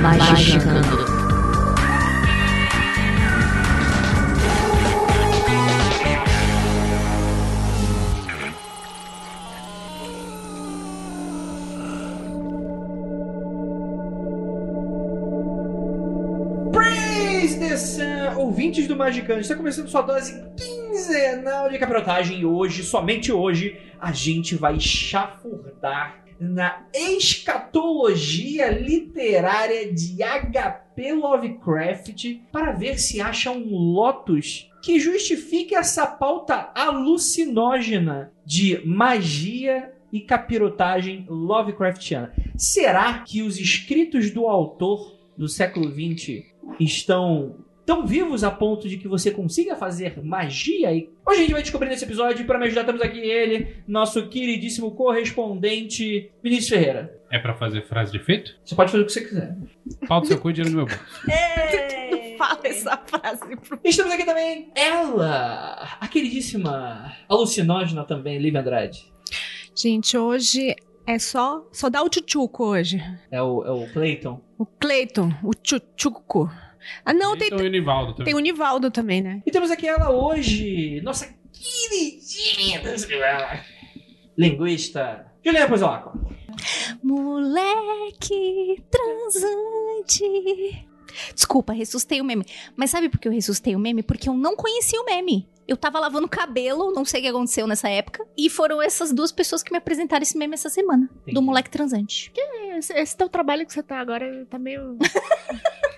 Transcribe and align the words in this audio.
Magicando. 0.00 1.10
Sun! 17.76 18.36
Ouvintes 18.36 18.88
do 18.88 18.96
Magicante, 18.96 19.40
está 19.42 19.54
começando 19.54 19.88
sua 19.88 20.02
dose 20.02 20.42
quinzenal 20.56 21.70
de 21.70 21.78
caprotagem 21.78 22.40
e 22.40 22.44
hoje, 22.44 22.82
somente 22.82 23.32
hoje, 23.32 23.78
a 23.98 24.12
gente 24.12 24.54
vai 24.54 24.78
chafurdar 24.80 26.24
na 26.40 26.86
escatologia 26.94 28.70
literária 28.70 29.92
de 29.92 30.22
HP 30.22 31.12
Lovecraft 31.12 32.40
para 32.50 32.72
ver 32.72 32.98
se 32.98 33.20
acha 33.20 33.50
um 33.50 33.76
Lotus 33.76 34.70
que 34.82 34.98
justifique 34.98 35.74
essa 35.74 36.06
pauta 36.06 36.72
alucinógena 36.74 38.32
de 38.44 38.80
magia 38.86 39.92
e 40.10 40.20
capirotagem 40.20 41.26
Lovecraftiana. 41.28 42.32
Será 42.56 43.18
que 43.18 43.42
os 43.42 43.58
escritos 43.58 44.30
do 44.30 44.46
autor 44.46 45.18
do 45.36 45.46
século 45.48 45.90
XX 45.90 46.44
estão 46.78 47.64
tão 47.90 48.06
vivos 48.06 48.44
a 48.44 48.52
ponto 48.52 48.88
de 48.88 48.96
que 48.96 49.08
você 49.08 49.32
consiga 49.32 49.74
fazer 49.74 50.22
magia? 50.22 50.92
E 50.94 51.10
hoje 51.26 51.38
a 51.38 51.42
gente 51.42 51.52
vai 51.52 51.62
descobrir 51.62 51.88
nesse 51.88 52.04
episódio. 52.04 52.46
Para 52.46 52.56
me 52.56 52.66
ajudar, 52.66 52.84
temos 52.84 53.02
aqui 53.02 53.18
ele, 53.18 53.82
nosso 53.84 54.28
queridíssimo 54.28 54.92
correspondente, 54.92 56.30
Vinícius 56.40 56.68
Ferreira. 56.68 57.20
É 57.32 57.36
pra 57.40 57.52
fazer 57.52 57.82
frase 57.82 58.12
de 58.12 58.18
efeito? 58.18 58.56
Você 58.64 58.76
pode 58.76 58.92
fazer 58.92 59.02
o 59.02 59.06
que 59.06 59.12
você 59.12 59.22
quiser. 59.22 59.56
Pau 60.06 60.20
do 60.20 60.28
seu 60.28 60.38
cu 60.38 60.50
e 60.50 60.52
dinheiro 60.52 60.70
no 60.70 60.76
meu 60.76 60.86
bolso. 60.86 61.04
Fala 62.38 62.60
essa 62.62 62.96
frase 62.96 63.56
pro 63.56 63.80
Estamos 63.84 64.12
aqui 64.12 64.24
também, 64.24 64.70
ela, 64.72 65.96
a 66.00 66.06
queridíssima 66.06 67.12
alucinógena 67.28 68.04
também, 68.04 68.38
Lívia 68.38 68.60
Andrade. 68.60 69.12
Gente, 69.74 70.16
hoje 70.16 70.76
é 71.08 71.18
só 71.18 71.66
só 71.72 71.90
dá 71.90 72.02
o 72.04 72.08
tchutchuco 72.08 72.64
hoje. 72.64 73.02
É 73.32 73.42
o, 73.42 73.64
é 73.64 73.70
o 73.72 73.92
Clayton. 73.92 74.40
O 74.56 74.64
Cleiton, 74.64 75.32
o 75.42 75.50
tchutchuco. 75.50 76.48
Ah, 77.04 77.12
não, 77.12 77.36
tem, 77.36 77.48
Então, 77.48 77.58
o 77.58 77.68
Nivaldo 77.68 78.12
também. 78.12 78.24
tem 78.24 78.34
o 78.34 78.38
Nivaldo 78.38 78.90
também, 78.90 79.20
né? 79.20 79.42
E 79.46 79.50
temos 79.50 79.70
aqui 79.70 79.86
ela 79.86 80.10
hoje, 80.10 81.00
nossa 81.02 81.28
queridinha 81.52 82.80
das 82.80 83.06
linguista, 84.36 85.26
Juliana 85.44 85.68
Pozolaco. 85.68 86.18
Moleque 87.02 88.82
transante. 88.90 90.86
Desculpa, 91.34 91.72
ressustei 91.72 92.20
o 92.20 92.24
meme. 92.24 92.44
Mas 92.76 92.90
sabe 92.90 93.08
por 93.08 93.18
que 93.18 93.28
eu 93.28 93.32
ressustei 93.32 93.74
o 93.74 93.78
meme? 93.78 94.02
Porque 94.02 94.28
eu 94.28 94.34
não 94.34 94.56
conhecia 94.56 95.00
o 95.00 95.04
meme. 95.04 95.48
Eu 95.66 95.76
tava 95.76 96.00
lavando 96.00 96.28
cabelo, 96.28 96.92
não 96.92 97.04
sei 97.04 97.20
o 97.20 97.22
que 97.24 97.28
aconteceu 97.28 97.66
nessa 97.66 97.88
época. 97.88 98.26
E 98.36 98.50
foram 98.50 98.82
essas 98.82 99.12
duas 99.12 99.30
pessoas 99.30 99.62
que 99.62 99.70
me 99.70 99.78
apresentaram 99.78 100.22
esse 100.22 100.36
meme 100.36 100.54
essa 100.54 100.68
semana. 100.68 101.08
Entendi. 101.22 101.34
Do 101.34 101.42
moleque 101.42 101.70
transante. 101.70 102.32
Esse, 102.76 102.92
esse 102.92 103.16
teu 103.16 103.28
trabalho 103.28 103.64
que 103.66 103.72
você 103.72 103.82
tá 103.82 104.00
agora 104.00 104.46
tá 104.50 104.58
meio. 104.58 104.96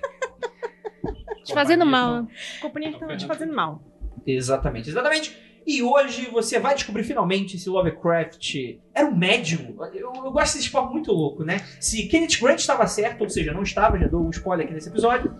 te 1.43 1.53
fazendo 1.53 1.85
mal. 1.87 2.27
Companhia 2.61 2.99
tá 2.99 3.17
te 3.17 3.27
fazendo 3.27 3.55
mal. 3.55 3.83
Exatamente, 4.27 4.89
exatamente. 4.89 5.37
E 5.67 5.83
hoje 5.83 6.29
você 6.31 6.59
vai 6.59 6.75
descobrir 6.75 7.05
finalmente 7.05 7.59
se 7.59 7.69
Lovecraft 7.69 8.79
era 8.93 9.07
um 9.07 9.17
médium. 9.17 9.77
Eu, 9.95 10.13
eu 10.13 10.33
gosto 10.33 10.57
desse 10.57 10.71
papo 10.71 10.93
muito 10.93 11.13
louco, 11.13 11.45
né? 11.45 11.59
Se 11.79 12.09
Kenneth 12.09 12.41
Grant 12.41 12.59
estava 12.59 12.87
certo, 12.87 13.23
ou 13.23 13.31
seja, 13.31 13.53
não 13.53 13.63
estava, 13.63 13.99
já 13.99 14.09
dou 14.09 14.27
um 14.27 14.31
spoiler 14.31 14.67
aqui 14.67 14.75
nesse 14.75 14.89
episódio. 14.89 15.33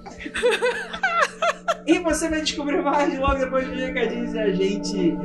e 1.87 1.99
você 1.99 2.29
vai 2.29 2.41
descobrir 2.41 2.81
mais 2.83 3.19
logo 3.19 3.35
depois 3.35 3.67
dos 3.67 3.81
recadinhos 3.81 4.35
e 4.35 4.39
a 4.39 4.53
gente 4.53 5.17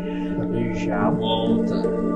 já 0.86 1.10
volta. 1.12 2.08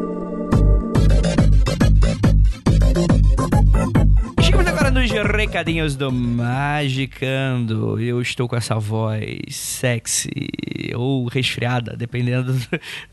Nos 4.92 5.10
recadinhos 5.10 5.96
do 5.96 6.12
Magicando. 6.12 7.98
Eu 8.00 8.22
estou 8.22 8.48
com 8.48 8.58
essa 8.58 8.76
voz 8.76 9.40
sexy 9.50 10.30
ou 10.94 11.28
resfriada, 11.28 11.96
dependendo 11.96 12.54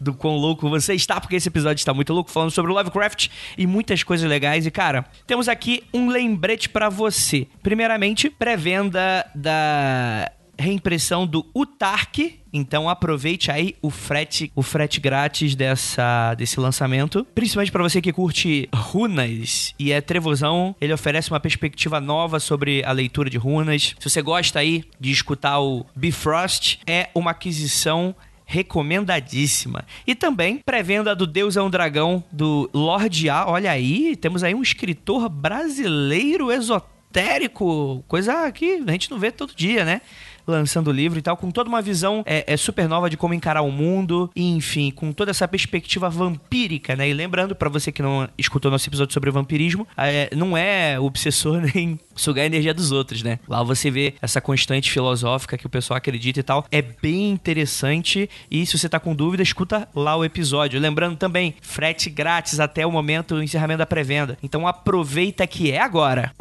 do, 0.00 0.12
quão 0.12 0.34
louco 0.36 0.68
você 0.68 0.94
está, 0.94 1.20
porque 1.20 1.36
esse 1.36 1.48
episódio 1.48 1.80
está 1.80 1.94
muito 1.94 2.12
louco, 2.12 2.32
falando 2.32 2.50
sobre 2.50 2.72
Lovecraft 2.72 3.28
e 3.56 3.64
muitas 3.66 4.02
coisas 4.02 4.28
legais. 4.28 4.66
E, 4.66 4.70
cara, 4.72 5.04
temos 5.24 5.48
aqui 5.48 5.84
um 5.94 6.08
lembrete 6.08 6.68
pra 6.68 6.88
você. 6.88 7.46
Primeiramente, 7.62 8.28
pré-venda 8.28 9.24
da 9.34 10.32
reimpressão 10.58 11.26
do 11.26 11.46
Utark. 11.54 12.40
Então 12.52 12.88
aproveite 12.88 13.50
aí 13.50 13.76
o 13.80 13.90
frete, 13.90 14.50
o 14.54 14.62
frete 14.62 15.00
grátis 15.00 15.54
dessa, 15.54 16.34
desse 16.34 16.58
lançamento. 16.58 17.26
Principalmente 17.34 17.72
pra 17.72 17.82
você 17.82 18.00
que 18.00 18.12
curte 18.12 18.68
runas 18.74 19.74
e 19.78 19.92
é 19.92 20.00
trevosão, 20.00 20.74
ele 20.80 20.92
oferece 20.92 21.30
uma 21.30 21.40
perspectiva 21.40 22.00
nova 22.00 22.40
sobre 22.40 22.82
a 22.84 22.92
leitura 22.92 23.30
de 23.30 23.38
runas. 23.38 23.94
Se 23.98 24.10
você 24.10 24.22
gosta 24.22 24.58
aí 24.58 24.84
de 24.98 25.10
escutar 25.10 25.60
o 25.60 25.86
Bifrost, 25.94 26.80
é 26.86 27.10
uma 27.14 27.30
aquisição 27.30 28.14
recomendadíssima. 28.48 29.84
E 30.06 30.14
também 30.14 30.56
pré-venda 30.64 31.14
do 31.14 31.26
Deus 31.26 31.58
é 31.58 31.62
um 31.62 31.68
Dragão 31.68 32.24
do 32.32 32.70
Lorde 32.72 33.28
A. 33.28 33.46
Olha 33.46 33.70
aí, 33.70 34.16
temos 34.16 34.42
aí 34.42 34.54
um 34.54 34.62
escritor 34.62 35.28
brasileiro 35.28 36.50
esotérico, 36.50 38.02
coisa 38.08 38.50
que 38.50 38.82
a 38.86 38.90
gente 38.90 39.10
não 39.10 39.18
vê 39.18 39.30
todo 39.30 39.54
dia, 39.54 39.84
né? 39.84 40.00
Lançando 40.50 40.88
o 40.88 40.92
livro 40.92 41.18
e 41.18 41.22
tal, 41.22 41.36
com 41.36 41.50
toda 41.50 41.68
uma 41.68 41.82
visão 41.82 42.22
é, 42.26 42.44
é 42.52 42.56
super 42.56 42.88
nova 42.88 43.08
de 43.10 43.16
como 43.16 43.34
encarar 43.34 43.62
o 43.62 43.70
mundo, 43.70 44.30
e, 44.34 44.50
enfim, 44.50 44.90
com 44.90 45.12
toda 45.12 45.30
essa 45.30 45.46
perspectiva 45.46 46.08
vampírica, 46.08 46.96
né? 46.96 47.08
E 47.08 47.12
lembrando, 47.12 47.54
pra 47.54 47.68
você 47.68 47.92
que 47.92 48.02
não 48.02 48.28
escutou 48.36 48.70
nosso 48.70 48.88
episódio 48.88 49.12
sobre 49.12 49.30
vampirismo, 49.30 49.86
é, 49.96 50.34
não 50.34 50.56
é 50.56 50.98
obsessor 50.98 51.60
nem 51.74 51.98
sugar 52.14 52.42
a 52.42 52.46
energia 52.46 52.74
dos 52.74 52.92
outros, 52.92 53.22
né? 53.22 53.38
Lá 53.48 53.62
você 53.62 53.90
vê 53.90 54.14
essa 54.20 54.40
constante 54.40 54.90
filosófica 54.90 55.56
que 55.58 55.66
o 55.66 55.70
pessoal 55.70 55.98
acredita 55.98 56.40
e 56.40 56.42
tal. 56.42 56.64
É 56.70 56.82
bem 56.82 57.30
interessante, 57.30 58.28
e 58.50 58.64
se 58.66 58.78
você 58.78 58.88
tá 58.88 58.98
com 58.98 59.14
dúvida, 59.14 59.42
escuta 59.42 59.88
lá 59.94 60.16
o 60.16 60.24
episódio. 60.24 60.80
Lembrando 60.80 61.16
também, 61.16 61.54
frete 61.60 62.10
grátis 62.10 62.60
até 62.60 62.86
o 62.86 62.92
momento 62.92 63.34
do 63.34 63.42
encerramento 63.42 63.78
da 63.78 63.86
pré-venda. 63.86 64.38
Então 64.42 64.66
aproveita 64.66 65.46
que 65.46 65.70
é 65.70 65.80
agora. 65.80 66.32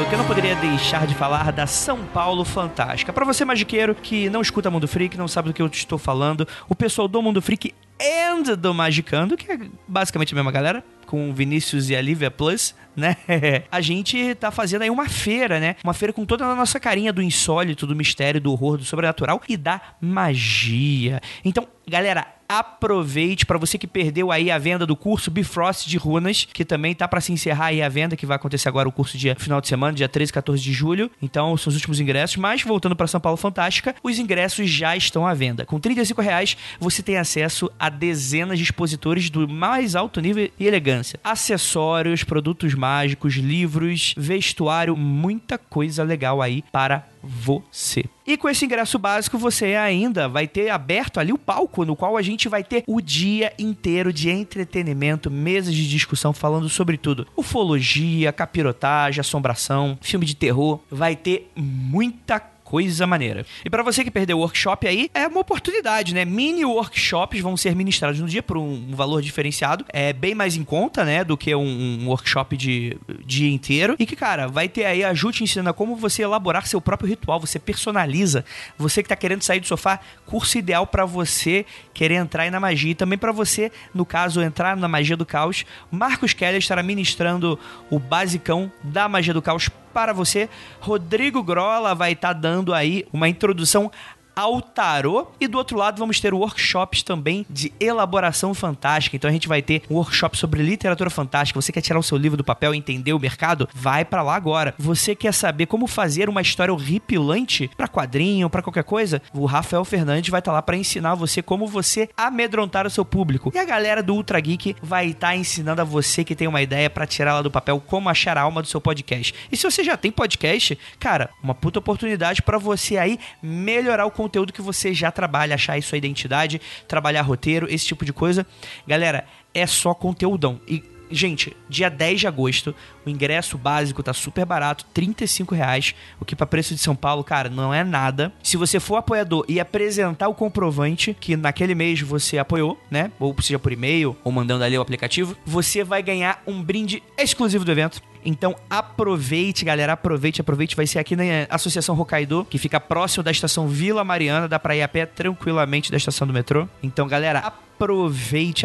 Claro 0.00 0.08
que 0.08 0.14
eu 0.14 0.18
não 0.18 0.26
poderia 0.26 0.56
deixar 0.56 1.06
de 1.06 1.14
falar 1.14 1.52
da 1.52 1.66
São 1.66 2.04
Paulo 2.06 2.44
Fantástica. 2.44 3.12
Pra 3.12 3.24
você 3.24 3.44
magiqueiro 3.44 3.94
que 3.94 4.30
não 4.30 4.40
escuta 4.40 4.70
Mundo 4.70 4.88
Freak, 4.88 5.18
não 5.18 5.28
sabe 5.28 5.48
do 5.48 5.54
que 5.54 5.60
eu 5.60 5.66
estou 5.66 5.98
falando, 5.98 6.48
o 6.68 6.74
pessoal 6.74 7.06
do 7.06 7.20
Mundo 7.20 7.42
Freak 7.42 7.74
and 8.00 8.54
do 8.56 8.72
Magicando, 8.72 9.36
que 9.36 9.50
é 9.52 9.58
basicamente 9.86 10.32
a 10.32 10.36
mesma 10.36 10.50
galera, 10.50 10.82
com 11.06 11.34
Vinícius 11.34 11.90
e 11.90 11.96
a 11.96 12.00
Lívia 12.00 12.30
Plus, 12.30 12.74
né? 12.96 13.16
A 13.70 13.80
gente 13.80 14.34
tá 14.36 14.50
fazendo 14.50 14.82
aí 14.82 14.90
uma 14.90 15.08
feira, 15.08 15.60
né? 15.60 15.76
Uma 15.84 15.92
feira 15.92 16.12
com 16.12 16.24
toda 16.24 16.46
a 16.46 16.54
nossa 16.54 16.80
carinha 16.80 17.12
do 17.12 17.20
insólito, 17.20 17.86
do 17.86 17.94
mistério, 17.94 18.40
do 18.40 18.52
horror, 18.52 18.78
do 18.78 18.84
sobrenatural 18.84 19.42
e 19.48 19.56
da 19.56 19.80
magia. 20.00 21.20
Então, 21.44 21.66
galera, 21.86 22.26
aproveite 22.50 23.46
para 23.46 23.56
você 23.56 23.78
que 23.78 23.86
perdeu 23.86 24.32
aí 24.32 24.50
a 24.50 24.58
venda 24.58 24.84
do 24.84 24.96
curso 24.96 25.30
Bifrost 25.30 25.88
de 25.88 25.96
Runas, 25.96 26.48
que 26.52 26.64
também 26.64 26.92
tá 26.96 27.06
para 27.06 27.20
se 27.20 27.32
encerrar 27.32 27.66
aí 27.66 27.80
a 27.80 27.88
venda, 27.88 28.16
que 28.16 28.26
vai 28.26 28.34
acontecer 28.34 28.68
agora 28.68 28.88
o 28.88 28.92
curso 28.92 29.16
dia 29.16 29.36
final 29.38 29.60
de 29.60 29.68
semana, 29.68 29.92
dia 29.92 30.08
13 30.08 30.30
e 30.30 30.34
14 30.34 30.60
de 30.60 30.72
julho. 30.72 31.08
Então, 31.22 31.56
são 31.56 31.70
os 31.70 31.76
últimos 31.76 32.00
ingressos, 32.00 32.36
mas 32.38 32.64
voltando 32.64 32.96
para 32.96 33.06
São 33.06 33.20
Paulo 33.20 33.36
Fantástica, 33.36 33.94
os 34.02 34.18
ingressos 34.18 34.68
já 34.68 34.96
estão 34.96 35.24
à 35.24 35.32
venda. 35.32 35.64
Com 35.64 35.78
35 35.78 36.20
reais, 36.20 36.56
você 36.80 37.04
tem 37.04 37.18
acesso 37.18 37.70
a 37.78 37.88
dezenas 37.88 38.58
de 38.58 38.64
expositores 38.64 39.30
do 39.30 39.48
mais 39.48 39.94
alto 39.94 40.20
nível 40.20 40.50
e 40.58 40.66
elegância. 40.66 41.20
Acessórios, 41.22 42.24
produtos 42.24 42.74
mágicos, 42.74 43.34
livros, 43.34 44.12
vestuário, 44.16 44.96
muita 44.96 45.56
coisa 45.56 46.02
legal 46.02 46.42
aí 46.42 46.64
para 46.72 47.06
você. 47.22 48.04
E 48.26 48.36
com 48.36 48.48
esse 48.48 48.64
ingresso 48.64 48.98
básico, 48.98 49.38
você 49.38 49.74
ainda 49.74 50.28
vai 50.28 50.46
ter 50.46 50.70
aberto 50.70 51.18
ali 51.18 51.32
o 51.32 51.38
palco 51.38 51.84
no 51.84 51.96
qual 51.96 52.16
a 52.16 52.22
gente 52.22 52.48
vai 52.48 52.62
ter 52.62 52.84
o 52.86 53.00
dia 53.00 53.52
inteiro 53.58 54.12
de 54.12 54.30
entretenimento, 54.30 55.30
mesas 55.30 55.74
de 55.74 55.88
discussão 55.88 56.32
falando 56.32 56.68
sobre 56.68 56.96
tudo. 56.96 57.26
Ufologia, 57.36 58.32
capirotagem, 58.32 59.20
assombração, 59.20 59.98
filme 60.00 60.24
de 60.24 60.36
terror. 60.36 60.80
Vai 60.90 61.16
ter 61.16 61.50
muita 61.56 62.38
coisa 62.38 62.59
maneira. 63.06 63.44
E 63.64 63.70
para 63.70 63.82
você 63.82 64.04
que 64.04 64.10
perdeu 64.10 64.38
o 64.38 64.40
workshop 64.40 64.86
aí, 64.86 65.10
é 65.12 65.26
uma 65.26 65.40
oportunidade, 65.40 66.14
né? 66.14 66.24
Mini 66.24 66.64
workshops 66.64 67.40
vão 67.40 67.56
ser 67.56 67.74
ministrados 67.74 68.20
no 68.20 68.26
dia 68.26 68.42
por 68.42 68.56
um 68.56 68.94
valor 68.94 69.22
diferenciado. 69.22 69.84
É 69.88 70.12
bem 70.12 70.34
mais 70.34 70.56
em 70.56 70.64
conta, 70.64 71.04
né? 71.04 71.24
Do 71.24 71.36
que 71.36 71.54
um, 71.54 71.62
um 72.00 72.08
workshop 72.08 72.56
de 72.56 72.96
dia 73.24 73.50
inteiro. 73.50 73.96
E 73.98 74.06
que, 74.06 74.16
cara, 74.16 74.46
vai 74.46 74.68
ter 74.68 74.84
aí 74.84 75.04
a 75.04 75.12
Ju 75.14 75.32
te 75.32 75.42
ensinando 75.42 75.74
como 75.74 75.96
você 75.96 76.22
elaborar 76.22 76.66
seu 76.66 76.80
próprio 76.80 77.08
ritual. 77.08 77.40
Você 77.40 77.58
personaliza. 77.58 78.44
Você 78.78 79.02
que 79.02 79.08
tá 79.08 79.16
querendo 79.16 79.42
sair 79.42 79.60
do 79.60 79.66
sofá, 79.66 80.00
curso 80.26 80.58
ideal 80.58 80.86
para 80.86 81.04
você 81.04 81.66
querer 81.92 82.14
entrar 82.14 82.44
aí 82.44 82.50
na 82.50 82.60
magia. 82.60 82.92
E 82.92 82.94
também 82.94 83.18
para 83.18 83.32
você, 83.32 83.70
no 83.94 84.04
caso, 84.04 84.40
entrar 84.40 84.76
na 84.76 84.88
magia 84.88 85.16
do 85.16 85.26
caos. 85.26 85.64
Marcos 85.90 86.32
Keller 86.32 86.58
estará 86.58 86.82
ministrando 86.82 87.58
o 87.90 87.98
basicão 87.98 88.70
da 88.82 89.08
magia 89.08 89.34
do 89.34 89.42
caos 89.42 89.68
para 89.92 90.12
você. 90.12 90.48
Rodrigo 90.80 91.42
Grola 91.42 91.94
vai 91.94 92.12
estar 92.12 92.32
dando 92.32 92.72
aí 92.72 93.06
uma 93.12 93.28
introdução 93.28 93.90
ao 94.34 94.60
tarô. 94.60 95.28
E 95.40 95.46
do 95.46 95.58
outro 95.58 95.76
lado, 95.76 95.98
vamos 95.98 96.20
ter 96.20 96.32
workshops 96.34 97.02
também 97.02 97.44
de 97.48 97.72
elaboração 97.80 98.54
fantástica. 98.54 99.16
Então 99.16 99.28
a 99.28 99.32
gente 99.32 99.48
vai 99.48 99.62
ter 99.62 99.82
um 99.90 99.94
workshop 99.94 100.36
sobre 100.36 100.62
literatura 100.62 101.10
fantástica. 101.10 101.60
Você 101.60 101.72
quer 101.72 101.80
tirar 101.80 101.98
o 101.98 102.02
seu 102.02 102.16
livro 102.16 102.36
do 102.36 102.44
papel 102.44 102.74
e 102.74 102.78
entender 102.78 103.12
o 103.12 103.18
mercado? 103.18 103.68
Vai 103.74 104.04
para 104.04 104.22
lá 104.22 104.34
agora. 104.34 104.74
Você 104.78 105.14
quer 105.14 105.32
saber 105.32 105.66
como 105.66 105.86
fazer 105.86 106.28
uma 106.28 106.42
história 106.42 106.72
horripilante 106.72 107.70
para 107.76 107.88
quadrinho, 107.88 108.50
para 108.50 108.62
qualquer 108.62 108.84
coisa? 108.84 109.22
O 109.32 109.44
Rafael 109.46 109.84
Fernandes 109.84 110.30
vai 110.30 110.40
estar 110.40 110.52
lá 110.52 110.62
para 110.62 110.76
ensinar 110.76 111.14
você 111.14 111.42
como 111.42 111.66
você 111.66 112.08
amedrontar 112.16 112.86
o 112.86 112.90
seu 112.90 113.04
público. 113.04 113.50
E 113.54 113.58
a 113.58 113.64
galera 113.64 114.02
do 114.02 114.14
Ultra 114.14 114.40
Geek 114.40 114.76
vai 114.82 115.08
estar 115.08 115.36
ensinando 115.36 115.80
a 115.82 115.84
você 115.84 116.24
que 116.24 116.34
tem 116.34 116.48
uma 116.48 116.62
ideia 116.62 116.88
para 116.88 117.06
tirar 117.06 117.32
ela 117.32 117.42
do 117.42 117.50
papel 117.50 117.82
como 117.86 118.08
achar 118.08 118.36
a 118.38 118.42
alma 118.42 118.62
do 118.62 118.68
seu 118.68 118.80
podcast. 118.80 119.34
E 119.50 119.56
se 119.56 119.64
você 119.64 119.82
já 119.82 119.96
tem 119.96 120.10
podcast, 120.10 120.78
cara, 120.98 121.30
uma 121.42 121.54
puta 121.54 121.78
oportunidade 121.78 122.42
para 122.42 122.58
você 122.58 122.96
aí 122.96 123.18
melhorar 123.42 124.06
o 124.06 124.10
conteúdo 124.20 124.52
que 124.52 124.60
você 124.60 124.92
já 124.92 125.10
trabalha, 125.10 125.54
achar 125.54 125.72
aí 125.72 125.82
sua 125.82 125.96
identidade, 125.96 126.60
trabalhar 126.86 127.22
roteiro, 127.22 127.66
esse 127.70 127.86
tipo 127.86 128.04
de 128.04 128.12
coisa. 128.12 128.46
Galera, 128.86 129.24
é 129.54 129.66
só 129.66 129.94
conteúdão. 129.94 130.60
E 130.68 130.84
Gente, 131.12 131.56
dia 131.68 131.90
10 131.90 132.20
de 132.20 132.28
agosto, 132.28 132.72
o 133.04 133.10
ingresso 133.10 133.58
básico 133.58 134.00
tá 134.00 134.12
super 134.12 134.46
barato, 134.46 134.84
35 134.94 135.56
reais, 135.56 135.92
o 136.20 136.24
que 136.24 136.36
para 136.36 136.46
preço 136.46 136.72
de 136.72 136.80
São 136.80 136.94
Paulo, 136.94 137.24
cara, 137.24 137.48
não 137.48 137.74
é 137.74 137.82
nada. 137.82 138.32
Se 138.44 138.56
você 138.56 138.78
for 138.78 138.94
apoiador 138.94 139.44
e 139.48 139.58
apresentar 139.58 140.28
o 140.28 140.34
comprovante 140.34 141.16
que 141.18 141.36
naquele 141.36 141.74
mês 141.74 142.00
você 142.00 142.38
apoiou, 142.38 142.80
né? 142.88 143.10
Ou 143.18 143.34
seja 143.42 143.58
por 143.58 143.72
e-mail, 143.72 144.16
ou 144.22 144.30
mandando 144.30 144.62
ali 144.62 144.78
o 144.78 144.80
aplicativo, 144.80 145.36
você 145.44 145.82
vai 145.82 146.00
ganhar 146.00 146.44
um 146.46 146.62
brinde 146.62 147.02
exclusivo 147.18 147.64
do 147.64 147.72
evento. 147.72 148.00
Então 148.24 148.54
aproveite, 148.68 149.64
galera, 149.64 149.92
aproveite, 149.92 150.40
aproveite. 150.40 150.76
Vai 150.76 150.86
ser 150.86 150.98
aqui 150.98 151.16
na 151.16 151.24
Associação 151.48 151.98
Hokkaido, 151.98 152.46
que 152.48 152.58
fica 152.58 152.80
próximo 152.80 153.22
da 153.22 153.30
estação 153.30 153.68
Vila 153.68 154.04
Mariana, 154.04 154.48
dá 154.48 154.58
pra 154.58 154.76
ir 154.76 154.82
a 154.82 154.88
pé 154.88 155.06
tranquilamente 155.06 155.90
da 155.90 155.96
estação 155.96 156.26
do 156.26 156.32
metrô. 156.32 156.68
Então, 156.82 157.06
galera, 157.06 157.38
aproveite, 157.38 157.69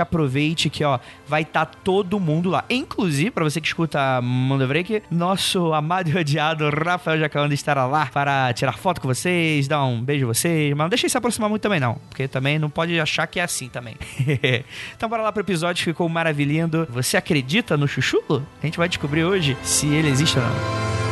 aproveite 0.01 0.69
que, 0.69 0.83
ó, 0.83 0.99
vai 1.27 1.43
estar 1.43 1.65
todo 1.65 2.19
mundo 2.19 2.49
lá. 2.49 2.65
Inclusive, 2.69 3.31
para 3.31 3.43
você 3.43 3.61
que 3.61 3.67
escuta 3.67 4.21
Manda 4.21 4.67
Break, 4.67 5.03
nosso 5.09 5.73
amado 5.73 6.09
e 6.09 6.17
odiado 6.17 6.69
Rafael 6.69 7.19
Jacaranda 7.19 7.53
estará 7.53 7.85
lá 7.85 8.07
para 8.07 8.53
tirar 8.53 8.77
foto 8.77 9.01
com 9.01 9.07
vocês, 9.07 9.67
dar 9.67 9.83
um 9.83 10.01
beijo 10.01 10.25
a 10.25 10.33
vocês, 10.33 10.71
mas 10.71 10.85
não 10.85 10.89
deixem 10.89 11.09
se 11.09 11.17
aproximar 11.17 11.49
muito 11.49 11.61
também 11.61 11.79
não, 11.79 11.95
porque 12.09 12.27
também 12.27 12.59
não 12.59 12.69
pode 12.69 12.99
achar 12.99 13.27
que 13.27 13.39
é 13.39 13.43
assim 13.43 13.69
também. 13.69 13.95
então 14.95 15.07
bora 15.09 15.23
lá 15.23 15.31
pro 15.31 15.41
episódio, 15.41 15.83
ficou 15.83 16.07
maravilhando. 16.09 16.87
Você 16.91 17.17
acredita 17.17 17.77
no 17.77 17.87
chuchulo? 17.87 18.45
A 18.61 18.65
gente 18.65 18.77
vai 18.77 18.87
descobrir 18.89 19.23
hoje 19.23 19.57
se 19.63 19.87
ele 19.87 20.09
existe 20.09 20.37
ou 20.37 20.45
não. 20.45 21.04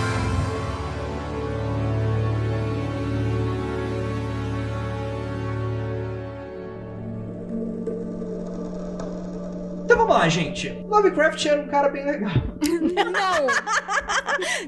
Vamos 10.14 10.20
lá, 10.20 10.30
gente. 10.30 10.70
Lovecraft 10.70 11.46
era 11.46 11.62
um 11.62 11.68
cara 11.68 11.90
bem 11.90 12.06
legal. 12.06 12.32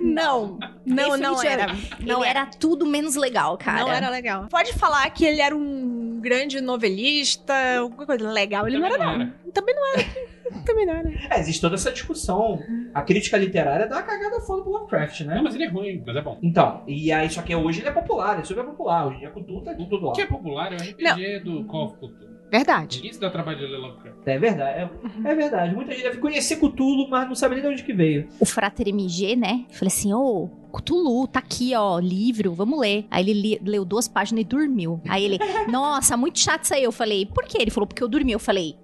Não. 0.02 0.58
Não, 0.86 1.18
não 1.18 1.44
era. 1.44 1.68
Não 2.00 2.22
ele 2.22 2.30
era. 2.30 2.40
era 2.42 2.46
tudo 2.46 2.86
menos 2.86 3.16
legal, 3.16 3.58
cara. 3.58 3.82
Não 3.82 3.92
era 3.92 4.10
legal. 4.10 4.48
Pode 4.50 4.74
falar 4.74 5.10
que 5.12 5.26
ele 5.26 5.42
era 5.42 5.56
um 5.56 6.20
grande 6.22 6.62
novelista, 6.62 7.54
alguma 7.80 8.06
coisa 8.06 8.30
legal. 8.32 8.68
Ele 8.68 8.78
não 8.78 8.86
era, 8.86 8.98
Também 8.98 9.18
não. 9.18 9.52
Também 9.52 9.76
não 9.76 9.94
era. 9.94 10.36
Também 10.66 10.86
não 10.86 10.94
era. 10.94 11.10
É, 11.32 11.40
existe 11.40 11.62
toda 11.62 11.76
essa 11.76 11.92
discussão. 11.92 12.60
A 12.94 13.02
crítica 13.02 13.38
literária 13.38 13.88
dá 13.88 13.98
uma 13.98 14.04
cagada 14.04 14.40
foda 14.42 14.64
pro 14.64 14.72
Lovecraft, 14.72 15.22
né? 15.22 15.36
Não, 15.36 15.44
mas 15.44 15.56
ele 15.56 15.66
é 15.66 15.70
ruim, 15.70 16.04
mas 16.06 16.16
é 16.16 16.22
bom. 16.22 16.40
Então, 16.42 16.84
e 16.88 17.12
aí, 17.12 17.30
só 17.30 17.42
que 17.42 17.56
hoje 17.56 17.82
ele 17.82 17.90
é 17.90 17.92
popular, 17.92 18.34
ele 18.34 18.42
é 18.42 18.46
super 18.46 18.64
popular. 18.64 19.08
Hoje 19.08 19.18
em 19.18 19.20
dia, 19.20 19.32
com 19.32 19.44
tudo, 19.44 19.64
tá 19.64 19.74
com 19.74 19.86
tudo 19.86 20.06
lá. 20.06 20.12
O 20.12 20.16
que 20.16 20.22
é 20.22 20.28
popular 20.28 20.72
é 20.72 20.76
o 20.76 20.80
RPG 20.80 21.40
do 21.40 21.66
Call 21.66 21.86
of 21.86 21.96
Cthulhu. 21.96 22.35
Verdade. 22.52 22.98
Ninguém 22.98 23.14
se 23.14 23.20
dá 23.20 23.30
trabalho 23.30 23.58
de 23.58 23.66
ler 23.66 23.78
Lovecraft. 23.78 24.18
É 24.26 24.38
verdade, 24.40 24.80
é, 24.80 25.30
é 25.30 25.36
verdade. 25.36 25.76
Muita 25.76 25.92
gente 25.92 26.04
deve 26.04 26.18
conhecer 26.20 26.56
Cthulhu, 26.58 27.10
mas 27.10 27.28
não 27.28 27.36
sabe 27.36 27.56
nem 27.56 27.64
de 27.64 27.70
onde 27.70 27.84
que 27.84 27.92
veio. 27.94 28.28
O 28.40 28.46
Frater 28.46 28.88
MG, 28.88 29.36
né? 29.36 29.66
Falei 29.72 29.88
assim, 29.88 30.14
ô, 30.14 30.48
Cthulhu, 30.72 31.28
tá 31.28 31.40
aqui, 31.40 31.74
ó, 31.76 32.00
livro, 32.00 32.54
vamos 32.54 32.80
ler. 32.80 33.06
Aí 33.12 33.24
ele 33.30 33.34
li- 33.34 33.62
leu 33.64 33.84
duas 33.84 34.08
páginas 34.08 34.42
e 34.44 34.46
dormiu. 34.48 35.02
Aí 35.10 35.24
ele, 35.26 35.40
nossa, 35.70 36.16
muito 36.16 36.40
chato 36.40 36.64
isso 36.64 36.74
aí. 36.74 36.84
Eu 36.84 36.92
falei, 36.92 37.26
por 37.26 37.44
quê? 37.46 37.58
Ele 37.60 37.72
falou, 37.72 37.88
porque 37.88 38.04
eu 38.04 38.08
dormi. 38.08 38.32
Eu 38.32 38.40
falei, 38.40 38.76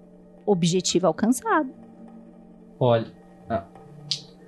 objetivo 0.44 1.06
alcançado. 1.06 1.70
Olha. 2.78 3.06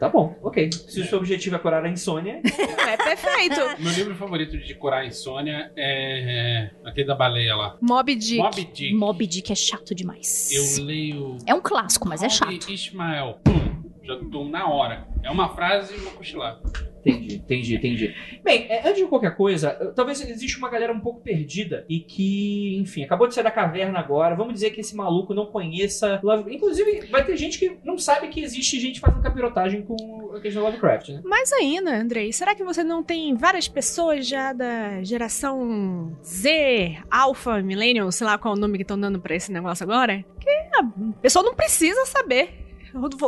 Tá 0.04 0.10
bom, 0.10 0.38
ok. 0.42 0.70
Se 0.70 1.00
o 1.00 1.06
seu 1.06 1.16
objetivo 1.16 1.56
é 1.56 1.58
curar 1.58 1.82
a 1.82 1.88
insônia, 1.88 2.42
É 2.86 2.94
perfeito. 2.94 3.58
Meu 3.78 3.90
livro 3.90 4.14
favorito 4.14 4.58
de 4.58 4.74
curar 4.74 5.00
a 5.00 5.06
insônia 5.06 5.72
é, 5.74 6.70
é 6.84 6.88
aquele 6.90 7.06
da 7.06 7.14
baleia 7.14 7.56
lá. 7.56 7.78
Mob 7.80 8.14
Dick. 8.14 8.36
Mob 8.36 8.54
Dick. 8.54 8.92
Mob 8.92 9.26
Dick 9.26 9.50
é 9.50 9.54
chato 9.54 9.94
demais. 9.94 10.50
Eu 10.52 10.84
leio. 10.84 11.38
É 11.46 11.54
um 11.54 11.60
clássico, 11.62 12.06
mas 12.06 12.22
é 12.22 12.28
Calme 12.28 12.60
chato. 12.60 12.70
Ismael. 12.70 13.38
Pum. 13.42 13.82
Já 14.02 14.18
tô 14.30 14.44
na 14.44 14.68
hora. 14.68 15.08
É 15.22 15.30
uma 15.30 15.48
frase 15.54 15.94
e 15.94 15.98
uma 15.98 16.10
cochilada. 16.10 16.60
Entendi, 17.04 17.36
entendi, 17.36 17.76
entendi. 17.76 18.14
Bem, 18.42 18.66
é, 18.68 18.80
antes 18.88 18.96
de 18.96 19.06
qualquer 19.06 19.36
coisa, 19.36 19.92
talvez 19.94 20.20
existe 20.26 20.56
uma 20.58 20.70
galera 20.70 20.92
um 20.92 21.00
pouco 21.00 21.20
perdida 21.20 21.84
e 21.88 22.00
que, 22.00 22.78
enfim, 22.78 23.04
acabou 23.04 23.26
de 23.28 23.34
sair 23.34 23.44
da 23.44 23.50
caverna 23.50 23.98
agora. 23.98 24.34
Vamos 24.34 24.54
dizer 24.54 24.70
que 24.70 24.80
esse 24.80 24.96
maluco 24.96 25.34
não 25.34 25.46
conheça. 25.46 26.20
Love... 26.22 26.54
Inclusive, 26.54 27.06
vai 27.10 27.24
ter 27.24 27.36
gente 27.36 27.58
que 27.58 27.78
não 27.84 27.98
sabe 27.98 28.28
que 28.28 28.40
existe 28.40 28.80
gente 28.80 29.00
fazendo 29.00 29.22
capirotagem 29.22 29.82
com 29.82 30.32
a 30.34 30.40
questão 30.40 30.62
do 30.62 30.66
Lovecraft, 30.66 31.10
né? 31.10 31.20
Mais 31.24 31.52
ainda, 31.52 31.94
Andrei, 31.94 32.32
será 32.32 32.54
que 32.54 32.64
você 32.64 32.82
não 32.82 33.02
tem 33.02 33.34
várias 33.34 33.68
pessoas 33.68 34.26
já 34.26 34.52
da 34.52 35.02
geração 35.02 36.16
Z, 36.24 36.98
Alpha, 37.10 37.62
Millennial, 37.62 38.10
sei 38.10 38.26
lá 38.26 38.38
qual 38.38 38.54
é 38.54 38.56
o 38.56 38.60
nome 38.60 38.78
que 38.78 38.82
estão 38.82 38.98
dando 38.98 39.20
pra 39.20 39.34
esse 39.34 39.52
negócio 39.52 39.84
agora? 39.84 40.24
Que 40.40 40.50
a 40.50 40.84
pessoa 41.20 41.44
não 41.44 41.54
precisa 41.54 42.04
saber. 42.06 42.63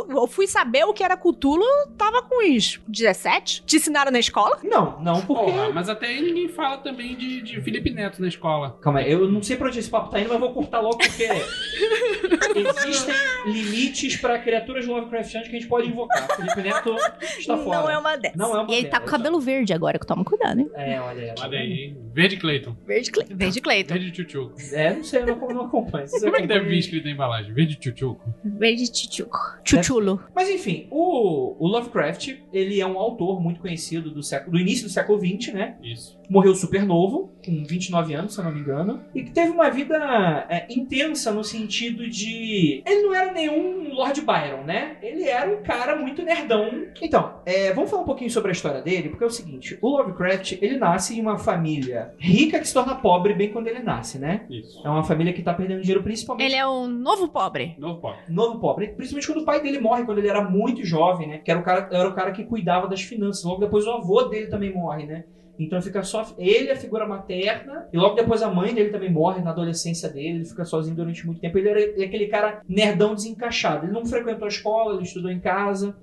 Eu 0.09 0.27
fui 0.27 0.47
saber 0.47 0.85
o 0.85 0.93
que 0.93 1.03
era 1.03 1.17
Cthulhu, 1.17 1.65
tava 1.97 2.21
com 2.23 2.43
uns 2.43 2.79
17? 2.87 3.63
Te 3.65 3.75
ensinaram 3.75 4.11
na 4.11 4.19
escola? 4.19 4.57
Não, 4.63 4.99
não, 5.01 5.21
porque. 5.21 5.51
Porra, 5.51 5.69
mas 5.71 5.89
até 5.89 6.07
aí 6.07 6.21
ninguém 6.21 6.47
fala 6.47 6.77
também 6.77 7.15
de, 7.15 7.41
de 7.41 7.61
Felipe 7.61 7.89
Neto 7.91 8.21
na 8.21 8.27
escola. 8.27 8.77
Calma 8.81 8.99
aí, 8.99 9.11
eu 9.11 9.29
não 9.29 9.43
sei 9.43 9.57
pra 9.57 9.67
onde 9.67 9.79
esse 9.79 9.89
papo 9.89 10.09
tá 10.09 10.19
indo, 10.19 10.29
mas 10.29 10.39
vou 10.39 10.53
cortar 10.53 10.79
logo 10.79 10.97
porque 10.97 11.27
existem 12.87 13.15
limites 13.45 14.15
pra 14.17 14.39
criaturas 14.39 14.85
Lovecraftianas 14.85 15.49
que 15.49 15.55
a 15.55 15.59
gente 15.59 15.69
pode 15.69 15.87
invocar. 15.89 16.27
Felipe 16.35 16.61
Neto 16.61 16.95
está 17.37 17.57
fora. 17.57 17.81
Não 17.81 17.89
é 17.89 17.97
uma 17.97 18.15
dessas. 18.17 18.37
Não 18.37 18.55
é 18.57 18.61
uma 18.61 18.71
E 18.71 18.75
ele 18.77 18.87
tá 18.87 18.99
com 18.99 19.07
cabelo 19.07 19.39
verde 19.39 19.73
agora, 19.73 19.99
que 19.99 20.05
toma 20.05 20.23
cuidado, 20.23 20.59
hein? 20.59 20.69
É, 20.73 20.99
olha 21.01 21.23
aí. 21.23 21.35
Olha 21.39 21.59
aí. 21.59 21.97
Verde 22.13 22.37
Clayton. 22.37 22.75
Verde 22.85 23.11
clay. 23.11 23.27
Verde 23.29 23.61
Cleiton. 23.61 23.93
Verde 23.93 24.11
Tchutchuco. 24.11 24.55
É, 24.71 24.93
não 24.93 25.03
sei, 25.03 25.21
eu 25.21 25.27
não, 25.27 25.47
não 25.49 25.65
acompanho. 25.65 26.09
Como 26.09 26.35
é 26.35 26.41
que 26.41 26.47
deve 26.47 26.69
vir 26.69 26.79
escrito 26.79 27.05
na 27.05 27.11
embalagem? 27.11 27.53
Verde 27.53 27.75
Tchutchuco. 27.75 28.33
Verde 28.43 28.91
tchutchuco. 28.91 29.56
Chuchulo. 29.63 30.23
Mas 30.35 30.49
enfim, 30.49 30.87
o, 30.91 31.55
o 31.63 31.67
Lovecraft, 31.67 32.37
ele 32.51 32.79
é 32.79 32.85
um 32.85 32.97
autor 32.97 33.41
muito 33.41 33.59
conhecido 33.59 34.11
do, 34.11 34.23
século, 34.23 34.51
do 34.51 34.59
início 34.59 34.85
do 34.85 34.91
século 34.91 35.19
XX, 35.19 35.53
né? 35.53 35.77
Isso. 35.81 36.16
Morreu 36.29 36.53
super 36.55 36.85
novo, 36.85 37.31
com 37.45 37.63
29 37.63 38.13
anos, 38.13 38.33
se 38.33 38.39
eu 38.39 38.45
não 38.45 38.51
me 38.51 38.59
engano. 38.59 39.01
E 39.15 39.23
que 39.23 39.31
teve 39.31 39.51
uma 39.51 39.69
vida 39.69 40.45
é, 40.49 40.67
intensa 40.69 41.31
no 41.31 41.43
sentido 41.43 42.09
de... 42.09 42.83
Ele 42.85 43.01
não 43.03 43.15
era 43.15 43.31
nenhum 43.31 43.93
Lord 43.93 44.21
Byron, 44.21 44.63
né? 44.63 44.97
Ele 45.01 45.23
era 45.23 45.49
um 45.49 45.63
cara 45.63 45.95
muito 45.95 46.21
nerdão. 46.21 46.69
Então, 47.01 47.41
é, 47.45 47.73
vamos 47.73 47.89
falar 47.89 48.03
um 48.03 48.05
pouquinho 48.05 48.29
sobre 48.29 48.49
a 48.49 48.51
história 48.51 48.81
dele, 48.81 49.09
porque 49.09 49.23
é 49.23 49.27
o 49.27 49.31
seguinte. 49.31 49.77
O 49.81 49.89
Lovecraft, 49.97 50.57
ele 50.61 50.77
nasce 50.77 51.17
em 51.17 51.21
uma 51.21 51.37
família 51.37 52.13
rica 52.19 52.59
que 52.59 52.67
se 52.67 52.73
torna 52.73 52.95
pobre 52.95 53.33
bem 53.33 53.51
quando 53.51 53.67
ele 53.67 53.79
nasce, 53.79 54.19
né? 54.19 54.45
Isso. 54.49 54.85
É 54.85 54.89
uma 54.89 55.03
família 55.03 55.33
que 55.33 55.41
tá 55.41 55.53
perdendo 55.53 55.81
dinheiro 55.81 56.03
principalmente 56.03 56.45
Ele 56.45 56.55
é 56.55 56.67
um 56.67 56.87
novo 56.87 57.27
pobre. 57.27 57.75
Novo 57.77 58.01
pop. 58.01 58.17
novo 58.29 58.59
pobre, 58.59 58.87
principalmente 58.89 59.27
quando 59.27 59.41
o 59.41 59.45
pai 59.45 59.61
dele 59.61 59.79
morre, 59.79 60.03
quando 60.03 60.19
ele 60.19 60.27
era 60.27 60.43
muito 60.43 60.85
jovem, 60.85 61.27
né? 61.27 61.37
Que 61.39 61.51
era 61.51 61.59
o 61.59 61.63
cara, 61.63 61.87
era 61.91 62.09
o 62.09 62.13
cara 62.13 62.31
que 62.31 62.43
cuidava 62.43 62.87
das 62.87 63.01
finanças. 63.01 63.43
Logo 63.43 63.59
depois 63.59 63.85
o 63.85 63.91
avô 63.91 64.23
dele 64.23 64.47
também 64.47 64.73
morre, 64.73 65.05
né? 65.05 65.23
Então 65.59 65.81
fica 65.81 66.03
só 66.03 66.25
ele, 66.37 66.71
a 66.71 66.75
figura 66.75 67.07
materna, 67.07 67.87
e 67.91 67.97
logo 67.97 68.15
depois 68.15 68.41
a 68.41 68.49
mãe 68.49 68.73
dele 68.73 68.89
também 68.89 69.11
morre 69.11 69.41
na 69.41 69.51
adolescência 69.51 70.09
dele, 70.09 70.37
ele 70.39 70.45
fica 70.45 70.65
sozinho 70.65 70.95
durante 70.95 71.25
muito 71.25 71.41
tempo. 71.41 71.57
Ele 71.57 71.69
era 71.69 71.81
é 71.81 72.05
aquele 72.05 72.27
cara 72.27 72.61
nerdão 72.67 73.15
desencaixado. 73.15 73.85
Ele 73.85 73.93
não 73.93 74.05
frequentou 74.05 74.45
a 74.45 74.49
escola, 74.49 74.95
ele 74.95 75.03
estudou 75.03 75.31
em 75.31 75.39
casa. 75.39 75.95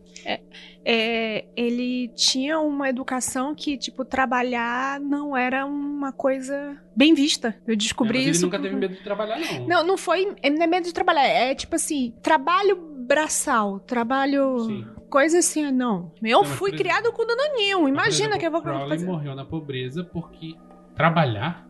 É, 0.87 1.45
ele 1.57 2.09
tinha 2.09 2.59
uma 2.61 2.89
educação 2.89 3.55
que, 3.55 3.77
tipo, 3.79 4.05
trabalhar 4.05 5.01
não 5.01 5.37
era 5.37 5.65
uma 5.65 6.13
coisa 6.13 6.77
bem 6.95 7.15
vista. 7.15 7.57
Eu 7.67 7.75
descobri 7.77 8.19
É, 8.19 8.21
mas 8.21 8.27
ele 8.27 8.37
isso. 8.37 8.47
nunca 8.47 8.59
teve 8.61 8.77
medo 8.77 8.95
de 8.95 9.03
trabalhar, 9.03 9.39
não. 9.39 9.67
Não, 9.67 9.87
não 9.87 9.97
foi. 9.97 10.25
Não 10.27 10.63
é 10.63 10.67
medo 10.67 10.85
de 10.85 10.93
trabalhar. 10.93 11.25
É 11.27 11.55
tipo 11.55 11.75
assim, 11.77 12.13
trabalho 12.23 12.77
braçal, 12.77 13.81
trabalho. 13.81 14.61
Sim. 14.61 14.87
Coisa 15.11 15.39
assim, 15.39 15.71
não. 15.71 16.13
Eu 16.23 16.39
Não, 16.39 16.45
fui 16.45 16.73
criado 16.73 17.13
com 17.13 17.25
danoninho. 17.25 17.89
Imagina 17.89 18.09
exemplo, 18.31 18.39
que 18.41 18.47
eu 18.47 18.51
vou 18.51 18.61
Crowley 18.63 18.89
fazer. 18.89 19.07
morreu 19.07 19.35
na 19.37 19.45
pobreza 19.45 20.03
porque 20.03 20.55
trabalhar 20.97 21.69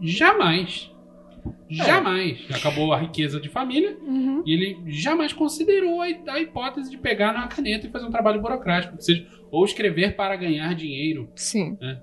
jamais. 0.00 0.90
Jamais. 1.68 2.38
Acabou 2.54 2.92
a 2.92 2.98
riqueza 2.98 3.40
de 3.40 3.48
família 3.48 3.96
Uhum. 4.02 4.42
e 4.44 4.52
ele 4.52 4.78
jamais 4.92 5.32
considerou 5.32 6.00
a, 6.02 6.08
hipótese 6.40 6.90
de 6.90 6.98
pegar 6.98 7.32
na 7.32 7.46
caneta 7.48 7.86
e 7.86 7.90
fazer 7.90 8.04
um 8.06 8.10
trabalho 8.10 8.40
burocrático, 8.40 8.94
ou 8.94 9.00
seja, 9.00 9.26
ou 9.50 9.64
escrever 9.64 10.14
para 10.14 10.36
ganhar 10.36 10.74
dinheiro. 10.74 11.28
Sim. 11.34 11.76
né? 11.80 11.98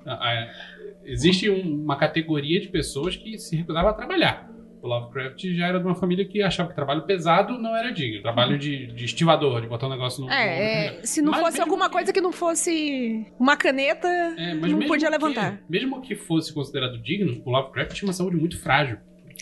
Existe 1.06 1.50
um- 1.50 1.84
uma 1.84 1.96
categoria 1.96 2.60
de 2.60 2.68
pessoas 2.68 3.16
que 3.16 3.38
se 3.38 3.56
recusava 3.56 3.90
a 3.90 3.94
trabalhar. 3.94 4.50
O 4.82 4.88
Lovecraft 4.88 5.44
já 5.56 5.68
era 5.68 5.78
de 5.80 5.86
uma 5.86 5.96
família 5.96 6.24
que 6.26 6.42
achava 6.42 6.70
que 6.70 6.76
trabalho 6.76 7.02
pesado 7.04 7.58
não 7.60 7.76
era 7.76 7.92
digno. 7.92 8.22
Trabalho 8.22 8.58
de, 8.58 8.88
de 8.88 9.06
estivador, 9.06 9.60
de 9.62 9.68
botar 9.68 9.88
um 9.88 9.90
negócio 9.90 10.22
no. 10.22 10.28
no- 10.28 10.34
É, 10.34 10.86
é, 11.00 11.02
se 11.04 11.22
não 11.22 11.32
Mas 11.32 11.42
fosse 11.42 11.60
alguma 11.62 11.88
que- 11.88 11.92
coisa 11.94 12.14
que 12.14 12.22
não 12.22 12.32
fosse 12.32 13.26
uma 13.38 13.58
caneta, 13.58 14.08
É, 14.08 14.54
mas 14.54 14.72
não 14.72 14.80
podia 14.88 15.08
que- 15.10 15.18
levantar. 15.18 15.62
mesmo 15.70 16.00
que 16.02 16.16
fosse 16.16 16.54
considerado 16.54 16.98
digno, 16.98 17.42
o 17.46 17.52
Lovecraft 17.52 17.94
tinha 17.94 18.08
uma 18.08 18.14
saúde 18.14 18.38
muito 18.38 18.58
frágil. 18.58 18.98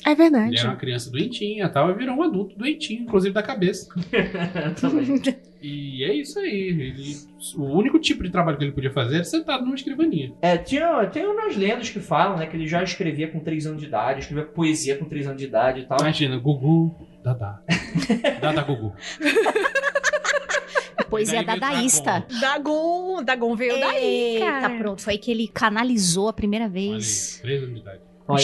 É 0.06 0.16
verdade. 0.16 0.50
Ele 0.52 0.60
era 0.60 0.70
uma 0.70 0.76
criança 0.78 1.10
doentinha 1.12 1.66
e 1.66 1.70
tal, 1.70 1.90
e 1.90 1.94
virou 1.96 2.16
um 2.16 2.24
adulto 2.24 2.56
doentinho, 2.58 3.04
inclusive 3.04 3.34
da 3.34 3.44
cabeça. 3.44 3.88
E 5.60 6.04
é 6.04 6.14
isso 6.14 6.38
aí. 6.38 6.52
Ele, 6.52 7.16
o 7.58 7.64
único 7.64 7.98
tipo 7.98 8.24
de 8.24 8.30
trabalho 8.30 8.60
que 8.60 8.64
ele 8.64 8.72
podia 8.72 8.92
fazer 8.92 9.16
era 9.16 9.24
sentado 9.24 9.64
numa 9.64 9.74
escrivaninha. 9.74 10.32
É, 10.40 10.56
tinha, 10.56 11.04
tem 11.08 11.26
umas 11.26 11.56
lendas 11.58 11.90
que 11.90 12.00
falam, 12.00 12.38
né, 12.38 12.46
que 12.46 12.56
ele 12.56 12.68
já 12.68 12.84
escrevia 12.84 13.28
com 13.28 13.40
3 13.40 13.66
anos 13.66 13.82
de 13.82 13.88
idade, 13.88 14.20
escrevia 14.20 14.46
poesia 14.46 14.96
com 14.98 15.06
3 15.06 15.28
anos 15.28 15.40
de 15.42 15.48
idade 15.48 15.82
e 15.82 15.86
tal. 15.86 15.98
Imagina, 16.00 16.38
Gugu, 16.38 16.96
Dada. 17.24 17.60
Dada 18.40 18.62
Gugu. 18.62 18.94
Poesia 21.10 21.42
Daí 21.44 21.60
dadaísta. 21.60 22.26
Dagon, 22.42 23.24
Dagon 23.24 23.56
veio 23.56 23.80
daí, 23.80 24.36
Eita, 24.36 24.46
cara. 24.46 24.78
pronto. 24.78 25.02
Foi 25.02 25.18
que 25.18 25.32
ele 25.32 25.48
canalizou 25.48 26.28
a 26.28 26.34
primeira 26.34 26.66
Olha 26.66 26.74
aí, 26.80 26.90
vez. 26.92 27.40
três 27.42 27.64
anos 27.64 27.76
de 27.76 27.82
idade. 27.82 28.00
Olha. 28.28 28.42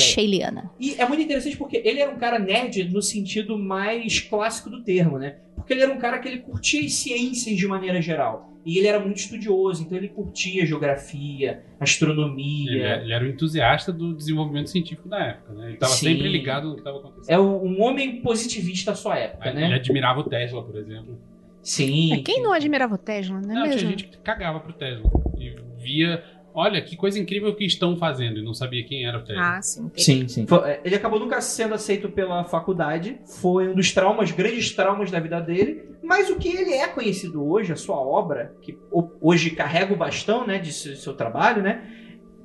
E 0.79 0.95
é 0.97 1.07
muito 1.07 1.21
interessante 1.21 1.57
porque 1.57 1.81
ele 1.83 1.99
era 1.99 2.11
um 2.11 2.17
cara 2.17 2.39
nerd 2.39 2.83
no 2.85 3.01
sentido 3.01 3.57
mais 3.57 4.19
clássico 4.21 4.69
do 4.69 4.83
termo, 4.83 5.17
né? 5.17 5.37
Porque 5.55 5.73
ele 5.73 5.81
era 5.83 5.91
um 5.93 5.97
cara 5.97 6.19
que 6.19 6.27
ele 6.27 6.39
curtia 6.39 6.81
as 6.85 6.93
ciências 6.93 7.55
de 7.57 7.67
maneira 7.67 8.01
geral. 8.01 8.51
E 8.65 8.77
ele 8.77 8.87
era 8.87 8.97
muito 8.99 9.17
estudioso, 9.17 9.83
então 9.83 9.97
ele 9.97 10.07
curtia 10.07 10.65
geografia, 10.65 11.63
astronomia. 11.79 12.71
Ele, 12.71 12.81
é- 12.81 13.01
ele 13.03 13.13
era 13.13 13.25
um 13.25 13.27
entusiasta 13.27 13.91
do 13.91 14.13
desenvolvimento 14.15 14.69
científico 14.69 15.09
da 15.09 15.19
época, 15.19 15.53
né? 15.53 15.65
Ele 15.65 15.73
estava 15.73 15.91
sempre 15.93 16.27
ligado 16.29 16.67
no 16.69 16.73
que 16.75 16.79
estava 16.79 16.97
acontecendo. 16.99 17.29
É 17.35 17.39
um 17.39 17.81
homem 17.81 18.21
positivista 18.21 18.91
da 18.91 18.95
sua 18.95 19.17
época, 19.17 19.49
Ele 19.49 19.59
né? 19.59 19.75
admirava 19.75 20.21
o 20.21 20.23
Tesla, 20.23 20.63
por 20.63 20.77
exemplo. 20.77 21.19
Sim. 21.61 22.13
É, 22.13 22.17
quem 22.21 22.41
não 22.41 22.51
admirava 22.51 22.95
o 22.95 22.97
Tesla, 22.97 23.39
não 23.41 23.51
é 23.51 23.53
Não, 23.53 23.61
mesmo? 23.63 23.77
tinha 23.77 23.91
gente 23.91 24.03
que 24.05 24.17
cagava 24.17 24.59
pro 24.59 24.73
Tesla. 24.73 25.09
E 25.37 25.55
via, 25.77 26.23
olha, 26.53 26.81
que 26.81 26.95
coisa 26.95 27.19
incrível 27.19 27.53
que 27.55 27.65
estão 27.65 27.98
fazendo. 27.98 28.39
E 28.39 28.43
não 28.43 28.53
sabia 28.53 28.83
quem 28.86 29.05
era 29.05 29.17
o 29.17 29.24
Tesla. 29.24 29.57
Ah, 29.57 29.62
sim. 29.62 29.91
Sim, 29.95 30.27
sim. 30.27 30.45
Foi- 30.48 30.69
é, 30.69 30.81
Ele 30.83 30.95
acabou 30.95 31.19
nunca 31.19 31.39
sendo 31.41 31.74
aceito 31.74 32.10
pela 32.10 32.43
faculdade. 32.45 33.19
Foi 33.25 33.67
um 33.69 33.75
dos 33.75 33.91
traumas, 33.91 34.31
grandes 34.31 34.72
traumas 34.75 35.10
da 35.12 35.19
vida 35.19 35.39
dele. 35.41 35.83
Mas 36.03 36.29
o 36.29 36.36
que 36.38 36.50
ele 36.50 36.74
é 36.74 36.88
conhecido 36.88 37.43
hoje, 37.48 37.72
a 37.72 37.75
sua 37.77 37.98
obra, 37.98 38.53
que 38.62 38.77
ho- 38.91 39.10
hoje 39.22 39.51
carrega 39.51 39.93
o 39.93 39.98
bastão, 39.98 40.45
né, 40.45 40.60
de 40.60 40.72
seu, 40.74 40.95
seu 40.95 41.13
trabalho, 41.13 41.62
né, 41.63 41.81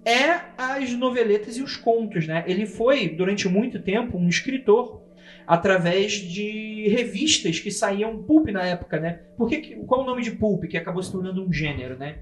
é 0.04 0.40
as 0.56 0.92
noveletas 0.92 1.56
e 1.56 1.62
os 1.62 1.76
contos, 1.76 2.26
né? 2.26 2.44
Ele 2.46 2.64
foi 2.66 3.08
durante 3.08 3.48
muito 3.48 3.80
tempo 3.82 4.16
um 4.16 4.28
escritor 4.28 5.02
através 5.46 6.12
de 6.12 6.88
revistas 6.88 7.58
que 7.58 7.70
saíam 7.70 8.22
pulp 8.22 8.48
na 8.48 8.64
época, 8.64 8.98
né? 9.00 9.20
Por 9.36 9.48
que, 9.48 9.58
que- 9.58 9.76
qual 9.86 10.02
o 10.02 10.06
nome 10.06 10.22
de 10.22 10.30
pulp 10.32 10.64
que 10.64 10.76
acabou 10.76 11.02
se 11.02 11.10
tornando 11.12 11.42
um 11.44 11.52
gênero, 11.52 11.96
né? 11.98 12.18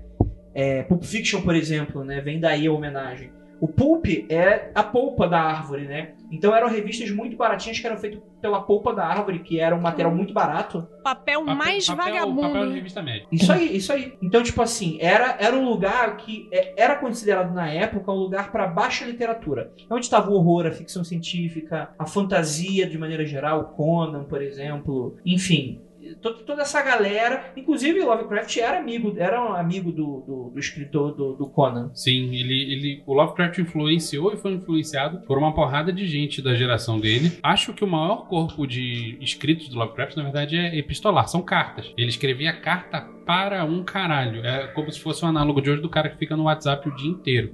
É, 0.57 0.83
Pulp 0.85 1.03
Fiction, 1.05 1.43
por 1.43 1.55
exemplo, 1.55 2.03
né? 2.03 2.21
Vem 2.23 2.41
daí 2.41 2.67
a 2.67 2.73
homenagem. 2.73 3.31
O 3.59 3.67
pulp 3.67 4.05
é 4.29 4.71
a 4.75 4.83
polpa 4.83 5.27
da 5.27 5.41
árvore, 5.41 5.85
né? 5.87 6.11
Então 6.31 6.55
eram 6.55 6.69
revistas 6.69 7.11
muito 7.11 7.39
baratinhas 7.39 7.79
que 7.79 7.87
eram 7.87 7.97
feitas 7.97 8.21
pela 8.39 8.61
polpa 8.61 8.93
da 8.95 9.07
árvore, 9.07 9.39
que 9.39 9.59
era 9.59 9.75
um 9.75 9.81
material 9.81 10.15
muito 10.15 10.35
barato. 10.35 10.87
Papel, 11.03 11.41
Papel- 11.41 11.55
mais 11.57 11.87
papel- 11.87 12.05
vagabundo. 12.13 12.41
Papel 12.43 12.67
de 12.69 12.75
revista 12.75 13.03
médica. 13.03 13.29
Isso 13.33 13.51
aí, 13.51 13.77
isso 13.77 13.93
aí. 13.95 14.13
Então, 14.21 14.43
tipo 14.43 14.61
assim, 14.61 14.99
era, 15.01 15.37
era 15.41 15.57
um 15.57 15.65
lugar 15.67 16.19
que 16.19 16.49
é- 16.53 16.75
era 16.77 16.97
considerado 16.97 17.55
na 17.55 17.67
época 17.71 18.13
um 18.13 18.17
lugar 18.17 18.53
para 18.53 18.67
baixa 18.67 19.07
literatura. 19.07 19.73
É 19.89 19.95
onde 19.95 20.05
estava 20.05 20.31
o 20.31 20.35
horror, 20.35 20.67
a 20.67 20.71
ficção 20.73 21.03
científica, 21.03 21.91
a 21.99 22.05
fantasia 22.07 22.87
de 22.87 22.99
maneira 22.99 23.25
geral, 23.25 23.73
Conan, 23.77 24.25
por 24.25 24.43
exemplo. 24.43 25.17
Enfim, 25.25 25.81
to- 26.15 26.45
toda 26.45 26.63
essa 26.63 26.83
galera. 26.83 27.53
Inclusive, 27.57 28.01
Lovecraft 28.03 28.57
era 28.57 28.79
amigo, 28.79 29.15
era 29.19 29.43
um 29.43 29.53
amigo 29.55 29.91
do, 29.91 30.21
do, 30.27 30.51
do 30.55 30.59
escritor 30.59 31.15
do, 31.15 31.35
do 31.35 31.47
Conan. 31.49 31.91
Sim, 31.95 32.35
ele, 32.35 32.73
ele, 32.73 33.03
o 33.07 33.13
Lovecraft 33.15 33.59
influenciou 33.59 34.33
e 34.33 34.37
foi 34.37 34.53
influenciado 34.53 35.21
por 35.27 35.39
uma 35.39 35.55
porrada 35.55 35.93
de 35.93 36.07
gente 36.07 36.41
da 36.41 36.55
geração 36.55 36.99
dele. 37.01 37.33
Acho 37.43 37.73
que 37.73 37.85
o 37.85 37.87
maior 37.87 38.27
corpo 38.29 38.67
de 38.67 39.19
escritos 39.21 39.69
do 39.69 39.79
Lovecraft, 39.79 40.17
na 40.17 40.23
verdade, 40.23 40.57
é 40.57 40.77
epistolar, 40.79 41.29
são 41.29 41.43
cartas. 41.43 41.93
Ele 41.97 42.09
escrevia 42.09 42.53
carta 42.53 43.01
para 43.27 43.65
um 43.65 43.83
caralho. 43.83 44.45
É 44.45 44.69
como 44.69 44.91
se 44.91 45.01
fosse 45.01 45.25
um 45.25 45.29
análogo 45.29 45.61
de 45.61 45.71
hoje 45.71 45.83
do 45.83 45.89
cara 45.89 46.09
que 46.09 46.17
fica 46.19 46.37
no 46.37 46.45
WhatsApp 46.45 46.89
o 46.89 46.95
dia 46.95 47.11
inteiro. 47.11 47.53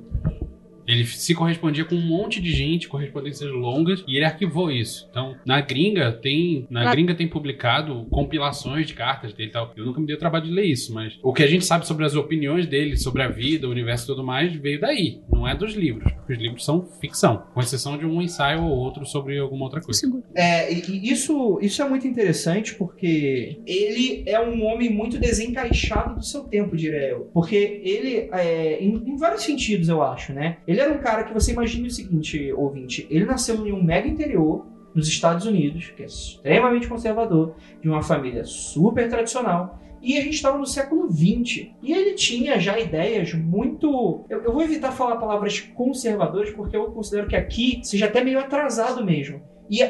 Ele 0.86 1.04
se 1.06 1.34
correspondia 1.34 1.84
com 1.84 1.94
um 1.94 2.00
monte 2.06 2.40
de 2.40 2.52
gente, 2.52 2.88
correspondências 2.88 3.50
longas, 3.50 4.02
e 4.06 4.16
ele 4.16 4.24
arquivou 4.24 4.70
isso. 4.70 5.06
Então, 5.10 5.36
na 5.46 5.60
gringa 5.60 6.12
tem, 6.12 6.66
na 6.70 6.84
Na- 6.84 6.90
gringa 6.92 7.14
tem 7.14 7.28
publicado 7.28 8.06
compilações 8.10 8.86
de 8.86 8.94
cartas 8.94 9.32
dele 9.32 9.50
e 9.50 9.52
tal. 9.52 9.72
Eu 9.76 9.86
nunca 9.86 10.00
me 10.00 10.06
dei 10.06 10.16
o 10.16 10.18
trabalho 10.18 10.44
de 10.46 10.50
ler 10.50 10.64
isso, 10.66 10.92
mas 10.92 11.18
o 11.22 11.32
que 11.32 11.42
a 11.42 11.46
gente 11.46 11.64
sabe 11.64 11.86
sobre 11.86 12.04
as 12.04 12.14
opiniões 12.14 12.66
dele, 12.66 12.96
sobre 12.96 13.22
a 13.22 13.28
vida, 13.28 13.66
o 13.68 13.70
universo 13.70 14.04
e 14.04 14.06
tudo 14.06 14.24
mais, 14.24 14.52
veio 14.54 14.80
daí. 14.80 15.20
Não 15.32 15.46
é 15.46 15.54
dos 15.56 15.74
livros, 15.74 16.12
porque 16.12 16.32
os 16.32 16.38
livros 16.38 16.64
são 16.64 16.84
ficção, 17.00 17.44
com 17.54 17.60
exceção 17.60 17.96
de 17.96 18.04
um 18.06 18.20
ensaio 18.20 18.62
ou 18.62 18.70
outro 18.70 19.04
sobre 19.06 19.38
alguma 19.38 19.64
outra 19.64 19.80
coisa. 19.80 20.00
É, 20.34 20.70
isso, 20.72 21.58
isso 21.62 21.82
é 21.82 21.88
muito 21.88 22.06
interessante 22.06 22.74
porque 22.74 23.60
ele 23.66 24.22
é 24.26 24.40
um 24.40 24.64
homem 24.64 24.90
muito 24.90 25.18
desencaixado 25.18 26.16
do 26.16 26.24
seu 26.24 26.44
tempo, 26.44 26.76
diria 26.76 27.08
eu. 27.08 27.30
Porque 27.32 27.80
ele, 27.84 28.28
é, 28.32 28.82
em, 28.82 28.94
em 29.06 29.16
vários 29.16 29.42
sentidos, 29.42 29.88
eu 29.88 30.02
acho, 30.02 30.32
né? 30.32 30.58
Ele 30.72 30.80
era 30.80 30.92
um 30.92 30.98
cara 30.98 31.24
que 31.24 31.34
você 31.34 31.52
imagina 31.52 31.86
o 31.86 31.90
seguinte, 31.90 32.50
ouvinte: 32.52 33.06
ele 33.10 33.26
nasceu 33.26 33.66
em 33.66 33.72
um 33.72 33.82
mega 33.82 34.08
interior 34.08 34.66
nos 34.94 35.06
Estados 35.06 35.46
Unidos, 35.46 35.92
que 35.94 36.02
é 36.02 36.06
extremamente 36.06 36.88
conservador, 36.88 37.54
de 37.80 37.88
uma 37.88 38.02
família 38.02 38.44
super 38.44 39.08
tradicional. 39.08 39.78
E 40.00 40.18
a 40.18 40.20
gente 40.20 40.34
estava 40.34 40.58
no 40.58 40.66
século 40.66 41.08
XX. 41.10 41.68
E 41.82 41.92
ele 41.92 42.14
tinha 42.14 42.58
já 42.58 42.78
ideias 42.78 43.34
muito. 43.34 44.24
Eu, 44.28 44.42
eu 44.42 44.52
vou 44.52 44.62
evitar 44.62 44.92
falar 44.92 45.16
palavras 45.16 45.60
conservadoras, 45.60 46.50
porque 46.50 46.76
eu 46.76 46.86
considero 46.86 47.28
que 47.28 47.36
aqui 47.36 47.80
seja 47.84 48.06
até 48.06 48.24
meio 48.24 48.40
atrasado 48.40 49.04
mesmo. 49.04 49.42
E 49.70 49.82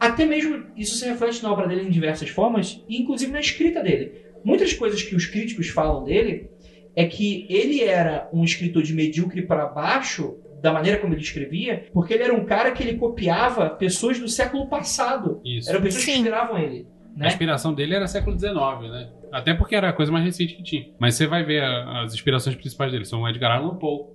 até 0.00 0.24
mesmo 0.24 0.64
isso 0.76 0.96
se 0.96 1.06
reflete 1.06 1.42
na 1.42 1.52
obra 1.52 1.66
dele 1.66 1.86
em 1.86 1.90
diversas 1.90 2.28
formas, 2.28 2.82
inclusive 2.88 3.32
na 3.32 3.40
escrita 3.40 3.82
dele. 3.82 4.12
Muitas 4.44 4.72
coisas 4.72 5.02
que 5.02 5.14
os 5.14 5.26
críticos 5.26 5.68
falam 5.68 6.04
dele 6.04 6.50
é 6.96 7.04
que 7.06 7.46
ele 7.50 7.82
era 7.82 8.28
um 8.32 8.44
escritor 8.44 8.82
de 8.82 8.92
medíocre 8.94 9.42
para 9.42 9.66
baixo 9.66 10.36
da 10.62 10.72
maneira 10.72 10.98
como 10.98 11.12
ele 11.12 11.20
escrevia, 11.20 11.86
porque 11.92 12.14
ele 12.14 12.22
era 12.22 12.32
um 12.34 12.44
cara 12.44 12.70
que 12.72 12.82
ele 12.82 12.96
copiava 12.96 13.68
pessoas 13.70 14.18
do 14.18 14.28
século 14.28 14.66
passado. 14.68 15.40
Isso. 15.44 15.68
Eram 15.68 15.82
pessoas 15.82 16.04
que 16.04 16.10
Sim. 16.12 16.18
inspiravam 16.18 16.58
ele. 16.58 16.86
A 17.16 17.18
Né? 17.20 17.26
inspiração 17.28 17.74
dele 17.74 17.94
era 17.94 18.06
século 18.06 18.38
XIX, 18.38 18.54
né? 18.90 19.10
Até 19.30 19.52
porque 19.54 19.74
era 19.76 19.90
a 19.90 19.92
coisa 19.92 20.10
mais 20.10 20.24
recente 20.24 20.54
que 20.56 20.62
tinha. 20.62 20.86
Mas 20.98 21.14
você 21.16 21.26
vai 21.26 21.44
ver 21.44 21.62
a- 21.62 22.02
as 22.02 22.14
inspirações 22.14 22.56
principais 22.56 22.90
dele. 22.90 23.04
São 23.04 23.22
o 23.22 23.28
Edgar 23.28 23.52
Allan 23.58 23.76
Poe. 23.76 24.06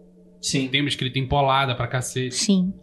Sim. 0.41 0.67
Tem 0.69 0.81
uma 0.81 0.89
escrita 0.89 1.19
empolada 1.19 1.75
pra 1.75 1.87
cacete. 1.87 2.33
Sim. 2.35 2.73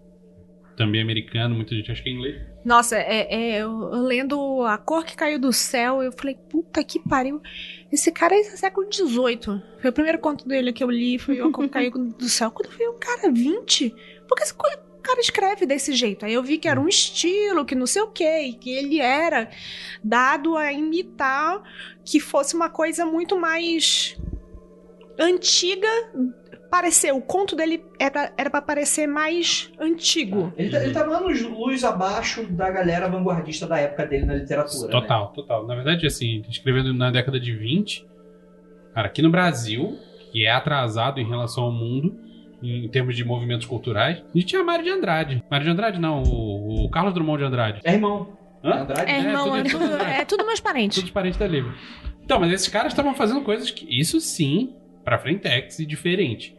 Também 0.76 1.00
americano, 1.00 1.54
muita 1.54 1.74
gente 1.74 1.90
acha 1.90 2.02
que 2.02 2.10
é 2.10 2.12
inglês. 2.12 2.36
Nossa, 2.64 2.96
é, 2.98 3.34
é, 3.34 3.56
eu, 3.62 3.70
eu 3.92 4.02
lendo 4.02 4.62
A 4.64 4.76
Cor 4.76 5.04
que 5.04 5.16
Caiu 5.16 5.38
do 5.40 5.50
Céu, 5.52 6.02
eu 6.02 6.12
falei, 6.12 6.34
puta 6.50 6.84
que 6.84 6.98
pariu. 7.00 7.40
Esse 7.90 8.10
cara 8.10 8.34
é 8.34 8.42
século 8.42 8.86
XVIII. 8.92 9.62
Foi 9.80 9.90
o 9.90 9.92
primeiro 9.92 10.18
conto 10.18 10.46
dele 10.46 10.72
que 10.72 10.82
eu 10.82 10.90
li, 10.90 11.18
foi 11.18 11.36
Cor 11.36 11.64
que 11.64 11.68
Caiu 11.68 11.90
do 12.18 12.28
Céu. 12.28 12.50
Quando 12.50 12.70
eu 12.72 12.78
vi 12.78 12.88
um 12.88 12.98
cara 12.98 13.30
20, 13.30 13.94
por 14.28 14.36
que 14.36 14.42
esse 14.42 14.54
cara 14.54 15.20
escreve 15.20 15.66
desse 15.66 15.92
jeito? 15.92 16.26
Aí 16.26 16.34
eu 16.34 16.42
vi 16.42 16.58
que 16.58 16.68
era 16.68 16.80
um 16.80 16.88
estilo, 16.88 17.64
que 17.64 17.74
não 17.74 17.86
sei 17.86 18.02
o 18.02 18.08
quê, 18.08 18.56
que 18.60 18.70
ele 18.70 19.00
era 19.00 19.48
dado 20.02 20.56
a 20.56 20.72
imitar 20.72 21.62
que 22.04 22.18
fosse 22.18 22.56
uma 22.56 22.68
coisa 22.68 23.06
muito 23.06 23.38
mais 23.38 24.16
antiga 25.18 25.88
parecer, 26.70 27.12
o 27.12 27.20
conto 27.20 27.54
dele 27.56 27.82
era, 27.98 28.32
era 28.36 28.50
pra 28.50 28.60
parecer 28.62 29.06
mais 29.06 29.70
antigo. 29.80 30.52
Ele, 30.56 30.70
tá- 30.70 30.82
ele 30.84 30.92
tava 30.92 31.16
anos 31.16 31.40
luz 31.42 31.82
abaixo 31.84 32.44
da 32.46 32.70
galera 32.70 33.08
vanguardista 33.08 33.66
da 33.66 33.78
época 33.78 34.06
dele 34.06 34.26
na 34.26 34.34
literatura. 34.34 34.86
né? 34.86 34.90
Total, 35.00 35.28
total. 35.32 35.66
Na 35.66 35.74
verdade, 35.74 36.06
assim, 36.06 36.42
escrevendo 36.48 36.92
na 36.94 37.10
década 37.10 37.38
de 37.40 37.54
20, 37.54 38.06
cara, 38.94 39.06
aqui 39.08 39.22
no 39.22 39.30
Brasil, 39.30 39.98
que 40.32 40.44
é 40.44 40.50
atrasado 40.50 41.20
em 41.20 41.28
relação 41.28 41.64
ao 41.64 41.72
mundo, 41.72 42.16
em 42.62 42.88
termos 42.88 43.14
de 43.14 43.24
movimentos 43.24 43.66
culturais, 43.66 44.18
a 44.18 44.38
gente 44.38 44.46
tinha 44.46 44.62
Mário 44.64 44.84
de 44.84 44.90
Andrade. 44.90 45.42
Mário 45.50 45.64
de 45.66 45.70
Andrade, 45.72 46.00
não, 46.00 46.22
o, 46.22 46.84
o 46.86 46.90
Carlos 46.90 47.12
Drummond 47.14 47.38
de 47.38 47.44
Andrade. 47.44 47.80
É 47.84 47.92
irmão. 47.92 48.36
Hã? 48.64 48.82
Andrade? 48.82 49.10
É, 49.10 49.18
irmão, 49.20 49.44
tudo- 49.44 49.56
é, 49.56 49.62
tudo- 49.62 49.78
tudo, 49.90 50.02
é 50.02 50.24
tudo 50.24 50.46
meus 50.46 50.60
parentes. 50.60 50.96
Todos 50.98 51.10
parentes 51.10 51.38
da 51.38 51.46
Livre. 51.46 51.72
Então, 52.24 52.40
mas 52.40 52.50
esses 52.52 52.66
caras 52.68 52.92
estavam 52.92 53.14
fazendo 53.14 53.42
coisas 53.42 53.70
que, 53.70 53.86
isso 53.88 54.18
sim, 54.20 54.74
pra 55.06 55.18
Frentex 55.18 55.78
e 55.78 55.86
diferente. 55.86 56.54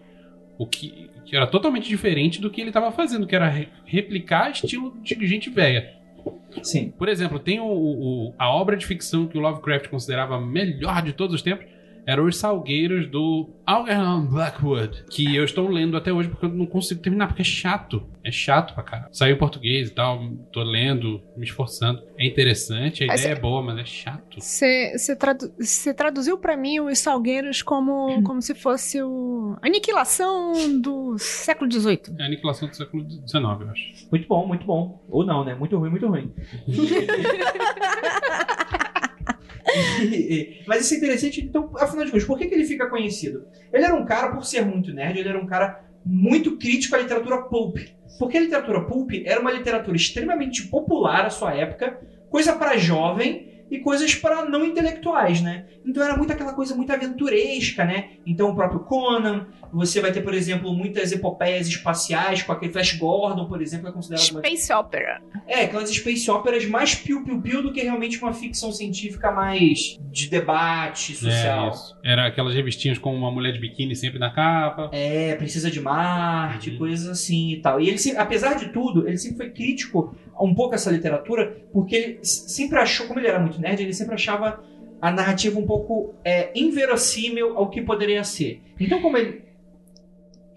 O 0.57 0.65
que, 0.65 1.09
que 1.25 1.35
era 1.35 1.45
totalmente 1.45 1.87
diferente 1.87 2.39
do 2.41 2.49
que 2.49 2.61
ele 2.61 2.69
estava 2.69 2.91
fazendo, 2.91 3.27
que 3.27 3.35
era 3.35 3.47
re- 3.49 3.67
replicar 3.85 4.49
estilo 4.49 4.97
de 5.03 5.27
gente 5.27 5.49
velha. 5.49 5.93
Sim. 6.63 6.91
Por 6.97 7.09
exemplo, 7.09 7.37
tem 7.39 7.59
o, 7.59 7.65
o- 7.67 8.33
a 8.39 8.49
obra 8.49 8.75
de 8.77 8.85
ficção 8.85 9.27
que 9.27 9.37
o 9.37 9.41
Lovecraft 9.41 9.89
considerava 9.89 10.37
a 10.37 10.41
melhor 10.41 11.01
de 11.03 11.11
todos 11.13 11.35
os 11.35 11.41
tempos, 11.41 11.65
era 12.07 12.23
Os 12.23 12.37
Salgueiros 12.37 13.11
do 13.11 13.49
Algernon 13.65 14.25
Blackwood, 14.27 15.03
que 15.11 15.35
eu 15.35 15.43
estou 15.43 15.67
lendo 15.67 15.97
até 15.97 16.13
hoje 16.13 16.29
porque 16.29 16.45
eu 16.45 16.49
não 16.49 16.65
consigo 16.65 17.01
terminar, 17.01 17.27
porque 17.27 17.41
é 17.41 17.45
chato. 17.45 18.01
É 18.23 18.31
chato 18.31 18.73
pra 18.73 18.81
caralho. 18.81 19.09
Saiu 19.11 19.35
em 19.35 19.37
português 19.37 19.89
e 19.89 19.91
tal, 19.91 20.25
tô 20.53 20.63
lendo, 20.63 21.21
me 21.35 21.45
esforçando. 21.45 22.01
É 22.17 22.25
interessante, 22.25 23.03
a 23.03 23.07
Mas 23.07 23.21
ideia 23.21 23.35
é 23.35 23.39
boa, 23.39 23.61
mas 23.61 23.77
é 23.77 23.85
chato. 23.85 24.39
Você 24.39 24.95
tradu 25.19 25.51
cê 25.59 25.93
traduziu 25.93 26.37
pra 26.37 26.55
mim 26.55 26.79
os 26.79 26.97
Salgueiros 26.99 27.61
como, 27.61 28.19
como 28.23 28.41
se 28.41 28.55
fosse 28.55 29.03
o 29.03 29.57
aniquilação 29.61 30.53
do 30.81 31.17
século 31.17 31.69
XVIII. 31.69 32.15
É 32.17 32.23
a 32.23 32.25
aniquilação 32.25 32.69
do 32.69 32.75
século 32.75 33.05
XIX, 33.09 33.33
eu 33.33 33.69
acho. 33.69 34.07
Muito 34.09 34.27
bom, 34.29 34.47
muito 34.47 34.65
bom. 34.65 35.03
Ou 35.09 35.25
não, 35.25 35.43
né? 35.43 35.55
Muito 35.55 35.77
ruim, 35.77 35.89
muito 35.89 36.07
ruim. 36.07 36.31
Mas 40.67 40.85
isso 40.85 40.93
é 40.93 40.97
interessante, 40.97 41.41
então, 41.41 41.71
afinal 41.77 42.05
de 42.05 42.11
contas, 42.11 42.27
por 42.27 42.37
que, 42.37 42.45
que 42.45 42.53
ele 42.53 42.65
fica 42.65 42.89
conhecido? 42.89 43.45
Ele 43.71 43.83
era 43.83 43.95
um 43.95 44.05
cara, 44.05 44.31
por 44.31 44.45
ser 44.45 44.65
muito 44.65 44.93
nerd, 44.93 45.19
ele 45.19 45.29
era 45.29 45.39
um 45.39 45.45
cara 45.45 45.83
muito 46.05 46.57
crítico 46.57 46.95
à 46.95 46.99
literatura 46.99 47.43
pulp. 47.43 47.77
Porque 48.17 48.37
a 48.37 48.41
literatura 48.41 48.85
pulp 48.85 49.11
era 49.25 49.39
uma 49.39 49.51
literatura 49.51 49.95
extremamente 49.95 50.67
popular 50.67 51.25
à 51.25 51.29
sua 51.29 51.53
época, 51.53 51.99
coisa 52.29 52.53
pra 52.55 52.77
jovem 52.77 53.65
e 53.69 53.79
coisas 53.79 54.15
pra 54.15 54.45
não 54.45 54.65
intelectuais, 54.65 55.41
né? 55.41 55.65
Então 55.85 56.03
era 56.03 56.15
muito 56.15 56.31
aquela 56.31 56.53
coisa 56.53 56.73
muito 56.73 56.91
aventuresca, 56.91 57.83
né? 57.83 58.11
Então 58.25 58.49
o 58.49 58.55
próprio 58.55 58.79
Conan, 58.81 59.47
você 59.71 59.99
vai 60.01 60.11
ter, 60.11 60.21
por 60.21 60.33
exemplo, 60.33 60.73
muitas 60.73 61.11
epopeias 61.11 61.67
espaciais, 61.67 62.41
com 62.43 62.51
aquele 62.51 62.71
Flash 62.71 62.93
Gordon, 62.97 63.45
por 63.45 63.61
exemplo, 63.61 63.87
é 63.87 63.91
considerado 63.91 64.29
uma 64.31 64.39
Space 64.39 64.73
Opera. 64.73 65.21
é, 65.47 65.63
aquelas 65.63 65.89
space 65.89 66.29
operas 66.31 66.65
mais 66.65 66.95
piu-piu-piu 66.95 67.61
do 67.61 67.71
que 67.73 67.81
realmente 67.81 68.17
uma 68.19 68.33
ficção 68.33 68.71
científica 68.71 69.31
mais 69.31 69.97
de 70.11 70.29
debate 70.29 71.13
É, 71.13 71.15
social. 71.15 71.69
isso. 71.71 71.97
Era 72.03 72.27
aquelas 72.27 72.53
revistinhas 72.53 72.97
com 72.97 73.15
uma 73.15 73.31
mulher 73.31 73.51
de 73.53 73.59
biquíni 73.59 73.95
sempre 73.95 74.19
na 74.19 74.29
capa. 74.31 74.89
É, 74.93 75.35
precisa 75.35 75.69
de 75.71 75.79
Marte, 75.81 76.71
Uhum. 76.71 76.77
coisas 76.77 77.07
assim 77.07 77.51
e 77.53 77.61
tal. 77.61 77.79
E 77.81 77.87
ele, 77.89 77.97
se- 77.97 78.15
apesar 78.17 78.55
de 78.55 78.69
tudo, 78.73 79.07
ele 79.07 79.17
sempre 79.17 79.37
foi 79.37 79.49
crítico 79.51 80.15
a 80.35 80.43
um 80.43 80.53
pouco 80.53 80.73
a 80.73 80.75
essa 80.75 80.91
literatura, 80.91 81.57
porque 81.73 81.95
ele 81.95 82.19
sempre 82.23 82.77
achou, 82.79 83.07
como 83.07 83.19
ele 83.19 83.27
era 83.27 83.39
muito 83.39 83.59
nerd, 83.59 83.81
ele 83.81 83.93
sempre 83.93 84.15
achava 84.15 84.63
a 85.01 85.11
narrativa 85.11 85.59
um 85.59 85.65
pouco 85.65 86.15
é, 86.25 86.51
inverossímil 86.55 87.57
ao 87.57 87.69
que 87.69 87.81
poderia 87.81 88.23
ser. 88.23 88.61
Então, 88.79 89.01
como 89.01 89.17
ele. 89.17 89.46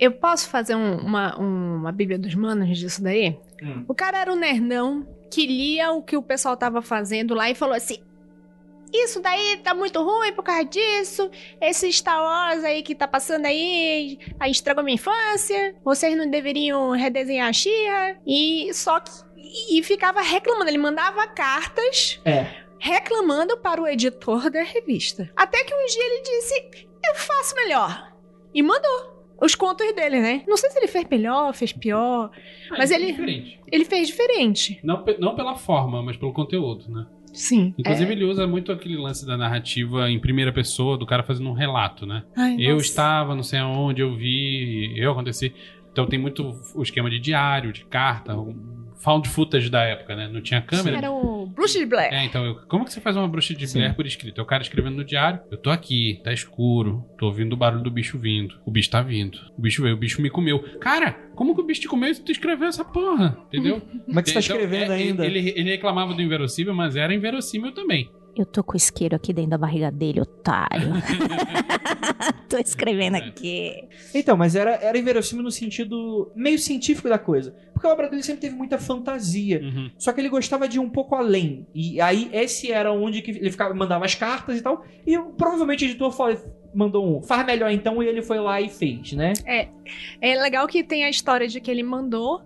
Eu 0.00 0.12
posso 0.12 0.48
fazer 0.48 0.74
um- 0.74 0.96
uma, 0.98 1.36
uma 1.36 1.92
Bíblia 1.92 2.18
dos 2.18 2.34
Manos 2.34 2.78
disso 2.78 3.02
daí? 3.02 3.38
Hum, 3.62 3.84
O 3.86 3.94
cara 3.94 4.18
era 4.18 4.32
um 4.32 4.36
nerdão 4.36 5.06
que 5.30 5.46
lia 5.46 5.92
o 5.92 6.02
que 6.02 6.16
o 6.16 6.22
pessoal 6.22 6.56
tava 6.56 6.80
fazendo 6.80 7.34
lá 7.34 7.50
e 7.50 7.54
falou 7.54 7.74
assim: 7.76 7.98
Isso 8.92 9.20
daí 9.20 9.58
tá 9.58 9.74
muito 9.74 10.02
ruim 10.02 10.32
por 10.32 10.42
causa 10.42 10.64
disso. 10.64 11.30
Esse 11.60 11.92
Star 11.92 12.20
Wars 12.22 12.64
aí 12.64 12.82
que 12.82 12.94
tá 12.94 13.06
passando 13.06 13.44
aí, 13.46 14.18
aí 14.40 14.50
estragou 14.50 14.82
minha 14.82 14.94
infância. 14.96 15.76
Vocês 15.84 16.16
não 16.16 16.28
deveriam 16.28 16.90
redesenhar 16.90 17.48
a 17.48 17.52
Xirra. 17.52 18.16
E 18.26 18.72
só 18.72 18.98
que. 18.98 19.10
E 19.70 19.82
ficava 19.82 20.20
reclamando. 20.22 20.70
Ele 20.70 20.78
mandava 20.78 21.26
cartas 21.28 22.20
é. 22.24 22.46
reclamando 22.78 23.56
para 23.58 23.80
o 23.82 23.86
editor 23.86 24.50
da 24.50 24.62
revista. 24.62 25.30
Até 25.36 25.62
que 25.64 25.74
um 25.74 25.86
dia 25.86 26.04
ele 26.04 26.22
disse: 26.22 26.86
Eu 27.06 27.14
faço 27.16 27.54
melhor. 27.54 28.12
E 28.54 28.62
mandou. 28.62 29.19
Os 29.40 29.54
contos 29.54 29.92
dele, 29.94 30.20
né? 30.20 30.42
Não 30.46 30.56
sei 30.56 30.70
se 30.70 30.78
ele 30.78 30.86
fez 30.88 31.06
melhor, 31.10 31.52
fez 31.54 31.72
pior. 31.72 32.30
Mas 32.70 32.90
é 32.90 32.96
ele- 32.96 33.12
Diferente. 33.12 33.60
Ele 33.72 33.84
fez 33.84 34.08
diferente. 34.08 34.78
Não, 34.82 35.04
não 35.18 35.34
pela 35.34 35.54
forma, 35.56 36.02
mas 36.02 36.16
pelo 36.16 36.32
conteúdo, 36.32 36.90
né? 36.90 37.06
Sim. 37.32 37.72
Inclusive, 37.78 38.10
ele 38.12 38.24
usa 38.24 38.44
muito 38.46 38.72
aquele 38.72 38.96
lance 38.96 39.24
da 39.24 39.36
narrativa 39.36 40.10
em 40.10 40.18
primeira 40.18 40.52
pessoa, 40.52 40.98
do 40.98 41.06
cara 41.06 41.22
fazendo 41.22 41.48
um 41.48 41.52
relato, 41.54 42.04
né? 42.04 42.24
Ai, 42.36 42.56
Eu 42.58 42.74
nossa. 42.74 42.86
estava, 42.86 43.34
não 43.36 43.42
sei 43.44 43.60
aonde, 43.60 44.02
eu 44.02 44.16
vi, 44.16 44.92
eu 44.96 45.12
aconteci. 45.12 45.54
Então 45.92 46.06
tem 46.06 46.18
muito 46.18 46.54
o 46.74 46.82
esquema 46.82 47.08
de 47.08 47.18
diário, 47.20 47.72
de 47.72 47.84
carta, 47.84 48.34
found 49.02 49.28
footage 49.28 49.68
da 49.70 49.82
época, 49.82 50.14
né? 50.14 50.28
Não 50.32 50.40
tinha 50.40 50.60
câmera. 50.60 50.98
Era 50.98 51.10
o 51.10 51.46
Bruxa 51.46 51.78
de 51.78 51.86
Blair. 51.86 52.12
É, 52.12 52.24
então, 52.24 52.44
eu- 52.44 52.54
como 52.68 52.84
que 52.84 52.92
você 52.92 53.00
faz 53.00 53.16
uma 53.16 53.26
bruxa 53.26 53.54
de 53.54 53.66
Sim. 53.66 53.78
Blair 53.78 53.94
por 53.96 54.06
escrito? 54.06 54.38
É 54.38 54.42
o 54.42 54.46
cara 54.46 54.62
escrevendo 54.62 54.96
no 54.96 55.04
diário. 55.04 55.40
Eu 55.50 55.56
tô 55.58 55.70
aqui, 55.70 56.20
tá 56.22 56.32
escuro, 56.32 57.04
tô 57.18 57.26
ouvindo 57.26 57.52
o 57.54 57.56
barulho 57.56 57.82
do 57.82 57.90
bicho 57.90 58.18
vindo. 58.18 58.54
O 58.64 58.70
bicho 58.70 58.90
tá 58.90 59.00
vindo. 59.02 59.38
O 59.56 59.62
bicho 59.62 59.82
veio, 59.82 59.94
o 59.94 59.98
bicho 59.98 60.20
me 60.22 60.30
comeu. 60.30 60.58
Cara, 60.80 61.12
como 61.34 61.54
que 61.54 61.60
o 61.60 61.64
bicho 61.64 61.80
te 61.80 61.88
comeu 61.88 62.14
se 62.14 62.22
tu 62.22 62.30
escreveu 62.30 62.68
essa 62.68 62.84
porra? 62.84 63.38
Entendeu? 63.48 63.80
Como 64.06 64.18
é 64.18 64.22
que 64.22 64.30
você 64.30 64.34
tá 64.34 64.40
Então, 64.40 64.56
escrevendo 64.56 64.92
é, 64.92 64.96
ainda? 64.96 65.24
Ele, 65.26 65.52
ele 65.56 65.70
reclamava 65.70 66.12
do 66.14 66.20
inverossímil, 66.20 66.74
mas 66.74 66.96
era 66.96 67.14
inverossímil 67.14 67.72
também. 67.72 68.10
Eu 68.36 68.46
tô 68.46 68.62
com 68.62 68.74
o 68.74 68.76
isqueiro 68.76 69.14
aqui 69.16 69.32
dentro 69.32 69.50
da 69.50 69.58
barriga 69.58 69.90
dele, 69.90 70.20
otário. 70.20 70.92
tô 72.48 72.58
escrevendo 72.58 73.16
É. 73.16 73.20
aqui. 73.20 73.88
Então, 74.14 74.36
mas 74.36 74.54
era, 74.54 74.72
era 74.76 74.96
inverossímil 74.96 75.42
no 75.44 75.50
sentido 75.50 76.30
meio 76.34 76.58
científico 76.58 77.08
da 77.08 77.18
coisa. 77.18 77.54
Porque 77.72 77.86
a 77.86 77.90
obra 77.92 78.08
dele 78.08 78.22
sempre 78.22 78.42
teve 78.42 78.54
muita 78.54 78.78
fantasia. 78.78 79.60
Uhum. 79.62 79.90
Só 79.98 80.12
que 80.12 80.20
ele 80.20 80.28
gostava 80.28 80.68
de 80.68 80.76
ir 80.76 80.80
um 80.80 80.88
pouco 80.88 81.14
além. 81.14 81.66
E 81.74 82.00
aí, 82.00 82.30
esse 82.32 82.70
era 82.70 82.92
onde 82.92 83.20
que 83.22 83.30
ele 83.32 83.50
ficava, 83.50 83.74
mandava 83.74 84.04
as 84.04 84.14
cartas 84.14 84.58
e 84.58 84.62
tal. 84.62 84.84
E 85.06 85.18
provavelmente 85.36 85.84
o 85.84 85.86
editor 85.88 86.12
falou- 86.12 86.38
mandou 86.72 87.18
um, 87.18 87.22
faz 87.22 87.44
melhor 87.44 87.70
então, 87.72 88.00
e 88.02 88.06
ele 88.06 88.22
foi 88.22 88.38
lá 88.38 88.60
e 88.60 88.68
fez, 88.68 89.12
né? 89.12 89.32
É 90.20 90.36
legal 90.40 90.68
que 90.68 90.84
tem 90.84 91.04
a 91.04 91.10
história 91.10 91.48
de 91.48 91.60
que 91.60 91.68
ele 91.68 91.82
mandou, 91.82 92.42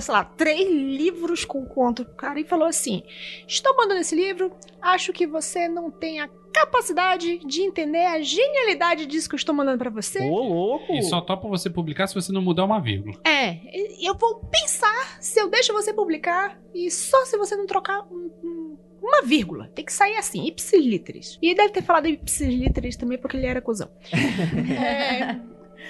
sei 0.00 0.12
lá, 0.14 0.24
três 0.24 0.68
livros 0.70 1.44
com 1.44 1.64
conto 1.64 2.04
pro 2.04 2.14
cara 2.14 2.40
e 2.40 2.44
falou 2.44 2.66
assim: 2.68 3.02
Estou 3.46 3.76
mandando 3.76 4.00
esse 4.00 4.14
livro, 4.14 4.52
acho 4.80 5.12
que 5.12 5.26
você 5.26 5.68
não 5.68 5.90
tem 5.90 6.20
a 6.20 6.28
capacidade 6.52 7.38
de 7.38 7.62
entender 7.62 8.04
a 8.06 8.20
genialidade 8.20 9.06
disso 9.06 9.28
que 9.28 9.34
eu 9.34 9.38
estou 9.38 9.54
mandando 9.54 9.78
pra 9.78 9.90
você. 9.90 10.20
Ô, 10.20 10.42
louco! 10.42 10.92
E 10.94 11.02
só 11.02 11.20
topa 11.20 11.48
você 11.48 11.68
publicar 11.68 12.06
se 12.06 12.14
você 12.14 12.32
não 12.32 12.40
mudar 12.42 12.64
uma 12.64 12.80
vírgula. 12.80 13.16
É, 13.24 13.54
e- 13.72 14.06
eu 14.08 14.14
vou 14.14 14.36
pensar 14.50 15.18
se 15.20 15.40
eu 15.40 15.48
deixo 15.50 15.72
você 15.72 15.92
publicar 15.92 16.58
e 16.72 16.90
só 16.90 17.24
se 17.24 17.36
você 17.36 17.56
não 17.56 17.66
trocar 17.66 18.02
um- 18.10 18.30
um- 18.42 18.78
uma 19.02 19.22
vírgula. 19.22 19.68
Tem 19.74 19.84
que 19.84 19.92
sair 19.92 20.16
assim, 20.16 20.46
ipsis 20.46 20.80
literis. 20.84 21.38
E 21.42 21.48
ele 21.48 21.56
deve 21.56 21.70
ter 21.72 21.82
falado 21.82 22.06
ipsis 22.08 22.46
literis 22.48 22.96
também 22.96 23.18
porque 23.18 23.36
ele 23.36 23.46
era 23.46 23.60
cuzão. 23.60 23.90
É, 24.78 25.36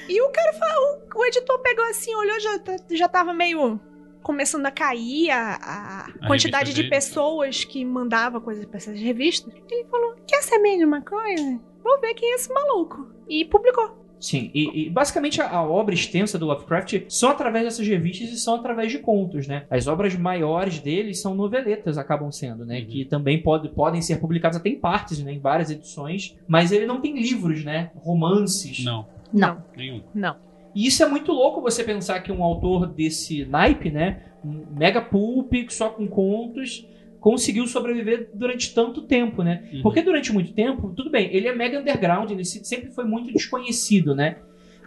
e 0.08 0.20
o 0.22 0.30
cara 0.30 0.52
falou, 0.54 1.02
o 1.14 1.24
editor 1.26 1.58
pegou 1.60 1.84
assim, 1.86 2.14
olhou, 2.14 2.40
já, 2.40 2.60
já 2.90 3.08
tava 3.08 3.32
meio 3.32 3.78
começando 4.24 4.66
a 4.66 4.70
cair 4.72 5.30
a, 5.30 5.54
a 5.62 6.06
A 6.22 6.26
quantidade 6.26 6.70
de 6.72 6.76
dele. 6.82 6.90
pessoas 6.90 7.64
que 7.64 7.84
mandava 7.84 8.40
coisas 8.40 8.64
pra 8.64 8.78
essas 8.78 8.98
revistas. 8.98 9.54
Ele 9.70 9.84
falou, 9.84 10.16
quer 10.26 10.42
saber 10.42 10.78
de 10.78 10.84
uma 10.84 11.00
coisa? 11.02 11.60
Vou 11.84 12.00
ver 12.00 12.14
quem 12.14 12.32
é 12.32 12.34
esse 12.34 12.52
maluco. 12.52 13.06
E 13.28 13.44
publicou. 13.44 14.02
Sim, 14.18 14.50
e, 14.54 14.86
e 14.86 14.90
basicamente 14.90 15.42
a, 15.42 15.50
a 15.50 15.62
obra 15.62 15.94
extensa 15.94 16.38
do 16.38 16.46
Lovecraft 16.46 17.02
são 17.10 17.28
através 17.28 17.64
dessas 17.66 17.86
revistas 17.86 18.30
e 18.30 18.38
são 18.40 18.54
através 18.54 18.90
de 18.90 18.98
contos, 18.98 19.46
né? 19.46 19.66
As 19.68 19.86
obras 19.86 20.16
maiores 20.16 20.78
dele 20.78 21.12
são 21.12 21.34
noveletas, 21.34 21.98
acabam 21.98 22.32
sendo, 22.32 22.64
né? 22.64 22.78
Uhum. 22.80 22.86
Que 22.86 23.04
também 23.04 23.42
pode, 23.42 23.68
podem 23.68 24.00
ser 24.00 24.16
publicadas 24.20 24.56
até 24.56 24.70
em 24.70 24.80
partes, 24.80 25.18
né? 25.22 25.32
Em 25.32 25.38
várias 25.40 25.70
edições. 25.70 26.34
Mas 26.48 26.72
ele 26.72 26.86
não 26.86 27.02
tem 27.02 27.14
livros, 27.20 27.62
né? 27.64 27.90
Romances. 27.96 28.82
Não, 28.82 29.06
Não. 29.30 29.62
nenhum. 29.76 30.02
Não. 30.14 30.36
E 30.74 30.86
isso 30.86 31.02
é 31.02 31.08
muito 31.08 31.32
louco 31.32 31.60
você 31.62 31.84
pensar 31.84 32.20
que 32.20 32.32
um 32.32 32.42
autor 32.42 32.86
desse 32.86 33.44
naipe, 33.44 33.90
né? 33.90 34.22
Um 34.44 34.64
mega 34.76 35.00
pulp, 35.00 35.52
só 35.70 35.88
com 35.90 36.06
contos, 36.06 36.86
conseguiu 37.20 37.66
sobreviver 37.66 38.30
durante 38.34 38.74
tanto 38.74 39.02
tempo, 39.02 39.42
né? 39.42 39.68
Uhum. 39.72 39.82
Porque 39.82 40.02
durante 40.02 40.32
muito 40.32 40.52
tempo, 40.52 40.92
tudo 40.94 41.10
bem, 41.10 41.34
ele 41.34 41.48
é 41.48 41.54
mega 41.54 41.78
underground, 41.80 42.30
ele 42.30 42.44
se- 42.44 42.64
sempre 42.64 42.90
foi 42.90 43.04
muito 43.04 43.32
desconhecido, 43.32 44.14
né? 44.14 44.36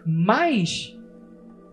Mas 0.05 0.95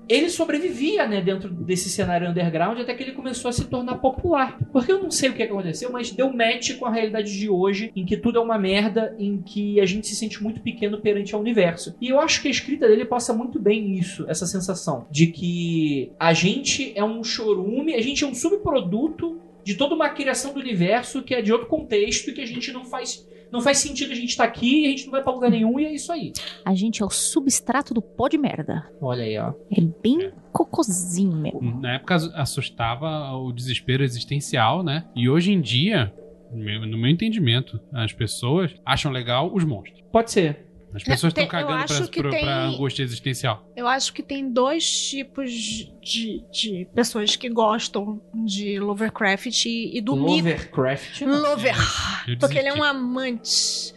ele 0.08 0.28
sobrevivia, 0.28 1.06
né, 1.06 1.20
dentro 1.20 1.50
desse 1.50 1.88
cenário 1.88 2.28
underground 2.28 2.78
até 2.78 2.94
que 2.94 3.02
ele 3.02 3.12
começou 3.12 3.48
a 3.48 3.52
se 3.52 3.64
tornar 3.66 3.96
popular. 3.96 4.58
Porque 4.72 4.92
eu 4.92 5.02
não 5.02 5.10
sei 5.10 5.30
o 5.30 5.32
que 5.32 5.42
aconteceu, 5.42 5.90
mas 5.90 6.10
deu 6.10 6.32
match 6.32 6.76
com 6.78 6.86
a 6.86 6.90
realidade 6.90 7.36
de 7.38 7.48
hoje, 7.48 7.90
em 7.94 8.04
que 8.04 8.16
tudo 8.16 8.38
é 8.38 8.42
uma 8.42 8.58
merda, 8.58 9.14
em 9.18 9.40
que 9.40 9.80
a 9.80 9.86
gente 9.86 10.06
se 10.06 10.16
sente 10.16 10.42
muito 10.42 10.60
pequeno 10.60 11.00
perante 11.00 11.34
ao 11.34 11.40
universo. 11.40 11.94
E 12.00 12.08
eu 12.08 12.20
acho 12.20 12.42
que 12.42 12.48
a 12.48 12.50
escrita 12.50 12.88
dele 12.88 13.04
passa 13.04 13.32
muito 13.32 13.60
bem 13.60 13.94
isso, 13.94 14.24
essa 14.28 14.46
sensação 14.46 15.06
de 15.10 15.28
que 15.28 16.12
a 16.18 16.32
gente 16.32 16.92
é 16.94 17.04
um 17.04 17.22
chorume, 17.24 17.94
a 17.94 18.02
gente 18.02 18.24
é 18.24 18.26
um 18.26 18.34
subproduto 18.34 19.40
de 19.64 19.74
toda 19.74 19.94
uma 19.94 20.10
criação 20.10 20.52
do 20.52 20.60
universo 20.60 21.22
que 21.22 21.34
é 21.34 21.40
de 21.40 21.52
outro 21.52 21.66
contexto 21.66 22.30
e 22.30 22.34
que 22.34 22.42
a 22.42 22.46
gente 22.46 22.70
não 22.70 22.84
faz 22.84 23.26
não 23.54 23.60
faz 23.60 23.78
sentido 23.78 24.10
a 24.10 24.14
gente 24.16 24.30
estar 24.30 24.42
aqui, 24.42 24.84
a 24.84 24.90
gente 24.90 25.04
não 25.04 25.12
vai 25.12 25.22
pra 25.22 25.32
lugar 25.32 25.48
nenhum 25.48 25.78
e 25.78 25.84
é 25.84 25.92
isso 25.92 26.12
aí. 26.12 26.32
A 26.64 26.74
gente 26.74 27.02
é 27.02 27.06
o 27.06 27.10
substrato 27.10 27.94
do 27.94 28.02
pó 28.02 28.26
de 28.26 28.36
merda. 28.36 28.90
Olha 29.00 29.22
aí, 29.22 29.38
ó. 29.38 29.54
É 29.70 29.80
bem 30.02 30.32
cocôzinho 30.52 31.36
mesmo. 31.36 31.80
Na 31.80 31.94
época 31.94 32.16
assustava 32.34 33.32
o 33.36 33.52
desespero 33.52 34.02
existencial, 34.02 34.82
né? 34.82 35.04
E 35.14 35.28
hoje 35.28 35.52
em 35.52 35.60
dia, 35.60 36.12
no 36.52 36.98
meu 36.98 37.08
entendimento, 37.08 37.80
as 37.92 38.12
pessoas 38.12 38.74
acham 38.84 39.12
legal 39.12 39.54
os 39.54 39.64
monstros. 39.64 40.02
Pode 40.10 40.32
ser. 40.32 40.66
As 40.94 41.02
pessoas 41.02 41.30
estão 41.32 41.46
cagando 41.46 41.84
pra, 41.86 42.06
tem- 42.30 42.44
pra 42.44 42.64
angústia 42.66 43.02
existencial. 43.02 43.66
Eu 43.76 43.86
acho 43.88 44.12
que 44.12 44.22
tem 44.22 44.48
dois 44.50 44.88
tipos 45.08 45.50
de, 45.50 46.44
de 46.52 46.88
pessoas 46.94 47.34
que 47.36 47.48
gostam 47.48 48.20
de 48.32 48.78
Lovecraft 48.78 49.66
e, 49.66 49.98
e 49.98 50.00
do 50.00 50.14
mito. 50.14 50.26
Lovercraft. 50.48 51.20
não. 51.22 51.42
Lover. 51.42 51.74
Porque 52.38 52.58
ele 52.58 52.68
é 52.68 52.74
um 52.74 52.82
amante. 52.84 53.92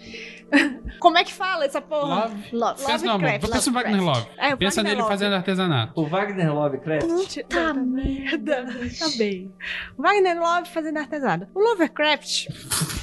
Como 0.99 1.17
é 1.17 1.23
que 1.25 1.33
fala 1.33 1.65
essa 1.65 1.81
porra? 1.81 2.25
Love. 2.27 2.35
Love. 2.53 2.85
Pensa 2.85 3.05
no 3.05 3.11
amor. 3.11 3.21
Lovecraft, 3.25 3.51
Pensa 3.53 3.69
no 3.69 3.75
Wagner 3.75 4.01
Love. 4.01 4.27
É, 4.37 4.55
Pensa 4.55 4.75
Wagner 4.77 4.83
nele 4.83 4.95
Love. 5.01 5.09
fazendo 5.13 5.33
artesanato. 5.35 5.93
O 6.01 6.05
Wagner 6.07 6.53
Lovecraft. 6.55 7.05
Puta 7.07 7.73
merda. 7.73 8.65
Tá 8.97 9.09
bem. 9.17 9.51
O 9.97 10.01
Wagner 10.01 10.39
Love 10.39 10.69
fazendo 10.69 10.97
artesado. 10.99 11.47
O 11.53 11.59
Lovecraft. 11.59 12.47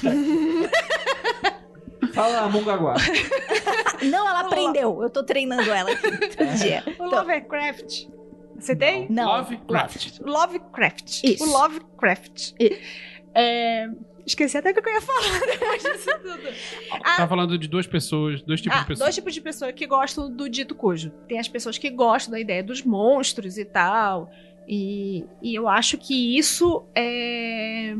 Fala 2.14 2.48
Mongaguá. 2.48 2.94
Não, 4.02 4.28
ela 4.28 4.40
aprendeu. 4.40 5.02
Eu 5.02 5.10
tô 5.10 5.22
treinando 5.22 5.70
ela 5.70 5.90
aqui 5.92 6.02
todo 6.36 6.54
dia. 6.58 6.82
O 6.98 7.04
Lovecraft. 7.04 8.06
Você 8.58 8.76
tem? 8.76 9.06
Não. 9.10 9.26
Lovecraft. 9.26 10.20
Lovecraft. 10.20 11.24
Isso. 11.24 11.44
O 11.44 11.52
Lovecraft. 11.52 12.52
I- 12.60 12.78
É, 13.34 13.88
Esqueci 14.26 14.56
até 14.56 14.70
o 14.70 14.74
que 14.74 14.80
eu 14.88 14.92
ia 14.94 15.00
falar 15.02 15.40
depois 15.44 15.82
disso 15.82 16.08
tudo. 16.22 16.48
Ah, 17.04 17.16
Tá 17.18 17.28
falando 17.28 17.58
de 17.58 17.68
duas 17.68 17.86
pessoas, 17.86 18.40
dois 18.42 18.60
tipos 18.62 18.78
Ah, 18.78 18.80
de 18.80 18.86
pessoas. 18.86 19.04
dois 19.06 19.14
tipos 19.16 19.34
de 19.34 19.40
pessoas 19.42 19.72
que 19.72 19.86
gostam 19.86 20.30
do 20.34 20.48
dito 20.48 20.74
cujo. 20.74 21.10
Tem 21.28 21.38
as 21.38 21.46
pessoas 21.48 21.76
que 21.76 21.90
gostam 21.90 22.32
da 22.32 22.40
ideia 22.40 22.62
dos 22.62 22.82
monstros 22.82 23.58
e 23.58 23.64
tal. 23.66 24.30
E, 24.66 25.26
e 25.42 25.54
eu 25.54 25.68
acho 25.68 25.98
que 25.98 26.38
isso 26.38 26.84
é 26.94 27.94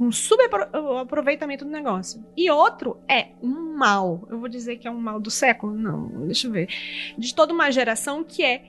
um 0.00 0.12
subaproveitamento 0.12 1.64
do 1.64 1.70
negócio. 1.70 2.24
E 2.36 2.50
outro 2.50 2.98
é 3.08 3.28
um 3.42 3.76
mal. 3.76 4.26
Eu 4.30 4.38
vou 4.38 4.48
dizer 4.48 4.76
que 4.76 4.86
é 4.86 4.90
um 4.90 5.00
mal 5.00 5.18
do 5.20 5.30
século? 5.30 5.74
Não, 5.74 6.06
deixa 6.26 6.46
eu 6.46 6.52
ver. 6.52 6.68
De 7.16 7.34
toda 7.34 7.52
uma 7.52 7.70
geração 7.70 8.22
que 8.24 8.44
é 8.44 8.62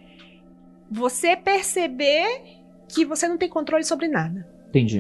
você 0.89 1.36
perceber 1.36 2.58
que 2.88 3.06
você 3.06 3.28
não 3.28 3.38
tem 3.38 3.48
controle 3.50 3.84
sobre 3.84 4.08
nada. 4.08 4.48
Entendi. 4.70 5.00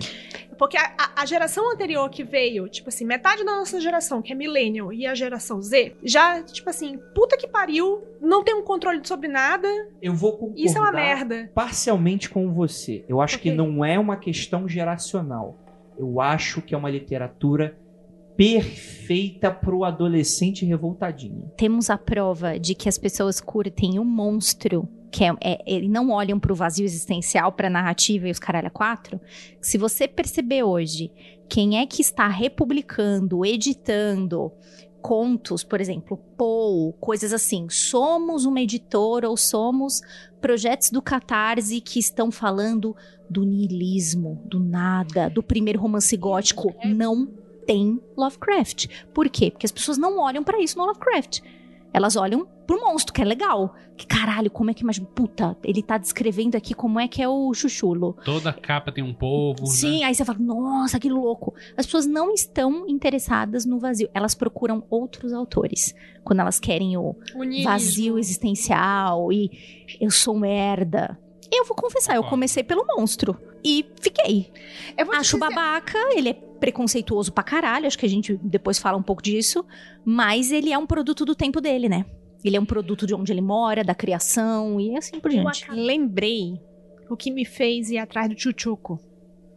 Porque 0.57 0.75
a, 0.77 0.93
a- 1.15 1.25
geração 1.25 1.71
anterior 1.71 2.09
que 2.09 2.23
veio, 2.23 2.67
tipo 2.67 2.89
assim, 2.89 3.05
metade 3.05 3.45
da 3.45 3.55
nossa 3.55 3.79
geração, 3.79 4.21
que 4.21 4.33
é 4.33 4.35
Millennial, 4.35 4.91
e 4.91 5.05
a 5.05 5.13
geração 5.15 5.61
Z, 5.61 5.95
já, 6.03 6.41
tipo 6.43 6.69
assim, 6.69 6.97
puta 7.15 7.37
que 7.37 7.47
pariu, 7.47 8.03
não 8.19 8.43
tem 8.43 8.55
um 8.55 8.63
controle 8.63 8.99
sobre 9.07 9.27
nada, 9.27 9.67
Eu 10.01 10.13
vou 10.13 10.33
concordar 10.33 10.59
isso 10.61 10.77
é 10.77 10.81
uma 10.81 10.91
merda. 10.91 11.51
parcialmente 11.53 12.29
com 12.29 12.51
você. 12.51 13.05
Eu 13.07 13.21
acho 13.21 13.39
que 13.39 13.49
Ok. 13.49 13.57
não 13.57 13.85
é 13.85 13.97
uma 13.97 14.17
questão 14.17 14.67
geracional. 14.67 15.57
Eu 15.99 16.21
acho 16.21 16.61
que 16.61 16.73
é 16.73 16.77
uma 16.77 16.89
literatura 16.89 17.77
perfeita 18.37 19.51
pro 19.51 19.83
adolescente 19.83 20.65
revoltadinho. 20.65 21.51
Temos 21.57 21.89
a 21.89 21.97
prova 21.97 22.57
de 22.57 22.73
que 22.73 22.87
as 22.87 22.97
pessoas 22.97 23.41
curtem 23.41 23.99
o 23.99 24.05
monstro, 24.05 24.87
que 25.11 25.25
é, 25.25 25.35
é- 25.41 25.81
não 25.81 26.09
olham 26.11 26.39
pro 26.39 26.55
vazio 26.55 26.85
existencial, 26.85 27.51
pra 27.51 27.69
narrativa 27.69 28.29
e 28.29 28.31
os 28.31 28.39
caralho 28.39 28.67
a 28.67 28.71
quatro. 28.71 29.19
Se 29.59 29.77
você 29.77 30.07
perceber 30.07 30.63
hoje 30.63 31.11
quem 31.49 31.79
é 31.79 31.85
que 31.85 32.01
está 32.01 32.29
republicando, 32.29 33.45
editando 33.45 34.53
contos, 35.01 35.63
por 35.63 35.81
exemplo, 35.81 36.17
Poe, 36.37 36.93
coisas 36.99 37.33
assim, 37.33 37.67
somos 37.69 38.45
uma 38.45 38.61
editora 38.61 39.29
ou 39.29 39.35
somos 39.35 40.01
projetos 40.39 40.89
do 40.89 41.01
Catarse 41.01 41.81
que 41.81 41.99
estão 41.99 42.31
falando 42.31 42.95
do 43.29 43.43
niilismo, 43.43 44.41
do 44.45 44.59
nada, 44.59 45.29
do 45.29 45.43
primeiro 45.43 45.79
romance 45.79 46.15
gótico, 46.17 46.73
não 46.85 47.27
tem 47.65 48.01
Lovecraft. 48.17 48.87
Por 49.13 49.29
quê? 49.29 49.51
Porque 49.51 49.65
as 49.65 49.71
pessoas 49.71 49.97
não 49.97 50.19
olham 50.19 50.43
pra 50.43 50.59
isso 50.59 50.77
no 50.77 50.85
Lovecraft. 50.85 51.41
Elas 51.93 52.15
olham 52.15 52.47
pro 52.67 52.79
monstro, 52.79 53.13
que 53.13 53.21
é 53.21 53.25
legal. 53.25 53.73
Que 53.97 54.05
caralho, 54.05 54.51
como 54.51 54.69
é 54.69 54.73
que 54.73 54.83
mais. 54.83 54.99
Puta, 54.99 55.57
ele 55.63 55.81
tá 55.81 55.97
descrevendo 55.97 56.55
aqui 56.55 56.73
como 56.73 56.99
é 56.99 57.07
que 57.07 57.21
é 57.21 57.27
o 57.27 57.53
chuchulo. 57.53 58.15
Toda 58.23 58.53
capa 58.53 58.91
tem 58.91 59.03
um 59.03 59.13
povo. 59.13 59.65
Sim, 59.65 60.01
né? 60.01 60.05
aí 60.05 60.15
você 60.15 60.23
fala, 60.23 60.39
nossa, 60.39 60.99
que 60.99 61.09
louco. 61.09 61.53
As 61.75 61.85
pessoas 61.85 62.05
não 62.05 62.31
estão 62.31 62.87
interessadas 62.87 63.65
no 63.65 63.79
vazio. 63.79 64.09
Elas 64.13 64.35
procuram 64.35 64.83
outros 64.89 65.33
autores. 65.33 65.95
Quando 66.23 66.41
elas 66.41 66.59
querem 66.59 66.95
o 66.95 67.15
O 67.35 67.63
vazio 67.63 68.19
existencial 68.19 69.33
e 69.33 69.49
eu 69.99 70.11
sou 70.11 70.37
merda. 70.37 71.17
Eu 71.51 71.65
vou 71.65 71.75
confessar, 71.75 72.15
eu 72.15 72.23
comecei 72.23 72.63
pelo 72.63 72.85
monstro. 72.85 73.39
E 73.63 73.85
fiquei. 74.01 74.51
Eu 74.97 75.11
Acho 75.13 75.37
dizer- 75.37 75.39
babaca, 75.39 75.97
ele 76.15 76.29
é 76.29 76.33
preconceituoso 76.33 77.31
pra 77.33 77.43
caralho, 77.43 77.87
acho 77.87 77.97
que 77.97 78.05
a 78.05 78.09
gente 78.09 78.37
depois 78.43 78.77
fala 78.77 78.97
um 78.97 79.03
pouco 79.03 79.21
disso, 79.23 79.65
mas 80.05 80.51
ele 80.51 80.71
é 80.71 80.77
um 80.77 80.85
produto 80.85 81.25
do 81.25 81.33
tempo 81.35 81.59
dele, 81.59 81.89
né? 81.89 82.05
Ele 82.43 82.55
é 82.55 82.59
um 82.59 82.65
produto 82.65 83.05
de 83.07 83.13
onde 83.15 83.31
ele 83.33 83.41
mora, 83.41 83.83
da 83.83 83.95
criação 83.95 84.79
e 84.79 84.95
assim 84.95 85.19
por 85.19 85.31
Eu 85.31 85.41
diante. 85.41 85.65
ac- 85.65 85.73
lembrei 85.75 86.61
o 87.09 87.17
que 87.17 87.31
me 87.31 87.43
fez 87.45 87.89
ir 87.89 87.97
atrás 87.97 88.29
do 88.29 88.39
Chuchuco. 88.39 88.99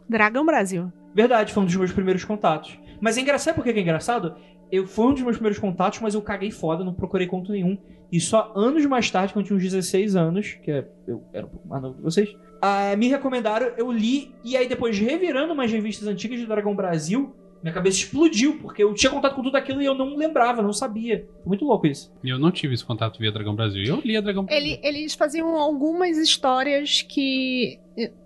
Dragão 0.09 0.45
Brasil. 0.45 0.91
Verdade, 1.15 1.53
foi 1.53 1.63
um 1.63 1.65
dos 1.65 1.75
meus 1.75 1.91
primeiros 1.91 2.25
contatos. 2.25 2.77
Mas 2.99 3.17
é 3.17 3.21
engraçado, 3.21 3.45
sabe 3.45 3.55
por 3.57 3.63
que 3.63 3.73
que 3.73 3.79
é 3.79 3.81
engraçado? 3.81 4.35
Eu 4.73 4.87
fui 4.87 5.05
um 5.05 5.13
dos 5.13 5.21
meus 5.21 5.35
primeiros 5.35 5.59
contatos, 5.59 5.99
mas 5.99 6.15
eu 6.15 6.21
caguei 6.21 6.49
foda, 6.49 6.83
não 6.83 6.93
procurei 6.95 7.27
conto 7.27 7.51
nenhum. 7.51 7.77
E 8.11 8.19
só 8.19 8.51
anos 8.55 8.83
mais 8.87 9.09
tarde, 9.11 9.31
quando 9.31 9.43
eu 9.45 9.47
tinha 9.49 9.57
uns 9.57 9.63
16 9.63 10.15
anos, 10.15 10.53
que 10.63 10.71
é- 10.71 10.87
eu 11.07 11.23
era 11.31 11.45
um 11.45 11.49
pouco 11.49 11.67
mais 11.67 11.81
novo 11.83 11.95
que 11.95 12.01
vocês, 12.01 12.35
ah, 12.59 12.95
me 12.97 13.07
recomendaram, 13.07 13.71
eu 13.77 13.91
li, 13.91 14.33
e 14.43 14.57
aí 14.57 14.67
depois 14.67 14.97
revirando 14.97 15.53
umas 15.53 15.71
revistas 15.71 16.07
antigas 16.07 16.39
de 16.39 16.47
Dragão 16.47 16.75
Brasil, 16.75 17.35
minha 17.61 17.71
cabeça 17.73 17.97
explodiu, 17.99 18.57
porque 18.59 18.83
eu 18.83 18.93
tinha 18.95 19.11
contato 19.11 19.35
com 19.35 19.43
tudo 19.43 19.55
aquilo 19.55 19.79
e 19.81 19.85
eu 19.85 19.93
não 19.93 20.15
lembrava, 20.17 20.61
não 20.61 20.73
sabia. 20.73 21.25
Foi 21.37 21.47
muito 21.49 21.65
louco 21.65 21.85
isso. 21.87 22.11
E 22.23 22.29
eu 22.29 22.39
não 22.39 22.49
tive 22.51 22.73
esse 22.73 22.83
contato 22.83 23.19
via 23.19 23.31
Dragão 23.31 23.55
Brasil. 23.55 23.83
Eu 23.85 24.01
li 24.03 24.17
a 24.17 24.21
Dragão 24.21 24.43
Brasil. 24.43 24.63
Ele- 24.65 24.79
eles 24.83 25.13
faziam 25.13 25.55
algumas 25.55 26.17
histórias 26.17 27.01
que. 27.03 27.79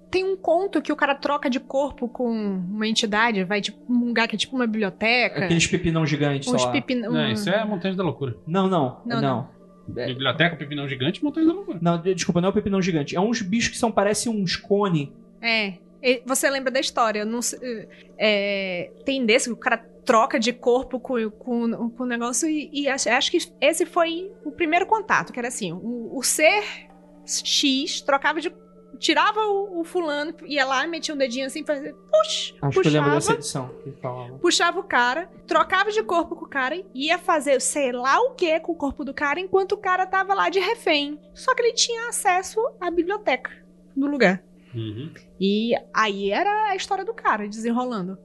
Tem 0.09 0.23
um 0.23 0.37
conto 0.37 0.81
que 0.81 0.91
o 0.91 0.95
cara 0.95 1.13
troca 1.13 1.49
de 1.49 1.59
corpo 1.59 2.07
com 2.07 2.29
uma 2.31 2.87
entidade, 2.87 3.43
vai 3.43 3.59
tipo 3.61 3.77
um 3.91 4.05
lugar 4.05 4.27
que 4.27 4.35
é 4.35 4.39
tipo 4.39 4.55
uma 4.55 4.65
biblioteca. 4.65 5.45
Aqueles 5.45 5.67
pepinão 5.67 6.05
gigantes, 6.05 6.47
uns. 6.65 6.65
Não, 7.11 7.29
isso 7.31 7.49
é 7.49 7.63
Montanha 7.65 7.95
da 7.95 8.03
Loucura. 8.03 8.35
Não, 8.47 8.67
não, 8.69 9.01
Não, 9.05 9.21
não. 9.21 9.57
É. 9.95 10.05
Biblioteca, 10.07 10.55
Pepinão 10.57 10.87
Gigante, 10.87 11.23
Montanha 11.23 11.47
da 11.47 11.53
Loucura. 11.53 11.79
Não, 11.81 12.01
de- 12.01 12.13
desculpa, 12.13 12.41
não 12.41 12.47
é 12.47 12.51
o 12.51 12.53
pepinão 12.53 12.81
gigante. 12.81 13.15
É 13.15 13.21
uns 13.21 13.41
bichos 13.41 13.69
que 13.71 13.77
são, 13.77 13.89
parecem 13.91 14.29
uns 14.31 14.55
cone. 14.57 15.13
É. 15.41 15.73
E 16.03 16.21
Você 16.25 16.49
lembra 16.49 16.69
da 16.71 16.79
história? 16.79 17.23
Não 17.25 17.41
sei- 17.41 17.87
é, 18.17 18.91
tem 19.05 19.25
desse 19.25 19.47
que 19.49 19.53
o 19.53 19.57
cara 19.57 19.77
troca 20.05 20.39
de 20.39 20.51
corpo 20.53 20.99
com, 20.99 21.29
com, 21.31 21.89
com 21.89 22.03
o 22.03 22.05
negócio 22.05 22.47
e, 22.49 22.69
e 22.73 22.87
acho, 22.87 23.09
acho 23.09 23.31
que 23.31 23.39
esse 23.61 23.85
foi 23.85 24.31
o 24.45 24.51
primeiro 24.51 24.85
contato, 24.85 25.31
que 25.33 25.39
era 25.39 25.47
assim, 25.49 25.71
o, 25.73 26.17
o 26.17 26.23
ser 26.23 26.63
X 27.25 28.01
trocava 28.01 28.39
de... 28.39 28.51
Tirava 28.99 29.39
o, 29.41 29.81
o 29.81 29.83
fulano, 29.83 30.33
ia 30.45 30.65
lá, 30.65 30.85
metia 30.87 31.13
um 31.13 31.17
dedinho 31.17 31.45
assim, 31.45 31.63
fazia... 31.63 31.93
Puxa, 31.93 32.55
Acho 32.61 32.81
que 32.81 32.87
eu 32.87 32.91
lembro 32.91 33.11
puxava. 33.11 33.15
dessa 33.15 33.33
edição 33.33 33.69
que 33.83 33.91
falava. 34.01 34.37
puxava 34.39 34.79
o 34.79 34.83
cara, 34.83 35.29
trocava 35.45 35.91
de 35.91 36.01
corpo 36.03 36.35
com 36.35 36.45
o 36.45 36.49
cara, 36.49 36.81
ia 36.93 37.17
fazer 37.17 37.61
sei 37.61 37.91
lá 37.91 38.19
o 38.21 38.31
que 38.31 38.59
com 38.59 38.71
o 38.71 38.75
corpo 38.75 39.05
do 39.05 39.13
cara, 39.13 39.39
enquanto 39.39 39.73
o 39.73 39.77
cara 39.77 40.05
tava 40.05 40.33
lá 40.33 40.49
de 40.49 40.59
refém. 40.59 41.19
Só 41.33 41.53
que 41.53 41.61
ele 41.61 41.73
tinha 41.73 42.09
acesso 42.09 42.59
à 42.79 42.89
biblioteca 42.89 43.51
do 43.95 44.07
lugar. 44.07 44.43
Uhum. 44.73 45.11
E 45.39 45.73
aí 45.93 46.31
era 46.31 46.69
a 46.69 46.75
história 46.75 47.05
do 47.05 47.13
cara 47.13 47.47
desenrolando. 47.47 48.17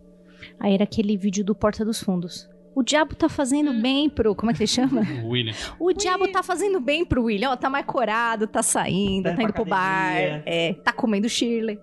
Aí 0.58 0.74
era 0.74 0.84
aquele 0.84 1.16
vídeo 1.16 1.44
do 1.44 1.54
Porta 1.54 1.84
dos 1.84 2.02
Fundos. 2.02 2.48
O 2.74 2.82
diabo 2.82 3.14
tá 3.14 3.28
fazendo 3.28 3.72
bem 3.74 4.08
pro. 4.08 4.34
Como 4.34 4.50
é 4.50 4.54
que 4.54 4.60
ele 4.60 4.66
chama? 4.66 5.02
O 5.22 5.28
William. 5.28 5.54
O 5.78 5.92
diabo 5.92 6.28
tá 6.28 6.42
fazendo 6.42 6.80
bem 6.80 7.04
pro 7.04 7.24
William. 7.24 7.50
Ó, 7.50 7.56
tá 7.56 7.68
mais 7.68 7.84
corado, 7.84 8.46
tá 8.46 8.62
saindo, 8.62 9.28
Tá 9.30 9.36
tá, 9.36 9.42
indo 9.42 9.52
pro 9.52 9.64
bar. 9.64 10.42
É, 10.46 10.74
tá 10.82 10.92
comendo 10.92 11.28
Shirley. 11.28 11.78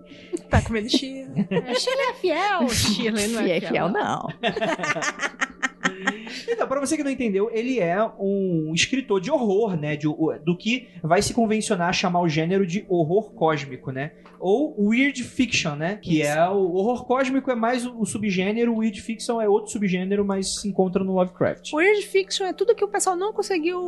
Tá 0.49 0.61
comendo 0.61 0.89
Shirley. 0.89 1.47
Shirley 1.75 2.09
é 2.09 2.13
fiel. 2.15 2.69
Shirley 2.69 3.27
não 3.29 3.41
é, 3.41 3.59
Fiel, 3.59 3.69
fiel, 3.69 3.89
não. 3.89 4.27
Então, 6.47 6.67
pra 6.67 6.79
você 6.79 6.97
que 6.97 7.03
não 7.03 7.11
entendeu, 7.11 7.49
ele 7.51 7.79
é 7.79 8.03
um 8.19 8.71
escritor 8.73 9.19
de 9.21 9.31
horror, 9.31 9.75
né? 9.77 9.95
De, 9.95 10.07
do 10.43 10.57
que 10.57 10.87
vai 11.01 11.21
se 11.21 11.33
convencionar 11.33 11.89
a 11.89 11.93
chamar 11.93 12.21
o 12.21 12.29
gênero 12.29 12.65
de 12.65 12.85
horror 12.89 13.31
cósmico, 13.33 13.91
né? 13.91 14.11
Ou 14.39 14.75
weird 14.79 15.23
fiction, 15.23 15.75
né? 15.75 15.99
Que 16.01 16.21
Isso. 16.21 16.29
é 16.29 16.49
o 16.49 16.73
horror 16.73 17.05
cósmico 17.05 17.51
é 17.51 17.55
mais 17.55 17.85
o, 17.85 17.99
o 17.99 18.05
subgênero, 18.05 18.73
o 18.73 18.77
weird 18.77 19.01
fiction 19.01 19.41
é 19.41 19.47
outro 19.47 19.71
subgênero, 19.71 20.25
mas 20.25 20.61
se 20.61 20.67
encontra 20.67 21.03
no 21.03 21.13
Lovecraft. 21.13 21.73
Weird 21.73 22.05
Fiction 22.07 22.45
é 22.45 22.53
tudo 22.53 22.75
que 22.75 22.83
o 22.83 22.87
pessoal 22.87 23.15
não 23.15 23.33
conseguiu 23.33 23.79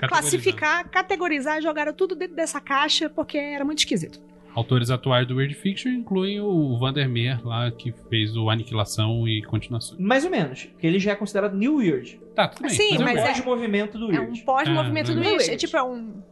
Categorizar. 0.00 0.08
classificar, 0.08 0.90
categorizar, 0.90 1.62
jogaram 1.62 1.92
tudo 1.92 2.14
dentro 2.14 2.36
dessa 2.36 2.60
caixa 2.60 3.08
porque 3.08 3.38
era 3.38 3.64
muito 3.64 3.78
esquisito. 3.78 4.20
Autores 4.54 4.90
atuais 4.90 5.26
do 5.26 5.36
Weird 5.36 5.54
Fiction 5.54 5.90
incluem 5.90 6.40
o 6.40 6.76
Vandermeer 6.78 7.44
lá, 7.44 7.70
que 7.72 7.92
fez 8.08 8.36
o 8.36 8.48
Aniquilação 8.48 9.26
e 9.26 9.42
Continuações. 9.42 10.00
Mais 10.00 10.24
ou 10.24 10.30
menos, 10.30 10.64
porque 10.66 10.86
ele 10.86 10.98
já 11.00 11.12
é 11.12 11.14
considerado 11.16 11.56
new 11.56 11.76
weird. 11.78 12.20
Tá, 12.36 12.46
tudo 12.48 12.62
bem. 12.62 12.70
Sim, 12.70 12.94
É 12.96 12.98
um 12.98 13.02
mas 13.02 13.14
bem. 13.14 13.22
é- 13.22 13.26
pós-movimento 13.26 13.98
do 13.98 14.12
É 14.12 14.18
weird. 14.20 14.40
um 14.40 14.44
pós-movimento 14.44 15.10
Ah, 15.10 15.14
do. 15.14 15.20
Weird. 15.20 15.34
É 15.42 15.46
Weird. 15.48 15.56
tipo, 15.56 15.76
é 15.76 15.82
um. 15.82 16.22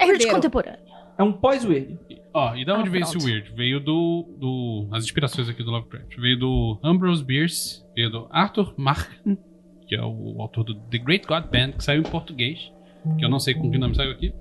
Weird 0.00 0.12
herdeiro. 0.12 0.32
contemporâneo. 0.34 0.80
É 1.16 1.22
um 1.22 1.32
pós-weird. 1.32 1.98
Ó, 2.32 2.54
e 2.56 2.64
da 2.64 2.74
onde 2.78 2.88
Ah, 2.88 2.92
veio 2.92 3.04
pronto. 3.04 3.18
esse 3.18 3.26
Weird? 3.26 3.52
Veio 3.54 3.80
do, 3.80 4.26
do. 4.38 4.88
As 4.92 5.04
inspirações 5.04 5.48
aqui 5.48 5.62
do 5.62 5.70
Lovecraft. 5.70 6.16
Veio 6.16 6.38
do 6.38 6.78
Ambrose 6.82 7.22
Bierce, 7.24 7.84
veio 7.94 8.10
do 8.10 8.26
Arthur 8.30 8.72
Markham, 8.76 9.36
que 9.86 9.94
é 9.94 10.02
o 10.02 10.36
autor 10.40 10.64
do 10.64 10.74
The 10.74 10.98
Great 10.98 11.26
God 11.26 11.44
Band, 11.52 11.72
que 11.72 11.84
saiu 11.84 12.00
em 12.00 12.04
português, 12.04 12.72
que 13.18 13.24
eu 13.24 13.28
não 13.28 13.38
sei 13.40 13.54
com 13.54 13.70
que 13.70 13.78
nome 13.78 13.94
saiu 13.94 14.12
aqui. 14.12 14.32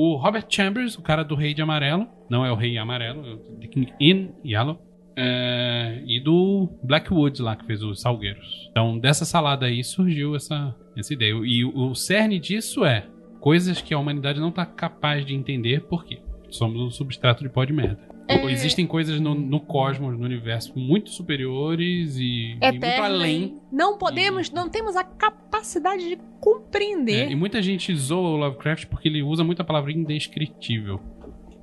O 0.00 0.14
Robert 0.14 0.46
Chambers, 0.48 0.96
o 0.96 1.02
cara 1.02 1.24
do 1.24 1.34
Rei 1.34 1.52
de 1.52 1.60
Amarelo, 1.60 2.06
não 2.30 2.46
é 2.46 2.52
o 2.52 2.54
Rei 2.54 2.78
Amarelo, 2.78 3.26
é 3.26 3.34
o 3.34 3.38
The 3.58 3.66
King 3.66 3.92
in 3.98 4.30
Yellow. 4.44 4.80
É, 5.16 6.00
e 6.06 6.20
do 6.20 6.68
Blackwood 6.84 7.42
lá, 7.42 7.56
que 7.56 7.66
fez 7.66 7.82
os 7.82 8.00
Salgueiros. 8.00 8.68
Então, 8.70 8.96
dessa 8.96 9.24
salada 9.24 9.66
aí 9.66 9.82
surgiu 9.82 10.36
essa, 10.36 10.72
essa 10.96 11.12
ideia. 11.12 11.32
E 11.44 11.64
o, 11.64 11.90
o 11.90 11.96
cerne 11.96 12.38
disso 12.38 12.84
é 12.84 13.08
coisas 13.40 13.82
que 13.82 13.92
a 13.92 13.98
humanidade 13.98 14.38
não 14.38 14.52
tá 14.52 14.64
capaz 14.64 15.26
de 15.26 15.34
entender, 15.34 15.80
por 15.80 16.04
quê? 16.04 16.20
Somos 16.48 16.80
um 16.80 16.90
substrato 16.90 17.42
de 17.42 17.48
pó 17.48 17.64
de 17.64 17.72
merda. 17.72 18.07
É. 18.28 18.52
Existem 18.52 18.86
coisas 18.86 19.18
no, 19.18 19.34
no 19.34 19.58
cosmos, 19.58 20.18
no 20.18 20.24
universo, 20.24 20.78
muito 20.78 21.08
superiores 21.10 22.16
e, 22.18 22.56
e 22.60 22.72
muito 22.72 22.84
além. 23.02 23.58
Não 23.72 23.96
podemos, 23.96 24.50
não 24.50 24.68
temos 24.68 24.96
a 24.96 25.02
capacidade 25.02 26.06
de 26.06 26.18
compreender. 26.40 27.28
É, 27.28 27.32
e 27.32 27.34
muita 27.34 27.62
gente 27.62 27.94
zoa 27.96 28.28
o 28.28 28.36
Lovecraft 28.36 28.86
porque 28.86 29.08
ele 29.08 29.22
usa 29.22 29.42
muito 29.42 29.62
a 29.62 29.64
palavra 29.64 29.90
indescritível. 29.92 31.00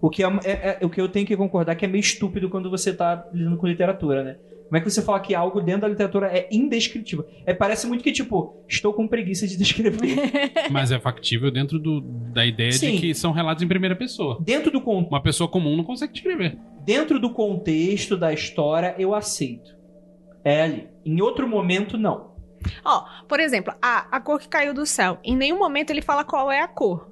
O 0.02 0.10
que, 0.10 0.24
é, 0.24 0.28
é- 0.44 0.78
é- 0.82 0.86
o 0.86 0.90
que 0.90 1.00
eu 1.00 1.08
tenho 1.08 1.26
que 1.26 1.38
concordar 1.38 1.76
que 1.76 1.86
é 1.86 1.88
meio 1.88 2.02
estúpido 2.02 2.50
quando 2.50 2.70
você 2.70 2.94
tá 2.94 3.28
lidando 3.34 3.58
com 3.58 3.68
literatura, 3.68 4.24
né? 4.24 4.36
Como 4.66 4.78
é 4.78 4.82
que 4.82 4.90
você 4.90 5.02
fala 5.02 5.20
que 5.20 5.34
algo 5.36 5.62
dentro 5.62 5.82
da 5.82 5.88
literatura 5.88 6.28
é 6.28 6.48
indescritível? 6.52 7.26
É, 7.46 7.54
parece 7.54 7.86
muito 7.88 8.04
que, 8.04 8.12
tipo, 8.12 8.64
estou 8.68 8.94
com 8.94 9.08
preguiça 9.08 9.48
de 9.48 9.56
descrever. 9.58 10.18
Mas 10.72 10.92
é 10.92 11.00
factível 11.00 11.52
dentro 11.52 11.78
do- 11.80 12.02
da 12.02 12.46
ideia 12.46 12.72
Sim. 12.72 12.96
de 12.96 13.02
que 13.02 13.14
são 13.14 13.32
relatos 13.32 13.64
em 13.64 13.68
primeira 13.68 13.96
pessoa. 13.96 14.38
dentro, 14.42 14.72
do 14.72 14.82
con- 14.82 15.04
Uma 15.10 15.22
pessoa 15.22 15.48
comum 15.48 15.78
não 15.78 15.84
consegue 15.84 16.14
descrever. 16.14 16.58
dentro 16.84 17.20
do 17.20 17.30
contexto 17.32 18.18
da 18.18 18.34
história, 18.34 18.96
eu 18.98 19.14
aceito. 19.14 19.76
É 20.44 20.64
ali. 20.64 20.88
Em 21.06 21.22
outro 21.22 21.48
momento, 21.48 21.98
não. 21.98 22.34
Ó, 22.84 23.06
por 23.28 23.40
exemplo, 23.40 23.74
a, 23.82 24.08
a 24.18 24.20
cor 24.20 24.40
que 24.40 24.48
caiu 24.48 24.74
do 24.74 24.86
céu. 24.86 25.20
Em 25.24 25.36
nenhum 25.36 25.60
momento 25.60 25.92
ele 25.92 26.02
fala 26.02 26.24
qual 26.24 26.52
é 26.52 26.62
a 26.62 26.68
cor. 26.68 27.10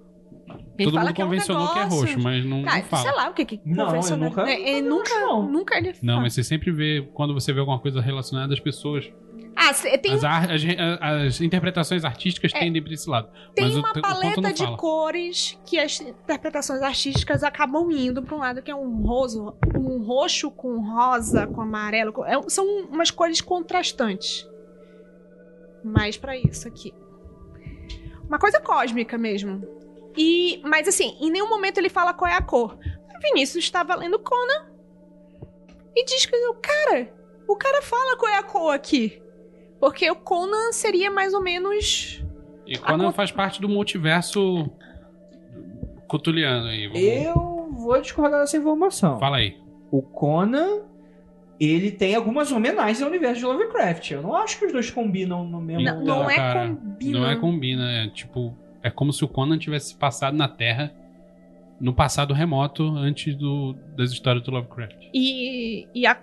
Ele 0.77 0.85
Todo 0.85 0.93
fala 0.95 1.05
mundo 1.05 1.15
que 1.15 1.21
é 1.21 1.25
um 1.25 1.27
convencionou 1.27 1.67
que 1.73 1.79
é 1.79 1.83
roxo, 1.83 2.19
mas 2.19 2.45
não, 2.45 2.63
Cara, 2.63 2.77
não 2.79 2.83
fala. 2.85 3.03
sei 3.03 3.11
lá 3.11 3.29
o 3.29 3.33
que 3.33 3.45
que 3.45 3.61
Não, 3.63 3.85
convencionou. 3.85 4.29
nunca- 4.29 4.49
É, 4.49 4.69
ele 4.77 4.87
nunca 4.89 5.19
não. 5.19 5.43
nunca 5.51 5.77
ele 5.77 5.93
Não, 6.01 6.13
fala. 6.15 6.21
mas 6.23 6.33
você 6.33 6.43
sempre 6.43 6.71
vê, 6.71 7.07
quando 7.13 7.31
você 7.33 7.53
vê 7.53 7.59
alguma 7.59 7.77
coisa 7.79 8.01
relacionada 8.01 8.51
às 8.53 8.59
pessoas, 8.59 9.11
Ah, 9.55 9.71
cê- 9.71 9.95
tem, 9.99 10.13
as, 10.13 10.23
ar- 10.23 10.49
as, 10.51 10.63
as 10.99 11.41
interpretações 11.41 12.03
artísticas 12.03 12.51
É. 12.55 12.59
tendem 12.59 12.81
pra 12.81 12.91
esse 12.91 13.07
lado. 13.07 13.29
tem 13.53 13.65
mas 13.65 13.75
o 13.75 13.79
uma 13.81 13.91
o 13.91 14.01
paleta 14.01 14.41
não 14.41 14.51
de 14.51 14.63
fala. 14.63 14.77
cores 14.77 15.59
que 15.63 15.77
as 15.77 16.01
interpretações 16.01 16.81
artísticas 16.81 17.43
acabam 17.43 17.91
indo 17.91 18.23
pra 18.23 18.35
um 18.35 18.39
lado 18.39 18.63
que 18.63 18.71
é 18.71 18.75
um 18.75 19.03
roso, 19.03 19.53
um 19.77 20.03
roxo 20.03 20.49
com 20.49 20.79
rosa, 20.79 21.45
com 21.45 21.61
amarelo. 21.61 22.11
com- 22.11 22.25
é 22.25 22.41
são 22.49 22.65
umas 22.89 23.11
cores 23.11 23.41
contrastantes. 23.41 24.49
Mais 25.83 26.17
pra 26.17 26.35
isso 26.35 26.67
aqui. 26.67 26.91
Uma 28.27 28.39
coisa 28.39 28.59
cósmica 28.59 29.19
mesmo. 29.19 29.61
E, 30.17 30.61
mas 30.63 30.87
assim, 30.87 31.17
em 31.19 31.29
nenhum 31.31 31.49
momento 31.49 31.77
ele 31.77 31.89
fala 31.89 32.13
qual 32.13 32.29
é 32.29 32.35
a 32.35 32.41
cor. 32.41 32.77
Vinícius 33.21 33.63
estava 33.63 33.95
lendo 33.95 34.19
Conan 34.19 34.67
e 35.95 36.03
diz 36.05 36.25
que, 36.25 36.35
cara, 36.61 37.13
o 37.47 37.55
cara 37.55 37.81
fala 37.81 38.17
qual 38.17 38.31
é 38.31 38.37
a 38.37 38.43
cor 38.43 38.73
aqui. 38.73 39.21
Porque 39.79 40.09
o 40.09 40.15
Conan 40.15 40.71
seria 40.71 41.09
mais 41.11 41.33
ou 41.33 41.41
menos. 41.41 42.23
E 42.65 42.77
Conan 42.77 43.05
A 43.05 43.07
con- 43.07 43.13
faz 43.13 43.31
parte 43.31 43.61
do 43.61 43.67
multiverso 43.69 44.69
cutuliano 46.07 46.67
aí. 46.67 46.87
Vamos... 46.87 47.01
Eu 47.01 47.69
vou 47.71 47.99
discordar 48.01 48.41
dessa 48.41 48.57
informação. 48.57 49.19
Fala 49.19 49.37
aí. 49.37 49.57
O 49.91 50.01
Conan, 50.01 50.81
ele 51.59 51.91
tem 51.91 52.15
algumas 52.15 52.51
homenagens 52.51 53.01
ao 53.01 53.09
universo 53.09 53.39
de 53.39 53.45
Lovecraft. 53.45 54.11
Eu 54.11 54.21
não 54.21 54.35
acho 54.35 54.57
que 54.59 54.65
os 54.65 54.71
dois 54.71 54.89
combinam 54.89 55.45
no 55.45 55.59
mesmo 55.61 55.83
Não, 55.83 55.99
lugar. 55.99 56.15
não 56.15 56.29
é 56.29 56.35
cara, 56.35 56.67
combina. 56.69 57.19
Não 57.19 57.29
é 57.29 57.35
combina, 57.35 57.91
é 58.03 58.07
tipo. 58.09 58.57
É 58.83 58.89
como 58.91 59.11
se 59.13 59.23
o 59.23 59.27
Conan 59.27 59.57
tivesse 59.57 59.95
passado 59.95 60.35
na 60.35 60.47
Terra 60.47 60.93
no 61.79 61.93
passado 61.93 62.33
remoto 62.33 62.83
antes 62.95 63.35
do, 63.35 63.75
das 63.97 64.11
histórias 64.11 64.43
do 64.43 64.51
Lovecraft. 64.51 64.95
E, 65.13 65.87
e 65.93 66.05
a, 66.05 66.17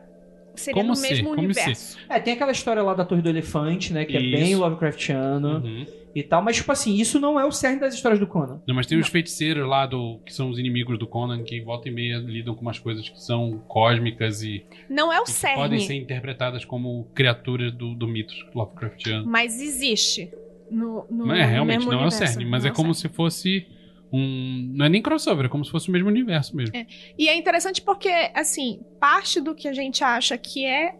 seria 0.54 0.80
Como 0.80 0.90
no 0.90 0.96
ser, 0.96 1.10
mesmo 1.10 1.30
como 1.30 1.42
universo. 1.42 1.98
É, 2.08 2.18
tem 2.20 2.34
aquela 2.34 2.52
história 2.52 2.82
lá 2.82 2.94
da 2.94 3.04
Torre 3.04 3.20
do 3.22 3.28
Elefante, 3.28 3.92
né? 3.92 4.04
Que 4.04 4.16
é 4.16 4.20
Isso. 4.22 4.30
bem 4.36 4.56
Lovecraftiano 4.56 5.58
Uhum. 5.58 5.86
e 6.14 6.22
tal. 6.22 6.40
Mas, 6.42 6.56
tipo 6.56 6.70
assim, 6.72 6.94
isso 6.94 7.20
não 7.20 7.38
é 7.38 7.44
o 7.44 7.52
cerne 7.52 7.78
das 7.80 7.94
histórias 7.94 8.18
do 8.18 8.26
Conan. 8.26 8.60
Não, 8.66 8.74
mas 8.74 8.86
tem 8.86 8.98
os 8.98 9.08
feiticeiros 9.08 9.68
lá 9.68 9.84
do 9.86 10.18
que 10.24 10.32
são 10.32 10.48
os 10.48 10.58
inimigos 10.58 10.98
do 10.98 11.06
Conan 11.06 11.42
que 11.42 11.60
volta 11.60 11.88
e 11.88 11.92
meia 11.92 12.18
lidam 12.18 12.54
com 12.54 12.62
umas 12.62 12.78
coisas 12.78 13.08
que 13.08 13.20
são 13.20 13.62
cósmicas 13.68 14.42
e, 14.42 14.64
Não 14.88 15.12
é 15.12 15.20
o 15.20 15.24
e 15.24 15.26
que 15.26 15.54
podem 15.54 15.80
ser 15.80 15.86
cerne, 15.88 16.02
interpretadas 16.02 16.64
como 16.64 17.04
criaturas 17.14 17.72
do, 17.72 17.94
do 17.94 18.06
mito 18.08 18.32
Lovecraftiano. 18.54 19.26
mas 19.26 19.60
existe. 19.60 20.30
No, 20.70 21.06
no 21.10 21.26
Não 21.26 21.34
é, 21.34 21.44
realmente, 21.44 21.78
mesmo 21.78 21.92
não 21.92 21.98
é 21.98 22.02
o 22.02 22.06
universo. 22.06 22.32
cerne, 22.32 22.48
mas 22.48 22.64
Não 22.64 22.70
é 22.70 22.74
como 22.74 22.94
se 22.94 23.08
fosse 23.08 23.66
um. 24.12 24.72
Não 24.74 24.86
é 24.86 24.88
nem 24.88 25.02
crossover, 25.02 25.46
é 25.46 25.48
como 25.48 25.64
se 25.64 25.70
fosse 25.70 25.88
o 25.88 25.92
mesmo 25.92 26.08
universo 26.08 26.56
mesmo. 26.56 26.74
E 27.18 27.28
é 27.28 27.36
interessante 27.36 27.82
porque, 27.82 28.08
assim, 28.34 28.80
parte 28.98 29.40
do 29.40 29.54
que 29.54 29.68
a 29.68 29.72
gente 29.72 30.04
acha 30.04 30.36
que 30.38 30.64
é 30.64 30.94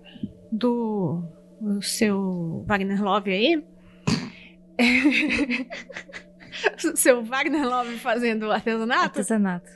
do 0.50 1.22
o 1.60 1.82
seu 1.82 2.64
Wagner 2.66 3.02
Love 3.02 3.30
aí. 3.30 3.62
seu 6.94 7.22
Wagner 7.22 7.68
Love 7.68 7.98
fazendo 7.98 8.50
artesanato. 8.50 9.02
Artesanato. 9.02 9.70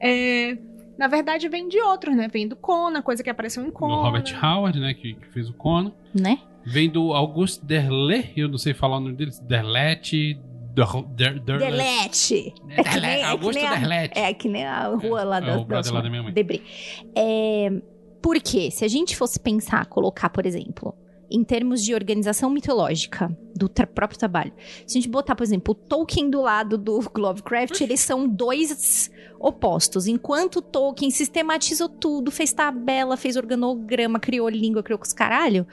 É, 0.00 0.58
na 0.98 1.08
verdade, 1.08 1.48
vem 1.48 1.68
de 1.68 1.80
outros, 1.80 2.14
né? 2.14 2.28
Vem 2.28 2.46
do 2.46 2.56
Conan, 2.56 3.00
coisa 3.02 3.22
que 3.22 3.30
apareceu 3.30 3.64
em 3.64 3.70
Conan. 3.70 3.96
Do 3.96 4.02
Robert 4.02 4.44
Howard, 4.44 4.78
né, 4.80 4.94
que, 4.94 5.14
que 5.14 5.26
fez 5.28 5.48
o 5.48 5.54
Conan. 5.54 5.92
Né? 6.14 6.38
Vem 6.70 6.90
do 6.90 7.12
Auguste 7.12 7.64
Derlet, 7.64 8.32
eu 8.36 8.48
não 8.48 8.58
sei 8.58 8.74
falar 8.74 8.98
o 8.98 9.00
nome 9.00 9.16
dele, 9.16 9.30
Derlet, 9.42 10.38
Der, 11.16 11.40
Der, 11.40 11.58
Delete. 11.58 12.54
É 12.70 12.82
que 12.84 13.00
nem- 13.00 13.10
é 13.24 13.36
que 13.36 13.50
nem 13.52 13.66
a- 13.66 13.78
Derlet. 13.78 14.18
É 14.18 14.34
que 14.34 14.48
nem 14.48 14.64
a 14.64 14.86
rua 14.88 15.24
lá 15.24 15.38
É, 15.38 15.40
da, 15.40 15.58
o 15.58 15.64
brother 15.64 15.92
lá 15.92 16.00
da 16.00 16.08
minha 16.10 16.22
mãe. 16.22 16.32
Debris. 16.32 16.60
É, 17.16 17.70
porque 18.22 18.70
se 18.70 18.84
a 18.84 18.88
gente 18.88 19.16
fosse 19.16 19.40
pensar, 19.40 19.86
colocar, 19.86 20.28
por 20.30 20.46
exemplo, 20.46 20.94
em 21.30 21.44
termos 21.44 21.82
de 21.84 21.94
organização 21.94 22.48
mitológica 22.50 23.28
do 23.54 23.68
tra- 23.68 23.86
próprio 23.86 24.18
trabalho, 24.18 24.52
se 24.86 24.98
a 24.98 25.00
gente 25.00 25.10
botar, 25.10 25.34
por 25.34 25.42
exemplo, 25.44 25.72
o 25.72 25.74
Tolkien 25.74 26.30
do 26.30 26.40
lado 26.40 26.78
do 26.78 27.00
Lovecraft, 27.16 27.80
eles 27.80 28.00
são 28.00 28.26
dois 28.26 29.10
opostos. 29.38 30.06
Enquanto 30.06 30.62
Tolkien 30.62 31.10
sistematizou 31.10 31.88
tudo, 31.88 32.30
fez 32.30 32.52
tabela, 32.52 33.16
fez 33.16 33.36
organograma, 33.36 34.18
criou 34.18 34.48
língua, 34.48 34.82
criou 34.82 35.00
os 35.00 35.12
caralho, 35.12 35.66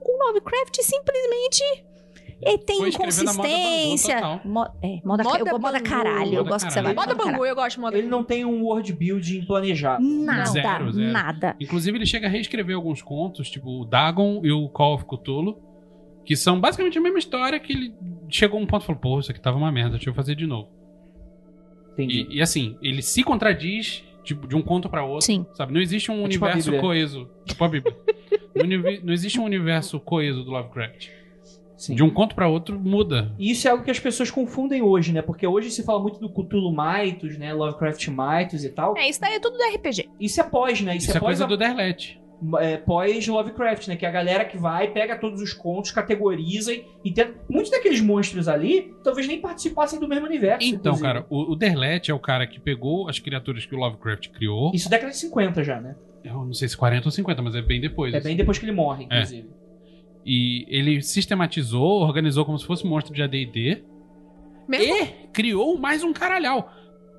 o 0.00 0.26
Lovecraft 0.26 0.76
simplesmente 0.82 1.84
ele 2.44 2.58
tem 2.58 2.76
Foi 2.78 2.90
moda 2.90 2.98
Bangu 2.98 3.10
inconsistência. 3.22 4.14
total. 4.16 4.40
Mo- 4.44 4.70
é, 4.82 5.00
moda, 5.04 5.22
Moda 5.24 5.38
eu 5.38 5.44
gosto 5.46 5.60
moda 5.60 5.78
Bangu. 5.78 5.84
caralho. 5.90 6.32
Eu 6.34 6.38
Moda 6.38 6.50
gosto 6.50 6.66
que 6.66 6.72
você 6.72 6.82
vai. 6.82 6.94
caralho. 6.94 7.08
Moda 7.08 7.14
caralho. 7.18 7.32
Bangu, 7.38 7.46
eu 7.46 7.54
gosto 7.54 7.76
de 7.76 7.80
moda 7.80 7.98
Ele 7.98 8.06
não 8.08 8.24
tem 8.24 8.44
um 8.44 8.62
world 8.64 8.92
building 8.92 9.44
planejado. 9.46 10.02
Nada, 10.04 10.44
Zero, 10.50 10.92
zero. 10.92 11.12
nada. 11.12 11.56
Inclusive, 11.60 11.96
ele 11.98 12.06
chega 12.06 12.26
a 12.26 12.30
reescrever 12.30 12.74
alguns 12.76 13.00
contos, 13.02 13.48
tipo 13.50 13.82
o 13.82 13.84
Dagon 13.84 14.40
e 14.44 14.50
o 14.52 14.68
Call 14.68 14.94
of 14.94 15.04
Cthulhu, 15.04 15.58
que 16.24 16.36
são 16.36 16.60
basicamente 16.60 16.98
a 16.98 17.00
mesma 17.00 17.18
história 17.18 17.58
que 17.58 17.72
ele 17.72 17.94
chegou 18.28 18.58
a 18.58 18.62
um 18.62 18.66
ponto 18.66 18.82
e 18.82 18.86
falou, 18.86 19.00
pô, 19.00 19.18
isso 19.20 19.30
aqui 19.30 19.40
tava 19.40 19.56
uma 19.58 19.70
merda, 19.72 19.92
deixa 19.96 20.10
eu 20.10 20.14
fazer 20.14 20.34
de 20.34 20.46
novo. 20.46 20.68
Entendi. 21.92 22.26
E, 22.30 22.36
e 22.36 22.42
assim, 22.42 22.76
ele 22.82 23.02
se 23.02 23.22
contradiz 23.22 24.02
tipo, 24.24 24.46
de 24.46 24.56
um 24.56 24.62
conto 24.62 24.88
pra 24.88 25.04
outro, 25.04 25.26
Sim. 25.26 25.44
sabe? 25.54 25.72
Não 25.72 25.80
existe 25.80 26.10
um 26.10 26.24
É 26.24 26.28
tipo 26.28 26.44
universo 26.44 26.72
coeso. 26.80 27.30
Tipo 27.44 27.64
a 27.64 27.68
Bíblia. 27.68 27.96
não, 28.54 29.04
não 29.04 29.12
existe 29.12 29.38
um 29.40 29.44
universo 29.44 29.98
coeso 30.00 30.44
do 30.44 30.50
Lovecraft. 30.52 31.08
Sim. 31.82 31.96
De 31.96 32.02
um 32.04 32.10
conto 32.10 32.32
pra 32.36 32.46
outro 32.46 32.78
muda. 32.78 33.34
E 33.36 33.50
isso 33.50 33.66
é 33.66 33.72
algo 33.72 33.82
que 33.82 33.90
as 33.90 33.98
pessoas 33.98 34.30
confundem 34.30 34.80
hoje, 34.82 35.12
né? 35.12 35.20
Porque 35.20 35.44
hoje 35.44 35.68
se 35.68 35.82
fala 35.82 35.98
muito 36.00 36.20
do 36.20 36.28
Cthulhu 36.28 36.70
Mythos, 36.72 37.36
né? 37.36 37.52
Lovecraft 37.52 38.06
Mythos 38.06 38.62
e 38.64 38.68
tal. 38.70 38.96
É, 38.96 39.08
isso 39.08 39.20
daí 39.20 39.34
é 39.34 39.40
tudo 39.40 39.58
do 39.58 39.64
RPG. 39.64 40.08
Isso 40.20 40.40
é 40.40 40.44
pós, 40.44 40.80
né? 40.80 40.96
Isso, 40.96 41.08
Isso, 41.08 41.16
é 41.16 41.20
pós 41.20 41.26
coisa 41.30 41.44
a- 41.44 41.46
do 41.48 41.56
Derlet. 41.56 42.20
é, 42.60 42.76
pós-Lovecraft, 42.76 43.88
né? 43.88 43.96
Que 43.96 44.06
é 44.06 44.08
a 44.08 44.12
galera 44.12 44.44
que 44.44 44.56
vai, 44.56 44.92
pega 44.92 45.18
todos 45.18 45.42
os 45.42 45.52
contos, 45.52 45.90
categoriza 45.90 46.72
e, 46.72 47.12
tenta... 47.12 47.34
Muitos 47.50 47.72
daqueles 47.72 48.00
monstros 48.00 48.46
ali 48.46 48.94
talvez 49.02 49.26
nem 49.26 49.40
participassem 49.40 49.98
do 49.98 50.06
mesmo 50.06 50.26
universo. 50.26 50.64
Então, 50.64 50.92
inclusive. 50.92 51.02
cara, 51.02 51.26
o, 51.28 51.50
o 51.52 51.56
Derlet 51.56 52.12
é 52.12 52.14
o 52.14 52.20
cara 52.20 52.46
que 52.46 52.60
pegou 52.60 53.08
as 53.08 53.18
criaturas 53.18 53.66
que 53.66 53.74
o 53.74 53.78
Lovecraft 53.78 54.28
criou. 54.28 54.70
Isso 54.72 54.88
década 54.88 55.10
de 55.10 55.16
50 55.18 55.64
já, 55.64 55.80
né? 55.80 55.96
Eu 56.22 56.34
não 56.44 56.54
sei 56.54 56.68
se 56.68 56.76
40 56.76 57.08
ou 57.08 57.10
50, 57.10 57.42
mas 57.42 57.56
é 57.56 57.60
bem 57.62 57.80
depois. 57.80 58.14
É 58.14 58.18
assim. 58.18 58.28
bem 58.28 58.36
depois 58.36 58.56
que 58.56 58.64
ele 58.64 58.70
morre, 58.70 59.04
inclusive. 59.06 59.48
E 60.24 60.64
ele 60.68 61.02
sistematizou, 61.02 62.00
organizou 62.02 62.44
como 62.44 62.58
se 62.58 62.66
fosse 62.66 62.86
um 62.86 62.90
monstro 62.90 63.12
de 63.12 63.22
AD&D 63.22 63.82
Mesmo? 64.68 64.94
e 64.94 65.06
criou 65.32 65.76
mais 65.78 66.02
um 66.02 66.12
caralhau. 66.12 66.72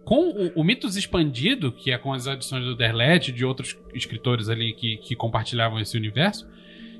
Com 0.05 0.29
o, 0.29 0.51
o 0.55 0.63
Mitos 0.63 0.95
Expandido, 0.95 1.71
que 1.71 1.91
é 1.91 1.97
com 1.97 2.13
as 2.13 2.27
adições 2.27 2.63
do 2.63 2.75
Derlet 2.75 3.29
e 3.29 3.33
de 3.33 3.45
outros 3.45 3.77
escritores 3.93 4.49
ali 4.49 4.73
que, 4.73 4.97
que 4.97 5.15
compartilhavam 5.15 5.79
esse 5.79 5.97
universo, 5.97 6.49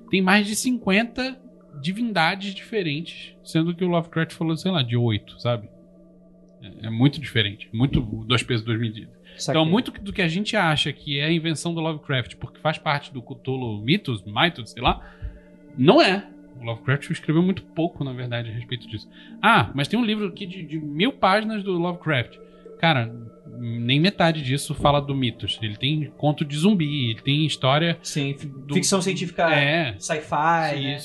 tem 0.09 0.21
mais 0.21 0.47
de 0.47 0.55
50 0.55 1.41
divindades 1.81 2.53
diferentes, 2.53 3.35
sendo 3.43 3.73
que 3.75 3.83
o 3.83 3.87
Lovecraft 3.87 4.33
falou, 4.33 4.55
sei 4.55 4.71
lá, 4.71 4.83
de 4.83 4.95
8, 4.95 5.41
sabe? 5.41 5.67
É, 6.61 6.87
é 6.87 6.89
muito 6.89 7.19
diferente. 7.19 7.69
Muito 7.73 7.99
dois 7.99 8.43
pesos, 8.43 8.65
duas 8.65 8.79
medidas. 8.79 9.13
Então, 9.49 9.65
muito 9.65 9.91
do 9.91 10.13
que 10.13 10.21
a 10.21 10.27
gente 10.27 10.55
acha 10.55 10.93
que 10.93 11.19
é 11.19 11.25
a 11.25 11.31
invenção 11.31 11.73
do 11.73 11.81
Lovecraft, 11.81 12.35
porque 12.35 12.59
faz 12.59 12.77
parte 12.77 13.11
do 13.11 13.21
Cthulhu 13.21 13.81
Mitos, 13.81 14.23
Mythos, 14.23 14.71
sei 14.71 14.81
lá, 14.81 15.01
não 15.77 16.01
é. 16.01 16.27
O 16.59 16.65
Lovecraft 16.65 17.09
escreveu 17.09 17.41
muito 17.43 17.63
pouco, 17.63 18.03
na 18.03 18.13
verdade, 18.13 18.49
a 18.49 18.53
respeito 18.53 18.87
disso. 18.87 19.09
Ah, 19.41 19.69
mas 19.73 19.87
tem 19.87 19.99
um 19.99 20.05
livro 20.05 20.27
aqui 20.27 20.45
de, 20.45 20.63
de 20.63 20.79
mil 20.79 21.11
páginas 21.11 21.63
do 21.63 21.73
Lovecraft. 21.73 22.37
Cara, 22.79 23.13
nem 23.59 23.99
metade 23.99 24.41
disso 24.41 24.73
fala 24.75 25.01
do 25.01 25.15
Mitos. 25.15 25.57
Ele 25.61 25.75
tem 25.77 26.11
conto 26.17 26.43
de 26.45 26.55
zumbi, 26.57 27.11
ele 27.11 27.21
tem 27.21 27.45
história. 27.45 27.97
Sim, 28.03 28.35
do- 28.67 28.73
ficção 28.73 29.01
científica, 29.01 29.43
É, 29.53 29.95
sci-fi, 29.97 30.81
né? 30.81 30.99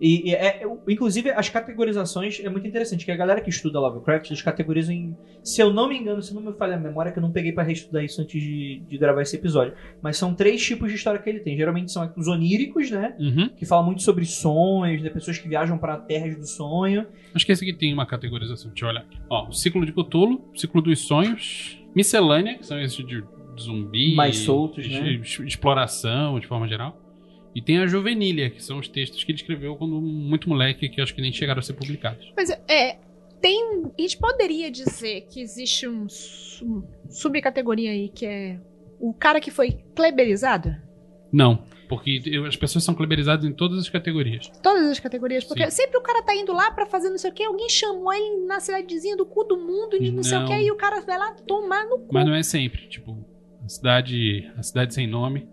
E, 0.00 0.30
e 0.30 0.34
é, 0.34 0.62
inclusive, 0.88 1.30
as 1.30 1.48
categorizações 1.48 2.40
é 2.42 2.48
muito 2.48 2.66
interessante, 2.66 3.04
que 3.04 3.10
a 3.10 3.16
galera 3.16 3.40
que 3.40 3.50
estuda 3.50 3.80
Lovecraft, 3.80 4.30
eles 4.30 4.42
categorizam 4.42 4.94
em. 4.94 5.16
Se 5.42 5.60
eu 5.60 5.72
não 5.72 5.88
me 5.88 5.96
engano, 5.96 6.22
se 6.22 6.34
não 6.34 6.42
me 6.42 6.52
falha 6.52 6.76
a 6.76 6.78
memória, 6.78 7.12
que 7.12 7.18
eu 7.18 7.22
não 7.22 7.30
peguei 7.30 7.52
pra 7.52 7.62
reestudar 7.62 8.04
isso 8.04 8.20
antes 8.20 8.40
de, 8.42 8.82
de 8.88 8.98
gravar 8.98 9.22
esse 9.22 9.36
episódio. 9.36 9.74
Mas 10.02 10.16
são 10.16 10.34
três 10.34 10.62
tipos 10.62 10.90
de 10.90 10.96
história 10.96 11.20
que 11.20 11.28
ele 11.28 11.40
tem. 11.40 11.56
Geralmente 11.56 11.92
são 11.92 12.12
os 12.16 12.28
oníricos, 12.28 12.90
né? 12.90 13.14
Uhum. 13.18 13.48
Que 13.48 13.64
falam 13.64 13.86
muito 13.86 14.02
sobre 14.02 14.24
sonhos, 14.24 15.02
né? 15.02 15.10
Pessoas 15.10 15.38
que 15.38 15.48
viajam 15.48 15.78
para 15.78 15.96
terras 15.96 16.36
do 16.36 16.46
sonho. 16.46 17.06
Acho 17.34 17.46
que 17.46 17.52
esse 17.52 17.64
aqui 17.64 17.72
tem 17.72 17.92
uma 17.92 18.06
categorização. 18.06 18.70
Deixa 18.70 18.84
eu 18.84 18.90
olhar 18.90 19.00
aqui. 19.00 19.18
Ó, 19.30 19.48
o 19.48 19.52
ciclo 19.52 19.84
de 19.86 19.92
Cthulhu, 19.92 20.44
ciclo 20.54 20.82
dos 20.82 21.00
sonhos, 21.00 21.80
miscelânea, 21.94 22.58
que 22.58 22.66
são 22.66 22.80
esses 22.80 23.04
de 23.06 23.22
zumbi. 23.58 24.14
Mais 24.14 24.38
soltos, 24.38 24.86
né? 24.88 25.20
Exploração, 25.44 26.38
de 26.38 26.46
forma 26.46 26.68
geral. 26.68 27.05
E 27.56 27.62
tem 27.62 27.78
a 27.78 27.86
juvenília, 27.86 28.50
que 28.50 28.62
são 28.62 28.78
os 28.78 28.86
textos 28.86 29.24
que 29.24 29.32
ele 29.32 29.38
escreveu 29.38 29.76
quando 29.76 29.98
muito 30.00 30.46
moleque, 30.46 30.90
que 30.90 31.00
acho 31.00 31.14
que 31.14 31.22
nem 31.22 31.32
chegaram 31.32 31.58
a 31.58 31.62
ser 31.62 31.72
publicados. 31.72 32.30
Mas 32.36 32.50
é. 32.68 32.98
Tem. 33.40 33.82
A 33.98 34.00
gente 34.00 34.18
poderia 34.18 34.70
dizer 34.70 35.22
que 35.30 35.40
existe 35.40 35.88
um 35.88 36.06
su- 36.08 36.84
subcategoria 37.08 37.90
aí 37.90 38.08
que 38.08 38.26
é 38.26 38.58
o 39.00 39.12
cara 39.14 39.40
que 39.40 39.50
foi 39.50 39.78
kleberizado? 39.94 40.74
Não, 41.32 41.64
porque 41.88 42.20
as 42.46 42.56
pessoas 42.56 42.82
são 42.84 42.94
kleberizadas 42.94 43.44
em 43.44 43.52
todas 43.52 43.78
as 43.78 43.88
categorias. 43.88 44.50
Todas 44.62 44.86
as 44.90 44.98
categorias, 45.00 45.44
porque 45.44 45.64
Sim. 45.70 45.82
sempre 45.82 45.98
o 45.98 46.02
cara 46.02 46.22
tá 46.22 46.34
indo 46.34 46.52
lá 46.52 46.70
pra 46.70 46.86
fazer 46.86 47.10
não 47.10 47.18
sei 47.18 47.30
o 47.30 47.34
que, 47.34 47.42
alguém 47.44 47.68
chamou 47.68 48.12
ele 48.12 48.46
na 48.46 48.58
cidadezinha 48.60 49.16
do 49.16 49.26
cu 49.26 49.44
do 49.44 49.56
mundo 49.56 49.96
e 50.00 50.10
não, 50.10 50.22
sei 50.22 50.38
o 50.38 50.40
Não. 50.40 50.46
que, 50.48 50.54
e 50.58 50.70
o 50.70 50.76
cara 50.76 51.00
vai 51.00 51.18
lá 51.18 51.32
tomar 51.46 51.84
no 51.86 51.98
cu. 52.00 52.14
Mas 52.14 52.26
não 52.26 52.34
é 52.34 52.42
sempre. 52.42 52.86
Tipo, 52.88 53.16
a 53.64 53.68
cidade, 53.68 54.50
a 54.56 54.62
cidade 54.62 54.94
sem 54.94 55.06
nome. 55.06 55.46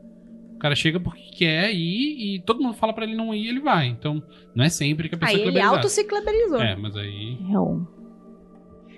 O 0.63 0.65
cara 0.65 0.75
chega 0.75 0.97
porque 0.97 1.21
quer 1.39 1.73
ir 1.73 2.35
e 2.35 2.39
todo 2.39 2.63
mundo 2.63 2.73
fala 2.73 2.93
pra 2.93 3.03
ele 3.03 3.15
não 3.17 3.35
ir 3.35 3.49
ele 3.49 3.59
vai. 3.59 3.87
Então, 3.87 4.23
não 4.55 4.63
é 4.63 4.69
sempre 4.69 5.09
que 5.09 5.15
a 5.15 5.17
pessoa 5.17 5.35
Aí 5.37 5.41
é 5.41 5.43
ele 5.43 5.51
kleberizada. 5.51 5.75
auto 5.77 5.89
se 5.89 6.03
kleberizou. 6.05 6.61
É, 6.61 6.73
mas 6.77 6.95
aí. 6.95 7.37
É 7.51 7.59
um- 7.59 7.85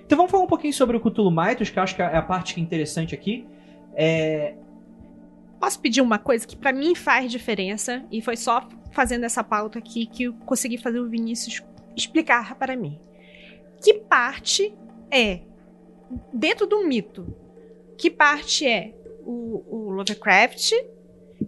Então 0.05 0.15
vamos 0.15 0.29
falar 0.31 0.43
um 0.43 0.47
pouquinho 0.47 0.71
sobre 0.73 0.95
o 0.95 0.99
Cthulhu 0.99 1.31
Mythos, 1.31 1.71
que 1.71 1.79
eu 1.79 1.81
acho 1.81 1.95
que 1.95 2.03
é 2.03 2.15
a 2.17 2.21
parte 2.21 2.59
é 2.59 2.61
interessante 2.61 3.15
aqui. 3.15 3.47
É, 3.95 4.53
Posso 5.59 5.79
pedir 5.79 6.01
uma 6.01 6.19
coisa 6.19 6.45
que 6.45 6.55
pra 6.55 6.71
mim 6.71 6.93
faz 6.93 7.31
diferença 7.31 8.05
e 8.11 8.21
foi 8.21 8.35
só 8.37 8.67
fazendo 8.91 9.23
essa 9.23 9.43
pauta 9.43 9.79
aqui 9.79 10.05
que 10.05 10.25
eu 10.25 10.33
consegui 10.45 10.77
fazer 10.77 10.99
o 10.99 11.09
Vinícius 11.09 11.63
explicar 11.97 12.53
para 12.59 12.75
mim. 12.75 12.99
Que 13.83 13.95
parte 13.95 14.71
é 15.09 15.39
dentro 16.31 16.67
do 16.67 16.85
mito? 16.87 17.25
Que 17.97 18.11
parte 18.11 18.67
é 18.67 18.93
o, 19.25 19.63
o 19.87 19.89
Lovecraft 19.89 20.71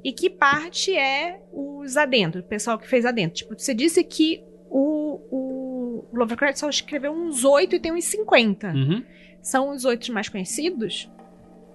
e 0.04 0.12
que 0.12 0.30
parte 0.30 0.95
é 0.95 1.41
os 1.52 1.97
adentro, 1.97 2.41
o 2.41 2.43
pessoal 2.43 2.78
que 2.78 2.88
fez 2.88 3.06
adentro? 3.06 3.36
Tipo, 3.38 3.58
você 3.58 3.73
disse 3.73 4.04
que 4.04 4.43
o, 4.69 5.21
o 5.32 6.06
Lovecraft 6.13 6.58
só 6.58 6.69
escreveu 6.69 7.12
uns 7.12 7.43
oito 7.43 7.76
e 7.76 7.80
tem 7.80 7.91
uns 7.91 8.06
50. 8.06 8.67
Uhum. 8.73 9.04
São 9.41 9.69
os 9.71 9.86
oito 9.86 10.12
mais 10.13 10.30
conhecidos? 10.30 11.10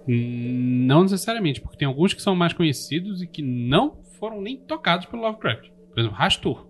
Hum, 0.08 0.84
Não 0.86 1.02
necessariamente, 1.02 1.60
porque 1.60 1.76
tem 1.78 1.88
alguns 1.88 2.12
que 2.12 2.20
são 2.22 2.34
mais 2.34 2.52
conhecidos 2.52 3.22
e 3.22 3.26
que 3.26 3.42
não 3.42 3.96
foram 4.18 4.40
nem 4.40 4.56
tocados 4.56 5.06
pelo 5.06 5.22
Lovecraft. 5.22 5.68
Por 5.90 6.00
exemplo, 6.00 6.16
Rastur. 6.18 6.66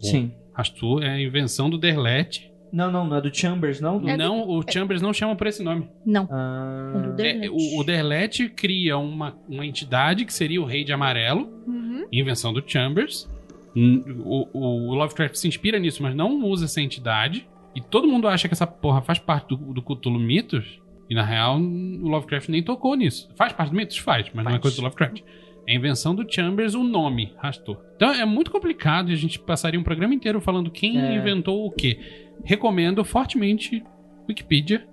sim. 0.00 0.32
Rastur 0.52 1.02
é 1.04 1.10
a 1.10 1.20
invenção 1.20 1.70
do 1.70 1.78
Derlet. 1.78 2.47
Não, 2.72 2.90
não, 2.92 3.06
não 3.06 3.16
é 3.16 3.20
do 3.20 3.34
Chambers, 3.34 3.80
não? 3.80 3.96
É 4.08 4.12
do- 4.16 4.18
não, 4.18 4.48
o 4.48 4.62
Chambers 4.68 5.00
não 5.02 5.12
chama 5.12 5.34
por 5.36 5.46
esse 5.46 5.62
nome. 5.62 5.88
Não. 6.04 6.28
Ah, 6.30 6.92
É 6.94 7.08
do 7.12 7.22
É, 7.46 7.50
o, 7.50 7.80
o 7.80 7.84
Derlet 7.84 8.48
cria 8.50 8.96
uma, 8.98 9.36
uma 9.48 9.64
entidade 9.64 10.24
que 10.24 10.32
seria 10.32 10.60
o 10.60 10.64
Rei 10.64 10.84
de 10.84 10.92
Amarelo, 10.92 11.48
Uhum. 11.66 12.06
invenção 12.12 12.52
do 12.52 12.62
Chambers. 12.66 13.30
Hum, 13.76 14.22
O, 14.24 14.48
o- 14.52 14.88
o 14.90 14.94
Lovecraft 14.94 15.36
se 15.36 15.46
inspira 15.48 15.78
nisso, 15.78 16.02
mas 16.02 16.14
não 16.14 16.42
usa 16.44 16.64
essa 16.66 16.80
entidade. 16.80 17.48
E 17.74 17.80
todo 17.80 18.08
mundo 18.08 18.26
acha 18.26 18.48
que 18.48 18.54
essa 18.54 18.66
porra 18.66 19.00
faz 19.02 19.18
parte 19.18 19.48
do, 19.48 19.56
do 19.72 19.82
Cthulhu 19.82 20.18
Mitos. 20.18 20.80
E 21.08 21.14
na 21.14 21.24
real, 21.24 21.58
o 21.58 22.08
Lovecraft 22.08 22.48
nem 22.50 22.62
tocou 22.62 22.94
nisso. 22.94 23.30
Faz 23.36 23.52
parte 23.52 23.70
do 23.70 23.76
Mitos? 23.76 23.96
Faz, 23.98 24.26
mas 24.34 24.44
não 24.44 24.50
é 24.50 24.54
Faz. 24.54 24.62
coisa 24.62 24.76
do 24.78 24.82
Lovecraft. 24.82 25.22
É 25.68 25.72
a 25.72 25.74
invenção 25.74 26.14
do 26.14 26.26
Chambers 26.26 26.74
o 26.74 26.82
nome, 26.82 27.34
Rastor. 27.36 27.76
Então 27.94 28.10
é 28.10 28.24
muito 28.24 28.50
complicado 28.50 29.10
e 29.10 29.12
a 29.12 29.16
gente 29.16 29.38
passaria 29.38 29.78
um 29.78 29.82
programa 29.84 30.14
inteiro 30.14 30.40
falando 30.40 30.70
quem 30.70 30.98
É. 30.98 31.14
inventou 31.14 31.66
o 31.66 31.70
quê. 31.70 31.98
Recomendo 32.42 33.04
fortemente 33.04 33.84
Wikipedia. 34.26 34.88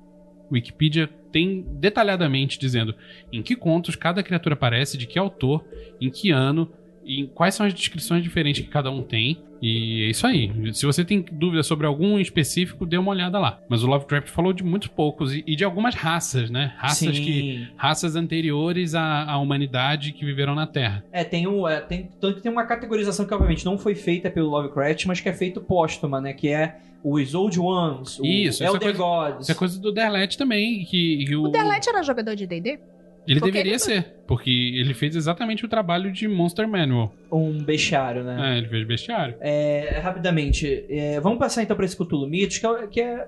Wikipedia 0.52 1.08
tem 1.32 1.66
detalhadamente 1.80 2.60
dizendo 2.60 2.94
em 3.32 3.42
que 3.42 3.56
contos 3.56 3.96
cada 3.96 4.22
criatura 4.22 4.54
aparece, 4.54 4.98
de 4.98 5.08
que 5.08 5.18
autor, 5.18 5.66
em 6.02 6.10
que 6.10 6.30
ano, 6.30 6.70
em 7.06 7.28
quais 7.28 7.54
são 7.56 7.66
as 7.66 7.74
descrições 7.74 8.24
diferentes 8.24 8.64
que 8.66 8.70
cada 8.70 8.90
um 8.90 9.04
tem. 9.04 9.38
E 9.62 10.04
é 10.04 10.10
isso 10.10 10.28
aí. 10.28 10.52
Se 10.74 10.86
você 10.86 11.04
tem 11.04 11.24
dúvida 11.32 11.64
sobre 11.64 11.88
algum 11.88 12.20
em 12.20 12.22
específico, 12.22 12.86
dê 12.86 12.98
uma 12.98 13.12
olhada 13.12 13.40
lá. 13.40 13.60
Mas 13.70 13.84
o 13.84 13.88
Lovecraft 13.88 14.30
falou 14.30 14.52
de 14.54 14.64
muitos 14.64 14.90
poucos 14.90 15.34
e, 15.34 15.44
e 15.48 15.56
de 15.56 15.64
algumas 15.64 15.96
raças, 15.96 16.50
né? 16.50 16.74
Raças 16.78 17.16
sim. 17.16 17.24
que 17.24 17.68
raças 17.78 18.16
anteriores 18.16 18.94
à, 18.96 19.24
à 19.24 19.38
humanidade 19.38 20.12
que 20.12 20.26
viveram 20.26 20.54
na 20.56 20.68
Terra. 20.68 21.04
É, 21.12 21.24
tem 21.24 21.48
um. 21.48 21.68
É, 21.68 21.80
tem, 21.80 22.10
tanto 22.20 22.36
que 22.38 22.42
tem 22.42 22.52
uma 22.52 22.66
categorização 22.66 23.26
que, 23.26 23.34
obviamente, 23.34 23.66
não 23.66 23.78
foi 23.78 23.96
feita 23.96 24.30
pelo 24.30 24.50
Lovecraft, 24.50 25.06
mas 25.06 25.20
que 25.22 25.30
é 25.30 25.34
feito 25.34 25.62
póstuma, 25.62 26.20
né? 26.20 26.34
Que 26.34 26.50
é 26.50 26.78
os 27.04 27.36
Old 27.36 27.60
Ones, 27.60 28.20
o 28.20 28.26
Isso, 28.26 28.64
Elder 28.64 28.82
coisa- 28.82 28.98
Gods. 28.98 29.42
Isso 29.44 29.52
é 29.52 29.56
coisa 29.56 29.80
do 29.80 29.92
Derlet 29.92 30.36
também, 30.38 30.84
que, 30.86 31.26
que 31.26 31.36
o, 31.36 31.44
O 31.44 31.48
Delete 31.50 31.88
era 31.88 32.02
jogador 32.02 32.36
de 32.36 32.48
D&D? 32.48 32.80
Ele 33.28 33.40
porque 33.40 33.52
deveria 33.52 33.74
ele- 33.74 33.80
ser, 33.80 34.04
porque 34.28 34.50
ele 34.50 34.94
fez 34.94 35.16
exatamente 35.16 35.66
o 35.66 35.68
trabalho 35.68 36.12
de 36.12 36.28
Monster 36.28 36.68
Manual. 36.68 37.14
Um 37.32 37.64
bestiário, 37.64 38.24
né? 38.24 38.56
É, 38.56 38.58
ele 38.58 38.68
fez 38.68 38.86
bestiário. 38.88 39.36
É, 39.40 40.00
rapidamente, 40.04 40.86
é, 40.90 41.20
vamos 41.20 41.40
passar 41.40 41.64
então 41.64 41.76
para 41.76 41.86
esse 41.86 41.96
Cthulhu 41.96 42.28
Mythos, 42.28 42.58
que 42.58 42.66
é, 42.68 42.88
que 42.88 43.02
é, 43.02 43.28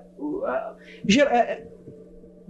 é, 1.08 1.36
é, 1.36 1.66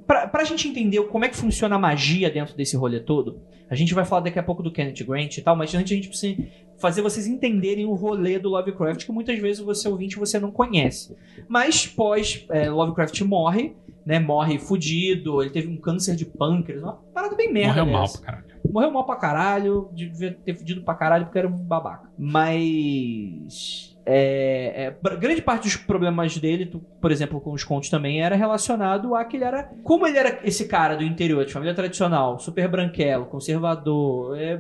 pra, 0.07 0.27
pra 0.29 0.45
gente 0.45 0.69
entender 0.69 1.03
como 1.05 1.25
é 1.25 1.29
que 1.29 1.37
funciona 1.37 1.77
a 1.77 1.79
magia 1.79 2.31
dentro 2.31 2.57
desse 2.57 2.77
rolê 2.77 3.01
todo, 3.01 3.41
a 3.71 3.75
gente 3.75 3.93
vai 3.93 4.05
falar 4.05 4.23
daqui 4.23 4.39
a 4.39 4.43
pouco 4.43 4.63
do 4.63 4.73
Kenneth 4.73 5.05
Grant 5.07 5.37
e 5.37 5.43
tal, 5.43 5.55
mas 5.55 5.75
antes 5.75 5.93
a 5.93 5.95
gente 5.95 6.09
precisa 6.09 6.43
fazer 6.79 7.03
vocês 7.03 7.27
entenderem 7.27 7.85
o 7.85 7.93
rolê 7.95 8.39
do 8.39 8.49
Lovecraft, 8.49 9.05
que 9.05 9.13
muitas 9.13 9.39
vezes 9.39 9.61
você 9.61 9.89
ouvinte 9.89 10.17
você 10.17 10.39
não 10.39 10.51
conhece. 10.51 11.15
Mas 11.49 11.87
pós 11.87 12.47
é, 12.51 12.71
Lovecraft 12.71 13.21
morre, 13.23 13.75
né, 14.09 14.19
morre 14.19 14.59
fudido, 14.59 15.43
ele 15.43 15.51
teve 15.51 15.69
um 15.69 15.77
câncer 15.77 16.17
de 16.17 16.25
pâncreas, 16.25 16.83
uma 16.83 16.95
parada 16.95 17.37
bem 17.37 17.53
merda. 17.53 17.85
Morreu 17.85 17.93
mal 17.93 18.11
pra 18.11 18.21
caralho. 18.23 18.45
Morreu 18.73 18.91
mal 18.91 19.05
pra 19.05 19.17
caralho, 19.17 19.91
devia 19.93 20.33
ter 20.33 20.55
fudido 20.55 20.81
pra 20.81 20.95
caralho 20.95 21.27
porque 21.27 21.39
era 21.39 21.47
um 21.47 21.55
babaca. 21.55 22.09
Mas. 22.19 23.95
É, 24.07 24.95
é, 25.05 25.17
grande 25.17 25.43
parte 25.43 25.65
dos 25.65 25.77
problemas 25.77 26.39
dele, 26.39 26.81
por 26.99 27.13
exemplo, 27.13 27.39
com 27.39 27.53
os 27.53 27.63
contos 27.63 27.91
também, 27.91 28.23
era 28.23 28.35
relacionado 28.35 29.15
a 29.15 29.23
que 29.27 29.37
ele 29.37 29.45
era. 29.45 29.65
Como 29.85 30.07
ele 30.07 30.17
era 30.17 30.41
esse 30.43 30.67
cara 30.67 30.97
do 30.97 31.05
interior, 31.05 31.45
de 31.45 31.53
família 31.53 31.75
tradicional, 31.75 32.39
super 32.39 32.67
branquelo, 32.67 33.27
conservador, 33.27 34.39
é, 34.41 34.59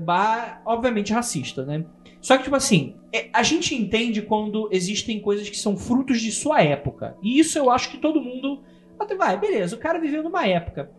obviamente 0.66 1.10
racista, 1.10 1.64
né? 1.64 1.86
Só 2.20 2.36
que, 2.36 2.44
tipo 2.44 2.56
assim, 2.56 2.96
é, 3.10 3.30
a 3.32 3.42
gente 3.42 3.74
entende 3.74 4.20
quando 4.20 4.68
existem 4.70 5.20
coisas 5.20 5.48
que 5.48 5.56
são 5.56 5.74
frutos 5.74 6.20
de 6.20 6.30
sua 6.32 6.60
época. 6.62 7.16
E 7.22 7.38
isso 7.38 7.58
eu 7.58 7.70
acho 7.70 7.90
que 7.90 7.96
todo 7.96 8.20
mundo. 8.20 8.62
Até 8.98 9.14
vai, 9.14 9.38
beleza, 9.38 9.76
o 9.76 9.78
cara 9.78 10.00
viveu 10.00 10.22
numa 10.22 10.46
época. 10.46 10.90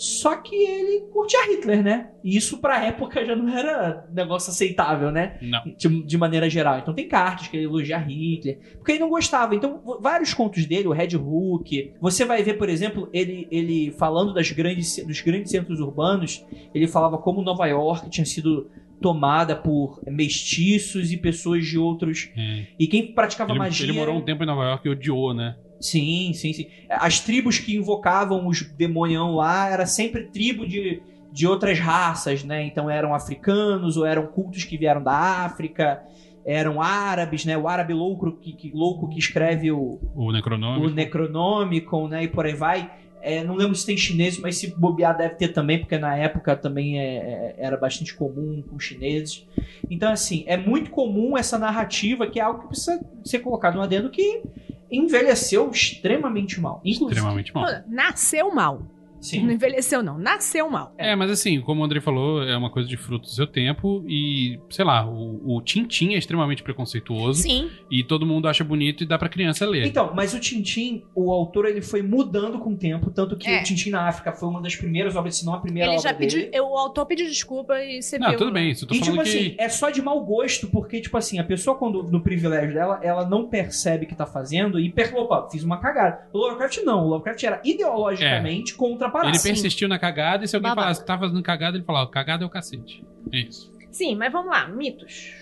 Só 0.00 0.34
que 0.36 0.56
ele 0.56 1.02
curtia 1.12 1.44
Hitler, 1.44 1.82
né? 1.82 2.08
E 2.24 2.34
isso 2.34 2.58
pra 2.58 2.82
época 2.86 3.22
já 3.22 3.36
não 3.36 3.46
era 3.54 4.08
negócio 4.10 4.50
aceitável, 4.50 5.12
né? 5.12 5.36
Não. 5.42 5.62
de, 5.76 6.06
de 6.06 6.16
maneira 6.16 6.48
geral. 6.48 6.78
Então 6.78 6.94
tem 6.94 7.06
cartas 7.06 7.48
que 7.48 7.56
ele 7.58 7.66
elogia 7.66 7.98
Hitler, 7.98 8.58
porque 8.76 8.92
ele 8.92 9.00
não 9.00 9.10
gostava. 9.10 9.54
Então, 9.54 9.82
vários 10.00 10.32
contos 10.32 10.64
dele, 10.64 10.88
o 10.88 10.92
Red 10.92 11.16
Hook, 11.16 11.92
você 12.00 12.24
vai 12.24 12.42
ver, 12.42 12.54
por 12.54 12.70
exemplo, 12.70 13.10
ele, 13.12 13.46
ele 13.50 13.90
falando 13.98 14.32
das 14.32 14.50
grandes, 14.50 15.04
dos 15.04 15.20
grandes 15.20 15.50
centros 15.50 15.80
urbanos, 15.80 16.46
ele 16.74 16.86
falava 16.86 17.18
como 17.18 17.42
Nova 17.42 17.66
York 17.66 18.08
tinha 18.08 18.24
sido 18.24 18.70
tomada 19.02 19.54
por 19.54 20.00
mestiços 20.06 21.12
e 21.12 21.18
pessoas 21.18 21.66
de 21.66 21.76
outros. 21.78 22.30
É. 22.34 22.66
E 22.78 22.86
quem 22.86 23.12
praticava 23.12 23.52
Ele, 23.52 23.58
magia. 23.58 23.84
ele 23.84 23.92
morou 23.92 24.16
um 24.16 24.22
tempo 24.22 24.42
em 24.42 24.46
Nova 24.46 24.64
York 24.64 24.88
e 24.88 24.90
odiou, 24.90 25.34
né? 25.34 25.56
Sim, 25.80 26.32
sim, 26.34 26.52
sim. 26.52 26.66
As 26.88 27.20
tribos 27.20 27.58
que 27.58 27.74
invocavam 27.76 28.46
os 28.46 28.62
demonião 28.76 29.34
lá 29.34 29.68
era 29.70 29.86
sempre 29.86 30.24
tribo 30.24 30.66
de, 30.66 31.02
de 31.32 31.46
outras 31.46 31.78
raças, 31.78 32.44
né? 32.44 32.64
Então 32.66 32.90
eram 32.90 33.14
africanos 33.14 33.96
ou 33.96 34.04
eram 34.04 34.26
cultos 34.26 34.64
que 34.64 34.76
vieram 34.76 35.02
da 35.02 35.12
África, 35.44 36.00
eram 36.44 36.80
árabes, 36.82 37.44
né? 37.44 37.56
O 37.56 37.66
árabe 37.66 37.94
louco 37.94 38.32
que, 38.38 38.52
que- 38.52 38.70
louco 38.74 39.08
que 39.08 39.18
escreve 39.18 39.72
o, 39.72 39.98
O 40.14 40.30
Necronômico. 40.32 40.86
o 40.86 40.90
Necronomicon, 40.90 42.08
né? 42.08 42.24
E 42.24 42.28
por 42.28 42.44
aí 42.44 42.54
vai. 42.54 42.90
É, 43.22 43.44
não 43.44 43.54
lembro 43.54 43.74
se 43.74 43.84
tem 43.84 43.96
chinês, 43.98 44.38
mas 44.38 44.56
se 44.56 44.74
bobear 44.78 45.14
deve 45.16 45.34
ter 45.34 45.48
também, 45.48 45.78
porque 45.78 45.98
na 45.98 46.16
época 46.16 46.56
também 46.56 46.98
é- 46.98 47.16
é- 47.16 47.54
era 47.58 47.76
bastante 47.76 48.14
comum 48.14 48.62
com 48.68 48.76
os 48.76 48.84
chineses. 48.84 49.46
Então, 49.90 50.10
assim, 50.10 50.42
é 50.46 50.56
muito 50.56 50.90
comum 50.90 51.36
essa 51.36 51.58
narrativa, 51.58 52.26
que 52.26 52.40
é 52.40 52.42
algo 52.42 52.62
que 52.62 52.68
precisa 52.68 52.98
ser 53.24 53.40
colocado 53.40 53.74
no 53.74 53.82
adendo, 53.82 54.08
que 54.10 54.42
envelheceu 54.90 55.68
extremamente 55.70 56.60
mal. 56.60 56.80
Inclusive, 56.84 57.18
Extremamente 57.18 57.54
mal. 57.54 57.84
Nasceu 57.88 58.52
mal. 58.54 58.80
Não 59.20 59.24
Sim. 59.24 59.50
envelheceu, 59.52 60.02
não. 60.02 60.16
Nasceu 60.18 60.70
mal. 60.70 60.94
É, 60.96 61.14
mas 61.14 61.30
assim, 61.30 61.60
como 61.60 61.82
o 61.82 61.84
André 61.84 62.00
falou, 62.00 62.42
é 62.42 62.56
uma 62.56 62.70
coisa 62.70 62.88
de 62.88 62.96
fruto 62.96 63.24
do 63.24 63.30
seu 63.30 63.46
tempo 63.46 64.02
e, 64.08 64.58
sei 64.70 64.82
lá, 64.84 65.06
o, 65.06 65.56
o 65.56 65.60
Tintin 65.60 66.14
é 66.14 66.18
extremamente 66.18 66.62
preconceituoso 66.62 67.42
Sim. 67.42 67.68
e 67.90 68.02
todo 68.02 68.24
mundo 68.24 68.48
acha 68.48 68.64
bonito 68.64 69.02
e 69.04 69.06
dá 69.06 69.18
pra 69.18 69.28
criança 69.28 69.66
ler. 69.66 69.84
Então, 69.86 70.12
mas 70.14 70.32
o 70.32 70.40
Tintin, 70.40 71.04
o 71.14 71.30
autor, 71.30 71.66
ele 71.66 71.82
foi 71.82 72.00
mudando 72.02 72.58
com 72.58 72.70
o 72.72 72.76
tempo, 72.76 73.10
tanto 73.10 73.36
que 73.36 73.46
É. 73.46 73.60
o 73.60 73.64
Tintin 73.64 73.90
na 73.90 74.08
África 74.08 74.32
foi 74.32 74.48
uma 74.48 74.60
das 74.62 74.74
primeiras 74.74 75.14
obras, 75.16 75.36
se 75.36 75.44
não 75.44 75.52
a 75.54 75.60
primeira 75.60 75.88
Ele 75.90 75.98
obra 75.98 76.10
já 76.10 76.16
pediu. 76.16 76.40
dele. 76.40 76.60
O 76.60 76.78
autor 76.78 77.04
pediu 77.04 77.26
desculpa 77.26 77.78
e 77.84 78.02
você 78.02 78.18
Não, 78.18 78.30
viu. 78.30 78.38
tudo 78.38 78.52
bem, 78.52 78.70
isso 78.70 78.84
eu 78.84 78.88
tô 78.88 78.94
E 78.94 78.98
tipo 79.00 79.10
falando 79.10 79.26
assim, 79.28 79.50
que. 79.50 79.56
é 79.60 79.68
só 79.68 79.90
de 79.90 80.00
mau 80.00 80.24
gosto, 80.24 80.66
porque, 80.68 80.98
tipo 81.00 81.16
assim, 81.18 81.38
a 81.38 81.44
pessoa, 81.44 81.76
quando 81.76 82.02
no 82.04 82.22
privilégio 82.22 82.72
dela, 82.72 82.98
ela 83.02 83.28
não 83.28 83.46
percebe 83.48 84.06
que 84.06 84.14
tá 84.14 84.24
fazendo 84.24 84.80
e 84.80 84.90
percebe, 84.90 85.18
opa, 85.18 85.46
fiz 85.50 85.62
uma 85.62 85.76
cagada. 85.78 86.26
O 86.32 86.38
Lovecraft 86.38 86.78
não, 86.84 87.04
o 87.04 87.08
Lovecraft 87.08 87.42
era 87.44 87.60
ideologicamente 87.64 88.74
contra 88.74 89.09
a 89.10 89.12
parada. 89.12 89.30
Ele 89.36 89.42
persistiu 89.42 89.88
na 89.88 89.98
cagada 89.98 90.44
e 90.44 90.48
se 90.48 90.56
alguém 90.56 90.70
Babaca. 90.70 90.82
falasse 90.86 91.00
que 91.00 91.06
tá 91.06 91.18
fazendo 91.18 91.42
cagada, 91.42 91.76
ele 91.76 91.84
falava, 91.84 92.10
cagada 92.10 92.42
é 92.44 92.46
o 92.46 92.50
cacete. 92.50 93.04
É 93.32 93.38
isso. 93.38 93.72
Sim, 93.90 94.14
mas 94.16 94.32
vamos 94.32 94.50
lá. 94.50 94.66
Mitos. 94.68 95.32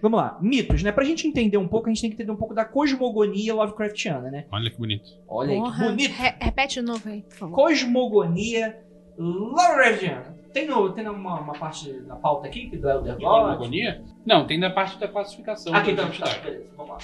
Vamos 0.00 0.18
lá, 0.18 0.36
mitos, 0.40 0.82
né? 0.82 0.90
Pra 0.90 1.04
gente 1.04 1.28
entender 1.28 1.56
um 1.58 1.68
pouco, 1.68 1.86
a 1.88 1.92
gente 1.92 2.00
tem 2.00 2.10
que 2.10 2.16
entender 2.16 2.32
um 2.32 2.36
pouco 2.36 2.52
da 2.52 2.64
cosmogonia 2.64 3.54
Lovecraftiana, 3.54 4.32
né? 4.32 4.46
Olha 4.50 4.68
que 4.68 4.76
bonito. 4.76 5.08
Olha 5.28 5.50
aí, 5.52 5.56
que 5.56 5.62
Porra. 5.62 5.84
bonito. 5.88 6.10
Re- 6.12 6.34
repete 6.40 6.80
de 6.80 6.82
novo 6.82 7.08
aí, 7.08 7.22
por 7.22 7.36
favor. 7.36 7.54
Cosmogonia 7.54 8.76
Lovecraftiana. 9.16 10.36
Tem, 10.52 10.66
no, 10.66 10.92
tem 10.92 11.08
uma, 11.08 11.40
uma 11.40 11.52
parte 11.52 11.92
da 12.00 12.16
pauta 12.16 12.48
aqui, 12.48 12.68
que 12.68 12.76
do 12.76 12.90
Elder 12.90 13.14
De 13.16 13.22
God? 13.24 13.42
cosmogonia? 13.44 14.02
Não, 14.26 14.44
tem 14.44 14.58
da 14.58 14.70
parte 14.70 14.98
da 14.98 15.06
classificação. 15.06 15.72
Aqui, 15.72 15.92
da 15.92 16.02
então, 16.02 16.06
tá, 16.06 16.16
identidade. 16.16 16.40
beleza, 16.44 16.70
vamos 16.76 16.90
lá. 16.90 16.98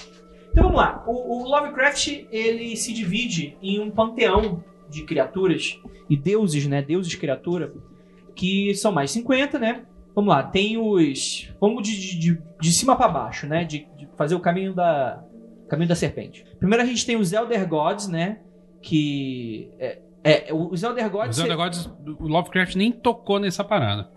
Então 0.51 0.63
vamos 0.63 0.77
lá. 0.77 1.03
O, 1.07 1.43
o 1.43 1.47
Lovecraft, 1.49 2.25
ele 2.31 2.75
se 2.75 2.93
divide 2.93 3.57
em 3.61 3.79
um 3.79 3.91
panteão 3.91 4.63
de 4.89 5.03
criaturas 5.03 5.79
e 6.09 6.17
deuses, 6.17 6.65
né? 6.67 6.81
Deuses 6.81 7.13
criatura, 7.15 7.73
que 8.35 8.73
são 8.75 8.91
mais 8.91 9.11
50, 9.11 9.59
né? 9.59 9.85
Vamos 10.15 10.33
lá, 10.33 10.43
tem 10.43 10.77
os. 10.77 11.49
Vamos 11.61 11.83
de, 11.87 12.19
de, 12.19 12.41
de, 12.59 12.71
cima 12.71 12.95
pra 12.95 13.07
baixo, 13.07 13.47
né? 13.47 13.63
De, 13.63 13.87
de 13.97 14.09
fazer 14.17 14.35
o 14.35 14.39
caminho 14.39 14.73
da. 14.73 15.23
Caminho 15.69 15.87
da 15.87 15.95
serpente. 15.95 16.43
Primeiro 16.57 16.83
a 16.83 16.85
gente 16.85 17.05
tem 17.05 17.15
os 17.15 17.31
Elder 17.31 17.67
Gods, 17.67 18.07
né? 18.07 18.39
Que. 18.81 19.69
É, 19.79 19.99
é, 20.23 20.53
os 20.53 20.81
Elder 20.81 21.09
Gods. 21.09 21.37
Os 21.37 21.43
Elder 21.43 21.57
Gods, 21.57 21.89
o 22.19 22.27
Lovecraft 22.27 22.75
nem 22.75 22.91
tocou 22.91 23.39
nessa 23.39 23.63
parada. 23.63 24.09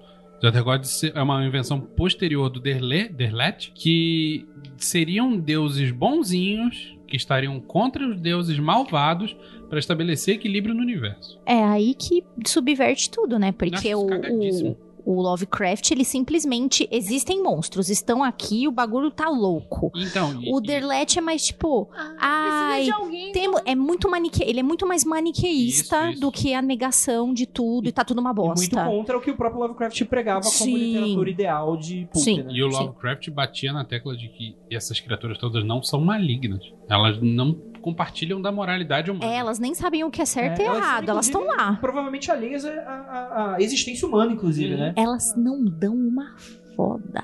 Os 0.43 0.47
Elder 0.49 0.65
Gods 0.65 1.05
é 1.05 1.23
uma 1.23 1.47
invenção 1.47 1.81
posterior 1.81 2.51
do 2.51 2.59
Derle, 2.59 3.09
Derlet, 3.09 3.71
que 3.73 4.45
seriam 4.77 5.37
deuses 5.37 5.93
bonzinhos 5.93 6.99
que 7.07 7.17
estariam 7.17 7.61
contra 7.61 8.05
os 8.09 8.21
deuses 8.21 8.59
malvados 8.59 9.37
para 9.71 9.79
estabelecer 9.79 10.35
equilíbrio 10.35 10.75
no 10.75 10.81
universo. 10.81 11.41
É 11.47 11.63
aí 11.63 11.95
que 11.95 12.25
subverte 12.45 13.09
tudo, 13.09 13.39
né? 13.39 13.53
Porque 13.53 13.95
Nossa, 13.95 13.97
o. 13.97 14.77
o, 15.05 15.21
Lovecraft, 15.21 15.91
ele 15.91 16.05
simplesmente. 16.05 16.89
Existem 16.91 17.43
monstros, 17.43 17.89
estão 17.89 18.23
aqui, 18.23 18.67
o 18.69 18.73
bagulho 18.73 19.11
tá 19.11 19.29
louco. 19.29 19.91
Então, 19.95 20.41
e- 20.43 20.53
O 20.53 20.59
e- 20.59 20.63
Derlet 20.63 21.19
é 21.19 21.23
mais 21.23 21.45
tipo. 21.47 21.89
Ai, 22.19 22.83
precisa 22.85 22.97
de 22.99 23.03
alguém. 23.05 23.33
Temo- 23.33 23.61
é 23.65 23.75
muito 23.75 24.09
manique... 24.11 24.43
Ele 24.43 24.61
é 24.61 24.63
muito 24.63 24.87
mais 24.87 25.05
maniqueísta 25.05 25.97
Isso, 26.05 26.11
isso. 26.13 26.21
do 26.21 26.31
que 26.33 26.55
a 26.55 26.63
negação 26.63 27.33
de 27.33 27.47
tudo 27.47 27.89
e 27.89 27.93
tá 27.93 28.05
tudo 28.05 28.21
uma 28.21 28.31
E 28.31 28.35
muito 28.35 28.49
bosta. 28.49 28.85
contra 28.85 29.17
o 29.19 29.21
que 29.21 29.31
o 29.31 29.37
próprio 29.37 29.61
Lovecraft 29.63 30.05
pregava 30.05 30.41
como 30.43 30.53
Sim. 30.53 30.75
literatura 30.77 31.31
ideal 31.31 31.77
de 31.77 32.09
pulp, 32.13 32.25
Sim. 32.25 32.43
né? 32.43 32.53
E 32.53 32.63
o 32.63 32.71
Sim. 32.71 32.79
Lovecraft 32.79 33.31
batia 33.31 33.73
na 33.73 33.85
tecla 33.85 34.17
de 34.17 34.29
que 34.29 34.57
essas 34.71 35.01
criaturas 35.01 35.39
todas 35.39 35.65
não 35.65 35.83
são 35.83 36.01
malignas. 36.01 36.63
Elas 36.89 37.19
não 37.21 37.57
compartilham 37.83 38.41
da 38.41 38.51
moralidade 38.51 39.11
humana. 39.11 39.31
É, 39.31 39.37
elas 39.37 39.59
nem 39.59 39.75
sabem 39.75 40.05
o 40.05 40.11
que 40.11 40.23
é 40.23 40.25
certo 40.25 40.61
É, 40.61 40.65
e 40.65 40.67
errado, 40.67 41.09
elas 41.11 41.27
estão 41.27 41.45
lá. 41.45 41.77
Provavelmente 41.81 42.31
alheias 42.31 42.65
à, 42.65 42.71
à- 42.71 43.55
à 43.57 43.61
existência 43.61 44.09
humana, 44.09 44.33
inclusive, 44.33 44.75
né? 44.77 44.95
Elas 44.97 45.35
não 45.37 45.63
dão 45.65 45.95
uma 45.95 46.35
foda 46.77 47.23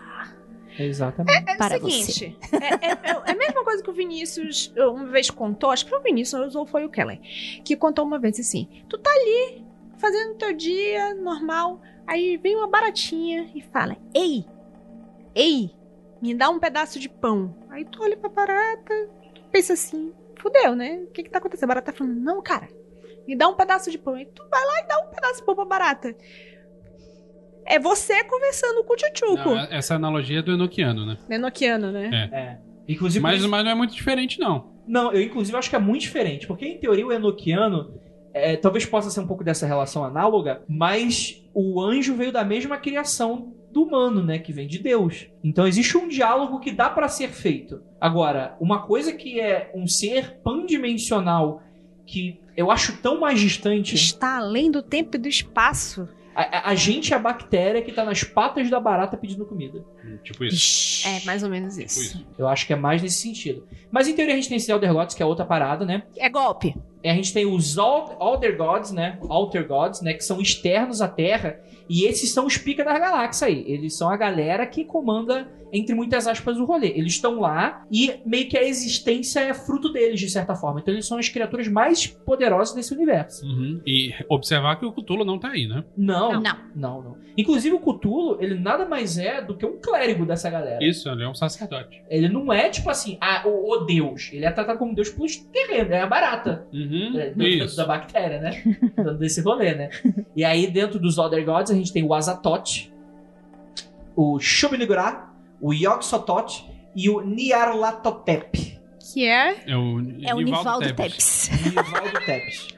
Exatamente. 0.78 1.50
É 1.50 1.56
para 1.56 1.76
o 1.84 1.90
seguinte, 1.90 2.36
é, 2.52 2.86
é- 2.86 2.92
é- 2.92 3.22
é 3.26 3.32
a 3.32 3.36
mesma 3.36 3.64
coisa 3.64 3.82
que 3.82 3.90
o 3.90 3.92
Vinícius 3.92 4.72
uma 4.76 5.06
vez 5.06 5.28
contou, 5.28 5.70
acho 5.70 5.84
que 5.84 5.90
foi 5.90 5.98
o 5.98 6.02
Vinícius 6.02 6.54
ou 6.54 6.64
foi 6.66 6.84
o 6.84 6.88
Kellen, 6.88 7.20
que 7.64 7.74
contou 7.76 8.04
uma 8.04 8.16
vez 8.18 8.38
assim: 8.38 8.68
tu 8.88 8.96
tá 8.98 9.10
ali 9.10 9.64
fazendo 9.96 10.36
teu 10.36 10.52
dia 10.56 11.14
normal, 11.14 11.80
aí 12.06 12.36
vem 12.36 12.54
uma 12.56 12.68
baratinha 12.68 13.50
e 13.56 13.60
fala: 13.60 13.96
Ei, 14.14 14.44
ei, 15.34 15.70
me 16.22 16.32
dá 16.32 16.48
um 16.48 16.60
pedaço 16.60 17.00
de 17.00 17.08
pão. 17.08 17.52
Aí 17.70 17.84
tu 17.84 18.00
olha 18.00 18.16
pra 18.16 18.28
barata, 18.28 19.08
tu 19.34 19.40
pensa 19.50 19.72
assim: 19.72 20.12
fudeu, 20.38 20.74
né? 20.74 21.04
O 21.08 21.12
que 21.12 21.22
que 21.22 21.30
tá 21.30 21.38
acontecendo? 21.38 21.64
A 21.64 21.74
barata 21.74 21.92
tá 21.92 21.98
falando: 21.98 22.18
Não, 22.18 22.42
cara, 22.42 22.68
me 23.26 23.36
dá 23.36 23.48
um 23.48 23.54
pedaço 23.54 23.90
de 23.90 23.98
pão. 23.98 24.14
Aí 24.14 24.26
tu 24.26 24.42
vai 24.50 24.64
lá 24.64 24.80
e 24.80 24.88
dá 24.88 24.98
um 25.00 25.10
pedaço 25.14 25.40
de 25.40 25.44
pão 25.44 25.54
pra 25.54 25.64
barata. 25.64 26.14
É 27.66 27.78
você 27.78 28.24
conversando 28.24 28.82
com 28.84 28.94
o 28.94 28.96
tchutchuco. 28.96 29.50
Não, 29.50 29.58
essa 29.70 29.94
analogia 29.94 30.38
é 30.38 30.42
do 30.42 30.52
Enochiano, 30.52 31.04
né? 31.04 31.18
Enoquiano, 31.28 31.92
né? 31.92 32.30
É. 32.32 32.58
Inclusive, 32.90 33.22
Mas, 33.22 33.44
mas 33.44 33.64
não 33.64 33.70
é 33.70 33.74
muito 33.74 33.94
diferente, 33.94 34.40
não. 34.40 34.72
Não, 34.86 35.12
eu 35.12 35.20
inclusive 35.20 35.54
acho 35.58 35.68
que 35.68 35.76
é 35.76 35.78
muito 35.78 36.00
diferente, 36.00 36.46
porque 36.46 36.64
em 36.64 36.78
teoria 36.78 37.06
o 37.06 37.12
Enochiano 37.12 38.00
é, 38.32 38.56
talvez 38.56 38.86
possa 38.86 39.10
ser 39.10 39.20
um 39.20 39.26
pouco 39.26 39.44
dessa 39.44 39.66
relação 39.66 40.02
análoga, 40.02 40.62
mas 40.66 41.44
o 41.52 41.78
anjo 41.78 42.14
veio 42.14 42.32
da 42.32 42.42
mesma 42.42 42.78
criação 42.78 43.52
do 43.70 43.82
humano, 43.82 44.22
né, 44.22 44.38
que 44.38 44.52
vem 44.52 44.66
de 44.66 44.78
Deus. 44.78 45.26
Então 45.44 45.66
existe 45.66 45.96
um 45.96 46.08
diálogo 46.08 46.58
que 46.60 46.72
dá 46.72 46.88
pra 46.88 47.08
ser 47.08 47.28
feito. 47.28 47.82
Agora, 48.00 48.56
uma 48.60 48.82
coisa 48.86 49.12
que 49.12 49.38
é 49.40 49.70
um 49.74 49.86
ser 49.86 50.40
pandimensional 50.42 51.62
que 52.06 52.40
eu 52.56 52.70
acho 52.70 52.96
tão 53.02 53.20
mais 53.20 53.38
distante, 53.38 53.94
Está 53.94 54.38
além 54.38 54.70
do 54.70 54.82
tempo 54.82 55.16
e 55.16 55.18
do 55.18 55.28
espaço. 55.28 56.08
a, 56.34 56.42
a- 56.42 56.70
a 56.70 56.74
gente 56.74 57.12
é 57.12 57.16
a 57.16 57.20
bactéria 57.20 57.82
que 57.82 57.92
tá 57.92 58.04
nas 58.04 58.24
patas 58.24 58.70
da 58.70 58.80
barata 58.80 59.16
pedindo 59.16 59.44
comida. 59.44 59.84
Tipo 60.22 60.44
isso. 60.44 61.06
É, 61.06 61.24
mais 61.24 61.42
ou 61.42 61.48
menos 61.50 61.74
Tipo 61.74 61.86
isso. 61.86 62.00
isso. 62.00 62.26
Eu 62.38 62.48
acho 62.48 62.66
que 62.66 62.72
é 62.72 62.76
mais 62.76 63.02
nesse 63.02 63.20
sentido. 63.20 63.66
Mas 63.90 64.08
em 64.08 64.14
teoria 64.14 64.34
a 64.34 64.36
gente 64.36 64.48
tem 64.48 64.56
esses 64.56 64.68
Elder 64.68 64.92
Gods, 64.92 65.14
que 65.14 65.22
é 65.22 65.26
outra 65.26 65.44
parada, 65.44 65.84
né? 65.84 66.02
É 66.16 66.28
golpe. 66.28 66.74
E 67.02 67.08
a 67.08 67.14
gente 67.14 67.32
tem 67.32 67.46
os 67.46 67.78
Alder 67.78 68.56
Gods, 68.56 68.90
né? 68.90 69.18
Alter 69.28 69.66
Gods, 69.68 70.00
né? 70.02 70.14
Que 70.14 70.24
são 70.24 70.40
externos 70.40 71.00
à 71.00 71.06
Terra. 71.06 71.60
E 71.88 72.04
esses 72.04 72.32
são 72.32 72.44
os 72.44 72.58
pica 72.58 72.84
das 72.84 72.98
galáxias 72.98 73.42
aí. 73.44 73.64
Eles 73.66 73.96
são 73.96 74.10
a 74.10 74.16
galera 74.16 74.66
que 74.66 74.84
comanda, 74.84 75.48
entre 75.72 75.94
muitas 75.94 76.26
aspas, 76.26 76.58
o 76.58 76.64
rolê. 76.64 76.88
Eles 76.88 77.12
estão 77.14 77.38
lá 77.40 77.86
e 77.90 78.14
meio 78.26 78.48
que 78.48 78.58
a 78.58 78.64
existência 78.64 79.40
é 79.40 79.54
fruto 79.54 79.90
deles, 79.92 80.18
de 80.18 80.28
certa 80.28 80.56
forma. 80.56 80.80
Então 80.80 80.92
eles 80.92 81.06
são 81.06 81.18
as 81.18 81.28
criaturas 81.28 81.68
mais 81.68 82.04
poderosas 82.06 82.74
desse 82.74 82.92
universo. 82.92 83.46
Uhum. 83.46 83.80
E 83.86 84.12
observar 84.28 84.76
que 84.78 84.84
o 84.84 84.92
Cthulhu 84.92 85.24
não 85.24 85.38
tá 85.38 85.50
aí, 85.50 85.68
né? 85.68 85.84
Não, 85.96 86.32
Não. 86.32 86.56
não, 86.74 87.02
não. 87.02 87.16
Inclusive 87.38 87.76
o 87.76 87.80
Cthulhu, 87.80 88.38
ele 88.40 88.56
nada 88.58 88.84
mais 88.84 89.16
é 89.16 89.40
do 89.40 89.56
que 89.56 89.64
um 89.64 89.78
clérigo 89.98 90.24
dessa 90.24 90.48
galera. 90.50 90.78
Isso, 90.82 91.08
ele 91.08 91.24
é 91.24 91.28
um 91.28 91.34
sacerdote. 91.34 92.02
Ele 92.08 92.28
não 92.28 92.52
é 92.52 92.68
tipo 92.70 92.88
assim, 92.88 93.18
ah, 93.20 93.42
o, 93.46 93.72
o 93.72 93.84
Deus. 93.84 94.30
Ele 94.32 94.44
é 94.44 94.50
tratado 94.50 94.78
como 94.78 94.94
Deus 94.94 95.10
pelos 95.10 95.36
terrenos, 95.36 95.90
é 95.92 96.00
a 96.00 96.06
barata. 96.06 96.66
Uhum. 96.72 97.18
É, 97.18 97.30
dentro 97.30 97.76
da 97.76 97.84
bactéria, 97.86 98.40
né? 98.40 98.62
Dentro 98.96 99.14
desse 99.18 99.40
rolê, 99.40 99.74
né? 99.74 99.90
E 100.34 100.44
aí, 100.44 100.66
dentro 100.70 100.98
dos 100.98 101.18
Other 101.18 101.44
Gods, 101.44 101.70
a 101.72 101.74
gente 101.74 101.92
tem 101.92 102.04
o 102.04 102.14
Azatoth, 102.14 102.90
o 104.16 104.38
Shubnigurá, 104.38 105.32
o 105.60 105.72
Yog-Sothoth 105.72 106.64
e 106.94 107.08
o 107.10 107.20
Nyarlathotep. 107.20 108.78
Que 109.12 109.26
é. 109.26 109.56
É 109.66 109.76
o, 109.76 110.00
É 110.24 110.34
o 110.34 110.40
Nivaldo. 110.40 110.94
Tepes. 110.94 111.50
Nivaldo 111.64 112.20
Tepes. 112.26 112.68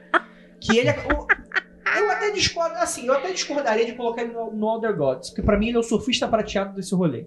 Que 0.59 0.77
ele 0.77 0.89
é. 0.89 0.99
o- 1.13 1.27
eu 1.85 2.11
até 2.11 2.31
discordo, 2.31 2.75
assim, 2.75 3.07
eu 3.07 3.13
até 3.13 3.31
discordaria 3.31 3.85
de 3.85 3.93
colocar 3.93 4.21
ele 4.23 4.33
no, 4.33 4.51
no 4.51 4.67
Other 4.67 4.95
Gods, 4.95 5.29
porque 5.29 5.41
pra 5.41 5.57
mim 5.57 5.67
ele 5.69 5.77
é 5.77 5.79
o 5.79 5.83
surfista 5.83 6.27
prateado 6.27 6.73
desse 6.75 6.93
rolê. 6.95 7.25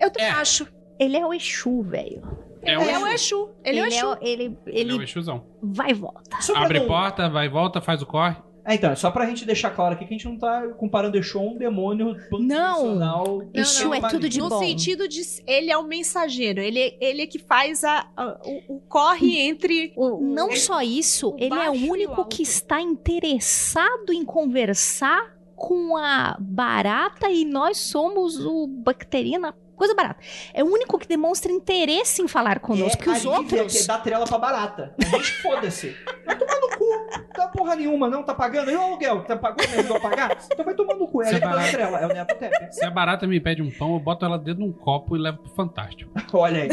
Eu 0.00 0.10
também 0.10 0.28
É. 0.28 0.32
acho. 0.32 0.66
Ele 0.98 1.16
é 1.16 1.26
o 1.26 1.32
Exu, 1.34 1.82
velho. 1.82 2.22
É 2.62 2.74
Ele 2.74 2.90
é 2.90 2.98
o 2.98 3.06
Exu. 3.08 3.50
Ele, 3.64 3.78
é 3.78 3.82
o 3.82 3.86
Exu. 3.86 4.16
ele, 4.22 4.42
Ele 4.42 4.58
ele 4.66 4.92
é 4.92 4.94
o 4.94 5.02
Exusão. 5.02 5.44
vai 5.62 5.90
e 5.90 5.94
volta. 5.94 6.40
Só 6.40 6.52
pra 6.54 6.62
Abre 6.64 6.80
não- 6.80 6.86
porta, 6.86 7.28
vai 7.28 7.46
e 7.46 7.48
volta, 7.48 7.80
faz 7.80 8.00
o 8.00 8.06
corre. 8.06 8.36
É, 8.66 8.74
então, 8.76 8.90
é 8.90 8.94
só 8.96 9.10
pra 9.10 9.26
gente 9.26 9.44
deixar 9.44 9.70
claro 9.70 9.94
aqui 9.94 10.06
que 10.06 10.14
a 10.14 10.16
gente 10.16 10.24
não 10.26 10.38
tá 10.38 10.66
comparando 10.78 11.18
Exu 11.18 11.38
a 11.38 11.42
um 11.42 11.56
demônio 11.58 12.16
pandimensional. 12.30 13.42
Exu 13.52 13.92
é 13.92 14.00
tudo 14.08 14.28
de 14.28 14.38
no 14.38 14.48
bom. 14.48 14.58
sentido 14.58 15.06
de 15.06 15.20
ele 15.46 15.70
é 15.70 15.76
o 15.76 15.82
mensageiro, 15.84 16.60
ele, 16.60 16.96
ele 17.00 17.22
é 17.22 17.26
que 17.26 17.38
faz 17.38 17.84
a, 17.84 18.06
a- 18.16 18.40
o, 18.44 18.76
o 18.76 18.80
corre 18.88 19.38
entre 19.38 19.92
o, 19.96 20.16
o- 20.16 20.20
Não 20.22 20.48
Ele- 20.48 20.56
só 20.56 20.80
isso, 20.80 21.30
o 21.30 21.36
ele 21.38 21.54
é 21.54 21.68
o 21.70 21.74
o 21.74 21.90
único 21.90 22.24
que 22.24 22.42
está 22.42 22.80
interessado 22.80 24.12
em 24.12 24.24
conversar 24.24 25.34
com 25.54 25.96
a 25.96 26.36
barata 26.40 27.30
e 27.30 27.44
nós 27.44 27.76
somos 27.78 28.44
o 28.44 28.66
bacterina, 28.66 29.54
coisa 29.76 29.94
barata. 29.94 30.20
É 30.52 30.62
o 30.62 30.66
único 30.66 30.98
que 30.98 31.06
demonstra 31.06 31.50
interesse 31.52 32.22
em 32.22 32.28
falar 32.28 32.58
conosco, 32.60 32.96
porque 32.96 33.10
os 33.10 33.24
É, 33.24 33.28
alívia 33.28 33.58
outros... 33.62 33.80
que 33.80 33.86
dá 33.86 33.98
trela 33.98 34.24
pra 34.26 34.38
barata. 34.38 34.94
A 35.00 35.04
gente 35.04 35.42
foda-se. 35.42 35.96
Vai 36.24 36.36
tomar 36.38 36.60
no 36.60 36.68
cu. 36.78 37.24
Dá 37.36 37.48
porra 37.48 37.76
nenhuma, 37.76 38.08
não. 38.08 38.22
Tá 38.22 38.34
pagando? 38.34 38.70
E 38.70 38.76
o 38.76 38.80
aluguel? 38.80 39.22
Tá 39.24 39.36
pagando? 39.36 39.68
Me 39.70 39.78
ajudou 39.78 39.96
a 39.96 40.00
pagar? 40.00 40.38
Então 40.52 40.64
vai 40.64 40.74
tomar 40.74 40.94
no 40.94 41.06
cu. 41.08 41.22
É 41.22 41.30
que 41.34 41.40
dá 41.40 41.50
vai- 41.54 41.70
trela. 41.70 41.98
É 41.98 42.04
o 42.06 42.08
Neto 42.08 42.34
Tep. 42.36 42.52
Se 42.72 42.84
a 42.84 42.90
barata 42.90 43.26
me 43.26 43.40
pede 43.40 43.62
um 43.62 43.70
pão, 43.70 43.94
eu 43.94 44.00
boto 44.00 44.24
ela 44.24 44.38
dentro 44.38 44.62
de 44.62 44.68
um 44.68 44.72
copo 44.72 45.16
e 45.16 45.20
levo 45.20 45.38
pro 45.38 45.50
Fantástico. 45.54 46.10
Olha 46.32 46.62
aí. 46.62 46.68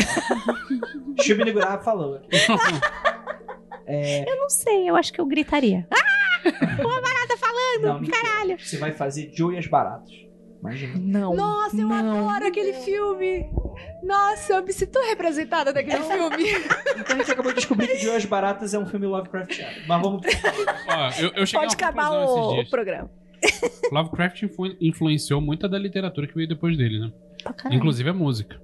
Chibi 1.22 1.44
Nigurá 1.44 1.78
falou 1.80 2.16
aqui. 2.16 2.30
Eu 3.88 4.38
não 4.38 4.50
sei, 4.50 4.90
eu 4.90 4.96
acho 4.96 5.12
que 5.12 5.20
eu 5.20 5.26
gritaria. 5.26 5.86
Não, 7.82 8.02
caralho. 8.06 8.58
Você 8.60 8.78
vai 8.78 8.92
fazer 8.92 9.32
Joe 9.34 9.56
e 9.56 9.58
as 9.58 9.68
baratas. 9.68 10.12
Imagina. 10.62 10.94
Não. 10.98 11.36
Nossa, 11.36 11.76
eu 11.76 11.88
não. 11.88 12.30
adoro 12.30 12.48
aquele 12.48 12.74
filme. 12.74 13.50
Nossa, 14.04 14.54
eu 14.54 14.64
me 14.64 14.72
sinto 14.72 15.00
representada 15.00 15.74
daquele 15.74 16.04
filme. 16.04 16.46
Então 17.00 17.16
a 17.16 17.20
gente 17.20 17.32
acabou 17.32 17.52
de 17.52 17.58
descobrir 17.58 17.88
que 17.88 17.98
Joe 17.98 18.14
e 18.14 18.16
as 18.18 18.26
baratas 18.26 18.74
é 18.74 18.80
um 18.80 18.86
filme 18.86 19.08
Lovecraftiano. 19.08 19.76
Mas 19.88 20.02
vamos. 20.02 20.22
Ó, 20.88 21.22
eu, 21.22 21.32
eu 21.36 21.46
cheguei 21.46 21.68
Pode 21.68 21.76
a 21.84 21.88
uma 21.88 21.90
acabar 21.90 22.10
conclusão 22.10 22.24
esses 22.36 22.46
o, 22.46 22.54
dias. 22.56 22.68
o 22.68 22.70
programa. 22.70 23.10
Lovecraft 23.92 24.44
influ- 24.44 24.76
influenciou 24.80 25.42
muita 25.42 25.68
da 25.68 25.80
literatura 25.80 26.28
que 26.28 26.36
veio 26.36 26.48
depois 26.48 26.78
dele, 26.78 27.00
né? 27.00 27.12
Pra 27.44 27.54
caralho. 27.54 27.78
Inclusive 27.78 28.10
a 28.10 28.14
música. 28.14 28.62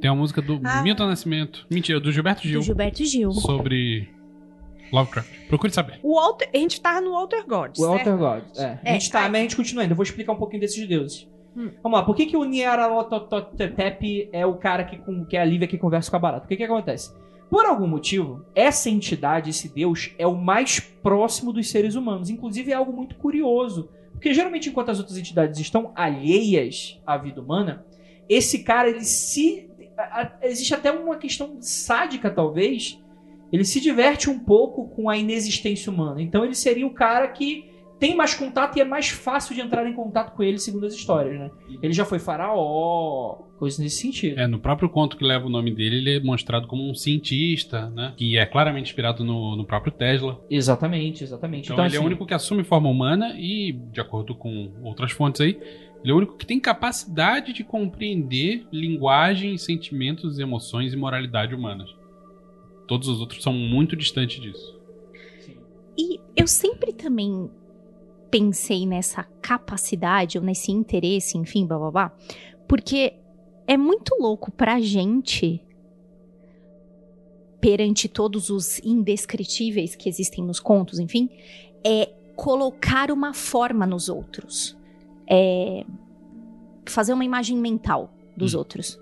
Tem 0.00 0.10
uma 0.10 0.16
música 0.16 0.40
do 0.40 0.60
Ah. 0.64 0.80
Milton 0.82 1.06
Nascimento. 1.08 1.66
Mentira, 1.70 2.00
do 2.00 2.10
Gilberto 2.10 2.46
Gil. 2.48 2.60
Do 2.60 2.64
Gilberto 2.64 3.04
Gil. 3.04 3.32
Sobre 3.32 4.08
Lovecraft. 4.92 5.28
Procure 5.48 5.72
saber. 5.72 5.98
O 6.02 6.14
Walter, 6.20 6.48
a 6.52 6.56
gente 6.56 6.80
tá 6.80 7.00
no 7.00 7.12
Walter 7.12 7.44
Gods, 7.46 7.80
O 7.80 7.86
certo? 7.94 8.10
Alter 8.10 8.16
God. 8.16 8.58
É. 8.58 8.78
A 8.84 8.92
gente 8.92 9.10
tá, 9.10 9.22
mas 9.28 9.34
a 9.36 9.42
gente 9.42 9.56
continua 9.56 9.82
ainda. 9.82 9.92
Eu 9.92 9.96
vou 9.96 10.02
explicar 10.02 10.32
um 10.32 10.36
pouquinho 10.36 10.60
desses 10.60 10.86
deuses. 10.86 11.28
Hum. 11.56 11.70
Vamos 11.82 11.98
lá. 11.98 12.04
Por 12.04 12.14
que, 12.14 12.26
que 12.26 12.36
o 12.36 12.44
Nyarlathotep 12.44 14.28
é 14.32 14.46
o 14.46 14.54
cara 14.56 14.84
que, 14.84 14.98
com- 14.98 15.24
que 15.24 15.36
é 15.36 15.40
a 15.40 15.44
Lívia 15.44 15.66
que 15.68 15.78
conversa 15.78 16.10
com 16.10 16.16
a 16.16 16.20
barata? 16.20 16.44
O 16.44 16.48
que, 16.48 16.56
que 16.56 16.62
acontece? 16.64 17.12
Por 17.50 17.64
algum 17.64 17.86
motivo, 17.86 18.44
essa 18.54 18.90
entidade, 18.90 19.50
esse 19.50 19.68
deus, 19.68 20.12
é 20.18 20.26
o 20.26 20.34
mais 20.36 20.80
próximo 20.80 21.52
dos 21.52 21.70
seres 21.70 21.94
humanos. 21.94 22.28
Inclusive, 22.28 22.70
é 22.70 22.74
algo 22.74 22.92
muito 22.92 23.14
curioso. 23.16 23.88
Porque 24.12 24.34
geralmente, 24.34 24.68
enquanto 24.68 24.90
as 24.90 24.98
outras 24.98 25.16
entidades 25.16 25.58
estão 25.58 25.92
alheias 25.94 27.00
à 27.06 27.16
vida 27.16 27.40
humana, 27.40 27.84
esse 28.28 28.62
cara, 28.64 28.88
ele 28.90 29.04
se. 29.04 29.68
a- 29.96 30.20
a- 30.22 30.32
existe 30.42 30.74
até 30.74 30.92
uma 30.92 31.16
questão 31.16 31.56
sádica, 31.60 32.30
talvez. 32.30 33.00
Ele 33.52 33.64
se 33.64 33.80
diverte 33.80 34.28
um 34.28 34.38
pouco 34.38 34.88
com 34.94 35.08
a 35.08 35.16
inexistência 35.16 35.92
humana. 35.92 36.20
Então, 36.22 36.44
ele 36.44 36.54
seria 36.54 36.86
o 36.86 36.94
cara 36.94 37.28
que 37.28 37.68
tem 37.98 38.14
mais 38.14 38.34
contato 38.34 38.76
e 38.76 38.80
é 38.80 38.84
mais 38.84 39.08
fácil 39.08 39.54
de 39.54 39.60
entrar 39.60 39.86
em 39.86 39.92
contato 39.92 40.34
com 40.34 40.42
ele, 40.42 40.58
segundo 40.58 40.86
as 40.86 40.94
histórias, 40.94 41.38
né? 41.38 41.50
Ele 41.82 41.92
já 41.92 42.04
foi 42.04 42.18
faraó, 42.18 43.38
coisas 43.58 43.78
nesse 43.78 43.96
sentido. 43.96 44.38
É, 44.38 44.46
no 44.46 44.60
próprio 44.60 44.88
conto 44.88 45.16
que 45.16 45.24
leva 45.24 45.46
o 45.46 45.50
nome 45.50 45.74
dele, 45.74 45.96
ele 45.96 46.16
é 46.16 46.20
mostrado 46.20 46.68
como 46.68 46.88
um 46.88 46.94
cientista, 46.94 47.90
né? 47.90 48.14
Que 48.16 48.38
é 48.38 48.46
claramente 48.46 48.90
inspirado 48.90 49.24
no, 49.24 49.56
no 49.56 49.64
próprio 49.64 49.92
Tesla. 49.92 50.40
Exatamente, 50.48 51.24
exatamente. 51.24 51.64
Então, 51.64 51.74
Então, 51.74 51.86
ele 51.86 51.96
é 51.96 51.98
o 51.98 52.02
assim, 52.02 52.06
único 52.06 52.26
que 52.26 52.34
assume 52.34 52.62
forma 52.62 52.88
humana 52.88 53.34
e, 53.36 53.72
de 53.92 54.00
acordo 54.00 54.34
com 54.34 54.70
outras 54.82 55.10
fontes 55.10 55.40
aí, 55.40 55.58
ele 56.02 56.12
é 56.12 56.14
o 56.14 56.18
único 56.18 56.36
que 56.36 56.46
tem 56.46 56.60
capacidade 56.60 57.52
de 57.52 57.64
compreender 57.64 58.64
linguagem, 58.72 59.58
sentimentos, 59.58 60.38
emoções 60.38 60.92
e 60.92 60.96
moralidade 60.96 61.54
humanas. 61.54 61.97
Todos 62.88 63.06
os 63.06 63.20
outros 63.20 63.42
são 63.42 63.52
muito 63.52 63.94
distantes 63.94 64.40
disso. 64.40 64.76
sim. 65.44 65.56
E 65.96 66.18
eu 66.36 66.46
sempre 66.48 66.92
também 66.92 67.48
pensei 68.30 68.86
nessa 68.86 69.22
capacidade 69.40 70.36
ou 70.38 70.44
nesse 70.44 70.72
interesse, 70.72 71.38
enfim, 71.38 71.66
blá 71.66 71.78
blá 71.78 71.90
blá, 71.90 72.16
porque 72.66 73.14
é 73.66 73.76
muito 73.76 74.14
louco 74.20 74.50
pra 74.50 74.80
gente, 74.80 75.60
perante 77.60 78.08
todos 78.08 78.50
os 78.50 78.78
indescritíveis 78.80 79.94
que 79.96 80.08
existem 80.08 80.44
nos 80.44 80.60
contos, 80.60 80.98
enfim, 80.98 81.28
é 81.84 82.06
colocar 82.36 83.10
uma 83.10 83.34
forma 83.34 83.86
nos 83.86 84.08
outros. 84.08 84.76
É 85.28 85.84
fazer 86.86 87.12
uma 87.12 87.24
imagem 87.24 87.56
mental 87.56 88.10
dos 88.36 88.54
Hum. 88.54 88.58
outros. 88.58 88.98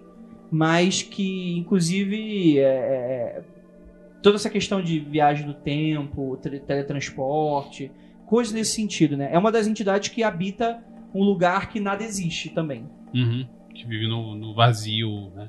mas 0.50 1.02
que, 1.02 1.56
inclusive, 1.56 2.58
é, 2.58 2.64
é, 2.64 3.42
toda 4.22 4.36
essa 4.36 4.50
questão 4.50 4.82
de 4.82 5.00
viagem 5.00 5.46
do 5.46 5.54
tempo, 5.54 6.36
teletransporte, 6.36 7.90
coisas 8.26 8.52
nesse 8.52 8.72
sentido, 8.72 9.16
né? 9.16 9.30
É 9.32 9.38
uma 9.38 9.50
das 9.50 9.66
entidades 9.66 10.10
que 10.10 10.22
habita 10.22 10.84
um 11.14 11.24
lugar 11.24 11.70
que 11.70 11.80
nada 11.80 12.04
existe 12.04 12.50
também. 12.50 12.90
Uhum. 13.14 13.46
Que 13.74 13.86
vive 13.86 14.06
no, 14.06 14.34
no 14.34 14.54
vazio, 14.54 15.30
né? 15.34 15.48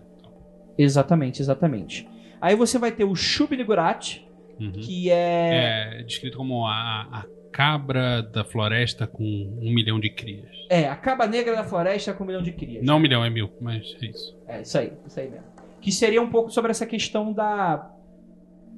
Exatamente, 0.77 1.41
exatamente. 1.41 2.07
Aí 2.43 2.55
você 2.57 2.77
vai 2.77 2.91
ter 2.91 3.05
o 3.05 3.15
Shub-Nigurat, 3.15 4.19
Uhum. 4.59 4.71
que 4.73 5.09
é... 5.09 5.99
É 5.99 6.03
descrito 6.03 6.37
como 6.37 6.65
a, 6.67 7.07
a 7.11 7.25
cabra 7.51 8.21
da 8.21 8.43
floresta 8.43 9.07
com 9.07 9.23
um 9.23 9.73
milhão 9.73 9.97
de 9.99 10.09
crias. 10.09 10.49
É, 10.69 10.87
a 10.89 10.95
caba 10.95 11.25
negra 11.25 11.55
da 11.55 11.63
floresta 11.63 12.13
com 12.13 12.23
um 12.23 12.27
milhão 12.27 12.41
de 12.41 12.51
crias. 12.51 12.83
Não 12.85 12.97
um 12.97 12.99
milhão, 12.99 13.23
é 13.23 13.29
mil, 13.29 13.49
mas 13.61 13.95
é 14.01 14.05
isso. 14.07 14.37
É, 14.47 14.61
isso 14.61 14.77
aí, 14.77 14.91
isso 15.07 15.19
aí 15.19 15.29
mesmo. 15.29 15.45
Que 15.79 15.91
seria 15.91 16.21
um 16.21 16.29
pouco 16.29 16.51
sobre 16.51 16.69
essa 16.71 16.85
questão 16.85 17.31
da 17.31 17.89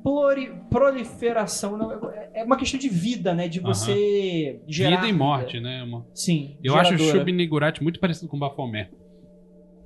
pluri- 0.04 0.54
proliferação. 0.70 1.76
não, 1.76 1.92
é- 2.12 2.30
É 2.36 2.44
uma 2.44 2.58
questão 2.58 2.80
de 2.80 2.90
vida, 2.90 3.34
né? 3.34 3.48
De 3.48 3.60
você 3.60 4.60
gerar. 4.68 4.98
Vida 4.98 5.08
e 5.08 5.14
morte, 5.14 5.60
né? 5.60 5.82
Uma- 5.84 6.06
Sim. 6.14 6.58
Eu 6.64 6.76
acho 6.76 6.94
o 6.94 6.98
geradora. 6.98 7.20
Shub-Nigurat 7.26 7.82
muito 7.82 8.00
parecido 8.00 8.28
com 8.28 8.38
o 8.38 8.40
Baphomet. 8.40 8.92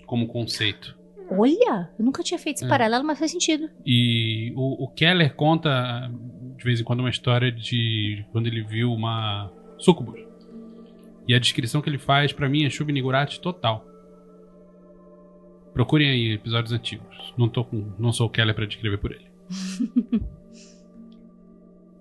Como 0.06 0.28
conceito. 0.28 0.99
Olha, 1.32 1.90
eu 1.98 2.06
nunca 2.06 2.24
tinha 2.24 2.40
feito 2.40 2.58
esse 2.58 2.66
É. 2.66 2.70
paralelo, 2.70 3.04
mas 3.04 3.20
faz 3.20 3.32
sentido. 3.32 3.70
E 3.86 4.52
o, 4.56 4.86
o 4.86 4.88
Keller 4.88 5.36
conta 5.36 6.12
de 6.58 6.64
vez 6.64 6.80
em 6.80 6.84
quando 6.84 7.00
uma 7.02 7.10
história 7.10 7.52
de 7.52 8.26
quando 8.32 8.48
ele 8.48 8.64
viu 8.64 8.92
uma 8.92 9.52
sucubus. 9.78 10.20
E 11.28 11.34
a 11.34 11.40
descrição 11.40 11.82
que 11.82 11.90
ele 11.90 12.00
faz, 12.00 12.34
pra 12.34 12.50
mim, 12.50 12.66
é 12.66 12.70
Shub 12.70 12.92
Niggurath 12.92 13.38
total. 13.38 13.86
Procurem 15.74 16.10
aí 16.10 16.32
episódios 16.34 16.74
antigos. 16.74 17.34
Não, 17.38 17.48
tô 17.48 17.64
com, 17.64 17.92
não 18.00 18.12
sou 18.12 18.28
o 18.28 18.30
Keller 18.30 18.56
pra 18.56 18.66
descrever 18.66 18.98
por 18.98 19.12
ele. 19.12 19.26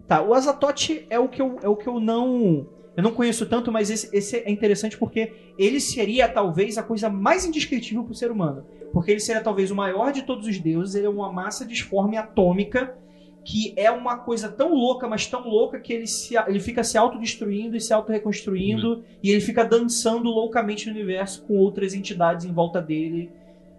Tá, 0.06 0.22
o 0.22 0.32
Azatote 0.32 1.04
é 1.10 1.18
o 1.18 1.28
que 1.28 1.42
eu, 1.42 1.58
é 1.62 1.68
o 1.68 1.76
que 1.76 1.86
eu 1.86 2.00
não. 2.00 2.66
Eu 2.96 3.02
não 3.02 3.12
conheço 3.12 3.44
tanto, 3.44 3.70
mas 3.70 3.90
esse, 3.90 4.08
esse 4.16 4.36
é 4.38 4.50
interessante 4.50 4.96
porque 4.96 5.32
ele 5.58 5.78
seria 5.80 6.26
talvez 6.26 6.78
a 6.78 6.82
coisa 6.82 7.10
mais 7.10 7.44
indescritível 7.44 8.02
pro 8.02 8.14
ser 8.14 8.30
humano. 8.30 8.64
Porque 8.92 9.10
ele 9.10 9.20
seria 9.20 9.42
talvez 9.42 9.70
o 9.70 9.74
maior 9.74 10.12
de 10.12 10.22
todos 10.22 10.46
os 10.46 10.58
deuses, 10.58 10.94
ele 10.94 11.06
é 11.06 11.10
uma 11.10 11.32
massa 11.32 11.66
disforme 11.66 12.16
atômica 12.16 12.96
que 13.44 13.72
é 13.76 13.90
uma 13.90 14.18
coisa 14.18 14.50
tão 14.50 14.74
louca, 14.74 15.08
mas 15.08 15.26
tão 15.26 15.48
louca 15.48 15.80
que 15.80 15.90
ele, 15.90 16.06
se, 16.06 16.36
ele 16.36 16.60
fica 16.60 16.84
se 16.84 16.98
autodestruindo 16.98 17.76
e 17.76 17.80
se 17.80 17.94
auto-reconstruindo 17.94 19.02
e 19.22 19.30
ele 19.30 19.40
fica 19.40 19.64
dançando 19.64 20.28
loucamente 20.28 20.86
no 20.86 20.92
universo 20.92 21.46
com 21.46 21.56
outras 21.56 21.94
entidades 21.94 22.44
em 22.44 22.52
volta 22.52 22.78
dele. 22.82 23.30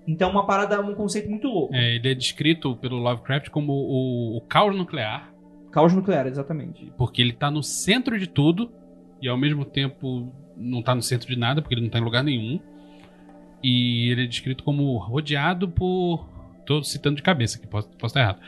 Então, 0.08 0.32
uma 0.32 0.44
parada, 0.44 0.82
um 0.82 0.96
conceito 0.96 1.30
muito 1.30 1.48
louco. 1.48 1.76
É, 1.76 1.98
ele 1.98 2.10
é 2.10 2.16
descrito 2.16 2.76
pelo 2.78 2.98
Lovecraft 2.98 3.50
como 3.50 3.74
o, 3.74 4.38
o 4.38 4.42
caos 4.42 4.76
nuclear, 4.76 5.32
Caos 5.72 5.94
nuclear, 5.94 6.26
exatamente. 6.26 6.92
porque 6.98 7.22
ele 7.22 7.34
tá 7.34 7.52
no 7.52 7.62
centro 7.62 8.18
de 8.18 8.28
tudo 8.28 8.72
e 9.22 9.28
ao 9.28 9.38
mesmo 9.38 9.64
tempo 9.64 10.34
não 10.58 10.82
tá 10.82 10.96
no 10.96 11.02
centro 11.04 11.28
de 11.28 11.38
nada, 11.38 11.62
porque 11.62 11.76
ele 11.76 11.82
não 11.82 11.90
tá 11.90 12.00
em 12.00 12.04
lugar 12.04 12.24
nenhum. 12.24 12.60
E 13.64 14.10
ele 14.10 14.24
é 14.24 14.28
descrito 14.28 14.64
como 14.64 14.98
rodeado 14.98 15.68
por. 15.68 16.28
Tô 16.66 16.84
citando 16.84 17.16
de 17.16 17.24
cabeça 17.24 17.58
aqui, 17.58 17.68
posso, 17.68 17.90
posso 17.90 18.12
estar 18.12 18.22
errado. 18.22 18.40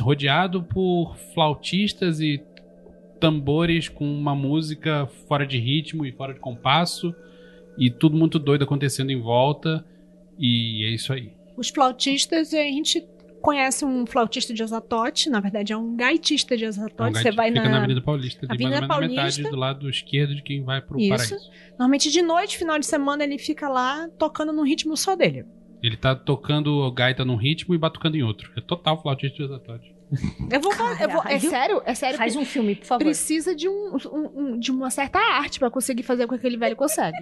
Rodeado 0.00 0.62
por 0.62 1.16
flautistas 1.34 2.20
e 2.20 2.42
tambores 3.20 3.88
com 3.88 4.04
uma 4.04 4.34
música 4.34 5.06
fora 5.28 5.46
de 5.46 5.58
ritmo 5.58 6.04
e 6.04 6.12
fora 6.12 6.34
de 6.34 6.40
compasso. 6.40 7.14
E 7.78 7.90
tudo 7.90 8.16
muito 8.16 8.38
doido 8.38 8.64
acontecendo 8.64 9.10
em 9.10 9.20
volta. 9.20 9.84
E 10.38 10.84
é 10.84 10.90
isso 10.90 11.12
aí. 11.12 11.32
Os 11.56 11.68
flautistas, 11.68 12.52
a 12.52 12.58
gente 12.58 13.00
conhece 13.42 13.84
um 13.84 14.06
flautista 14.06 14.54
de 14.54 14.62
Azatote, 14.62 15.28
na 15.28 15.40
verdade 15.40 15.72
é 15.72 15.76
um 15.76 15.94
gaitista 15.94 16.56
de 16.56 16.64
É 16.64 16.66
um 16.66 16.70
Azatote. 16.70 17.18
Você 17.18 17.30
vai 17.32 17.48
fica 17.50 17.62
na. 17.62 17.68
na 17.68 17.78
Avenida 17.78 18.00
Paulista, 18.00 18.46
ali, 18.46 18.54
Avenida 18.64 18.80
mais 18.86 18.90
ou 18.90 19.00
menos 19.00 19.16
na 19.16 19.22
Paulista. 19.22 19.40
metade 19.42 19.54
do 19.54 19.60
lado 19.60 19.90
esquerdo 19.90 20.34
de 20.34 20.42
quem 20.42 20.62
vai 20.64 20.80
pro 20.80 20.98
Isso. 20.98 21.10
paraíso. 21.10 21.50
Normalmente 21.70 22.10
de 22.10 22.22
noite, 22.22 22.56
final 22.56 22.78
de 22.78 22.86
semana, 22.86 23.24
ele 23.24 23.38
fica 23.38 23.68
lá 23.68 24.08
tocando 24.18 24.52
no 24.52 24.62
ritmo 24.62 24.96
só 24.96 25.14
dele. 25.14 25.44
Ele 25.82 25.96
tá 25.96 26.14
tocando 26.14 26.90
gaita 26.92 27.24
num 27.24 27.34
ritmo 27.36 27.74
e 27.74 27.78
batucando 27.78 28.16
em 28.16 28.22
outro. 28.22 28.50
É 28.56 28.60
total 28.60 29.02
flautista 29.02 29.36
de 29.36 29.44
Azatote. 29.44 29.92
Eu 30.50 30.60
vou, 30.60 30.70
eu 30.72 31.08
vou- 31.08 31.20
é 31.22 31.22
Caralho. 31.22 31.40
sério, 31.40 31.82
é 31.86 31.94
sério. 31.94 32.18
Faz 32.18 32.36
um 32.36 32.44
filme, 32.44 32.76
por 32.76 32.84
favor. 32.84 33.02
Precisa 33.04 33.54
de, 33.56 33.66
um, 33.68 33.96
um- 34.12 34.30
um- 34.54 34.58
de 34.60 34.70
uma 34.70 34.90
certa 34.90 35.18
arte 35.18 35.58
pra 35.58 35.70
conseguir 35.70 36.02
fazer 36.02 36.24
o 36.24 36.28
que 36.28 36.34
aquele 36.34 36.58
velho 36.58 36.76
consegue. 36.76 37.16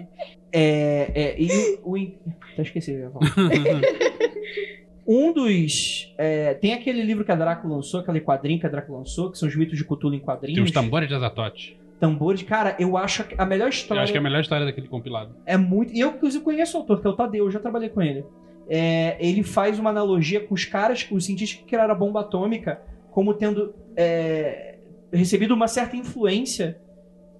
É, 0.51 1.11
é, 1.15 1.41
e 1.41 1.79
o. 1.83 1.93
o 1.93 2.63
que 2.63 2.91
eu 2.91 2.99
ia 2.99 3.09
falar. 3.09 3.31
Um 5.07 5.33
dos. 5.33 6.13
é, 6.17 6.53
tem 6.53 6.73
aquele 6.73 7.01
livro 7.01 7.25
que 7.25 7.31
a 7.31 7.35
Drácula 7.35 7.75
lançou, 7.75 7.99
aquele 7.99 8.21
quadrinho 8.21 8.59
que 8.59 8.65
a 8.65 8.69
Drácula 8.69 8.99
lançou, 8.99 9.31
que 9.31 9.37
são 9.37 9.49
os 9.49 9.55
mitos 9.55 9.77
de 9.77 9.83
Cthulhu 9.83 10.13
em 10.13 10.19
quadrinhos. 10.19 10.55
Tem 10.55 10.63
os 10.63 10.71
tambores 10.71 11.07
de 11.09 11.15
Azatote. 11.15 11.77
Tambores. 11.99 12.41
Cara, 12.43 12.75
eu 12.79 12.97
acho 12.97 13.23
que 13.23 13.35
a 13.37 13.45
melhor 13.45 13.65
Eu 13.65 13.69
história. 13.69 14.03
acho 14.03 14.11
que 14.11 14.17
é 14.17 14.19
a 14.19 14.23
melhor 14.23 14.41
história 14.41 14.65
daquele 14.65 14.87
compilado. 14.87 15.35
É 15.45 15.57
muito. 15.57 15.93
E 15.93 15.99
eu, 15.99 16.09
inclusive, 16.09 16.43
conheço 16.43 16.77
o 16.77 16.81
autor, 16.81 17.01
que 17.01 17.07
é 17.07 17.09
o 17.09 17.13
Tadeu, 17.13 17.45
eu 17.45 17.51
já 17.51 17.59
trabalhei 17.59 17.89
com 17.89 18.01
ele. 18.01 18.25
É, 18.69 19.17
ele 19.19 19.43
faz 19.43 19.77
uma 19.79 19.89
analogia 19.89 20.39
com 20.39 20.53
os 20.53 20.65
caras, 20.65 21.03
com 21.03 21.15
os 21.15 21.25
cientistas 21.25 21.59
que 21.59 21.65
criaram 21.65 21.93
a 21.93 21.97
bomba 21.97 22.21
atômica, 22.21 22.81
como 23.11 23.33
tendo 23.33 23.73
é, 23.95 24.77
recebido 25.11 25.53
uma 25.53 25.67
certa 25.67 25.95
influência 25.97 26.79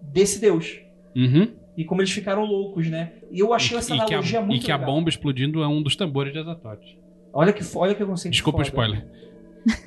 desse 0.02 0.40
deus. 0.42 0.80
Uhum. 1.16 1.48
E 1.78 1.86
como 1.86 2.02
eles 2.02 2.12
ficaram 2.12 2.44
loucos, 2.44 2.88
né? 2.88 3.14
E 3.32 3.40
eu 3.40 3.54
achei 3.54 3.78
essa 3.78 3.96
e 3.96 3.98
que, 3.98 4.14
analogia 4.14 4.40
a, 4.40 4.44
e 4.44 4.46
muito 4.46 4.66
que 4.66 4.72
a 4.72 4.76
legal. 4.76 4.94
bomba 4.94 5.10
explodindo 5.10 5.64
é 5.64 5.68
um 5.68 5.82
dos 5.82 5.96
tambores 5.96 6.34
de 6.34 6.40
Azatote. 6.40 7.00
Olha 7.34 7.54
que, 7.54 7.64
olha 7.76 7.96
que 7.96 8.04
conceito 8.06 8.34
Desculpa 8.34 8.60
o 8.60 8.62
spoiler. 8.64 9.08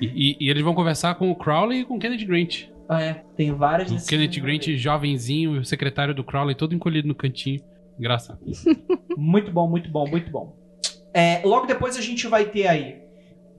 E, 0.00 0.06
e- 0.06 0.36
e 0.40 0.50
eles 0.50 0.62
vão 0.62 0.74
conversar 0.74 1.14
com 1.16 1.30
o 1.30 1.34
Crowley 1.36 1.80
e 1.80 1.84
com 1.84 1.96
o 1.96 1.98
Kenneth 1.98 2.24
Grant. 2.26 2.64
Ah, 2.88 3.02
é. 3.02 3.24
Tem 3.36 3.52
várias 3.52 3.90
O 3.90 4.08
Kenneth. 4.08 4.40
Grant, 4.40 4.68
jovenzinho, 4.76 5.60
o 5.60 5.64
secretário 5.64 6.14
do 6.14 6.22
Crowley, 6.24 6.54
todo 6.54 6.74
encolhido 6.74 7.08
no 7.08 7.14
cantinho. 7.14 7.60
Engraçado. 7.98 8.38
Muito 9.16 9.50
bom, 9.52 9.68
muito 9.68 9.88
bom, 9.90 10.06
muito 10.08 10.30
bom. 10.30 10.56
É, 11.12 11.40
logo 11.44 11.66
depois 11.66 11.96
a 11.96 12.00
gente 12.00 12.26
vai 12.26 12.44
ter 12.46 12.66
aí 12.66 12.96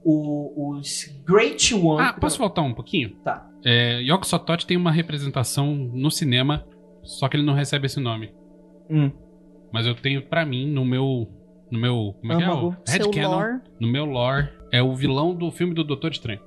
o- 0.04 0.72
os 0.76 1.06
Great 1.26 1.74
One. 1.74 2.02
Ah, 2.02 2.12
posso 2.12 2.38
voltar 2.38 2.60
um 2.62 2.74
pouquinho? 2.74 3.10
Tá. 3.24 3.48
É, 3.64 4.00
Yoko 4.02 4.26
Sotote 4.26 4.66
tem 4.66 4.76
uma 4.76 4.92
representação 4.92 5.74
no 5.74 6.10
cinema, 6.10 6.66
só 7.02 7.28
que 7.28 7.36
ele 7.36 7.44
não 7.46 7.54
recebe 7.54 7.86
esse 7.86 7.98
nome. 7.98 8.32
Hum. 8.90 9.10
Mas 9.72 9.86
eu 9.86 9.94
tenho 9.94 10.22
pra 10.22 10.44
mim, 10.44 10.66
no 10.70 10.84
meu. 10.84 11.26
No 11.70 11.78
meu. 11.78 12.14
Como 12.20 12.32
é 12.32 12.36
que 12.36 12.42
é? 12.42 12.48
O 12.48 12.50
Âmago. 12.52 12.76
Seu 12.84 13.04
Headcanon. 13.06 13.30
lore. 13.36 13.60
No 13.80 13.88
meu 13.88 14.04
lore, 14.04 14.48
é 14.72 14.82
o 14.82 14.94
vilão 14.94 15.34
do 15.34 15.50
filme 15.50 15.74
do 15.74 15.82
Doutor 15.84 16.12
Estranho. 16.12 16.40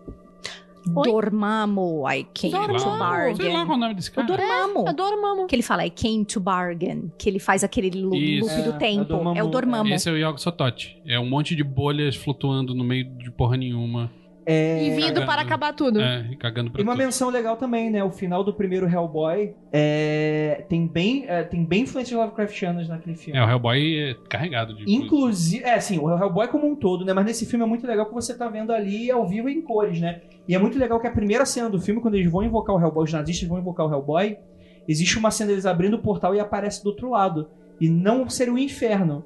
Oi? 0.95 1.11
Dormammu, 1.11 2.09
I 2.09 2.25
came 2.33 2.51
Sei 2.53 2.67
to 2.67 2.71
lá, 2.71 2.79
sei 2.79 2.87
lá 2.89 2.97
bargain. 2.97 3.35
qual 3.51 3.57
é 3.57 3.63
o 3.65 3.77
nome 3.77 3.93
desse 3.95 4.09
O 4.09 4.13
cara. 4.13 4.27
Dormammu. 4.27 4.87
Adoro 4.87 5.21
mamo. 5.21 5.45
Que 5.45 5.55
ele 5.55 5.61
fala, 5.61 5.85
I 5.85 5.89
came 5.89 6.23
to 6.25 6.39
bargain. 6.39 7.11
Que 7.17 7.29
ele 7.29 7.37
faz 7.37 7.63
aquele 7.63 7.89
Isso. 7.89 7.99
loop 8.01 8.17
É, 8.59 8.63
do 8.63 8.69
é 8.71 8.77
tempo. 8.77 9.01
o 9.01 9.05
Dormammu, 9.05 9.37
É 9.37 9.43
o 9.43 9.47
Dormammu. 9.47 9.93
Esse 9.93 10.09
é 10.09 10.13
o 10.13 10.17
Yoko 10.17 10.39
Sotote. 10.39 10.99
É 11.05 11.19
um 11.19 11.29
monte 11.29 11.53
de 11.55 11.63
bolhas 11.63 12.15
flutuando 12.15 12.73
no 12.73 12.83
meio 12.83 13.03
de 13.17 13.29
porra 13.29 13.57
nenhuma. 13.57 14.09
É, 14.51 14.83
E 14.83 14.89
vindo 14.95 15.05
Cagando. 15.09 15.25
para 15.27 15.41
acabar 15.43 15.73
tudo. 15.73 16.01
É, 16.01 16.27
e 16.31 16.35
cagando 16.35 16.71
pra 16.71 16.81
E 16.81 16.83
uma 16.83 16.93
tudo. 16.93 17.03
menção 17.03 17.29
legal 17.29 17.55
também, 17.55 17.89
né? 17.91 18.03
O 18.03 18.09
final 18.09 18.43
do 18.43 18.51
primeiro 18.51 18.87
Hellboy 18.89 19.53
é, 19.71 20.65
tem 20.67 20.87
bem 20.87 21.25
é, 21.27 21.43
tem 21.43 21.63
bem 21.63 21.83
influências 21.83 22.17
Lovecraftianas 22.19 22.87
naquele 22.87 23.15
filme. 23.15 23.39
É, 23.39 23.43
o 23.45 23.47
Hellboy 23.49 23.99
é 24.09 24.15
carregado 24.27 24.75
de. 24.75 24.91
Inclusive, 24.91 25.63
é 25.63 25.75
assim, 25.75 25.99
o 25.99 26.09
Hellboy 26.09 26.47
como 26.47 26.65
um 26.67 26.75
todo, 26.75 27.05
né? 27.05 27.13
Mas 27.13 27.25
nesse 27.25 27.45
filme 27.45 27.63
é 27.63 27.67
muito 27.67 27.85
legal 27.85 28.07
que 28.07 28.13
você 28.13 28.35
tá 28.35 28.47
vendo 28.49 28.71
ali 28.73 29.11
ao 29.11 29.27
vivo 29.27 29.49
em 29.49 29.61
cores, 29.61 29.99
né? 30.01 30.21
E 30.47 30.55
é 30.55 30.57
muito 30.57 30.79
legal 30.79 30.99
que 30.99 31.05
a 31.05 31.11
primeira 31.11 31.45
cena 31.45 31.69
do 31.69 31.79
filme, 31.79 32.01
quando 32.01 32.15
eles 32.15 32.31
vão 32.31 32.41
invocar 32.43 32.75
o 32.75 32.79
Hellboy, 32.81 33.03
os 33.03 33.13
nazistas 33.13 33.47
vão 33.47 33.59
invocar 33.59 33.85
o 33.85 33.91
Hellboy, 33.93 34.35
existe 34.87 35.19
uma 35.19 35.29
cena 35.29 35.49
deles 35.51 35.67
abrindo 35.67 35.93
o 35.95 35.99
portal 36.01 36.33
e 36.33 36.39
aparece 36.39 36.83
do 36.83 36.87
outro 36.87 37.11
lado. 37.11 37.49
E 37.79 37.87
não 37.87 38.27
seria 38.27 38.53
o 38.53 38.57
inferno. 38.57 39.23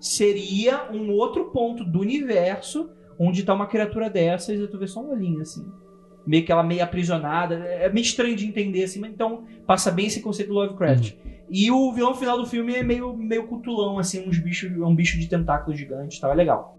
Seria 0.00 0.90
um 0.92 1.10
outro 1.12 1.46
ponto 1.52 1.84
do 1.84 2.00
universo 2.00 2.90
onde 3.18 3.42
tá 3.42 3.54
uma 3.54 3.66
criatura 3.66 4.10
dessas 4.10 4.58
e 4.58 4.68
tu 4.68 4.78
vê 4.78 4.86
só 4.86 5.00
um 5.00 5.12
olhinho, 5.12 5.40
assim. 5.40 5.64
Meio 6.26 6.44
que 6.44 6.52
ela 6.52 6.62
meio 6.62 6.82
aprisionada. 6.82 7.54
É 7.54 7.90
meio 7.90 8.04
estranho 8.04 8.34
de 8.34 8.46
entender, 8.46 8.84
assim, 8.84 9.00
mas 9.00 9.12
então 9.12 9.44
passa 9.66 9.90
bem 9.90 10.06
esse 10.06 10.20
conceito 10.20 10.48
do 10.48 10.54
Lovecraft. 10.54 11.14
E 11.50 11.70
o 11.70 11.92
vilão 11.92 12.14
final 12.14 12.38
do 12.38 12.46
filme 12.46 12.74
é 12.74 12.82
meio, 12.82 13.14
meio 13.16 13.46
cutulão, 13.46 13.98
assim, 13.98 14.26
uns 14.26 14.38
bichos, 14.38 14.72
é 14.72 14.84
um 14.84 14.94
bicho 14.94 15.18
de 15.18 15.28
tentáculos 15.28 15.78
gigantes, 15.78 16.18
tá? 16.18 16.30
É 16.30 16.34
legal. 16.34 16.78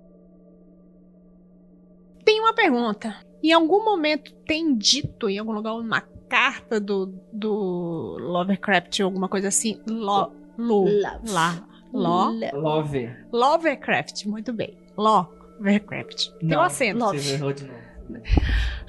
Tem 2.23 2.39
uma 2.39 2.53
pergunta. 2.53 3.15
Em 3.43 3.53
algum 3.53 3.85
momento 3.85 4.33
tem 4.47 4.75
dito 4.75 5.29
em 5.29 5.37
algum 5.37 5.51
lugar 5.51 5.75
uma 5.75 6.01
carta 6.27 6.79
do, 6.79 7.13
do 7.31 8.17
Lovecraft 8.19 8.99
ou 9.01 9.05
alguma 9.05 9.29
coisa 9.29 9.49
assim? 9.49 9.79
Lo, 9.87 10.31
lo, 10.57 10.85
Love. 10.85 11.31
lá. 11.31 11.67
Lo, 11.93 12.31
Love. 12.53 13.09
Lovecraft, 13.31 14.25
muito 14.25 14.51
bem. 14.51 14.75
Lovecraft. 15.59 16.29
Tem 16.39 16.57
um 16.57 16.61
acento. 16.61 16.99
Você 16.99 17.33
errou 17.33 17.53
de 17.53 17.63
novo. 17.65 17.79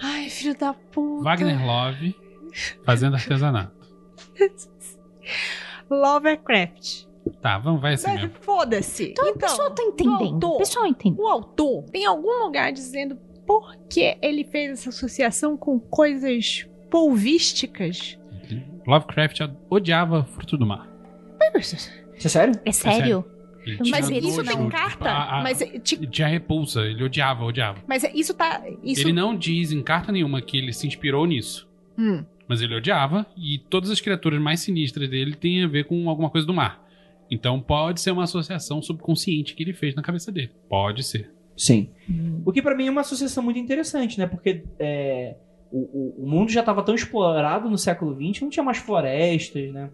Ai, 0.02 0.28
filho 0.28 0.56
da 0.58 0.74
puta. 0.74 1.24
Wagner 1.24 1.64
Love 1.64 2.14
fazendo 2.84 3.14
artesanato. 3.14 3.72
Lovecraft. 5.90 7.06
Tá, 7.42 7.58
vamos, 7.58 7.80
vai 7.80 7.94
assim 7.94 8.12
mesmo. 8.12 8.30
Foda-se. 8.40 9.10
Então, 9.10 9.30
o 9.30 9.38
pessoal 9.38 9.70
tá 9.72 9.82
entendendo. 9.82 10.34
autor- 10.46 10.54
O 10.54 10.58
pessoal 10.58 10.86
entende. 10.86 11.20
O 11.20 11.26
autor 11.26 11.82
tem 11.90 12.06
algum 12.06 12.44
lugar 12.44 12.72
dizendo 12.72 13.16
por 13.46 13.76
que 13.88 14.16
ele 14.22 14.44
fez 14.44 14.72
essa 14.72 14.90
associação 14.90 15.56
com 15.56 15.78
coisas 15.78 16.66
polvísticas? 16.90 18.18
Lovecraft 18.86 19.40
odiava 19.68 20.24
fruto 20.24 20.56
do 20.56 20.66
mar. 20.66 20.88
Isso 21.56 22.26
é 22.26 22.30
sério? 22.30 22.60
É 22.64 22.72
sério? 22.72 23.24
Ele 23.66 23.90
Mas 23.90 24.06
tinha 24.06 24.18
isso 24.18 24.42
nojo, 24.42 24.56
tem 24.56 24.68
carta? 24.68 25.08
a- 25.10 25.40
a- 25.40 25.42
Mas, 25.42 25.58
ti- 25.82 25.96
Ele 25.96 26.06
tinha 26.06 26.28
repulsa, 26.28 26.82
ele 26.82 27.02
odiava, 27.02 27.44
odiava. 27.44 27.78
mas 27.86 28.04
é- 28.04 28.12
isso 28.14 28.32
tá. 28.34 28.62
Isso... 28.82 29.02
Ele 29.02 29.12
não 29.12 29.36
diz 29.36 29.72
em 29.72 29.82
carta 29.82 30.12
nenhuma 30.12 30.40
que 30.40 30.56
ele 30.56 30.72
se 30.72 30.86
inspirou 30.86 31.26
nisso. 31.26 31.68
Hum. 31.98 32.24
Mas 32.48 32.62
ele 32.62 32.74
odiava, 32.76 33.26
e 33.36 33.58
todas 33.58 33.90
as 33.90 34.00
criaturas 34.00 34.40
mais 34.40 34.60
sinistras 34.60 35.08
dele 35.10 35.34
têm 35.34 35.64
a 35.64 35.66
ver 35.66 35.84
com 35.84 36.08
alguma 36.08 36.30
coisa 36.30 36.46
do 36.46 36.54
mar. 36.54 36.84
Então 37.28 37.60
pode 37.60 38.00
ser 38.00 38.12
uma 38.12 38.22
associação 38.22 38.80
subconsciente 38.80 39.54
que 39.54 39.62
ele 39.64 39.72
fez 39.72 39.94
na 39.96 40.02
cabeça 40.02 40.30
dele. 40.30 40.52
Pode 40.68 41.02
ser. 41.02 41.30
Sim. 41.56 41.88
O 42.44 42.52
que 42.52 42.62
pra 42.62 42.74
mim 42.76 42.86
é 42.86 42.90
uma 42.90 43.00
associação 43.00 43.42
muito 43.42 43.58
interessante, 43.58 44.16
né? 44.18 44.26
Porque 44.26 44.62
é, 44.78 45.34
o, 45.72 45.78
o- 45.78 46.24
o 46.24 46.30
mundo 46.30 46.50
já 46.52 46.60
estava 46.60 46.82
tão 46.84 46.94
explorado 46.94 47.68
no 47.68 47.76
século 47.78 48.14
XX, 48.14 48.42
não 48.42 48.50
tinha 48.50 48.62
mais 48.62 48.78
florestas, 48.78 49.72
né? 49.72 49.90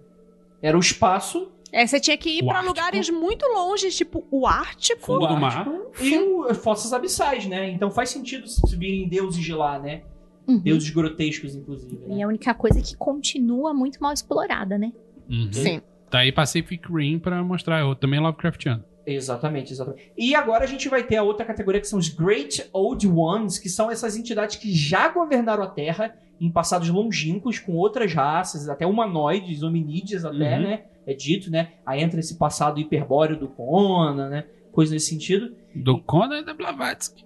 Era 0.60 0.76
o 0.76 0.80
espaço, 0.80 1.50
É, 1.72 1.86
você 1.86 1.98
tinha 1.98 2.16
que 2.18 2.28
ir 2.28 2.46
Ártico. 2.48 2.66
lugares 2.66 3.08
muito 3.10 3.46
longe, 3.46 3.90
tipo 3.90 4.24
o 4.30 4.46
Ártico. 4.46 5.00
Fundo 5.06 5.26
do 5.26 5.36
mar. 5.36 5.66
E 6.00 6.18
o- 6.18 6.44
as 6.44 6.58
fossas 6.58 6.92
abissais, 6.92 7.46
né? 7.46 7.70
Então 7.70 7.90
faz 7.90 8.10
sentido 8.10 8.46
se 8.46 8.76
virem 8.76 9.08
deuses 9.08 9.42
de 9.42 9.54
lá, 9.54 9.78
né? 9.78 10.02
Uhum. 10.46 10.58
Deuses 10.58 10.90
grotescos, 10.90 11.54
inclusive. 11.54 11.98
E 12.06 12.14
Né? 12.14 12.20
é 12.20 12.24
a 12.24 12.28
única 12.28 12.52
coisa 12.52 12.80
que 12.82 12.94
continua 12.96 13.72
muito 13.72 13.98
mal 14.02 14.12
explorada, 14.12 14.76
né? 14.76 14.92
Uhum. 15.30 15.48
Sim. 15.52 15.80
Tá 16.10 16.18
aí 16.18 16.30
Pacific 16.30 16.86
Rim 16.92 17.18
pra 17.18 17.42
mostrar. 17.42 17.80
Eu 17.80 17.94
também 17.94 18.18
é 18.18 18.22
Lovecraftiano. 18.22 18.84
Exatamente, 19.06 19.72
exatamente. 19.72 20.12
E 20.16 20.34
agora 20.34 20.64
a 20.64 20.66
gente 20.66 20.88
vai 20.88 21.02
ter 21.02 21.16
a 21.16 21.22
outra 21.22 21.44
categoria 21.46 21.80
que 21.80 21.88
são 21.88 21.98
os 21.98 22.08
Great 22.08 22.68
Old 22.72 23.08
Ones, 23.08 23.58
que 23.58 23.68
são 23.68 23.90
essas 23.90 24.16
entidades 24.16 24.56
que 24.56 24.72
já 24.72 25.08
governaram 25.08 25.62
a 25.62 25.66
Terra 25.68 26.14
em 26.40 26.50
passados 26.50 26.88
longínquos 26.88 27.58
com 27.58 27.72
outras 27.72 28.12
raças, 28.12 28.68
até 28.68 28.86
humanoides, 28.86 29.62
hominídeos 29.62 30.24
até, 30.24 30.56
Uhum. 30.56 30.62
né? 30.62 30.82
É 31.06 31.14
dito, 31.14 31.50
né? 31.50 31.72
Aí 31.84 32.02
entra 32.02 32.20
esse 32.20 32.38
passado 32.38 32.80
hiperbóreo 32.80 33.38
do 33.38 33.48
Conan, 33.48 34.28
né? 34.28 34.46
Coisa 34.70 34.94
nesse 34.94 35.08
sentido. 35.08 35.54
Do 35.74 36.00
Conan 36.02 36.40
e 36.40 36.44
da 36.44 36.54
Blavatsky. 36.54 37.24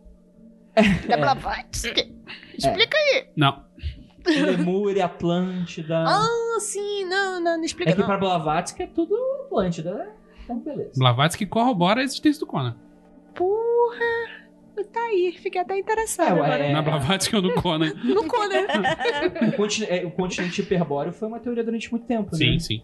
Da 1.08 1.16
Blavatsky. 1.16 2.12
Explica 2.56 2.96
aí. 2.96 3.28
Não. 3.36 3.64
Lemúria, 4.26 5.04
Atlântida. 5.04 6.04
Ah, 6.06 6.58
sim, 6.60 7.04
não, 7.04 7.40
não, 7.40 7.56
não 7.56 7.64
explica 7.64 7.90
é 7.90 7.94
que 7.94 8.00
não. 8.00 8.06
pra 8.06 8.18
Blavatsky 8.18 8.82
é 8.82 8.86
tudo 8.86 9.14
Atlântida, 9.46 9.94
né? 9.94 10.08
Então, 10.44 10.58
beleza. 10.58 10.92
Blavatsky 10.96 11.46
corrobora 11.46 12.00
a 12.00 12.04
existência 12.04 12.40
do 12.40 12.46
Conan. 12.46 12.76
Porra. 13.34 14.36
Tá 14.92 15.00
aí, 15.00 15.34
fiquei 15.40 15.60
até 15.60 15.78
interessado 15.78 16.44
É. 16.44 16.70
É. 16.70 16.72
Na 16.72 16.82
Blavatsky 16.82 17.34
ou 17.34 17.42
no 17.42 17.54
Conan? 17.54 17.94
No 18.04 18.24
Conan. 18.28 18.66
O, 19.48 19.56
continente, 19.56 19.92
é, 19.92 20.06
o 20.06 20.10
continente 20.10 20.60
hiperbóreo 20.60 21.12
foi 21.12 21.28
uma 21.28 21.40
teoria 21.40 21.64
durante 21.64 21.90
muito 21.90 22.06
tempo, 22.06 22.34
sim, 22.34 22.52
né? 22.52 22.58
sim. 22.58 22.82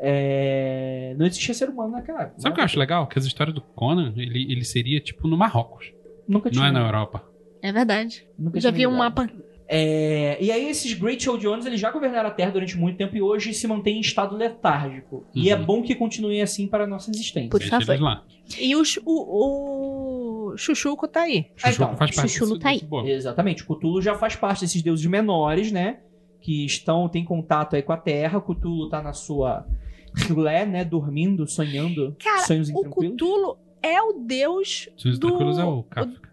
É, 0.00 1.14
Não 1.18 1.26
existia 1.26 1.54
ser 1.54 1.68
humano 1.68 1.92
naquela 1.92 2.22
época. 2.22 2.40
Sabe 2.40 2.52
o 2.52 2.54
que 2.54 2.60
eu 2.60 2.64
acho 2.64 2.78
legal? 2.78 3.06
Que 3.06 3.18
as 3.18 3.24
histórias 3.24 3.54
do 3.54 3.60
Conan, 3.60 4.12
ele, 4.16 4.50
ele 4.50 4.64
seria 4.64 5.00
tipo 5.00 5.26
no 5.28 5.36
Marrocos. 5.36 5.92
Nunca 6.28 6.50
tinha. 6.50 6.62
Não 6.62 6.68
é 6.68 6.72
na 6.72 6.86
Europa. 6.86 7.24
É 7.62 7.72
verdade. 7.72 8.26
Nunca 8.38 8.60
Já 8.60 8.70
tinha 8.72 8.88
vi 8.88 8.94
um 8.94 8.96
mapa. 8.98 9.28
É, 9.66 10.36
e 10.42 10.52
aí 10.52 10.68
esses 10.68 10.92
Great 10.92 11.28
Old 11.28 11.46
Ones, 11.46 11.64
eles 11.64 11.80
já 11.80 11.90
governaram 11.90 12.28
a 12.28 12.32
Terra 12.32 12.50
durante 12.50 12.76
muito 12.76 12.98
tempo 12.98 13.16
e 13.16 13.22
hoje 13.22 13.54
se 13.54 13.66
mantêm 13.66 13.96
em 13.96 14.00
estado 14.00 14.36
letárgico. 14.36 15.24
E 15.34 15.48
é 15.48 15.56
Uhum. 15.56 15.64
bom 15.64 15.82
que 15.82 15.94
continuem 15.94 16.42
assim 16.42 16.66
para 16.68 16.84
a 16.84 16.86
nossa 16.86 17.10
existência. 17.10 17.48
Por 17.48 17.62
favor. 17.62 17.98
lá. 18.00 18.22
E 18.60 18.76
o, 18.76 18.84
Chu- 18.84 19.00
o, 19.06 20.50
o 20.52 20.56
Chuchuco 20.58 21.08
tá 21.08 21.22
aí. 21.22 21.46
Ah, 21.62 21.70
Chuchu 21.70 21.82
então, 21.82 21.96
faz 21.96 22.14
parte 22.14 22.28
Chuchulu 22.32 22.50
desse- 22.58 22.60
tá 22.62 22.68
aí. 22.68 22.80
desse. 22.82 23.10
Exatamente. 23.16 23.62
O 23.62 23.66
Cthulhu 23.66 24.02
já 24.02 24.14
faz 24.14 24.36
parte 24.36 24.60
desses 24.60 24.82
deuses 24.82 25.06
menores, 25.06 25.72
né? 25.72 26.00
Que 26.44 26.66
estão, 26.66 27.08
tem 27.08 27.24
contato 27.24 27.74
aí 27.74 27.82
com 27.82 27.92
a 27.92 27.96
Terra. 27.96 28.36
O 28.38 28.42
Cthulhu 28.42 28.90
tá 28.90 29.00
na 29.00 29.14
sua 29.14 29.66
filé, 30.14 30.66
né? 30.66 30.84
Dormindo, 30.84 31.46
sonhando. 31.48 32.14
Cara, 32.22 32.42
sonhos 32.42 32.68
O 32.68 32.72
intranquilos. 32.72 33.14
Cthulhu 33.14 33.56
é 33.82 34.02
o 34.02 34.12
deus 34.12 34.90
Sonhos 34.94 35.18
do... 35.18 35.28
tranquilos 35.28 35.58
é 35.58 35.64
o 35.64 35.82
Kafka. 35.84 36.28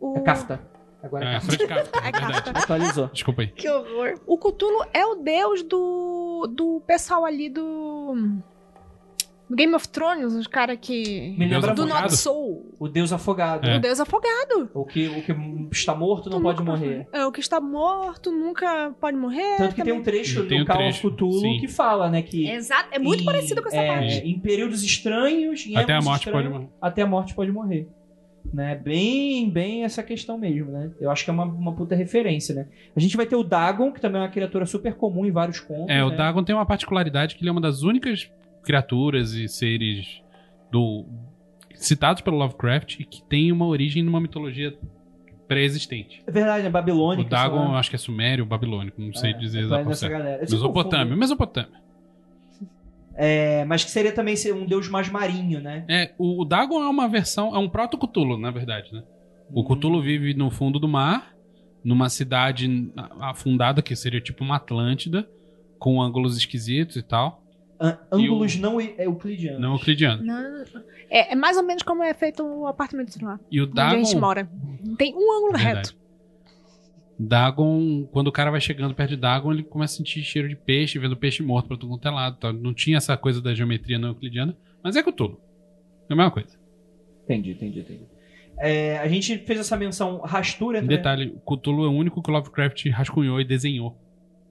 o- 0.00 0.16
É 0.18 0.20
Kafta. 0.22 0.60
Agora 1.00 1.24
é, 1.24 1.36
É. 1.36 1.40
Fred 1.40 1.66
Kafka, 1.68 1.98
É 2.00 2.02
é 2.08 2.10
verdade. 2.12 2.42
Kafka. 2.42 2.58
Atualizou. 2.58 3.06
Desculpa 3.12 3.42
aí. 3.42 3.48
Que 3.48 3.68
horror. 3.68 4.14
O 4.26 4.36
Cthulhu 4.38 4.84
é 4.92 5.06
o 5.06 5.14
deus 5.16 5.62
do, 5.62 6.48
do 6.50 6.82
pessoal 6.84 7.24
ali 7.24 7.48
do... 7.48 8.14
Game 9.50 9.74
of 9.74 9.88
Thrones, 9.88 10.32
os 10.32 10.46
caras 10.46 10.78
que... 10.80 11.34
Me 11.38 11.46
lembra 11.46 11.74
Do? 11.74 11.84
Not 11.84 12.14
Soul. 12.16 12.74
o 12.78 12.88
deus 12.88 13.12
afogado. 13.12 13.66
É. 13.66 13.76
O 13.76 13.80
deus 13.80 14.00
afogado. 14.00 14.70
O, 14.72 14.84
que, 14.84 15.08
o 15.08 15.22
que 15.22 15.32
está 15.70 15.94
morto 15.94 16.30
não 16.30 16.38
Tu 16.38 16.42
pode 16.42 16.62
morrer. 16.62 17.06
É, 17.12 17.26
o 17.26 17.32
que 17.32 17.40
está 17.40 17.60
morto 17.60 18.32
nunca 18.32 18.92
pode 19.00 19.16
morrer. 19.16 19.56
Tanto 19.58 19.74
que 19.74 19.82
tem 19.82 19.92
um 19.92 20.02
trecho 20.02 20.46
Tem 20.46 20.58
do 20.58 20.64
um 20.64 20.66
Call 20.66 20.88
of 20.88 20.98
Cthulhu 20.98 21.60
que 21.60 21.68
fala, 21.68 22.08
né? 22.08 22.22
Que 22.22 22.48
Exato, 22.48 22.88
é 22.90 22.98
muito 22.98 23.22
em- 23.22 23.26
parecido 23.26 23.60
com 23.60 23.68
essa 23.68 23.76
é, 23.76 23.86
parte. 23.86 24.18
Em 24.26 24.38
períodos 24.38 24.82
estranhos, 24.82 25.66
em 25.66 25.76
Até 25.76 25.92
a 25.92 26.00
morte 26.00 26.30
pode 26.30 26.48
morrer. 26.48 26.68
Até 26.80 27.02
a 27.02 27.06
morte 27.06 27.34
pode 27.34 27.52
morrer. 27.52 27.88
Né? 28.52 28.76
Bem, 28.76 29.50
bem 29.50 29.84
essa 29.84 30.02
questão 30.02 30.38
mesmo, 30.38 30.70
né? 30.70 30.90
Eu 31.00 31.10
acho 31.10 31.24
que 31.24 31.30
é 31.30 31.32
uma, 31.32 31.44
uma 31.44 31.74
puta 31.74 31.94
referência, 31.94 32.54
né? 32.54 32.66
A 32.94 33.00
gente 33.00 33.16
vai 33.16 33.26
ter 33.26 33.36
o 33.36 33.42
Dagon, 33.42 33.90
que 33.90 34.00
também 34.00 34.20
é 34.20 34.24
uma 34.24 34.30
criatura 34.30 34.66
super 34.66 34.94
comum 34.94 35.24
em 35.24 35.30
vários 35.30 35.60
contos. 35.60 35.88
É, 35.88 36.04
o 36.04 36.10
né? 36.10 36.16
Dagon 36.16 36.44
tem 36.44 36.54
uma 36.54 36.66
particularidade 36.66 37.36
que 37.36 37.42
ele 37.42 37.48
é 37.48 37.52
uma 37.52 37.60
das 37.60 37.82
únicas 37.82 38.30
criaturas 38.64 39.32
e 39.34 39.48
seres 39.48 40.22
do 40.70 41.04
citados 41.74 42.22
pelo 42.22 42.36
Lovecraft 42.38 43.00
e 43.00 43.04
que 43.04 43.22
tem 43.24 43.52
uma 43.52 43.66
origem 43.66 44.02
numa 44.02 44.20
mitologia 44.20 44.76
pré-existente. 45.46 46.22
É 46.26 46.30
verdade, 46.30 46.64
é 46.64 46.68
O 46.68 46.72
babilônico. 46.72 47.28
Dagon, 47.28 47.64
eu 47.64 47.70
lá. 47.72 47.78
acho 47.78 47.90
que 47.90 47.96
é 47.96 47.98
sumério, 47.98 48.46
babilônico, 48.46 49.00
não 49.00 49.12
sei 49.12 49.30
É, 49.30 49.34
dizer 49.34 49.66
vai 49.66 49.82
exatamente. 49.82 50.50
Mesopotâmia. 50.50 51.16
Mesopotâmia. 51.16 51.84
É, 53.16 53.64
mas 53.66 53.84
que 53.84 53.90
seria 53.90 54.10
também 54.12 54.34
ser 54.34 54.52
um 54.52 54.66
deus 54.66 54.88
mais 54.88 55.08
marinho, 55.08 55.60
né? 55.60 55.84
É, 55.88 56.12
o, 56.18 56.42
o 56.42 56.44
Dagon 56.44 56.82
é 56.82 56.88
uma 56.88 57.08
versão, 57.08 57.54
é 57.54 57.58
um 57.58 57.68
proto-Cthulhu, 57.68 58.36
na 58.38 58.50
verdade, 58.50 58.92
né? 58.92 59.02
O 59.52 59.60
Hum. 59.60 59.64
Cthulhu 59.64 60.00
vive 60.02 60.34
no 60.34 60.50
fundo 60.50 60.80
do 60.80 60.88
mar, 60.88 61.32
numa 61.84 62.08
cidade 62.08 62.90
afundada, 63.20 63.82
que 63.82 63.94
seria 63.94 64.20
tipo 64.20 64.42
uma 64.42 64.56
Atlântida, 64.56 65.28
com 65.78 66.00
ângulos 66.02 66.36
esquisitos 66.36 66.96
e 66.96 67.02
tal. 67.02 67.43
Ângulos 68.10 68.54
o- 68.54 68.60
não 68.60 68.80
eu- 68.80 68.94
euclidianos. 68.98 69.60
Não 69.60 69.72
euclidiano. 69.74 70.22
Não, 70.24 70.64
é, 71.10 71.32
é 71.32 71.34
mais 71.34 71.56
ou 71.56 71.62
menos 71.64 71.82
como 71.82 72.02
é 72.02 72.14
feito 72.14 72.42
o 72.42 72.66
apartamento 72.66 73.22
lá. 73.24 73.38
E 73.50 73.60
o 73.60 73.64
Onde 73.64 73.80
a 73.80 73.90
gente 73.90 74.06
Dagon. 74.14 74.20
mora. 74.20 74.48
Tem 74.96 75.12
um 75.14 75.32
ângulo 75.38 75.52
Verdade. 75.58 75.88
reto. 75.88 76.04
Dagon, 77.18 78.06
quando 78.10 78.26
o 78.28 78.32
cara 78.32 78.50
vai 78.50 78.60
chegando 78.60 78.94
perto 78.94 79.10
de 79.10 79.16
Dagon, 79.16 79.52
ele 79.52 79.62
começa 79.62 79.94
a 79.94 79.96
sentir 79.98 80.22
cheiro 80.22 80.48
de 80.48 80.56
peixe, 80.56 80.98
vendo 80.98 81.16
peixe 81.16 81.42
morto 81.42 81.68
pra 81.68 81.76
todo 81.76 81.88
quanto 81.90 82.08
é 82.08 82.10
lado. 82.10 82.36
Tá? 82.38 82.52
Não 82.52 82.74
tinha 82.74 82.96
essa 82.96 83.16
coisa 83.16 83.40
da 83.40 83.54
geometria 83.54 83.98
não 83.98 84.08
euclidiana, 84.08 84.56
mas 84.82 84.96
é 84.96 85.02
Cthulhu. 85.02 85.40
É 86.08 86.12
a 86.12 86.16
mesma 86.16 86.30
coisa. 86.30 86.58
Entendi, 87.24 87.52
entendi, 87.52 87.80
entendi. 87.80 88.00
É, 88.58 88.98
a 88.98 89.08
gente 89.08 89.38
fez 89.38 89.58
essa 89.60 89.76
menção 89.76 90.20
rastura 90.20 90.78
Um 90.78 90.82
também. 90.82 90.96
detalhe, 90.96 91.36
o 91.44 91.56
Cthulhu 91.56 91.84
é 91.84 91.88
o 91.88 91.92
único 91.92 92.22
que 92.22 92.30
o 92.30 92.32
Lovecraft 92.32 92.86
rascunhou 92.90 93.40
e 93.40 93.44
desenhou. 93.44 93.96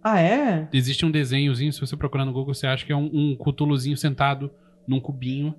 Ah, 0.03 0.19
é? 0.19 0.67
Existe 0.73 1.05
um 1.05 1.11
desenhozinho, 1.11 1.71
se 1.71 1.79
você 1.79 1.95
procurar 1.95 2.25
no 2.25 2.33
Google, 2.33 2.53
você 2.53 2.67
acha 2.67 2.85
que 2.85 2.91
é 2.91 2.95
um, 2.95 3.09
um 3.13 3.35
Cthulhuzinho 3.35 3.95
sentado 3.95 4.51
num 4.85 4.99
cubinho 4.99 5.55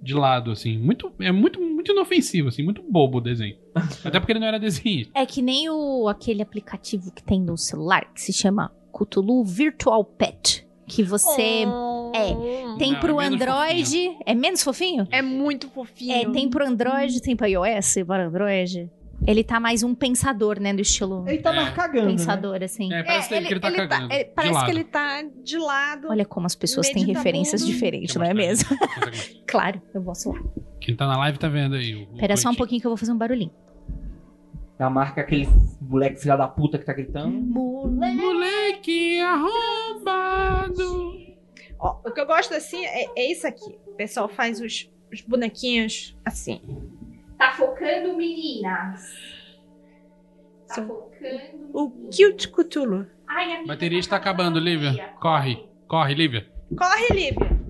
de 0.00 0.14
lado, 0.14 0.50
assim. 0.50 0.78
Muito, 0.78 1.12
é 1.20 1.32
muito, 1.32 1.60
muito 1.60 1.92
inofensivo, 1.92 2.48
assim, 2.48 2.62
muito 2.62 2.82
bobo 2.82 3.18
o 3.18 3.20
desenho. 3.20 3.56
Até 4.04 4.20
porque 4.20 4.32
ele 4.32 4.40
não 4.40 4.46
era 4.46 4.58
desenhista. 4.58 5.12
É 5.14 5.26
que 5.26 5.42
nem 5.42 5.68
o, 5.68 6.08
aquele 6.08 6.42
aplicativo 6.42 7.12
que 7.12 7.22
tem 7.22 7.40
no 7.40 7.56
celular 7.56 8.12
que 8.12 8.20
se 8.20 8.32
chama 8.32 8.72
Cthulhu 8.92 9.44
Virtual 9.44 10.04
Pet. 10.04 10.66
Que 10.86 11.02
você 11.02 11.64
é. 12.12 12.34
tem 12.76 12.92
Não, 12.92 13.00
pro 13.00 13.20
é 13.20 13.26
Android. 13.26 14.16
É 14.26 14.34
menos 14.34 14.62
fofinho? 14.62 15.06
É 15.10 15.22
muito 15.22 15.70
fofinho. 15.70 16.12
É, 16.12 16.30
tem 16.30 16.50
pro 16.50 16.66
Android, 16.66 17.22
tem 17.22 17.34
pra 17.36 17.46
iOS, 17.48 17.94
para 18.06 18.26
Android. 18.26 18.90
Ele 19.26 19.44
tá 19.44 19.60
mais 19.60 19.82
um 19.82 19.94
pensador, 19.94 20.58
né? 20.60 20.74
Do 20.74 20.80
estilo 20.82 21.24
Ele 21.28 21.38
tá 21.38 21.52
É. 21.52 21.56
mais 21.56 21.74
cagando, 21.74 22.06
né? 22.06 22.12
pensador, 22.12 22.62
assim. 22.62 22.92
É, 22.92 23.02
parece 23.04 23.34
É, 23.34 23.40
que 23.42 23.52
ele 23.54 23.60
tá 23.60 23.70
cagando. 23.72 24.12
é, 24.12 24.24
de 24.24 24.30
parece 24.34 24.54
lado. 24.54 24.64
que 24.64 24.70
ele 24.72 24.84
tá 24.84 25.22
de 25.44 25.58
lado. 25.58 26.08
Olha 26.10 26.24
como 26.24 26.46
as 26.46 26.54
pessoas 26.56 26.88
têm 26.90 27.04
referências 27.04 27.64
diferentes, 27.64 28.14
não 28.16 28.24
é 28.24 28.34
mesmo? 28.34 28.68
Claro, 29.46 29.80
eu 29.94 30.02
posso 30.02 30.30
lá. 30.32 30.40
Quem 30.80 30.96
tá 30.96 31.06
na 31.06 31.16
live 31.18 31.38
tá 31.38 31.46
vendo 31.48 31.74
aí. 31.76 31.94
o- 31.94 32.08
o 32.10 32.14
Espera 32.14 32.36
só 32.36 32.48
um 32.50 32.54
pouquinho 32.54 32.80
que 32.80 32.86
eu 32.86 32.90
vou 32.90 32.96
fazer 32.96 33.12
um 33.12 33.18
barulhinho. 33.18 33.50
A 34.78 34.88
marca 34.90 35.20
aquele 35.20 35.46
moleque 35.80 36.20
filha 36.20 36.36
da 36.36 36.48
puta 36.48 36.76
que 36.78 36.84
tá 36.84 36.92
gritando. 36.92 37.30
Moleque 37.38 39.20
arrombado. 39.20 41.12
Ó, 41.78 42.00
o 42.04 42.10
que 42.10 42.20
eu 42.20 42.26
gosto 42.26 42.54
assim 42.54 42.84
é, 42.84 43.04
é 43.16 43.30
isso 43.30 43.46
aqui. 43.46 43.76
O 43.86 43.92
pessoal 43.92 44.28
faz 44.28 44.60
os, 44.60 44.90
os 45.12 45.20
bonequinhos 45.20 46.16
assim. 46.24 46.60
Tá 47.82 47.88
focando, 47.88 48.16
meninas. 48.16 49.00
Tá 50.68 50.74
Sim. 50.74 50.86
focando. 50.86 51.70
O 51.74 51.90
Cute 51.90 52.48
Cthulhu. 52.48 53.06
Ai, 53.26 53.62
A 53.62 53.66
bateria 53.66 53.98
está 53.98 54.16
acabando, 54.16 54.60
Lívia. 54.60 55.12
Corre, 55.20 55.66
corre, 55.88 56.14
Lívia. 56.14 56.46
Corre, 56.76 57.08
Lívia. 57.12 57.60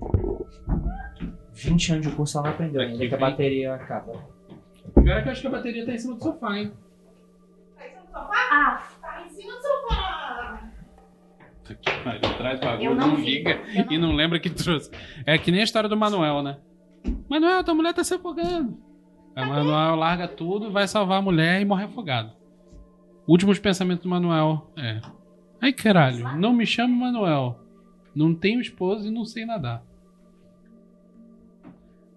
20 1.53 1.93
anos 1.93 2.07
de 2.07 2.15
curso 2.15 2.37
ela 2.37 2.47
não 2.47 2.53
aprendeu 2.53 2.81
ainda 2.81 3.07
que 3.07 3.15
a 3.15 3.17
bateria 3.17 3.73
acaba. 3.73 4.13
Pior 4.93 5.17
é 5.17 5.21
que 5.21 5.27
eu 5.27 5.31
acho 5.31 5.41
que 5.41 5.47
a 5.47 5.51
bateria 5.51 5.85
tá 5.85 5.93
em 5.93 5.97
cima 5.97 6.15
do 6.15 6.23
sofá, 6.23 6.57
hein? 6.57 6.71
Ah, 8.15 8.83
Puta 11.57 11.75
que 11.75 11.91
pariu, 12.03 12.37
traz 12.37 12.59
bagulho, 12.59 12.95
não 12.95 13.07
não, 13.07 13.15
liga 13.15 13.59
e 13.89 13.97
não 13.97 14.11
lembra 14.13 14.39
que 14.39 14.49
trouxe. 14.49 14.91
É 15.25 15.37
que 15.37 15.49
nem 15.51 15.61
a 15.61 15.63
história 15.63 15.87
do 15.89 15.95
Manuel, 15.97 16.43
né? 16.43 16.57
Manuel, 17.29 17.63
tua 17.63 17.73
mulher 17.73 17.93
tá 17.93 18.03
se 18.03 18.13
afogando. 18.13 18.77
Aí 19.35 19.43
o 19.43 19.49
Manuel 19.49 19.95
larga 19.95 20.27
tudo, 20.27 20.71
vai 20.71 20.87
salvar 20.87 21.19
a 21.19 21.21
mulher 21.21 21.61
e 21.61 21.65
morre 21.65 21.85
afogado. 21.85 22.31
Últimos 23.27 23.57
pensamentos 23.57 24.03
do 24.03 24.09
Manuel 24.09 24.71
é: 24.77 25.01
Ai 25.61 25.73
caralho, 25.73 26.37
não 26.37 26.53
me 26.53 26.65
chame 26.65 26.93
Manuel. 26.93 27.59
Não 28.15 28.35
tenho 28.35 28.61
esposa 28.61 29.07
e 29.07 29.11
não 29.11 29.25
sei 29.25 29.45
nadar. 29.45 29.83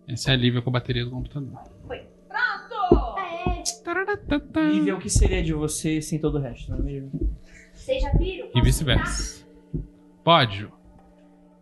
Essa 0.06 0.30
é 0.30 0.34
a 0.34 0.36
Lívia 0.36 0.60
com 0.60 0.70
a 0.70 0.72
bateria 0.72 1.04
do 1.04 1.10
computador. 1.10 1.58
Tararatata. 3.82 4.60
Lívia, 4.60 4.96
o 4.96 4.98
que 4.98 5.08
seria 5.08 5.42
de 5.42 5.52
você 5.52 6.02
sem 6.02 6.18
todo 6.18 6.38
o 6.38 6.40
resto, 6.40 6.70
não 6.70 6.78
é 6.78 6.82
mesmo? 6.82 7.36
vocês 7.72 8.02
já 8.02 8.10
viram? 8.12 8.48
E 8.52 8.60
vice-versa. 8.60 9.46
Pode, 10.24 10.58
Ju. 10.58 10.72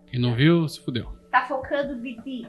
Quem 0.06 0.18
não 0.18 0.34
viu, 0.34 0.66
se 0.66 0.80
fudeu. 0.80 1.12
Tá 1.30 1.44
focando, 1.46 1.96
Bibi. 1.96 2.48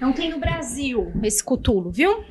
Não 0.00 0.12
tem 0.12 0.30
no 0.30 0.38
Brasil 0.38 1.12
esse 1.22 1.42
cutulo, 1.42 1.90
viu? 1.90 2.24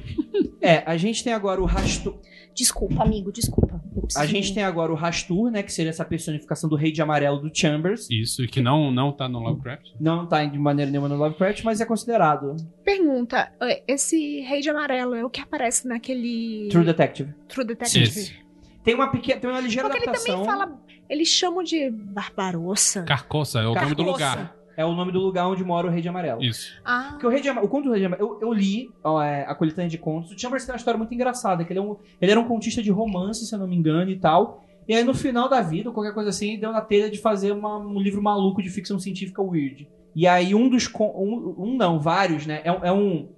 É, 0.61 0.83
a 0.85 0.97
gente 0.97 1.23
tem 1.23 1.33
agora 1.33 1.61
o 1.61 1.65
Rastur. 1.65 2.17
Desculpa, 2.53 3.03
amigo, 3.03 3.31
desculpa. 3.31 3.81
A 4.15 4.25
gente 4.25 4.53
tem 4.53 4.63
agora 4.63 4.91
o 4.91 4.95
Rastur, 4.95 5.49
né? 5.49 5.63
Que 5.63 5.71
seria 5.71 5.89
essa 5.89 6.03
personificação 6.03 6.69
do 6.69 6.75
Rei 6.75 6.91
de 6.91 7.01
Amarelo 7.01 7.39
do 7.39 7.49
Chambers. 7.53 8.07
Isso, 8.09 8.43
e 8.43 8.47
que 8.47 8.61
não, 8.61 8.91
não 8.91 9.11
tá 9.11 9.27
no 9.29 9.39
Lovecraft. 9.39 9.87
Não 9.99 10.25
tá 10.25 10.43
de 10.43 10.59
maneira 10.59 10.91
nenhuma 10.91 11.07
no 11.07 11.15
Lovecraft, 11.15 11.63
mas 11.63 11.79
é 11.79 11.85
considerado. 11.85 12.55
Pergunta: 12.83 13.51
eh, 13.61 13.83
esse 13.87 14.41
rei 14.41 14.59
de 14.61 14.69
amarelo 14.69 15.15
é 15.15 15.23
o 15.23 15.29
que 15.29 15.39
aparece 15.39 15.87
naquele. 15.87 16.67
True 16.71 16.83
Detective. 16.85 17.33
True 17.47 17.65
Detective? 17.65 18.03
Esse. 18.03 18.35
Tem 18.83 18.95
uma 18.95 19.09
pequena, 19.11 19.39
tem 19.39 19.49
uma 19.49 19.59
ligeira 19.61 19.87
Porque 19.87 20.03
ele 20.03 20.09
adaptação. 20.09 20.41
também 20.43 20.59
fala. 20.59 20.81
Eles 21.09 21.27
chamam 21.27 21.63
de 21.63 21.89
Barbarossa. 21.89 23.03
Carcoça 23.03 23.59
é 23.59 23.67
o 23.67 23.73
nome 23.73 23.95
do 23.95 24.03
Carcoça. 24.05 24.11
lugar. 24.11 24.55
É 24.77 24.85
o 24.85 24.93
nome 24.93 25.11
do 25.11 25.19
lugar 25.19 25.47
onde 25.47 25.63
mora 25.63 25.87
o 25.87 25.89
Rei 25.89 26.01
de 26.01 26.07
Amarelo. 26.09 26.41
Isso. 26.41 26.71
Ah, 26.83 27.09
Porque 27.11 27.25
o 27.25 27.29
Rei 27.29 27.41
de 27.41 27.49
Amarelo, 27.49 27.67
o 27.67 27.69
conto 27.71 27.85
do 27.85 27.91
Rei 27.91 27.99
de 27.99 28.05
Amarelo, 28.05 28.37
eu, 28.41 28.47
eu 28.49 28.53
li 28.53 28.89
ó, 29.03 29.21
é, 29.21 29.43
a 29.45 29.53
coletânea 29.55 29.89
de 29.89 29.97
contos. 29.97 30.31
O 30.31 30.39
Chambers 30.39 30.65
tem 30.65 30.73
uma 30.73 30.77
história 30.77 30.97
muito 30.97 31.13
engraçada, 31.13 31.63
que 31.65 31.71
ele, 31.73 31.79
é 31.79 31.81
um, 31.81 31.95
ele 32.21 32.31
era 32.31 32.39
um 32.39 32.47
contista 32.47 32.81
de 32.81 32.89
romance, 32.91 33.45
se 33.45 33.53
eu 33.53 33.59
não 33.59 33.67
me 33.67 33.75
engano, 33.75 34.09
e 34.11 34.17
tal. 34.17 34.63
E 34.87 34.93
aí 34.95 35.03
no 35.03 35.13
final 35.13 35.47
da 35.47 35.61
vida, 35.61 35.89
ou 35.89 35.93
qualquer 35.93 36.13
coisa 36.13 36.29
assim, 36.29 36.57
deu 36.59 36.71
na 36.71 36.81
telha 36.81 37.09
de 37.09 37.19
fazer 37.19 37.51
uma- 37.51 37.77
um 37.77 37.99
livro 37.99 38.21
maluco 38.21 38.61
de 38.61 38.69
ficção 38.69 38.97
científica 38.99 39.41
weird. 39.41 39.87
E 40.15 40.27
aí 40.27 40.53
um 40.55 40.67
dos 40.69 40.89
um, 40.95 41.55
um 41.57 41.77
não, 41.77 41.99
vários, 41.99 42.45
né? 42.45 42.61
É, 42.63 42.71
um- 42.71 42.83
é 42.85 42.91
um 42.91 43.29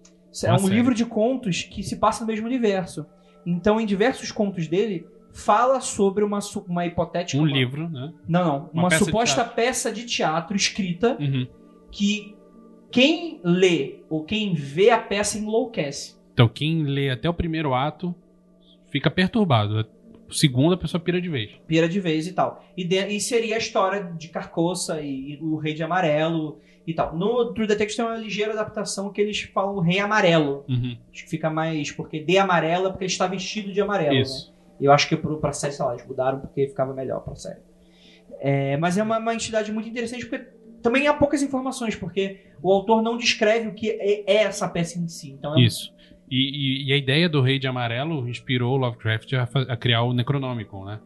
é 0.47 0.51
um 0.53 0.67
livro 0.75 0.95
de 0.95 1.05
contos 1.05 1.61
que 1.63 1.83
se 1.83 1.97
passa 1.97 2.21
no 2.21 2.27
mesmo 2.27 2.47
universo. 2.47 3.05
Então, 3.45 3.79
em 3.79 3.85
diversos 3.85 4.31
contos 4.31 4.67
dele, 4.67 5.05
fala 5.33 5.81
sobre 5.81 6.23
uma, 6.23 6.39
uma 6.67 6.85
hipotética. 6.85 7.41
Um 7.41 7.45
uma- 7.45 7.51
livro, 7.57 7.89
né? 7.89 8.13
Não, 8.27 8.43
não. 8.45 8.69
Uma 8.73 8.83
Uma, 8.83 8.89
peça 8.89 8.99
de 9.05 9.11
suposta 9.11 9.35
teatro. 9.35 9.55
peça 9.55 9.91
de 9.91 10.05
teatro 10.05 10.55
escrita 10.55 11.17
Uhum. 11.19 11.47
que 11.91 12.35
quem 12.91 13.41
lê 13.43 14.01
ou 14.09 14.23
quem 14.23 14.53
vê 14.53 14.91
a 14.91 14.99
peça 14.99 15.37
enlouquece. 15.37 16.15
Então, 16.33 16.47
quem 16.47 16.83
lê 16.83 17.09
até 17.09 17.29
o 17.29 17.33
primeiro 17.33 17.73
ato 17.73 18.13
fica 18.91 19.09
perturbado. 19.09 19.87
O 20.29 20.33
segundo, 20.33 20.73
a 20.73 20.77
pessoa 20.77 21.01
pira 21.01 21.19
de 21.21 21.29
vez. 21.29 21.51
Pira 21.67 21.87
de 21.89 21.99
vez 21.99 22.27
e 22.27 22.33
tal. 22.33 22.63
E, 22.77 22.83
de- 22.83 23.07
e 23.07 23.19
seria 23.19 23.55
a 23.55 23.57
história 23.59 24.03
de 24.17 24.29
Carcoça 24.29 25.01
e, 25.01 25.33
e 25.33 25.39
o 25.41 25.57
Rei 25.57 25.73
de 25.73 25.83
Amarelo 25.83 26.59
e 26.87 26.93
tal. 26.93 27.15
No 27.15 27.53
True 27.53 27.67
Detective 27.67 27.97
tem 27.97 28.05
uma 28.05 28.17
ligeira 28.17 28.53
adaptação 28.53 29.11
que 29.11 29.21
eles 29.21 29.41
falam 29.53 29.79
Rei 29.79 29.99
Amarelo. 29.99 30.63
Uhum. 30.67 30.97
Acho 31.11 31.23
que 31.23 31.29
fica 31.29 31.49
mais. 31.49 31.91
Porque 31.91 32.19
de 32.19 32.37
amarelo 32.37 32.87
é 32.87 32.89
porque 32.89 33.03
ele 33.05 33.11
está 33.11 33.27
vestido 33.27 33.71
de 33.71 33.79
amarelo. 33.81 34.15
Isso. 34.15 34.47
Né? 34.47 34.52
Eu 34.79 34.91
acho 34.91 35.07
que 35.07 35.15
pro, 35.15 35.37
pra 35.39 35.53
série, 35.53 35.73
sei 35.73 35.85
lá, 35.85 35.93
eles 35.93 36.05
mudaram 36.05 36.39
porque 36.39 36.67
ficava 36.67 36.93
melhor 36.93 37.21
pra 37.21 37.35
série. 37.35 37.59
É, 38.39 38.75
mas 38.77 38.97
é 38.97 39.03
uma, 39.03 39.17
uma 39.19 39.33
entidade 39.33 39.71
muito 39.71 39.87
interessante 39.87 40.25
porque 40.25 40.45
também 40.81 41.07
há 41.07 41.13
poucas 41.13 41.41
informações, 41.41 41.95
porque 41.95 42.41
o 42.61 42.71
autor 42.71 43.01
não 43.01 43.17
descreve 43.17 43.67
o 43.69 43.73
que 43.73 43.89
é, 43.91 44.23
é 44.31 44.35
essa 44.43 44.67
peça 44.67 44.99
em 44.99 45.07
si. 45.07 45.31
Então 45.31 45.57
é 45.57 45.61
Isso. 45.61 45.93
E, 46.29 46.37
e- 46.37 46.87
e 46.89 46.93
a 46.93 46.97
ideia 46.97 47.29
do 47.29 47.41
Rei 47.41 47.59
de 47.59 47.67
Amarelo 47.67 48.27
inspirou 48.27 48.75
Lovecraft 48.75 49.33
a, 49.33 49.47
a 49.69 49.77
criar 49.77 50.03
o 50.03 50.13
Necronomicon, 50.13 50.85
né? 50.85 50.99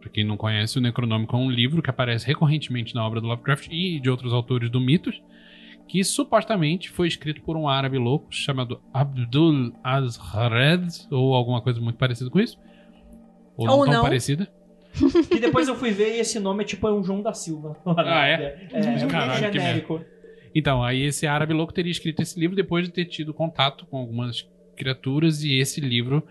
Pra 0.00 0.10
quem 0.10 0.24
não 0.24 0.36
conhece, 0.36 0.78
o 0.78 0.80
Necronomicon 0.80 1.38
é 1.38 1.44
um 1.46 1.50
livro 1.50 1.82
que 1.82 1.90
aparece 1.90 2.26
recorrentemente 2.26 2.94
na 2.94 3.04
obra 3.04 3.20
do 3.20 3.26
Lovecraft 3.26 3.68
e 3.70 3.98
de 3.98 4.08
outros 4.08 4.32
autores 4.32 4.70
do 4.70 4.80
mitos, 4.80 5.20
que 5.88 6.04
supostamente 6.04 6.90
foi 6.90 7.08
escrito 7.08 7.40
por 7.42 7.56
um 7.56 7.66
árabe 7.66 7.96
louco 7.98 8.26
chamado 8.30 8.80
Abdul 8.92 9.72
Azhared, 9.82 10.86
ou 11.10 11.34
alguma 11.34 11.62
coisa 11.62 11.80
muito 11.80 11.96
parecida 11.96 12.30
com 12.30 12.38
isso. 12.38 12.58
Ou, 13.56 13.66
não 13.66 13.78
Ou 13.78 13.84
tão 13.84 13.94
não. 13.94 14.02
parecida. 14.02 14.48
Que 15.28 15.38
depois 15.38 15.68
eu 15.68 15.76
fui 15.76 15.90
ver 15.90 16.16
e 16.16 16.20
esse 16.20 16.38
nome 16.38 16.64
é 16.64 16.66
tipo 16.66 16.86
é 16.86 16.92
um 16.92 17.02
João 17.02 17.22
da 17.22 17.32
Silva. 17.32 17.76
Ah, 17.84 18.26
é? 18.26 18.68
É, 18.72 18.80
é, 18.80 19.02
é 19.02 19.04
um 19.04 19.08
Caralho, 19.08 19.50
que 19.50 19.58
genérico. 19.58 20.04
Então, 20.54 20.82
aí 20.82 21.02
esse 21.02 21.26
árabe 21.26 21.54
louco 21.54 21.72
teria 21.72 21.92
escrito 21.92 22.20
esse 22.20 22.38
livro 22.38 22.56
depois 22.56 22.84
de 22.84 22.92
ter 22.92 23.04
tido 23.04 23.32
contato 23.32 23.86
com 23.86 23.98
algumas 23.98 24.48
criaturas 24.76 25.42
e 25.42 25.58
esse 25.58 25.80
livro 25.80 26.26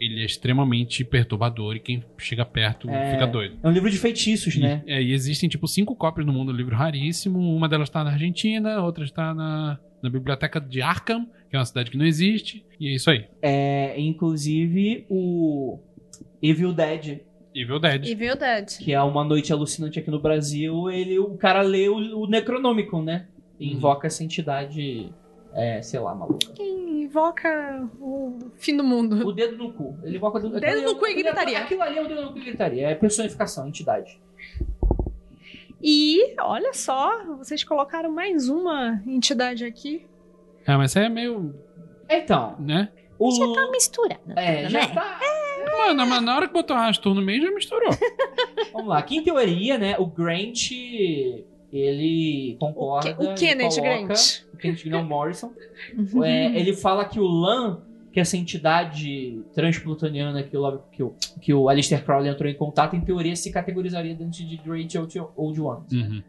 ele 0.00 0.22
é 0.22 0.24
extremamente 0.26 1.04
perturbador 1.04 1.76
e 1.76 1.80
quem 1.80 2.02
chega 2.18 2.44
perto 2.44 2.88
É. 2.90 3.12
fica 3.12 3.26
doido. 3.26 3.56
É 3.62 3.68
um 3.68 3.70
livro 3.70 3.90
de 3.90 3.96
feitiços, 3.98 4.54
E, 4.54 4.60
né? 4.60 4.82
é, 4.86 5.02
e 5.02 5.12
existem 5.12 5.48
tipo 5.48 5.66
cinco 5.68 5.94
cópias 5.94 6.26
no 6.26 6.32
mundo 6.32 6.52
do 6.52 6.56
livro 6.58 6.74
raríssimo. 6.76 7.38
Uma 7.38 7.68
delas 7.68 7.88
está 7.88 8.02
na 8.04 8.10
Argentina, 8.10 8.80
outra 8.82 9.04
está 9.04 9.32
na, 9.34 9.78
na 10.02 10.10
biblioteca 10.10 10.60
de 10.60 10.82
Arkham, 10.82 11.26
que 11.48 11.56
é 11.56 11.58
uma 11.58 11.64
cidade 11.64 11.90
que 11.90 11.96
não 11.96 12.04
existe. 12.04 12.64
E 12.80 12.88
é 12.88 12.94
isso 12.94 13.08
aí. 13.10 13.26
É, 13.40 13.94
inclusive 13.98 15.06
o 15.08 15.78
Evil 16.42 16.72
Dead, 16.72 17.20
Evil 17.54 17.78
Dead. 17.78 18.06
Evil 18.08 18.36
Dead. 18.36 18.78
que 18.78 18.92
é 18.92 19.00
uma 19.00 19.22
noite 19.24 19.52
alucinante 19.52 19.98
aqui 19.98 20.10
no 20.10 20.18
Brasil, 20.20 20.90
ele, 20.90 21.18
o 21.20 21.36
cara 21.36 21.62
lê 21.62 21.88
o, 21.88 22.22
o 22.22 22.26
Necronomicon, 22.26 23.02
né? 23.02 23.26
E 23.60 23.68
Uhum. 23.70 23.76
invoca 23.76 24.08
essa 24.08 24.24
entidade, 24.24 25.08
é, 25.54 25.80
sei 25.82 26.00
lá, 26.00 26.14
maluca. 26.14 26.52
Quem 26.54 27.02
invoca 27.04 27.88
o 28.00 28.38
fim 28.56 28.76
do 28.76 28.84
mundo. 28.84 29.26
O 29.26 29.32
dedo 29.32 29.56
no 29.56 29.72
cu. 29.72 29.96
Ele 30.02 30.16
invoca 30.16 30.38
o 30.38 30.40
dedo, 30.40 30.60
Dedo 30.60 30.82
no 30.82 30.90
é- 30.90 30.94
cu 30.94 31.06
e 31.06 31.10
é- 31.12 31.14
gritaria. 31.14 31.58
Aquilo 31.60 31.82
ali 31.82 31.98
é 31.98 32.02
o 32.02 32.08
dedo 32.08 32.22
no 32.22 32.32
cu 32.32 32.38
e 32.38 32.44
gritaria. 32.44 32.88
É 32.88 32.94
personificação, 32.94 33.66
entidade. 33.68 34.20
E, 35.82 36.34
olha 36.40 36.72
só, 36.72 37.24
vocês 37.36 37.62
colocaram 37.62 38.10
mais 38.10 38.48
uma 38.48 39.02
entidade 39.06 39.64
aqui. 39.64 40.06
É, 40.66 40.76
mas 40.76 40.96
é 40.96 41.08
meio. 41.08 41.54
Então, 42.08 42.56
né? 42.58 42.90
o. 43.18 43.30
Já 43.30 43.52
tá 43.52 43.70
misturando. 43.70 44.20
É, 44.36 44.62
tudo, 44.62 44.70
já 44.70 44.78
né? 44.80 44.94
tá. 44.94 45.20
Mano, 45.78 46.06
mas 46.06 46.22
na 46.22 46.36
hora 46.36 46.46
que 46.46 46.52
botou 46.54 46.76
o 46.76 46.78
Rastur 46.78 47.14
no 47.14 47.20
meio 47.22 47.42
já 47.42 47.50
misturou. 47.50 47.90
Vamos 48.72 48.88
lá. 48.88 48.98
Aqui 48.98 49.16
em 49.18 49.22
teoria, 49.22 49.76
né, 49.76 49.96
o 49.98 50.06
Grant, 50.06 50.70
ele 51.78 52.56
concorda. 52.60 53.10
O, 53.12 53.16
Ke- 53.16 53.24
o 53.24 53.34
Kenneth 53.34 53.68
coloca- 53.70 54.02
Grant. 54.04 54.42
O 54.52 54.56
Kenneth 54.56 54.84
não, 54.86 55.04
Morrison. 55.04 55.52
Uhum. 55.96 56.24
É, 56.24 56.56
ele 56.58 56.72
fala 56.74 57.04
que 57.04 57.18
o 57.20 57.26
Lan, 57.26 57.80
que 58.12 58.18
é 58.18 58.22
essa 58.22 58.36
entidade 58.36 59.42
transplutoniana 59.54 60.42
que 60.42 60.56
o, 60.56 60.78
que 60.92 61.02
o, 61.02 61.14
que 61.40 61.52
o 61.54 61.68
Alistair 61.68 62.04
Crowley 62.04 62.30
entrou 62.30 62.48
em 62.50 62.54
contato, 62.54 62.94
em 62.96 63.00
teoria 63.00 63.34
se 63.36 63.50
categorizaria 63.52 64.14
dentro 64.14 64.44
de 64.44 64.56
Great 64.58 64.96
Old, 64.96 65.18
Old 65.36 65.60
Ones. 65.60 65.92
Uhum. 65.92 66.22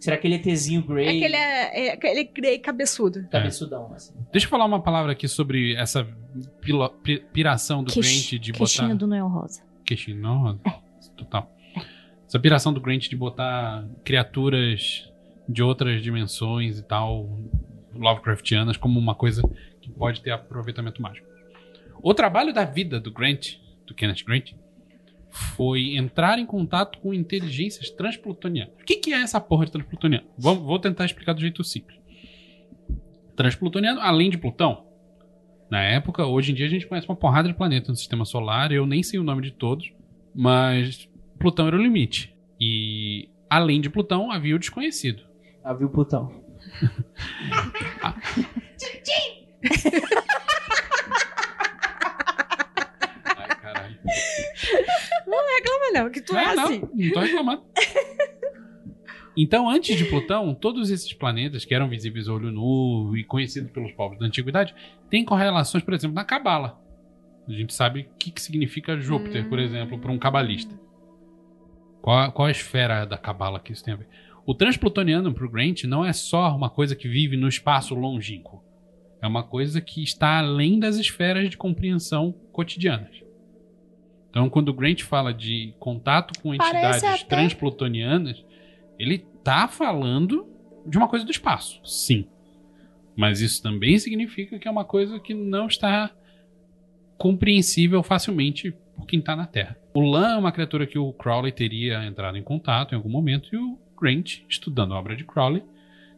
Será 0.00 0.16
aquele 0.16 0.34
ETzinho 0.34 0.80
É 0.82 0.86
Grey, 0.86 1.16
aquele, 1.18 1.36
é, 1.36 1.86
é 1.88 1.92
aquele 1.92 2.24
Grey 2.24 2.58
cabeçudo. 2.58 3.26
cabeçudão, 3.30 3.90
assim. 3.94 4.12
Deixa 4.30 4.46
eu 4.46 4.50
falar 4.50 4.64
uma 4.66 4.80
palavra 4.80 5.12
aqui 5.12 5.26
sobre 5.26 5.74
essa 5.76 6.06
pilo- 6.60 6.90
pi- 7.02 7.24
piração 7.32 7.82
do 7.82 7.90
Queix- 7.92 8.06
Grant 8.28 8.40
de 8.42 8.52
Queixinho 8.52 8.88
botar. 8.88 8.98
do 8.98 9.06
Noel 9.06 9.28
Rosa. 9.28 9.62
Queixinho, 9.84 10.18
não? 10.20 10.58
Total. 11.16 11.50
Essa 12.34 12.40
piração 12.40 12.72
do 12.72 12.80
Grant 12.80 13.08
de 13.08 13.14
botar 13.14 13.86
criaturas 14.04 15.08
de 15.48 15.62
outras 15.62 16.02
dimensões 16.02 16.80
e 16.80 16.82
tal, 16.82 17.28
Lovecraftianas, 17.94 18.76
como 18.76 18.98
uma 18.98 19.14
coisa 19.14 19.40
que 19.80 19.88
pode 19.88 20.20
ter 20.20 20.32
aproveitamento 20.32 21.00
mágico. 21.00 21.28
O 22.02 22.12
trabalho 22.12 22.52
da 22.52 22.64
vida 22.64 22.98
do 22.98 23.12
Grant, 23.12 23.58
do 23.86 23.94
Kenneth 23.94 24.24
Grant, 24.26 24.50
foi 25.30 25.96
entrar 25.96 26.40
em 26.40 26.44
contato 26.44 26.98
com 26.98 27.14
inteligências 27.14 27.88
transplutonianas. 27.88 28.74
O 28.80 28.84
que, 28.84 28.96
que 28.96 29.12
é 29.12 29.22
essa 29.22 29.40
porra 29.40 29.66
de 29.66 29.70
transplutoniano? 29.70 30.26
Vou, 30.36 30.56
vou 30.56 30.80
tentar 30.80 31.04
explicar 31.04 31.34
do 31.34 31.40
jeito 31.40 31.62
simples. 31.62 32.00
Transplutoniano, 33.36 34.00
além 34.00 34.28
de 34.28 34.38
Plutão, 34.38 34.86
na 35.70 35.84
época, 35.84 36.26
hoje 36.26 36.50
em 36.50 36.54
dia 36.56 36.66
a 36.66 36.70
gente 36.70 36.88
conhece 36.88 37.08
uma 37.08 37.14
porrada 37.14 37.46
de 37.46 37.54
planetas 37.54 37.90
no 37.90 37.96
sistema 37.96 38.24
solar, 38.24 38.72
eu 38.72 38.84
nem 38.86 39.04
sei 39.04 39.20
o 39.20 39.22
nome 39.22 39.40
de 39.40 39.52
todos, 39.52 39.92
mas 40.34 41.08
Plutão 41.38 41.66
era 41.66 41.76
o 41.76 41.82
limite. 41.82 42.34
E 42.60 43.28
além 43.50 43.80
de 43.80 43.90
Plutão, 43.90 44.30
havia 44.30 44.54
o 44.56 44.58
desconhecido. 44.58 45.22
Ah, 45.66 45.72
viu, 45.72 45.88
Plutão? 45.88 46.44
Ai, 53.36 53.48
caralho. 53.60 53.98
Reclama 55.56 55.92
não, 55.94 56.10
que 56.10 56.20
tu 56.20 56.36
é 56.36 56.44
Ah, 56.44 56.54
não, 56.54 56.64
assim. 56.64 56.82
não 56.92 57.12
tô 57.12 57.20
reclamando. 57.20 57.62
Então, 59.36 59.68
antes 59.68 59.96
de 59.96 60.04
Plutão, 60.04 60.54
todos 60.54 60.90
esses 60.90 61.12
planetas 61.12 61.64
que 61.64 61.74
eram 61.74 61.88
visíveis 61.88 62.28
a 62.28 62.32
olho 62.32 62.52
nu 62.52 63.16
e 63.16 63.24
conhecidos 63.24 63.70
pelos 63.72 63.90
povos 63.92 64.18
da 64.18 64.26
antiguidade 64.26 64.74
têm 65.10 65.24
correlações, 65.24 65.82
por 65.82 65.92
exemplo, 65.94 66.14
na 66.14 66.24
Cabala. 66.24 66.80
A 67.48 67.52
gente 67.52 67.74
sabe 67.74 68.02
o 68.02 68.18
que, 68.18 68.30
que 68.30 68.40
significa 68.40 68.96
Júpiter, 68.98 69.48
por 69.48 69.58
exemplo, 69.58 69.98
para 69.98 70.12
um 70.12 70.18
cabalista. 70.18 70.74
Qual, 72.04 72.18
a- 72.18 72.30
qual 72.30 72.46
a 72.48 72.50
esfera 72.50 73.06
da 73.06 73.16
Cabala 73.16 73.58
que 73.58 73.72
isso 73.72 73.82
tem 73.82 73.94
a 73.94 73.96
ver? 73.96 74.06
O 74.44 74.54
transplutoniano 74.54 75.32
para 75.32 75.46
o 75.46 75.48
Grant 75.50 75.84
não 75.84 76.04
é 76.04 76.12
só 76.12 76.54
uma 76.54 76.68
coisa 76.68 76.94
que 76.94 77.08
vive 77.08 77.34
no 77.34 77.48
espaço 77.48 77.94
longínquo. 77.94 78.62
É 79.22 79.26
uma 79.26 79.42
coisa 79.42 79.80
que 79.80 80.02
está 80.02 80.36
além 80.38 80.78
das 80.78 80.96
esferas 80.96 81.48
de 81.48 81.56
compreensão 81.56 82.34
cotidianas. 82.52 83.22
Então, 84.28 84.50
quando 84.50 84.68
o 84.68 84.74
Grant 84.74 85.00
fala 85.00 85.32
de 85.32 85.72
contato 85.78 86.38
com 86.42 86.54
entidades 86.54 87.00
até- 87.22 87.36
transplutonianas, 87.36 88.44
ele 88.98 89.20
tá 89.42 89.66
falando 89.66 90.46
de 90.86 90.98
uma 90.98 91.08
coisa 91.08 91.24
do 91.24 91.30
espaço, 91.30 91.80
sim. 91.86 92.26
Mas 93.16 93.40
isso 93.40 93.62
também 93.62 93.98
significa 93.98 94.58
que 94.58 94.68
é 94.68 94.70
uma 94.70 94.84
coisa 94.84 95.18
que 95.18 95.32
não 95.32 95.68
está 95.68 96.10
compreensível 97.16 98.02
facilmente 98.02 98.72
por 98.94 99.06
quem 99.06 99.20
está 99.20 99.34
na 99.34 99.46
Terra. 99.46 99.78
O 99.94 100.00
Lan 100.02 100.34
é 100.34 100.36
uma 100.36 100.50
criatura 100.50 100.88
que 100.88 100.98
o 100.98 101.12
Crowley 101.12 101.52
teria 101.52 102.04
entrado 102.04 102.36
em 102.36 102.42
contato 102.42 102.92
em 102.92 102.96
algum 102.96 103.08
momento 103.08 103.54
e 103.54 103.56
o 103.56 103.78
Grant, 103.96 104.40
estudando 104.48 104.92
a 104.92 104.98
obra 104.98 105.14
de 105.14 105.22
Crowley, 105.24 105.62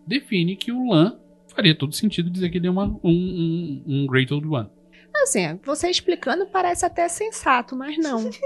define 0.06 0.56
que 0.56 0.72
o 0.72 0.88
Lan 0.90 1.18
faria 1.54 1.74
todo 1.74 1.94
sentido 1.94 2.30
dizer 2.30 2.48
que 2.48 2.56
ele 2.56 2.68
é 2.68 2.70
uma, 2.70 2.86
um, 2.86 3.00
um, 3.04 3.82
um 3.86 4.06
Great 4.06 4.32
Old 4.32 4.46
One. 4.48 4.70
Assim, 5.14 5.60
você 5.62 5.90
explicando 5.90 6.46
parece 6.46 6.86
até 6.86 7.06
sensato, 7.08 7.76
mas 7.76 7.98
não. 7.98 8.30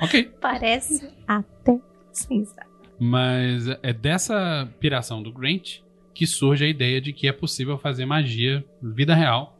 Ok. 0.00 0.32
Parece 0.40 1.08
até 1.28 1.78
sensato. 2.12 2.66
Mas 2.98 3.68
é 3.82 3.92
dessa 3.92 4.68
piração 4.80 5.22
do 5.22 5.32
Grant 5.32 5.78
que 6.12 6.26
surge 6.26 6.64
a 6.64 6.68
ideia 6.68 7.00
de 7.00 7.12
que 7.12 7.28
é 7.28 7.32
possível 7.32 7.78
fazer 7.78 8.04
magia 8.04 8.64
vida 8.82 9.14
real 9.14 9.56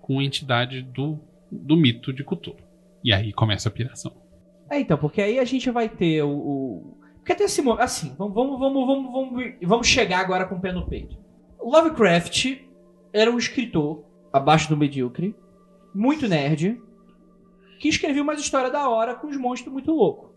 com 0.00 0.22
entidade 0.22 0.82
do, 0.82 1.18
do 1.50 1.76
mito 1.76 2.12
de 2.12 2.22
Cthulhu. 2.22 2.69
E 3.02 3.12
aí 3.12 3.32
começa 3.32 3.68
a 3.68 3.72
piração. 3.72 4.12
É, 4.70 4.80
então, 4.80 4.96
porque 4.96 5.20
aí 5.20 5.38
a 5.38 5.44
gente 5.44 5.70
vai 5.70 5.88
ter 5.88 6.22
o. 6.22 6.30
o... 6.30 6.98
Porque 7.16 7.32
até 7.32 7.44
esse 7.44 7.60
momento. 7.60 7.82
Assim, 7.82 8.14
vamos, 8.16 8.34
vamos, 8.34 8.58
vamos, 8.58 8.86
vamos, 8.86 9.12
vamos, 9.12 9.54
vamos 9.62 9.86
chegar 9.86 10.20
agora 10.20 10.46
com 10.46 10.56
o 10.56 10.60
pé 10.60 10.72
no 10.72 10.86
peito. 10.86 11.18
Lovecraft 11.60 12.58
era 13.12 13.30
um 13.30 13.38
escritor, 13.38 14.04
abaixo 14.32 14.68
do 14.68 14.76
medíocre, 14.76 15.34
muito 15.94 16.28
nerd, 16.28 16.80
que 17.80 17.88
escrevia 17.88 18.22
umas 18.22 18.40
histórias 18.40 18.72
da 18.72 18.88
hora 18.88 19.14
com 19.14 19.26
uns 19.26 19.36
monstros 19.36 19.72
muito 19.72 19.92
loucos. 19.92 20.30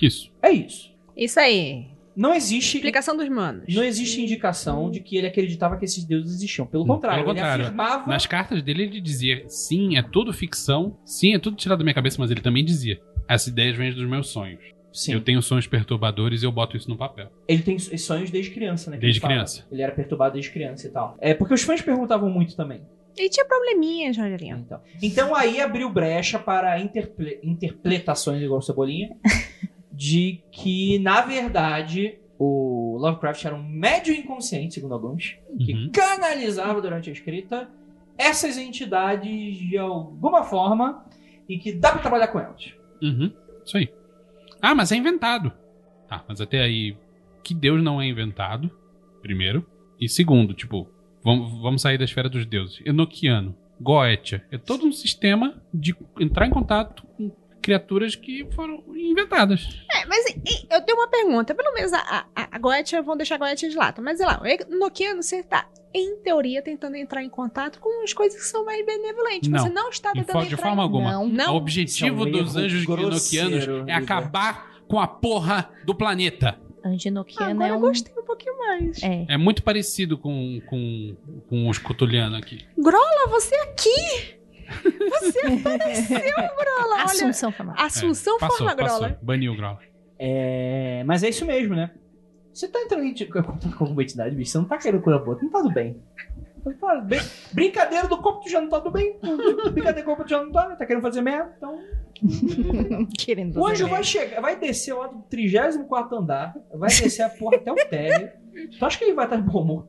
Isso. 0.00 0.32
É 0.42 0.50
isso. 0.50 0.94
Isso 1.16 1.40
aí. 1.40 1.95
Não 2.16 2.32
existe. 2.34 2.76
Explicação 2.78 3.16
dos 3.16 3.28
manos. 3.28 3.74
Não 3.74 3.84
existe 3.84 4.22
indicação 4.22 4.90
de 4.90 5.00
que 5.00 5.16
ele 5.16 5.26
acreditava 5.26 5.76
que 5.76 5.84
esses 5.84 6.02
deuses 6.04 6.34
existiam. 6.36 6.66
Pelo 6.66 6.86
contrário, 6.86 7.22
pelo 7.22 7.34
contrário. 7.34 7.62
ele 7.62 7.66
afirmava. 7.66 8.06
Nas 8.10 8.26
cartas 8.26 8.62
dele, 8.62 8.84
ele 8.84 9.00
dizia: 9.00 9.44
sim, 9.48 9.96
é 9.98 10.02
tudo 10.02 10.32
ficção, 10.32 10.96
sim, 11.04 11.34
é 11.34 11.38
tudo 11.38 11.56
tirado 11.56 11.78
da 11.78 11.84
minha 11.84 11.94
cabeça, 11.94 12.16
mas 12.18 12.30
ele 12.30 12.40
também 12.40 12.64
dizia: 12.64 12.98
essas 13.28 13.48
ideias 13.48 13.76
vêm 13.76 13.92
dos 13.92 14.08
meus 14.08 14.28
sonhos. 14.28 14.60
Sim. 14.92 15.12
Eu 15.12 15.20
tenho 15.20 15.42
sonhos 15.42 15.66
perturbadores 15.66 16.42
e 16.42 16.46
eu 16.46 16.50
boto 16.52 16.74
isso 16.74 16.88
no 16.88 16.96
papel. 16.96 17.30
Ele 17.46 17.62
tem 17.62 17.78
sonhos 17.78 18.30
desde 18.30 18.50
criança, 18.50 18.90
né? 18.90 18.96
Desde 18.96 19.18
ele 19.18 19.20
fala. 19.20 19.34
criança. 19.34 19.66
Ele 19.70 19.82
era 19.82 19.92
perturbado 19.92 20.32
desde 20.32 20.50
criança 20.50 20.86
e 20.86 20.90
tal. 20.90 21.18
É 21.20 21.34
porque 21.34 21.52
os 21.52 21.60
fãs 21.62 21.82
perguntavam 21.82 22.30
muito 22.30 22.56
também. 22.56 22.80
E 23.18 23.28
tinha 23.28 23.44
probleminhas, 23.46 24.16
Rogerinho. 24.16 24.56
Então, 24.58 24.80
então 25.02 25.34
aí 25.34 25.60
abriu 25.60 25.90
brecha 25.90 26.38
para 26.38 26.80
interple- 26.80 27.38
interpretações, 27.42 28.42
igual 28.42 28.58
o 28.58 28.62
Cebolinha, 28.62 29.10
de 29.96 30.42
que, 30.52 30.98
na 30.98 31.22
verdade, 31.22 32.18
o 32.38 32.98
Lovecraft 33.00 33.44
era 33.46 33.54
um 33.54 33.62
médio 33.66 34.14
inconsciente, 34.14 34.74
segundo 34.74 34.92
alguns, 34.94 35.36
que 35.58 35.72
Uhum. 35.72 35.90
canalizava 35.92 36.80
durante 36.82 37.08
a 37.08 37.12
escrita 37.12 37.68
essas 38.18 38.58
entidades 38.58 39.56
de 39.56 39.76
alguma 39.78 40.44
forma 40.44 41.04
e 41.48 41.58
que 41.58 41.72
dá 41.72 41.92
pra 41.92 42.00
trabalhar 42.02 42.28
com 42.28 42.38
elas. 42.38 42.72
Uhum, 43.02 43.32
isso 43.64 43.76
aí. 43.76 43.88
Ah, 44.60 44.74
mas 44.74 44.92
é 44.92 44.96
inventado. 44.96 45.52
Tá, 46.08 46.24
mas 46.28 46.40
até 46.40 46.60
aí, 46.62 46.96
que 47.42 47.54
Deus 47.54 47.82
não 47.82 48.00
é 48.00 48.06
inventado, 48.06 48.70
primeiro. 49.22 49.66
E 50.00 50.08
segundo, 50.08 50.52
tipo, 50.54 50.88
vamos, 51.22 51.60
vamos 51.60 51.82
sair 51.82 51.98
da 51.98 52.04
esfera 52.04 52.28
dos 52.28 52.44
deuses. 52.46 52.80
Enoquiano, 52.84 53.54
Goetia, 53.80 54.44
é 54.50 54.58
todo 54.58 54.86
um 54.86 54.92
sistema 54.92 55.60
de 55.72 55.94
entrar 56.20 56.46
em 56.46 56.50
contato 56.50 57.06
com 57.16 57.30
criaturas 57.66 58.14
que 58.14 58.46
foram 58.54 58.82
inventadas. 58.94 59.68
É, 59.92 60.06
mas 60.06 60.24
e- 60.28 60.66
eu 60.70 60.80
tenho 60.82 60.96
uma 60.98 61.08
pergunta. 61.08 61.52
Pelo 61.52 61.74
menos 61.74 61.92
a, 61.92 62.24
a, 62.34 62.48
a 62.52 62.58
Goetia, 62.58 63.02
vamos 63.02 63.18
deixar 63.18 63.34
a 63.34 63.38
Goetia 63.38 63.68
de 63.68 63.76
lado. 63.76 64.00
Mas, 64.00 64.18
sei 64.18 64.26
lá, 64.26 64.40
o 64.70 64.78
Nokiano, 64.78 65.20
você 65.20 65.42
tá, 65.42 65.68
em 65.92 66.16
teoria, 66.22 66.62
tentando 66.62 66.94
entrar 66.96 67.24
em 67.24 67.28
contato 67.28 67.80
com 67.80 68.04
as 68.04 68.12
coisas 68.12 68.38
que 68.40 68.46
são 68.46 68.64
mais 68.64 68.86
benevolentes. 68.86 69.48
Não. 69.50 69.58
Você 69.58 69.68
não 69.68 69.90
está 69.90 70.10
Em 70.10 70.20
tentando 70.22 70.46
de 70.46 70.54
entrar 70.54 70.68
forma 70.68 70.82
em... 70.82 70.84
alguma. 70.84 71.10
Não. 71.12 71.26
Não. 71.28 71.54
O 71.54 71.56
objetivo 71.56 72.24
é 72.24 72.28
um 72.28 72.30
dos 72.30 72.54
anjos 72.56 72.84
enoquianos 72.84 73.88
é 73.88 73.92
acabar 73.92 74.76
com 74.86 75.00
a 75.00 75.08
porra 75.08 75.68
do 75.84 75.92
planeta. 75.94 76.56
Antinoquiano 76.84 77.50
Agora 77.50 77.68
é 77.68 77.72
eu 77.72 77.78
um. 77.78 77.80
gostei 77.80 78.14
um 78.16 78.24
pouquinho 78.24 78.56
mais. 78.58 79.02
É. 79.02 79.26
É 79.30 79.36
muito 79.36 79.64
parecido 79.64 80.16
com, 80.16 80.60
com, 80.66 81.16
com 81.48 81.68
os 81.68 81.78
cutulianos 81.78 82.38
aqui. 82.38 82.64
Grola, 82.78 83.26
você 83.28 83.56
aqui! 83.56 84.35
Você 85.20 85.40
apareceu, 85.46 86.18
Grola! 86.18 86.94
Olha, 86.94 87.04
Assunção 87.04 87.52
foi 87.52 87.66
mal. 87.66 87.74
Assunção 87.78 88.36
É, 88.36 88.40
passou, 88.40 88.56
forma 88.58 88.76
passou. 88.76 89.00
Grola. 89.00 89.18
Baniu 89.22 89.52
o 89.52 89.56
Grola. 89.56 89.78
É, 90.18 91.04
mas 91.06 91.22
é 91.22 91.28
isso 91.28 91.44
mesmo, 91.44 91.74
né? 91.74 91.90
Você 92.52 92.68
tá 92.68 92.80
entrando 92.80 93.04
em 93.04 93.14
contato 93.14 93.76
com 93.76 93.84
alguma 93.84 94.02
entidade, 94.02 94.34
bicho, 94.34 94.50
você 94.50 94.58
não 94.58 94.64
tá 94.64 94.78
querendo 94.78 95.02
curar 95.02 95.18
boa, 95.18 95.38
não 95.42 95.50
tá 95.50 95.58
tudo 95.58 95.74
bem. 95.74 96.02
Tá 96.80 96.96
bem. 96.96 97.20
Brincadeira 97.52 98.08
do 98.08 98.16
corpo, 98.16 98.40
tu 98.40 98.50
já 98.50 98.60
não 98.60 98.68
tá 98.68 98.80
tudo 98.80 98.92
bem. 98.92 99.18
Brincadeira 99.72 100.02
do 100.02 100.04
corpo, 100.04 100.24
tu 100.24 100.30
já 100.30 100.42
não 100.42 100.50
tá, 100.50 100.68
né? 100.68 100.74
tá 100.74 100.86
querendo 100.86 101.02
fazer 101.02 101.20
merda, 101.20 101.54
então... 101.56 101.78
Querendo 103.18 103.58
O 103.60 103.68
fazer 103.68 103.72
anjo 103.72 103.88
vai 103.88 104.02
chegar, 104.02 104.40
vai 104.40 104.56
descer 104.58 104.94
lá 104.94 105.06
do 105.06 105.20
34 105.28 106.16
andar, 106.16 106.54
vai 106.74 106.88
descer 106.88 107.22
a 107.22 107.28
porra 107.28 107.56
até 107.56 107.70
o 107.70 107.74
térreo. 107.74 108.32
Tu 108.78 108.84
acha 108.84 108.98
que 108.98 109.04
ele 109.04 109.12
vai 109.12 109.26
estar 109.26 109.36
de 109.36 109.42
bom 109.42 109.60
humor? 109.60 109.88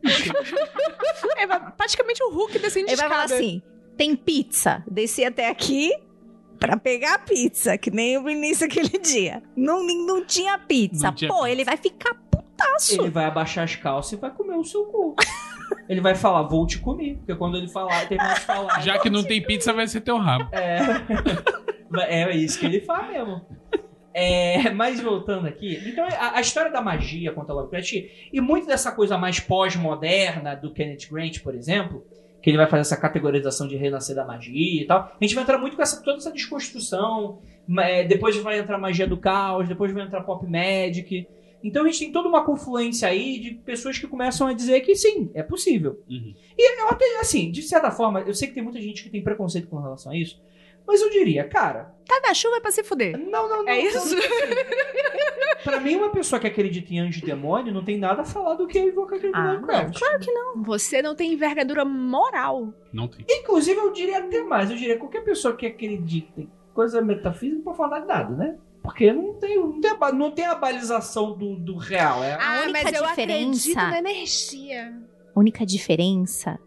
É 1.37 1.47
praticamente 1.71 2.21
o 2.21 2.31
Hulk 2.31 2.59
descendo 2.59 2.87
de 2.87 2.91
Ele 2.91 3.01
vai 3.01 3.09
falar 3.09 3.23
assim: 3.23 3.61
tem 3.97 4.15
pizza. 4.15 4.83
Desci 4.89 5.25
até 5.25 5.49
aqui 5.49 5.91
pra 6.59 6.77
pegar 6.77 7.15
a 7.15 7.19
pizza, 7.19 7.77
que 7.77 7.91
nem 7.91 8.17
o 8.17 8.23
Vinícius 8.23 8.63
aquele 8.63 8.97
dia. 9.01 9.41
Não, 9.55 9.83
não 9.83 10.25
tinha 10.25 10.57
pizza. 10.57 11.07
Não 11.07 11.13
tinha 11.13 11.29
Pô, 11.29 11.37
pizza. 11.39 11.49
ele 11.51 11.63
vai 11.63 11.77
ficar 11.77 12.13
putaço. 12.31 13.01
Ele 13.01 13.09
vai 13.09 13.25
abaixar 13.25 13.63
as 13.63 13.75
calças 13.75 14.13
e 14.13 14.15
vai 14.15 14.31
comer 14.31 14.55
o 14.55 14.63
seu 14.63 14.85
cu. 14.85 15.15
Ele 15.89 15.99
vai 15.99 16.15
falar, 16.15 16.43
vou 16.43 16.65
te 16.65 16.79
comer. 16.79 17.17
Porque 17.17 17.35
quando 17.35 17.57
ele 17.57 17.67
falar, 17.67 18.07
terminar 18.07 18.35
de 18.35 18.39
falar. 18.41 18.81
Já 18.81 18.99
que 18.99 19.09
não 19.09 19.21
tem 19.21 19.41
pizza, 19.41 19.73
vai 19.73 19.85
ser 19.85 19.99
teu 19.99 20.17
rabo. 20.17 20.47
É. 20.53 20.79
É 22.09 22.35
isso 22.35 22.59
que 22.59 22.65
ele 22.65 22.81
faz 22.81 23.09
mesmo. 23.09 23.41
É, 24.13 24.71
mas 24.71 24.99
voltando 24.99 25.47
aqui, 25.47 25.81
então 25.85 26.05
a, 26.05 26.37
a 26.37 26.41
história 26.41 26.71
da 26.71 26.81
magia 26.81 27.31
contra 27.31 27.53
Lovecraft 27.53 27.93
e 28.33 28.41
muito 28.41 28.67
dessa 28.67 28.91
coisa 28.91 29.17
mais 29.17 29.39
pós-moderna 29.39 30.55
do 30.55 30.73
Kenneth 30.73 31.07
Grant, 31.09 31.39
por 31.41 31.53
exemplo, 31.55 32.03
que 32.41 32.49
ele 32.49 32.57
vai 32.57 32.67
fazer 32.67 32.81
essa 32.81 32.97
categorização 32.97 33.67
de 33.67 33.75
renascer 33.75 34.15
da 34.15 34.25
magia 34.25 34.81
e 34.81 34.85
tal. 34.85 35.11
A 35.19 35.23
gente 35.23 35.35
vai 35.35 35.43
entrar 35.43 35.57
muito 35.57 35.75
com 35.75 35.81
essa, 35.81 36.01
toda 36.03 36.17
essa 36.17 36.31
desconstrução. 36.31 37.39
é, 37.79 38.03
depois 38.03 38.35
vai 38.37 38.59
entrar 38.59 38.77
magia 38.77 39.07
do 39.07 39.17
caos, 39.17 39.67
depois 39.67 39.91
vai 39.91 40.03
entrar 40.03 40.21
pop 40.21 40.45
magic. 40.45 41.27
Então 41.63 41.83
a 41.83 41.87
gente 41.87 41.99
tem 41.99 42.11
toda 42.11 42.29
uma 42.29 42.45
confluência 42.45 43.07
aí 43.07 43.39
de 43.39 43.51
pessoas 43.51 43.97
que 43.97 44.07
começam 44.07 44.47
a 44.47 44.53
dizer 44.53 44.81
que 44.81 44.95
sim, 44.95 45.31
é 45.33 45.41
possível. 45.41 45.99
Uhum. 46.09 46.33
E 46.57 46.81
eu 46.81 46.89
até, 46.89 47.19
assim, 47.19 47.51
de 47.51 47.61
certa 47.63 47.91
forma, 47.91 48.21
eu 48.21 48.33
sei 48.33 48.47
que 48.47 48.53
tem 48.53 48.63
muita 48.63 48.81
gente 48.81 49.03
que 49.03 49.09
tem 49.09 49.23
preconceito 49.23 49.67
com 49.67 49.79
relação 49.79 50.11
a 50.11 50.17
isso, 50.17 50.39
mas 50.87 51.01
eu 51.01 51.09
diria, 51.09 51.43
cara, 51.47 51.95
Tá 52.07 52.21
na 52.25 52.33
chuva 52.33 52.55
é 52.55 52.59
pra 52.61 52.71
se 52.71 52.83
fuder. 52.85 53.17
não, 53.17 53.49
não, 53.49 53.63
não. 53.63 53.69
É 53.69 53.79
isso? 53.81 53.97
não, 53.97 54.03
assim, 54.17 54.27
pra 55.63 55.79
mim, 55.79 55.95
uma 55.97 56.09
pessoa 56.09 56.39
que 56.39 56.47
acredita 56.47 56.93
em 56.93 56.99
anjo 56.99 57.19
e 57.19 57.25
demônio 57.25 57.73
não 57.73 57.83
tem 57.83 57.97
nada 57.97 58.21
a 58.21 58.25
falar 58.25 58.53
do 58.55 58.65
que 58.65 58.79
invocar 58.79 59.17
aquele 59.17 59.33
Ah, 59.35 59.53
Lovecraft. 59.53 59.99
Claro 59.99 60.19
que 60.19 60.31
não. 60.31 60.63
Você 60.63 61.01
não 61.01 61.15
tem 61.15 61.33
envergadura 61.33 61.83
moral. 61.83 62.73
Não 62.93 63.07
tem. 63.09 63.25
Inclusive, 63.29 63.77
eu 63.77 63.91
diria 63.91 64.19
até 64.19 64.41
mais. 64.43 64.71
Eu 64.71 64.77
diria 64.77 64.97
qualquer 64.97 65.21
pessoa 65.25 65.55
que 65.55 65.65
acredita 65.65 66.39
em 66.41 66.49
coisa 66.73 67.01
metafísica 67.01 67.57
não 67.57 67.63
pode 67.63 67.77
falar 67.77 67.99
de 67.99 68.07
nada, 68.07 68.33
né? 68.35 68.57
Porque 68.81 69.11
não 69.11 69.33
tem, 69.33 69.57
não 69.57 69.81
tem, 69.81 69.91
a, 69.99 70.11
não 70.13 70.31
tem 70.31 70.45
a 70.45 70.55
balização 70.55 71.33
do, 71.37 71.57
do 71.57 71.75
real. 71.75 72.23
É, 72.23 72.35
A 72.35 72.61
única 72.63 72.83
mas 72.83 72.93
eu 72.93 73.05
diferença- 73.05 73.71
acredito 73.71 73.75
na 73.75 73.99
energia. 73.99 74.93
A 75.35 75.39
única 75.39 75.65
diferença, 75.65 76.57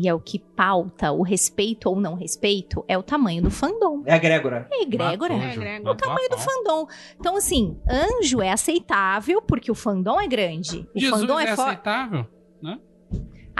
e 0.00 0.08
é 0.08 0.14
o 0.14 0.20
que 0.20 0.38
pauta 0.38 1.10
o 1.10 1.22
respeito 1.22 1.88
ou 1.90 2.00
não 2.00 2.14
respeito, 2.14 2.84
é 2.86 2.96
o 2.96 3.02
tamanho 3.02 3.42
do 3.42 3.50
fandom. 3.50 4.04
é 4.06 4.14
a 4.14 4.18
Grégora. 4.18 4.68
É 4.70 4.82
egrégora. 4.82 5.34
Matou, 5.34 5.62
É. 5.64 5.80
O 5.80 5.90
a 5.90 5.94
tamanho 5.96 6.30
do 6.30 6.38
fandom. 6.38 6.86
Então, 7.18 7.36
assim, 7.36 7.76
anjo 7.90 8.40
é 8.40 8.52
aceitável 8.52 9.42
porque 9.42 9.72
o 9.72 9.74
fandom 9.74 10.20
é 10.20 10.28
grande. 10.28 10.88
O 10.94 11.00
Jesus 11.00 11.20
fandom 11.20 11.40
é, 11.40 11.46
é 11.46 11.50
aceitável. 11.50 12.26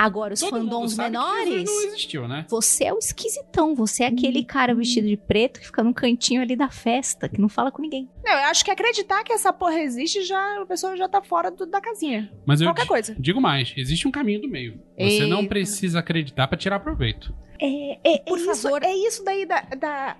Agora, 0.01 0.32
os 0.34 0.38
Todo 0.38 0.53
mundo 0.61 0.70
fandoms 0.70 0.96
menores. 0.96 1.64
não 1.64 1.82
existiu, 1.88 2.28
né? 2.28 2.46
Você 2.49 2.84
é 2.84 2.92
o 2.94 2.99
esquisitão, 2.99 3.74
você 3.74 4.05
é 4.05 4.07
aquele 4.07 4.44
cara 4.44 4.72
vestido 4.72 5.09
de 5.09 5.16
preto 5.16 5.59
que 5.59 5.66
fica 5.66 5.82
num 5.82 5.92
cantinho 5.92 6.40
ali 6.40 6.55
da 6.55 6.68
festa, 6.70 7.28
que 7.28 7.40
não 7.40 7.49
fala 7.49 7.72
com 7.72 7.82
ninguém. 7.82 8.09
Não, 8.24 8.32
eu 8.32 8.44
acho 8.46 8.64
que 8.64 8.70
acreditar 8.70 9.24
que 9.24 9.32
essa 9.32 9.53
porra 9.53 9.80
existe, 9.80 10.22
já 10.22 10.62
a 10.62 10.66
pessoa 10.66 10.96
já 10.96 11.09
tá 11.09 11.20
fora 11.20 11.51
do- 11.51 11.66
da 11.66 11.80
casinha. 11.80 12.30
Mas 12.46 12.61
eu 12.61 12.68
Qualquer 12.68 12.86
coisa. 12.86 13.16
digo 13.18 13.40
mais, 13.40 13.74
existe 13.76 14.07
um 14.07 14.12
caminho 14.12 14.40
do 14.42 14.49
meio. 14.49 14.80
Você 14.96 15.26
não 15.26 15.38
Eita. 15.38 15.49
precisa 15.49 15.99
acreditar 15.99 16.46
pra 16.46 16.57
tirar 16.57 16.78
proveito. 16.78 17.34
É, 17.61 18.14
é, 18.14 18.18
Por 18.20 18.38
é 18.38 18.40
isso, 18.42 18.62
favor. 18.62 18.82
é 18.84 18.94
isso 18.94 19.24
daí 19.24 19.44
da. 19.46 19.61
da 19.62 20.16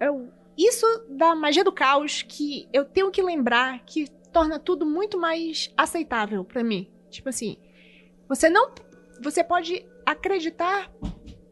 é 0.00 0.10
o- 0.10 0.28
isso 0.56 0.86
da 1.10 1.34
magia 1.34 1.62
do 1.62 1.70
caos 1.70 2.22
que 2.22 2.66
eu 2.72 2.84
tenho 2.84 3.10
que 3.10 3.20
lembrar 3.22 3.80
que 3.84 4.08
torna 4.32 4.58
tudo 4.58 4.86
muito 4.86 5.20
mais 5.20 5.70
aceitável 5.76 6.44
pra 6.44 6.64
mim. 6.64 6.88
Tipo 7.10 7.28
assim, 7.28 7.58
você 8.26 8.48
não. 8.48 8.70
Você 9.22 9.42
pode 9.42 9.84
acreditar 10.06 10.90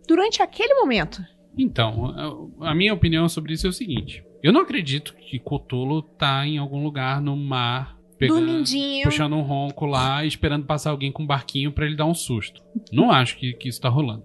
durante 0.06 0.42
aquele 0.42 0.74
momento. 0.74 1.22
Então, 1.58 2.50
a 2.60 2.74
minha 2.74 2.92
opinião 2.92 3.28
sobre 3.28 3.54
isso 3.54 3.66
é 3.66 3.70
o 3.70 3.72
seguinte. 3.72 4.24
Eu 4.42 4.52
não 4.52 4.60
acredito 4.60 5.14
que 5.14 5.38
Cthulhu 5.38 6.02
tá 6.02 6.46
em 6.46 6.58
algum 6.58 6.82
lugar 6.82 7.20
no 7.20 7.36
mar, 7.36 7.98
pegando, 8.18 8.46
Dormindinho. 8.46 9.04
puxando 9.04 9.34
um 9.34 9.42
ronco 9.42 9.86
lá, 9.86 10.24
esperando 10.24 10.66
passar 10.66 10.90
alguém 10.90 11.10
com 11.10 11.22
um 11.22 11.26
barquinho 11.26 11.72
pra 11.72 11.86
ele 11.86 11.96
dar 11.96 12.06
um 12.06 12.14
susto. 12.14 12.62
Não 12.92 13.10
acho 13.10 13.36
que, 13.38 13.54
que 13.54 13.68
isso 13.68 13.80
tá 13.80 13.88
rolando. 13.88 14.24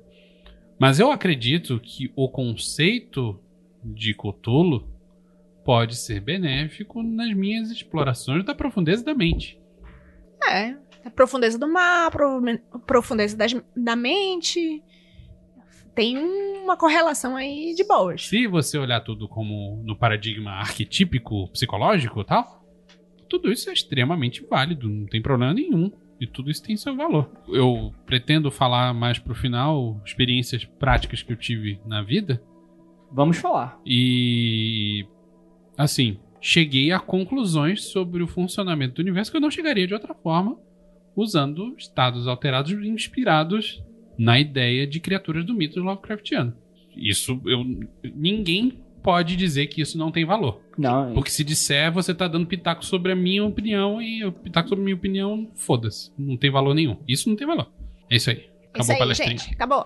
Mas 0.77 0.99
eu 0.99 1.11
acredito 1.11 1.79
que 1.79 2.11
o 2.15 2.27
conceito 2.27 3.39
de 3.83 4.13
Cthulhu 4.13 4.87
pode 5.63 5.95
ser 5.95 6.19
benéfico 6.19 7.01
nas 7.01 7.33
minhas 7.33 7.69
explorações 7.71 8.43
da 8.43 8.53
profundeza 8.53 9.03
da 9.03 9.13
mente. 9.13 9.59
É. 10.47 10.75
A 11.05 11.09
profundeza 11.09 11.57
do 11.57 11.67
mar, 11.67 12.11
profundeza 12.85 13.35
das- 13.35 13.55
da 13.75 13.95
mente. 13.95 14.81
Tem 15.95 16.17
uma 16.17 16.77
correlação 16.77 17.35
aí 17.35 17.73
de 17.75 17.83
boas. 17.83 18.27
Se 18.27 18.47
você 18.47 18.77
olhar 18.77 19.01
tudo 19.01 19.27
como 19.27 19.81
no 19.85 19.95
paradigma 19.95 20.51
arquetípico 20.51 21.47
psicológico 21.49 22.21
e 22.21 22.25
tal, 22.25 22.65
tudo 23.27 23.51
isso 23.51 23.69
é 23.69 23.73
extremamente 23.73 24.45
válido, 24.49 24.87
não 24.89 25.05
tem 25.05 25.21
problema 25.21 25.53
nenhum. 25.53 25.91
E 26.19 26.27
tudo 26.27 26.51
isso 26.51 26.61
tem 26.61 26.77
seu 26.77 26.95
valor. 26.95 27.31
Eu 27.47 27.91
pretendo 28.05 28.51
falar 28.51 28.93
mais 28.93 29.17
pro 29.17 29.33
final 29.33 29.99
experiências 30.05 30.63
práticas 30.63 31.23
que 31.23 31.33
eu 31.33 31.35
tive 31.35 31.81
na 31.83 32.03
vida. 32.03 32.39
Vamos 33.11 33.37
falar. 33.37 33.81
E 33.83 35.03
assim, 35.75 36.19
cheguei 36.39 36.91
a 36.91 36.99
conclusões 36.99 37.85
sobre 37.85 38.21
o 38.21 38.27
funcionamento 38.27 38.93
do 38.95 39.01
universo 39.01 39.31
que 39.31 39.37
eu 39.37 39.41
não 39.41 39.49
chegaria 39.49 39.87
de 39.87 39.95
outra 39.95 40.13
forma, 40.13 40.59
usando 41.15 41.75
estados 41.77 42.27
alterados 42.27 42.71
inspirados 42.71 43.83
na 44.17 44.39
ideia 44.39 44.85
de 44.87 44.99
criaturas 44.99 45.45
do 45.45 45.53
mito 45.53 45.79
Lovecraftiano. 45.79 46.53
Isso 46.95 47.39
eu 47.45 47.63
ninguém 48.15 48.79
pode 49.01 49.35
dizer 49.35 49.67
que 49.67 49.81
isso 49.81 49.97
não 49.97 50.11
tem 50.11 50.25
valor. 50.25 50.61
Não, 50.77 51.13
Porque 51.13 51.31
se 51.31 51.43
disser, 51.43 51.91
você 51.91 52.13
tá 52.13 52.27
dando 52.27 52.45
pitaco 52.45 52.85
sobre 52.85 53.11
a 53.11 53.15
minha 53.15 53.43
opinião 53.43 54.01
e 54.01 54.23
o 54.23 54.31
pitaco 54.31 54.69
sobre 54.69 54.81
a 54.83 54.85
minha 54.85 54.95
opinião, 54.95 55.49
foda-se. 55.55 56.11
Não 56.17 56.37
tem 56.37 56.51
valor 56.51 56.73
nenhum. 56.75 56.97
Isso 57.07 57.27
não 57.29 57.35
tem 57.35 57.47
valor. 57.47 57.71
É 58.09 58.15
isso 58.15 58.29
aí. 58.29 58.49
Acabou 58.69 58.81
Isso 58.83 58.91
a 58.91 58.93
aí, 58.93 58.99
palestrinha. 58.99 59.37
gente. 59.37 59.53
Acabou. 59.53 59.85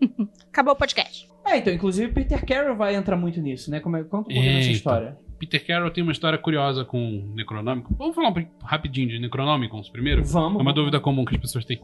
Acabou 0.50 0.72
o 0.74 0.76
podcast. 0.76 1.28
É, 1.46 1.58
então, 1.58 1.72
inclusive 1.72 2.12
Peter 2.12 2.44
Carroll 2.46 2.74
vai 2.76 2.94
entrar 2.96 3.16
muito 3.16 3.40
nisso, 3.40 3.70
né? 3.70 3.80
Como 3.80 3.96
é, 3.96 4.02
conta 4.02 4.30
um 4.30 4.34
pouquinho 4.34 4.44
É, 4.44 4.60
então. 4.62 4.72
história. 4.72 5.18
Peter 5.38 5.64
Carroll 5.66 5.90
tem 5.90 6.02
uma 6.02 6.12
história 6.12 6.38
curiosa 6.38 6.84
com 6.84 7.18
o 7.18 7.34
Necronômico. 7.34 7.94
Vamos 7.96 8.14
falar 8.14 8.30
um 8.30 8.46
rapidinho 8.62 9.08
de 9.08 9.18
Necronômicons 9.18 9.88
primeiro? 9.88 10.24
Vamos. 10.24 10.58
É 10.58 10.62
uma 10.62 10.72
dúvida 10.72 11.00
comum 11.00 11.24
que 11.24 11.34
as 11.34 11.40
pessoas 11.40 11.64
têm. 11.64 11.80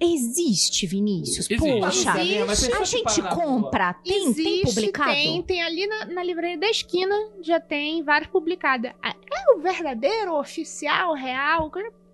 Existe, 0.00 0.86
Vinícius. 0.86 1.50
Existe. 1.50 1.80
Poxa, 1.80 2.20
Existe. 2.22 2.72
A 2.72 2.84
gente 2.84 3.22
compra. 3.34 3.94
Tem, 3.94 4.32
tem 4.32 4.60
Existe, 4.62 4.74
publicado? 4.74 5.10
Tem, 5.10 5.42
tem 5.42 5.62
ali 5.62 5.86
na, 5.86 6.06
na 6.06 6.22
livraria 6.22 6.58
da 6.58 6.68
esquina, 6.70 7.14
já 7.42 7.60
tem 7.60 8.02
vários 8.02 8.30
publicados. 8.30 8.90
É 9.02 9.54
o 9.56 9.60
verdadeiro, 9.60 10.38
oficial, 10.38 11.14
real? 11.14 11.70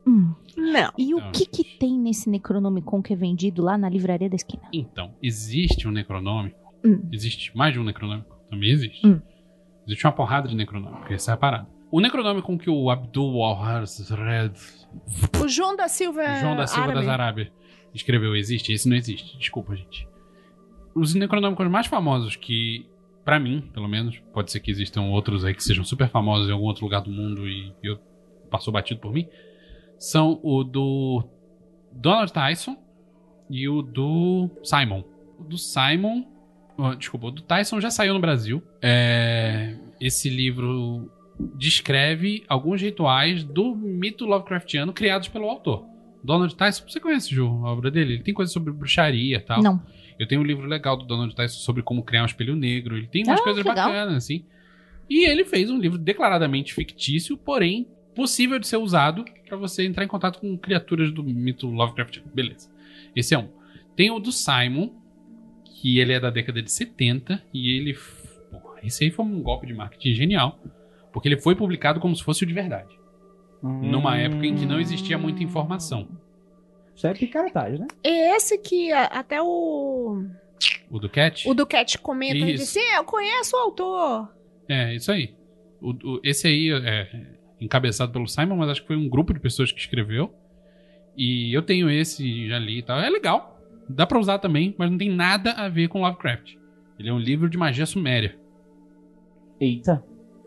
Hum. 0.07 0.34
Não. 0.57 0.93
E 0.99 1.14
o 1.14 1.18
Não. 1.20 1.32
que 1.32 1.47
que 1.47 1.62
tem 1.62 1.99
nesse 1.99 2.28
Necronomicon 2.28 3.03
que 3.03 3.12
é 3.12 3.16
vendido 3.16 3.62
lá 3.62 3.76
na 3.76 3.89
livraria 3.89 4.28
da 4.28 4.36
esquina? 4.36 4.68
Então, 4.72 5.14
existe 5.22 5.86
um 5.86 5.91
Necronômico. 5.91 6.59
Hum. 6.84 7.01
Existe 7.12 7.57
mais 7.57 7.72
de 7.72 7.78
um 7.78 7.84
Necronômico. 7.84 8.36
Também 8.51 8.70
existe. 8.70 9.07
Hum. 9.07 9.20
Existe 9.89 10.07
uma 10.07 10.12
porrada 10.12 10.47
de 10.47 10.55
Necronômico. 10.55 11.12
Essa 11.12 11.32
é 11.32 11.34
a 11.34 11.36
parada. 11.36 11.66
O 11.91 12.01
Necronômico 12.01 12.59
que 12.59 12.68
o 12.68 12.91
Abdul 12.91 13.43
Al-Red 13.43 13.84
O 15.43 15.49
João 15.49 15.74
da 15.74 15.89
Silva. 15.89 16.22
João 16.41 16.55
da 16.55 16.66
Silva 16.66 16.91
árabe. 16.91 17.09
Arábia 17.09 17.53
escreveu 17.95 18.36
existe? 18.36 18.72
Esse 18.72 18.89
não 18.89 18.97
existe. 18.97 19.36
Desculpa, 19.39 19.74
gente. 19.74 20.07
Os 20.95 21.14
necronômicos 21.14 21.66
mais 21.68 21.86
famosos 21.86 22.36
que, 22.36 22.86
pra 23.24 23.41
mim, 23.41 23.68
pelo 23.72 23.89
menos, 23.89 24.18
pode 24.32 24.51
ser 24.51 24.61
que 24.61 24.70
existam 24.70 25.03
outros 25.03 25.45
aí 25.45 25.55
que 25.55 25.64
sejam 25.64 25.84
super 25.84 26.09
famosos 26.09 26.49
em 26.49 26.53
algum 26.53 26.66
outro 26.66 26.84
lugar 26.84 27.01
do 27.01 27.11
mundo 27.11 27.49
e 27.49 27.72
eu 27.82 27.99
passou 28.51 28.72
batido 28.72 29.01
por 29.01 29.12
mim, 29.12 29.26
são 29.99 30.39
o 30.43 30.64
do 30.64 31.24
Donald 31.93 32.32
Tyson 32.32 32.76
e 33.51 33.68
o 33.68 33.82
do 33.82 34.51
Simon. 34.62 35.03
O 35.39 35.45
do 35.45 35.59
Simon, 35.59 36.24
desculpa, 36.98 37.26
o 37.26 37.30
do 37.30 37.42
Tyson 37.42 37.80
já 37.80 37.90
saiu 37.90 38.14
no 38.14 38.20
Brasil. 38.20 38.62
É, 38.82 39.76
esse 40.00 40.28
livro 40.28 41.10
descreve 41.56 42.44
alguns 42.48 42.80
rituais 42.80 43.44
do 43.44 43.74
mito 43.74 44.24
Lovecraftiano 44.26 44.92
criados 44.92 45.28
pelo 45.28 45.48
autor. 45.48 45.84
Donald 46.22 46.54
Tyson, 46.56 46.84
você 46.88 46.98
conhece, 47.00 47.32
Ju, 47.34 47.46
a 47.64 47.70
obra 47.72 47.90
dele? 47.90 48.14
Ele 48.14 48.22
tem 48.22 48.34
coisas 48.34 48.52
sobre 48.52 48.72
bruxaria 48.72 49.36
e 49.36 49.40
tal. 49.40 49.62
Não. 49.62 49.80
Eu 50.18 50.26
tenho 50.26 50.40
um 50.40 50.44
livro 50.44 50.66
legal 50.66 50.96
do 50.96 51.04
Donald 51.04 51.34
Tyson 51.34 51.58
sobre 51.60 51.82
como 51.82 52.02
criar 52.02 52.22
um 52.22 52.26
espelho 52.26 52.56
negro. 52.56 52.96
Ele 52.96 53.06
tem 53.06 53.22
umas 53.24 53.40
Ah, 53.40 53.44
coisas 53.44 53.64
legal. 53.64 53.88
bacanas, 53.88 54.14
assim. 54.16 54.44
E 55.08 55.24
ele 55.28 55.44
fez 55.44 55.70
um 55.70 55.78
livro 55.78 55.96
declaradamente 55.96 56.74
fictício, 56.74 57.36
porém 57.36 57.86
possível 58.16 58.58
de 58.58 58.66
ser 58.66 58.76
usado 58.78 59.24
pra 59.46 59.56
você 59.56 59.86
entrar 59.86 60.04
em 60.04 60.08
contato 60.08 60.40
com 60.40 60.58
criaturas 60.58 61.12
do 61.12 61.22
mito 61.22 61.68
Lovecraft. 61.68 62.18
Beleza. 62.34 62.68
Esse 63.14 63.32
é 63.34 63.38
um. 63.38 63.48
Tem 63.94 64.10
o 64.10 64.18
do 64.18 64.32
Simon, 64.32 64.90
que 65.80 65.98
ele 65.98 66.12
é 66.12 66.20
da 66.20 66.30
década 66.30 66.60
de 66.62 66.70
70, 66.70 67.42
e 67.52 67.76
ele. 67.76 67.96
Porra, 68.50 68.80
esse 68.82 69.04
aí 69.04 69.10
foi 69.10 69.24
um 69.24 69.42
golpe 69.42 69.66
de 69.66 69.74
marketing 69.74 70.14
genial. 70.14 70.58
Porque 71.12 71.28
ele 71.28 71.38
foi 71.40 71.54
publicado 71.54 72.00
como 72.00 72.14
se 72.14 72.22
fosse 72.22 72.42
o 72.44 72.46
de 72.46 72.52
verdade. 72.52 72.88
Numa 73.62 74.16
época 74.16 74.46
em 74.46 74.54
que 74.54 74.64
não 74.66 74.78
existia 74.80 75.18
muita 75.18 75.42
informação. 75.42 76.06
Isso 76.94 77.06
é 77.06 77.14
picaretagem, 77.14 77.78
né? 77.80 77.86
É 78.04 78.36
esse 78.36 78.58
que 78.58 78.92
a- 78.92 79.04
até 79.06 79.40
o. 79.42 80.24
O 80.90 81.08
Cat? 81.08 81.48
O 81.48 81.54
Duquette 81.54 81.98
comenta 81.98 82.34
e 82.36 82.54
Isso. 82.54 82.64
disse: 82.64 82.78
"É, 82.80 82.98
Eu 82.98 83.04
conheço 83.04 83.56
o 83.56 83.60
autor. 83.60 84.28
É, 84.68 84.94
isso 84.94 85.10
aí. 85.12 85.34
O- 85.80 85.90
o- 85.92 86.20
esse 86.24 86.46
aí 86.48 86.70
é 86.72 87.08
encabeçado 87.60 88.12
pelo 88.12 88.26
Simon, 88.26 88.56
mas 88.56 88.70
acho 88.70 88.80
que 88.82 88.86
foi 88.88 88.96
um 88.96 89.08
grupo 89.08 89.32
de 89.32 89.40
pessoas 89.40 89.70
que 89.72 89.80
escreveu. 89.80 90.32
E 91.16 91.52
eu 91.56 91.62
tenho 91.62 91.90
esse, 91.90 92.48
já 92.48 92.58
li 92.58 92.78
e 92.78 92.82
tal. 92.82 92.98
É 93.00 93.08
legal. 93.10 93.57
Dá 93.89 94.07
pra 94.07 94.18
usar 94.18 94.39
também, 94.39 94.74
mas 94.78 94.91
não 94.91 94.99
tem 94.99 95.11
nada 95.11 95.53
a 95.53 95.68
ver 95.68 95.89
com 95.89 96.01
Lovecraft. 96.03 96.55
Ele 96.99 97.09
é 97.09 97.12
um 97.12 97.18
livro 97.18 97.49
de 97.49 97.57
magia 97.57 97.86
suméria. 97.86 98.36
Eita. 99.61 100.03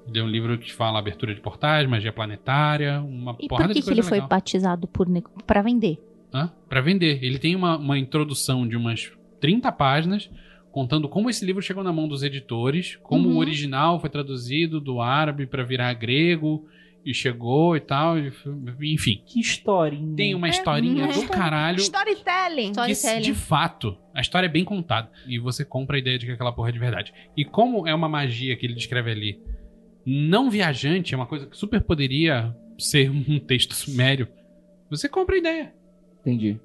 Ele 0.07 0.19
é 0.19 0.23
um 0.23 0.27
livro 0.27 0.57
que 0.57 0.73
fala 0.73 0.99
abertura 0.99 1.33
de 1.33 1.41
portais, 1.41 1.87
magia 1.87 2.11
planetária, 2.11 3.01
uma 3.01 3.35
E 3.39 3.47
porrada 3.47 3.69
por 3.69 3.73
que, 3.73 3.79
de 3.79 3.85
que 3.85 3.89
ele 3.91 3.95
coisa 3.97 4.09
foi 4.09 4.17
legal. 4.17 4.29
batizado 4.29 4.87
por 4.87 5.07
pra 5.45 5.61
vender? 5.61 5.99
Hã? 6.33 6.51
Pra 6.67 6.81
vender. 6.81 7.23
Ele 7.23 7.37
tem 7.37 7.55
uma, 7.55 7.77
uma 7.77 7.97
introdução 7.97 8.67
de 8.67 8.75
umas 8.75 9.11
30 9.39 9.71
páginas 9.71 10.29
contando 10.71 11.07
como 11.09 11.29
esse 11.29 11.45
livro 11.45 11.61
chegou 11.61 11.83
na 11.83 11.91
mão 11.91 12.07
dos 12.07 12.23
editores, 12.23 12.97
como 13.03 13.27
Uhum. 13.27 13.35
o 13.35 13.39
original 13.39 13.99
foi 13.99 14.09
traduzido 14.09 14.79
do 14.79 15.01
árabe 15.01 15.45
pra 15.45 15.63
virar 15.63 15.93
grego 15.93 16.65
e 17.05 17.13
chegou 17.13 17.75
e 17.75 17.79
tal, 17.79 18.17
e 18.17 18.31
enfim. 18.81 19.23
Que 19.25 19.39
historinha. 19.39 20.15
Tem 20.15 20.35
uma 20.35 20.49
historinha 20.49 21.07
né? 21.07 21.13
do 21.13 21.27
caralho 21.27 21.79
Storytelling. 21.79 22.73
que, 22.73 22.91
Storytelling. 22.91 23.21
de 23.21 23.33
fato, 23.33 23.97
a 24.13 24.21
história 24.21 24.47
é 24.47 24.49
bem 24.49 24.63
contada 24.63 25.09
e 25.27 25.39
você 25.39 25.65
compra 25.65 25.97
a 25.97 25.99
ideia 25.99 26.17
de 26.17 26.25
que 26.25 26.31
aquela 26.31 26.51
porra 26.51 26.69
é 26.69 26.71
de 26.71 26.79
verdade. 26.79 27.13
E 27.35 27.43
como 27.43 27.87
é 27.87 27.93
uma 27.93 28.07
magia 28.07 28.55
que 28.55 28.65
ele 28.65 28.75
descreve 28.75 29.11
ali, 29.11 29.39
não 30.05 30.49
viajante, 30.49 31.13
é 31.13 31.17
uma 31.17 31.25
coisa 31.25 31.47
que 31.47 31.57
super 31.57 31.81
poderia 31.81 32.55
ser 32.77 33.09
um 33.09 33.39
texto 33.39 33.73
sumério, 33.73 34.27
você 34.89 35.07
compra 35.07 35.35
a 35.35 35.39
ideia. 35.39 35.73
Entendi. 36.21 36.59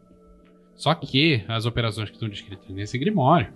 Só 0.75 0.95
que 0.95 1.43
as 1.49 1.65
operações 1.65 2.11
que 2.11 2.17
estão 2.17 2.29
descritas 2.29 2.69
nesse 2.69 2.99
Grimório 2.99 3.53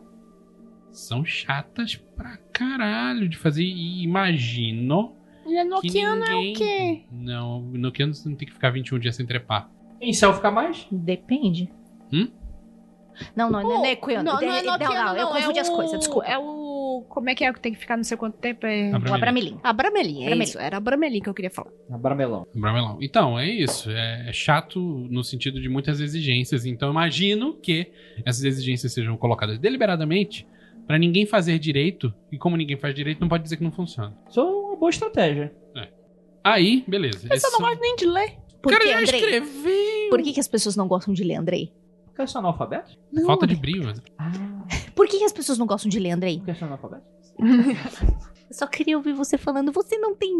são 0.91 1.25
chatas 1.25 1.95
pra 1.95 2.39
caralho 2.53 3.29
de 3.29 3.37
fazer. 3.37 3.63
E 3.63 4.03
imagino 4.03 5.20
Ele 5.51 5.59
é 5.59 5.65
Nokiano 5.65 6.25
é 6.25 6.29
ninguém... 6.31 6.53
o 6.53 6.57
quê? 6.57 7.03
Não, 7.11 7.61
Nokiano 7.63 8.15
você 8.15 8.29
não 8.29 8.37
tem 8.37 8.47
que 8.47 8.55
ficar 8.55 8.71
21 8.71 8.99
dias 8.99 9.17
sem 9.17 9.27
trepar. 9.27 9.71
Em 10.01 10.13
céu 10.13 10.33
fica 10.35 10.51
mais? 10.51 10.87
Depende. 10.91 11.71
Hum? 12.13 12.29
Não, 13.37 13.51
não, 13.51 13.61
não, 13.63 13.69
não 13.69 13.85
é 13.85 13.89
Nequiano. 13.91 14.25
Não, 14.25 14.41
não 14.41 14.53
é 14.55 14.63
Não, 14.63 14.73
Nokiano, 14.73 14.95
não, 14.95 15.17
eu 15.17 15.25
não, 15.27 15.37
é 15.37 15.41
confundi 15.41 15.59
as 15.59 15.69
o- 15.69 15.75
coisas, 15.77 15.99
desculpa. 15.99 16.27
É 16.27 16.39
o. 16.39 17.05
Como 17.09 17.29
é 17.31 17.35
que 17.35 17.45
é 17.45 17.53
que 17.53 17.61
tem 17.61 17.73
que 17.73 17.79
ficar 17.79 17.97
não 17.97 18.05
sei 18.05 18.17
quanto 18.17 18.37
tempo? 18.39 18.67
É... 18.67 18.93
Abramelin. 18.93 19.11
O 19.11 19.15
Abramelin. 19.15 19.59
A 19.63 19.73
Bramelin, 19.73 20.23
é 20.23 20.27
Bramelin. 20.27 20.43
isso. 20.45 20.59
Era 20.59 20.77
a 20.77 20.81
Bramelin 20.81 21.21
que 21.21 21.29
eu 21.29 21.35
queria 21.35 21.51
falar. 21.51 21.71
Na 21.89 21.99
Bramelão. 21.99 22.47
Bramelão. 22.55 22.99
Então, 23.01 23.39
é 23.39 23.49
isso. 23.49 23.91
É, 23.91 24.29
é 24.29 24.33
chato 24.33 24.79
no 25.11 25.23
sentido 25.23 25.61
de 25.61 25.69
muitas 25.69 26.01
exigências. 26.01 26.65
Então, 26.67 26.89
eu 26.89 26.93
imagino 26.93 27.55
que 27.55 27.91
essas 28.25 28.45
exigências 28.45 28.93
sejam 28.93 29.17
colocadas 29.17 29.59
deliberadamente 29.59 30.47
pra 30.87 30.99
ninguém 30.99 31.27
fazer 31.27 31.59
direito. 31.59 32.13
E 32.33 32.39
como 32.39 32.57
ninguém 32.57 32.77
faz 32.77 32.95
direito, 32.95 33.21
não 33.21 33.29
pode 33.29 33.43
dizer 33.43 33.57
que 33.57 33.65
não 33.65 33.73
funciona. 33.73 34.15
É 34.37 34.41
uma 34.41 34.70
boa 34.81 34.91
estratégia. 34.91 35.55
Aí, 36.43 36.83
beleza. 36.89 37.27
Mas 37.29 37.45
eu 37.45 37.51
não 37.53 37.61
gosto 37.61 37.81
nem 37.81 37.97
de 37.97 38.07
ler. 38.07 38.37
Por 38.63 38.73
Cara, 38.73 38.85
que, 38.85 38.91
já 38.91 38.99
Andrei? 39.01 39.21
escreveu. 39.21 40.09
Por 40.11 40.23
que, 40.23 40.33
que 40.33 40.41
as 40.41 40.49
pessoas 40.49 40.75
não 40.75 40.89
gostam 40.89 41.13
de 41.15 41.23
ler, 41.23 41.35
Andrei? 41.37 41.73
Porque 42.07 42.23
eu 42.23 42.27
sou 42.27 42.39
analfabeto? 42.41 42.99
Não, 43.13 43.27
Falta 43.27 43.47
de 43.47 43.57
brilho. 43.57 43.93
Ah, 44.19 44.33
Por 44.95 45.07
que, 45.07 45.19
que 45.19 45.25
as 45.25 45.33
pessoas 45.35 45.59
não 45.59 45.67
gostam 45.67 45.89
de 45.91 45.99
ler, 45.99 46.11
Andrei? 46.11 46.39
porque 46.39 46.51
eu 46.51 46.55
sou 46.55 46.67
analfabeto? 46.67 47.05
Eu 47.39 48.55
só 48.55 48.67
queria 48.67 48.97
ouvir 48.97 49.13
você 49.13 49.39
falando, 49.39 49.71
você 49.71 49.97
não 49.99 50.15
tem. 50.15 50.33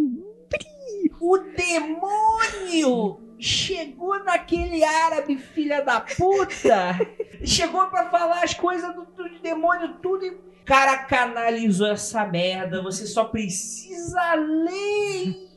O 1.21 1.39
demônio 1.39 3.21
chegou 3.39 4.23
naquele 4.25 4.83
árabe, 4.83 5.37
filha 5.39 5.83
da 5.83 6.01
puta. 6.01 6.99
chegou 7.45 7.87
pra 7.87 8.11
falar 8.11 8.43
as 8.43 8.55
coisas 8.55 8.95
do, 8.95 9.05
do 9.05 9.39
demônio 9.43 9.95
tudo 10.03 10.25
e 10.25 10.37
cara 10.65 10.99
canalizou 10.99 11.89
essa 11.89 12.25
merda. 12.27 12.83
Você 12.83 13.07
só 13.07 13.25
precisa 13.25 14.35
ler 14.35 15.49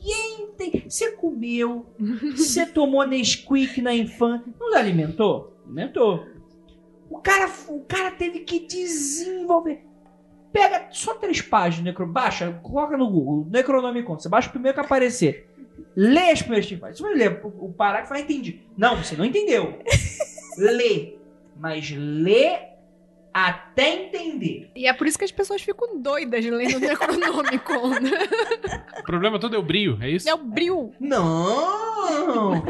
Você 0.88 1.12
comeu, 1.12 1.86
você 2.36 2.66
tomou 2.66 3.06
Nesquik 3.06 3.80
na 3.80 3.94
infância. 3.94 4.52
Não 4.58 4.76
alimentou? 4.76 5.56
Alimentou. 5.64 6.26
O 7.10 7.18
cara, 7.18 7.50
o 7.68 7.80
cara 7.80 8.10
teve 8.10 8.40
que 8.40 8.66
desenvolver. 8.66 9.84
Pega 10.52 10.88
só 10.90 11.14
três 11.14 11.40
páginas, 11.42 11.86
necro, 11.86 12.06
baixa, 12.06 12.52
coloca 12.62 12.96
no 12.96 13.10
Google, 13.10 13.48
Necronomicon. 13.50 14.18
Você 14.18 14.28
baixa 14.28 14.48
o 14.48 14.52
primeiro 14.52 14.74
que 14.74 14.84
aparecer. 14.84 15.48
Lê 15.96 16.30
as 16.30 16.42
primeiras 16.42 16.66
30 16.66 16.80
páginas. 16.80 16.98
Você 16.98 17.02
vai 17.04 17.14
ler 17.14 17.40
o, 17.42 17.72
parágrafo 17.72 18.12
e 18.12 18.14
vai 18.14 18.22
entendi. 18.22 18.62
Não, 18.76 18.96
você 18.96 19.16
não 19.16 19.24
entendeu. 19.24 19.80
lê. 20.58 21.16
Mas 21.56 21.90
lê 21.90 22.73
até 23.34 24.04
entender. 24.04 24.70
E 24.76 24.86
é 24.86 24.92
por 24.92 25.08
isso 25.08 25.18
que 25.18 25.24
as 25.24 25.32
pessoas 25.32 25.60
ficam 25.60 26.00
doidas 26.00 26.44
lendo 26.44 26.76
o 26.76 26.78
Necronomicon. 26.86 27.90
O 29.00 29.02
problema 29.02 29.40
todo 29.40 29.56
é 29.56 29.58
o 29.58 29.62
brio, 29.62 29.98
é 30.00 30.08
isso? 30.08 30.28
é 30.28 30.32
o 30.32 30.38
bril. 30.38 30.94
Não! 31.00 32.52
O. 32.52 32.62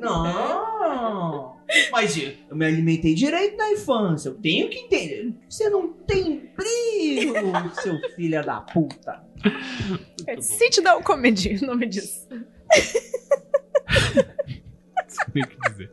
Não! 0.00 1.58
Mas 1.92 2.16
eu 2.16 2.56
me 2.56 2.64
alimentei 2.64 3.12
direito 3.14 3.58
na 3.58 3.70
infância. 3.72 4.30
Eu 4.30 4.34
tenho 4.36 4.70
que 4.70 4.78
entender. 4.78 5.34
Você 5.46 5.68
não 5.68 5.92
tem 5.92 6.50
brilho, 6.56 7.34
seu 7.82 7.98
filho 8.16 8.42
da 8.42 8.62
puta. 8.62 9.22
É 10.26 10.40
Sit 10.40 10.80
Down 10.82 11.02
Comedy, 11.02 11.58
o 11.62 11.66
nome 11.66 11.86
disso. 11.86 12.26
Tem 15.34 15.42
que 15.44 15.70
dizer. 15.70 15.90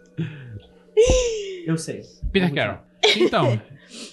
Eu 1.66 1.78
sei. 1.78 2.02
Peter 2.32 2.54
Carroll. 2.54 2.80
Então, 3.18 3.62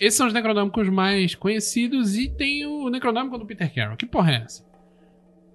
esses 0.00 0.14
são 0.14 0.26
os 0.26 0.32
necronômicos 0.32 0.88
mais 0.88 1.34
conhecidos 1.34 2.16
e 2.16 2.28
tem 2.28 2.66
o 2.66 2.88
necronômico 2.88 3.38
do 3.38 3.46
Peter 3.46 3.72
Carroll. 3.72 3.96
Que 3.96 4.06
porra 4.06 4.32
é 4.32 4.42
essa? 4.44 4.64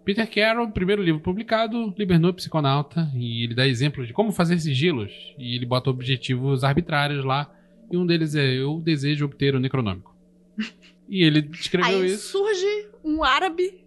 Peter 0.06 0.30
Carroll, 0.30 0.72
primeiro 0.72 1.04
livro 1.04 1.20
publicado, 1.20 1.94
libernou 1.98 2.34
psiconauta 2.34 3.12
e 3.14 3.44
ele 3.44 3.54
dá 3.54 3.68
exemplos 3.68 4.08
de 4.08 4.14
como 4.14 4.32
fazer 4.32 4.58
sigilos 4.58 5.12
e 5.38 5.56
ele 5.56 5.66
bota 5.66 5.90
objetivos 5.90 6.64
arbitrários 6.64 7.26
lá 7.26 7.52
e 7.92 7.98
um 7.98 8.06
deles 8.06 8.36
é 8.36 8.46
eu 8.46 8.80
desejo 8.80 9.26
obter 9.26 9.56
o 9.56 9.60
necronômico. 9.60 10.16
E 11.10 11.24
ele 11.24 11.50
escreveu 11.54 12.02
Aí 12.02 12.06
isso. 12.08 12.34
surge 12.34 12.90
um 13.02 13.24
árabe, 13.24 13.80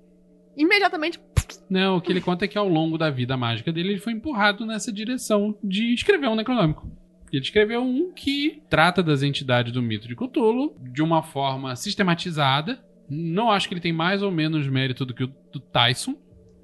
imediatamente. 0.56 1.20
Não, 1.68 1.98
o 1.98 2.00
que 2.00 2.10
ele 2.10 2.20
conta 2.22 2.46
é 2.46 2.48
que 2.48 2.56
ao 2.56 2.66
longo 2.66 2.96
da 2.96 3.10
vida 3.10 3.36
mágica 3.36 3.70
dele, 3.70 3.90
ele 3.90 4.00
foi 4.00 4.14
empurrado 4.14 4.64
nessa 4.64 4.90
direção 4.90 5.54
de 5.62 5.92
escrever 5.92 6.28
um 6.28 6.34
necronômico. 6.34 6.90
Ele 7.32 7.42
escreveu 7.42 7.82
um 7.82 8.12
que 8.12 8.62
trata 8.68 9.02
das 9.02 9.22
entidades 9.22 9.72
do 9.72 9.80
mito 9.82 10.08
de 10.08 10.16
Cthulhu 10.16 10.74
de 10.92 11.02
uma 11.02 11.22
forma 11.22 11.76
sistematizada. 11.76 12.84
Não 13.08 13.50
acho 13.50 13.68
que 13.68 13.74
ele 13.74 13.80
tem 13.80 13.92
mais 13.92 14.22
ou 14.22 14.30
menos 14.30 14.66
mérito 14.68 15.04
do 15.06 15.14
que 15.14 15.24
o 15.24 15.34
do 15.52 15.60
Tyson, 15.60 16.16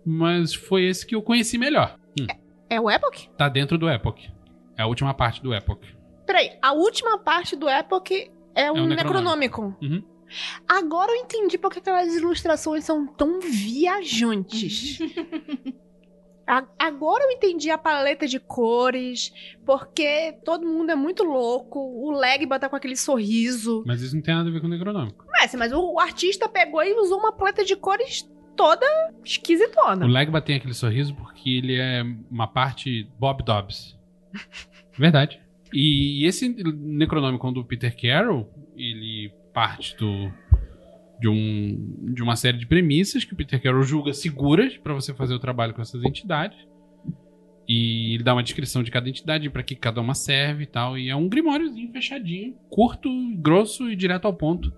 mas 0.04 0.54
foi 0.54 0.84
esse 0.84 1.06
que 1.06 1.14
eu 1.14 1.22
conheci 1.22 1.56
melhor. 1.58 1.96
Hum, 2.20 2.26
É 2.68 2.80
o 2.80 2.90
Epoch? 2.90 3.28
tá 3.36 3.48
dentro 3.48 3.76
do 3.78 3.88
Epoch. 3.88 4.32
É 4.76 4.82
a 4.82 4.86
última 4.86 5.14
parte 5.14 5.42
do 5.42 5.54
Epoch. 5.54 5.80
Peraí, 6.26 6.50
a 6.60 6.72
última 6.72 7.18
parte 7.18 7.54
do 7.56 7.68
Epoch 7.68 8.30
é 8.54 8.70
um 8.72 8.84
o 8.84 8.86
Necronomicon. 8.88 9.74
Uhum. 9.80 10.02
Agora 10.68 11.12
eu 11.12 11.16
entendi 11.16 11.56
porque 11.56 11.78
aquelas 11.78 12.12
ilustrações 12.16 12.84
são 12.84 13.06
tão 13.06 13.40
viajantes. 13.40 14.98
Agora 16.46 17.24
eu 17.24 17.30
entendi 17.32 17.70
a 17.70 17.78
paleta 17.78 18.26
de 18.26 18.38
cores, 18.38 19.32
porque 19.64 20.32
todo 20.44 20.66
mundo 20.66 20.90
é 20.90 20.94
muito 20.94 21.24
louco, 21.24 21.80
o 21.80 22.12
Legba 22.12 22.58
tá 22.58 22.68
com 22.68 22.76
aquele 22.76 22.96
sorriso. 22.96 23.82
Mas 23.84 24.00
isso 24.00 24.14
não 24.14 24.22
tem 24.22 24.34
nada 24.34 24.48
a 24.48 24.52
ver 24.52 24.60
com 24.60 24.68
o 24.68 24.70
Necronômico. 24.70 25.24
Mas, 25.28 25.52
mas 25.54 25.72
o, 25.72 25.94
o 25.94 25.98
artista 25.98 26.48
pegou 26.48 26.82
e 26.84 26.94
usou 26.94 27.18
uma 27.18 27.32
paleta 27.32 27.64
de 27.64 27.74
cores 27.74 28.28
toda 28.56 28.86
esquisitona. 29.24 30.06
O 30.06 30.08
Legba 30.08 30.40
tem 30.40 30.56
aquele 30.56 30.74
sorriso 30.74 31.14
porque 31.14 31.50
ele 31.50 31.74
é 31.76 32.02
uma 32.30 32.46
parte 32.46 33.08
Bob 33.18 33.44
Dobbs. 33.44 33.98
Verdade. 34.96 35.40
E 35.72 36.24
esse 36.24 36.48
Necronômico 36.48 37.50
do 37.50 37.64
Peter 37.64 37.94
Carroll, 38.00 38.48
ele 38.76 39.32
parte 39.52 39.96
do, 39.96 40.30
de, 41.20 41.28
um, 41.28 42.12
de 42.14 42.22
uma 42.22 42.36
série 42.36 42.58
de 42.58 42.66
premissas 42.66 43.24
que 43.24 43.32
o 43.32 43.36
Peter 43.36 43.60
Carroll 43.62 43.82
julga 43.82 44.12
seguras 44.12 44.76
para 44.76 44.94
você 44.94 45.14
fazer 45.14 45.34
o 45.34 45.38
trabalho 45.38 45.74
com 45.74 45.82
essas 45.82 46.02
entidades. 46.04 46.58
E 47.68 48.14
ele 48.14 48.22
dá 48.22 48.32
uma 48.32 48.42
descrição 48.42 48.82
de 48.82 48.90
cada 48.90 49.08
entidade, 49.08 49.50
para 49.50 49.62
que 49.62 49.74
cada 49.74 50.00
uma 50.00 50.14
serve 50.14 50.64
e 50.64 50.66
tal. 50.66 50.96
E 50.96 51.08
é 51.08 51.16
um 51.16 51.28
grimóriozinho 51.28 51.90
fechadinho, 51.90 52.54
curto, 52.70 53.08
grosso 53.36 53.90
e 53.90 53.96
direto 53.96 54.26
ao 54.26 54.34
ponto. 54.34 54.72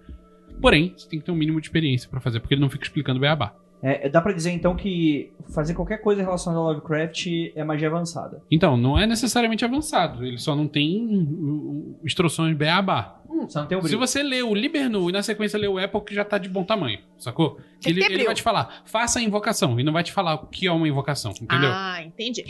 Porém, 0.60 0.94
você 0.96 1.08
tem 1.08 1.18
que 1.18 1.24
ter 1.24 1.30
um 1.30 1.36
mínimo 1.36 1.60
de 1.60 1.66
experiência 1.66 2.08
para 2.08 2.20
fazer, 2.20 2.40
porque 2.40 2.54
ele 2.54 2.62
não 2.62 2.70
fica 2.70 2.84
explicando 2.84 3.20
beabá. 3.20 3.54
É, 3.80 4.08
dá 4.08 4.20
pra 4.20 4.32
dizer 4.32 4.50
então 4.50 4.74
que 4.74 5.30
fazer 5.54 5.72
qualquer 5.72 5.98
coisa 5.98 6.20
relacionada 6.20 6.58
ao 6.60 6.66
Lovecraft 6.72 7.26
é 7.54 7.62
magia 7.62 7.86
avançada. 7.88 8.42
Então, 8.50 8.76
não 8.76 8.98
é 8.98 9.06
necessariamente 9.06 9.64
avançado. 9.64 10.24
Ele 10.24 10.36
só 10.36 10.56
não 10.56 10.66
tem 10.66 11.98
instruções 12.04 12.56
beabá. 12.56 13.20
Hum, 13.30 13.46
não 13.54 13.66
tem 13.66 13.80
Se 13.82 13.94
você 13.96 14.22
lê 14.22 14.42
o 14.42 14.52
Libernu 14.54 15.08
e 15.08 15.12
na 15.12 15.22
sequência 15.22 15.58
lê 15.58 15.68
o 15.68 15.78
Epoch, 15.78 16.12
já 16.14 16.24
tá 16.24 16.38
de 16.38 16.48
bom 16.48 16.64
tamanho, 16.64 16.98
sacou? 17.18 17.60
Ele, 17.86 18.00
ele 18.04 18.24
vai 18.24 18.34
te 18.34 18.42
falar, 18.42 18.82
faça 18.84 19.18
a 19.18 19.22
invocação, 19.22 19.78
e 19.78 19.84
não 19.84 19.92
vai 19.92 20.02
te 20.02 20.10
falar 20.12 20.34
o 20.34 20.46
que 20.46 20.66
é 20.66 20.72
uma 20.72 20.88
invocação, 20.88 21.30
entendeu? 21.40 21.70
Ah, 21.72 22.02
entendi. 22.02 22.44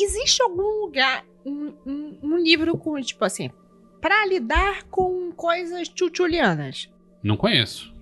Existe 0.00 0.42
algum 0.42 0.80
lugar, 0.84 1.24
um, 1.44 1.72
um- 1.86 2.18
um 2.22 2.36
livro 2.38 2.76
com, 2.76 3.00
tipo 3.00 3.24
assim, 3.24 3.50
pra 4.00 4.26
lidar 4.26 4.84
com 4.84 5.30
coisas 5.32 5.88
chuchulianas? 5.94 6.90
Não 7.22 7.36
conheço. 7.36 7.94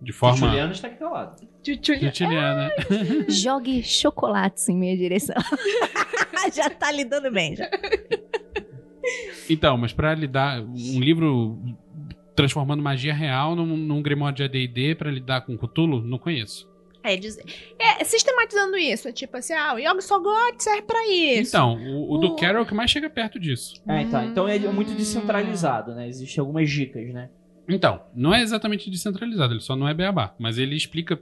De 0.00 0.12
forma 0.12 0.38
Juliano 0.48 0.72
está 0.72 0.88
aqui 0.88 0.98
do 0.98 1.10
lado. 1.10 1.49
Chuchuli- 1.64 1.98
reptiliana. 1.98 2.70
Jogue 3.28 3.82
chocolates 3.82 4.68
em 4.68 4.76
minha 4.76 4.96
direção. 4.96 5.36
já 6.54 6.70
tá 6.70 6.90
lidando 6.90 7.30
bem, 7.30 7.54
já. 7.56 7.68
Então, 9.48 9.76
mas 9.76 9.92
pra 9.92 10.14
lidar. 10.14 10.62
Um 10.62 11.00
livro 11.00 11.58
transformando 12.34 12.82
magia 12.82 13.12
real 13.12 13.54
num, 13.54 13.66
num 13.76 14.00
Grimório 14.02 14.36
de 14.36 14.42
ADD 14.44 14.94
pra 14.96 15.10
lidar 15.10 15.42
com 15.42 15.56
Cthulhu, 15.58 16.00
não 16.02 16.18
conheço. 16.18 16.68
É, 17.02 17.16
dizer, 17.16 17.44
é, 17.78 18.04
sistematizando 18.04 18.76
isso, 18.76 19.08
é 19.08 19.12
tipo 19.12 19.34
assim, 19.36 19.54
ah, 19.54 19.74
o 19.74 19.78
Yogi 19.78 20.02
Sogod 20.02 20.62
serve 20.62 20.82
pra 20.82 21.06
isso. 21.08 21.48
Então, 21.50 21.74
o, 21.82 22.14
o 22.14 22.18
do 22.18 22.26
O- 22.28 22.36
Carol 22.36 22.58
é 22.60 22.62
o 22.62 22.66
que 22.66 22.74
mais 22.74 22.90
chega 22.90 23.08
perto 23.08 23.40
disso. 23.40 23.74
É, 23.88 24.02
então, 24.02 24.22
então 24.26 24.46
é 24.48 24.58
muito 24.58 24.92
descentralizado, 24.94 25.94
né? 25.94 26.06
Existem 26.08 26.40
algumas 26.42 26.70
dicas, 26.70 27.10
né? 27.12 27.30
Então, 27.66 28.02
não 28.14 28.34
é 28.34 28.42
exatamente 28.42 28.90
descentralizado, 28.90 29.54
ele 29.54 29.60
só 29.60 29.74
não 29.74 29.88
é 29.88 29.94
beabá. 29.94 30.34
Mas 30.38 30.58
ele 30.58 30.76
explica 30.76 31.18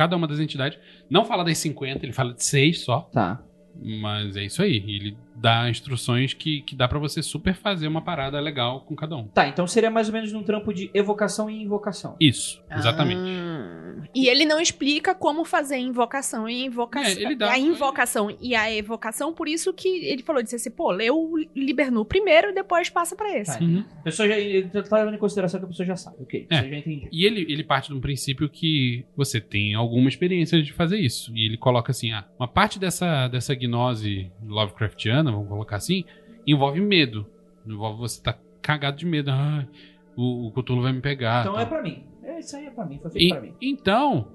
cada 0.00 0.16
uma 0.16 0.26
das 0.26 0.40
entidades. 0.40 0.78
Não 1.10 1.26
fala 1.26 1.44
das 1.44 1.58
50, 1.58 2.06
ele 2.06 2.12
fala 2.14 2.32
de 2.32 2.42
6 2.42 2.80
só. 2.80 3.00
Tá. 3.12 3.38
Mas 3.78 4.34
é 4.34 4.44
isso 4.44 4.62
aí. 4.62 4.76
Ele 4.76 5.14
dá 5.40 5.68
instruções 5.70 6.34
que, 6.34 6.62
que 6.62 6.76
dá 6.76 6.86
pra 6.86 6.98
você 6.98 7.22
super 7.22 7.54
fazer 7.54 7.88
uma 7.88 8.02
parada 8.02 8.38
legal 8.40 8.80
com 8.82 8.94
cada 8.94 9.16
um. 9.16 9.26
Tá, 9.28 9.48
então 9.48 9.66
seria 9.66 9.90
mais 9.90 10.08
ou 10.08 10.12
menos 10.14 10.32
num 10.32 10.42
trampo 10.42 10.72
de 10.72 10.90
evocação 10.92 11.48
e 11.48 11.62
invocação. 11.62 12.16
Isso, 12.20 12.62
exatamente. 12.70 13.20
Ah, 13.24 14.02
E 14.14 14.28
ele 14.28 14.44
não 14.44 14.60
explica 14.60 15.14
como 15.14 15.44
fazer 15.44 15.78
invocação 15.78 16.48
e 16.48 16.64
invocação. 16.66 17.10
É, 17.18 17.22
ele 17.24 17.34
dá- 17.36 17.52
a 17.52 17.58
invocação 17.58 18.36
e 18.40 18.54
a 18.54 18.72
evocação, 18.72 19.32
por 19.32 19.48
isso 19.48 19.72
que 19.72 19.88
ele 20.04 20.22
falou, 20.22 20.42
disse 20.42 20.56
assim, 20.56 20.70
pô, 20.70 20.90
lê 20.90 21.10
o 21.10 21.34
Libernu 21.54 22.04
primeiro 22.04 22.50
e 22.50 22.54
depois 22.54 22.88
passa 22.90 23.16
pra 23.16 23.36
esse. 23.36 23.58
Tá. 23.58 23.64
Uhum. 23.64 23.84
A 24.00 24.02
pessoa 24.02 24.28
já 24.28 24.36
ele 24.38 24.68
tá 24.68 24.98
levando 24.98 25.14
em 25.14 25.18
consideração 25.18 25.58
que 25.60 25.66
a 25.66 25.68
pessoa 25.68 25.86
já 25.86 25.96
sabe. 25.96 26.16
Ok, 26.20 26.46
É. 26.50 26.62
você 26.62 26.68
já 26.70 26.76
entendi. 26.76 27.08
E 27.12 27.24
ele, 27.24 27.40
ele 27.50 27.64
parte 27.64 27.88
de 27.88 27.94
um 27.94 28.00
princípio 28.00 28.48
que 28.48 29.04
você 29.16 29.40
tem 29.40 29.74
alguma 29.74 30.08
experiência 30.08 30.62
de 30.62 30.72
fazer 30.72 30.98
isso. 30.98 31.32
E 31.34 31.46
ele 31.46 31.56
coloca 31.56 31.90
assim: 31.92 32.12
ah, 32.12 32.24
uma 32.38 32.48
parte 32.48 32.78
dessa, 32.78 33.28
dessa 33.28 33.54
gnose 33.54 34.30
Lovecraftiana, 34.42 35.29
vamos 35.32 35.48
colocar 35.48 35.76
assim, 35.76 36.04
envolve 36.46 36.80
medo. 36.80 37.26
Envolve 37.66 37.98
você 38.00 38.18
estar 38.18 38.38
cagado 38.62 38.96
de 38.96 39.06
medo. 39.06 39.30
Ai, 39.30 39.68
o, 40.16 40.48
o 40.48 40.52
Cthulhu 40.52 40.82
vai 40.82 40.92
me 40.92 41.00
pegar. 41.00 41.40
Então 41.42 41.54
tal. 41.54 41.62
é 41.62 41.66
pra 41.66 41.82
mim. 41.82 42.04
É, 42.22 42.38
isso 42.38 42.56
aí 42.56 42.66
é 42.66 42.70
pra 42.70 42.84
mim, 42.86 42.98
foi 43.00 43.10
feito 43.10 43.24
E- 43.26 43.28
pra 43.30 43.40
mim. 43.40 43.54
então, 43.60 44.28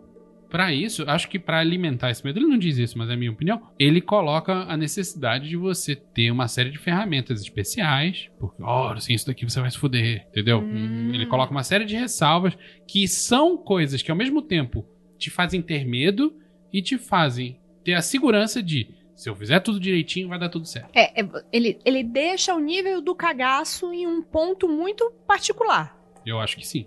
pra 0.50 0.74
isso, 0.74 1.04
acho 1.08 1.28
que 1.30 1.38
pra 1.40 1.60
alimentar 1.60 2.10
esse 2.12 2.24
medo, 2.24 2.40
ele 2.40 2.48
não 2.48 2.58
diz 2.58 2.78
isso, 2.78 2.98
mas 2.98 3.10
é 3.10 3.14
a 3.14 3.18
minha 3.18 3.32
opinião. 3.32 3.62
Ele 3.80 4.02
coloca 4.02 4.54
a 4.54 4.76
necessidade 4.78 5.48
de 5.50 5.56
você 5.58 5.96
ter 5.96 6.30
uma 6.32 6.48
série 6.48 6.70
de 6.72 6.78
ferramentas 6.78 7.42
especiais, 7.42 8.30
porque, 8.40 8.62
ó, 8.64 8.96
sem 8.98 9.16
isso 9.16 9.28
daqui 9.28 9.44
você 9.48 9.60
vai 9.60 9.70
se 9.72 9.78
fuder, 9.78 10.26
entendeu? 10.30 10.60
Hum. 10.60 11.12
Ele 11.14 11.26
coloca 11.26 11.52
uma 11.52 11.64
série 11.64 11.86
de 11.86 11.96
ressalvas 11.96 12.58
que 12.88 13.08
são 13.08 13.58
coisas 13.58 14.02
que 14.02 14.12
ao 14.12 14.18
mesmo 14.18 14.42
tempo 14.42 14.86
te 15.18 15.30
fazem 15.30 15.62
ter 15.62 15.86
medo 15.86 16.34
e 16.74 16.82
te 16.82 16.98
fazem 16.98 17.60
ter 17.84 17.94
a 17.94 18.02
segurança 18.02 18.62
de 18.62 18.90
se 19.16 19.30
eu 19.30 19.36
fizer 19.36 19.60
tudo 19.62 19.80
direitinho, 19.80 20.28
vai 20.28 20.38
dar 20.40 20.50
tudo 20.50 20.66
certo. 20.68 20.90
É, 20.94 21.22
é, 21.22 21.28
ele, 21.52 21.80
ele 21.86 22.04
deixa 22.04 22.54
o 22.54 22.60
nível 22.60 23.02
do 23.02 23.16
cagaço 23.16 23.94
em 23.94 24.06
um 24.06 24.22
ponto 24.22 24.68
muito 24.68 25.12
particular. 25.28 25.98
Eu 26.26 26.40
acho 26.40 26.58
que 26.58 26.68
sim. 26.68 26.86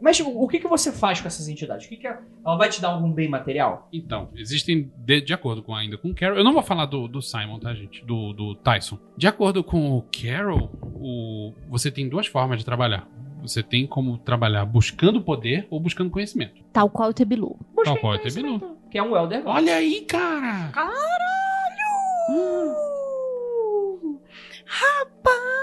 Mas 0.00 0.18
o, 0.18 0.28
o 0.28 0.48
que, 0.48 0.58
que 0.58 0.66
você 0.66 0.90
faz 0.90 1.20
com 1.20 1.28
essas 1.28 1.46
entidades? 1.48 1.86
O 1.86 1.88
que 1.88 1.96
que 1.96 2.06
é- 2.08 2.18
ela 2.44 2.56
vai 2.56 2.68
te 2.68 2.80
dar 2.80 2.88
algum 2.88 3.12
bem 3.12 3.28
material? 3.28 3.88
Então, 3.92 4.30
existem, 4.34 4.90
de, 4.96 5.20
de 5.20 5.32
acordo 5.32 5.62
com 5.62 5.72
ainda 5.74 5.96
com 5.96 6.08
o 6.10 6.14
Carol, 6.14 6.38
eu 6.38 6.42
não 6.44 6.52
vou 6.52 6.62
falar 6.62 6.86
do, 6.86 7.06
do 7.06 7.22
Simon, 7.22 7.60
tá, 7.60 7.72
gente? 7.72 8.04
Do, 8.04 8.32
do 8.32 8.54
Tyson. 8.56 8.98
De 9.16 9.28
acordo 9.28 9.62
com 9.62 9.96
o 9.96 10.02
Carol, 10.02 10.72
o, 10.82 11.52
você 11.68 11.88
tem 11.88 12.08
duas 12.08 12.26
formas 12.26 12.58
de 12.58 12.64
trabalhar. 12.64 13.08
Você 13.42 13.62
tem 13.62 13.86
como 13.86 14.18
trabalhar 14.18 14.64
buscando 14.64 15.20
poder 15.20 15.66
ou 15.70 15.78
buscando 15.78 16.10
conhecimento. 16.10 16.62
Tal 16.72 16.90
qual 16.90 17.10
o 17.10 17.14
Tebilu. 17.14 17.56
Tal 17.84 17.96
qual 17.96 18.14
o 18.14 18.18
Tebilu. 18.18 18.71
Que 18.92 18.98
é 18.98 19.02
um 19.02 19.16
Elder 19.16 19.42
God. 19.42 19.54
Olha 19.56 19.76
aí, 19.76 20.02
cara! 20.02 20.70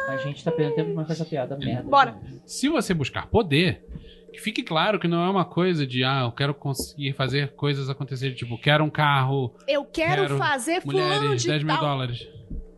A 0.10 0.18
gente 0.18 0.43
tá 0.43 0.51
perdendo 0.51 0.76
tempo 0.76 0.93
com 0.95 1.01
essa 1.01 1.23
piada 1.23 1.56
merda. 1.56 1.84
Bora. 1.84 2.19
Se 2.45 2.68
você 2.68 2.93
buscar 2.93 3.27
poder, 3.27 3.85
Que 4.34 4.39
fique 4.39 4.64
claro 4.64 4.99
que 4.99 5.07
não 5.07 5.23
é 5.23 5.30
uma 5.30 5.45
coisa 5.45 5.85
de, 5.85 6.03
ah, 6.03 6.22
eu 6.26 6.31
quero 6.31 6.53
conseguir 6.53 7.14
fazer 7.14 7.51
coisas 7.53 7.89
acontecerem. 7.89 8.35
Tipo, 8.35 8.57
quero 8.60 8.84
um 8.84 8.89
carro, 8.89 9.56
Eu 9.68 9.85
quero, 9.85 10.23
Quero 10.23 10.38
fazer 10.38 10.81
fulano 10.81 11.22
mulheres, 11.22 11.41
de 11.43 11.47
10 11.49 11.64
mil 11.64 11.76
tal. 11.76 11.85
dólares. 11.85 12.27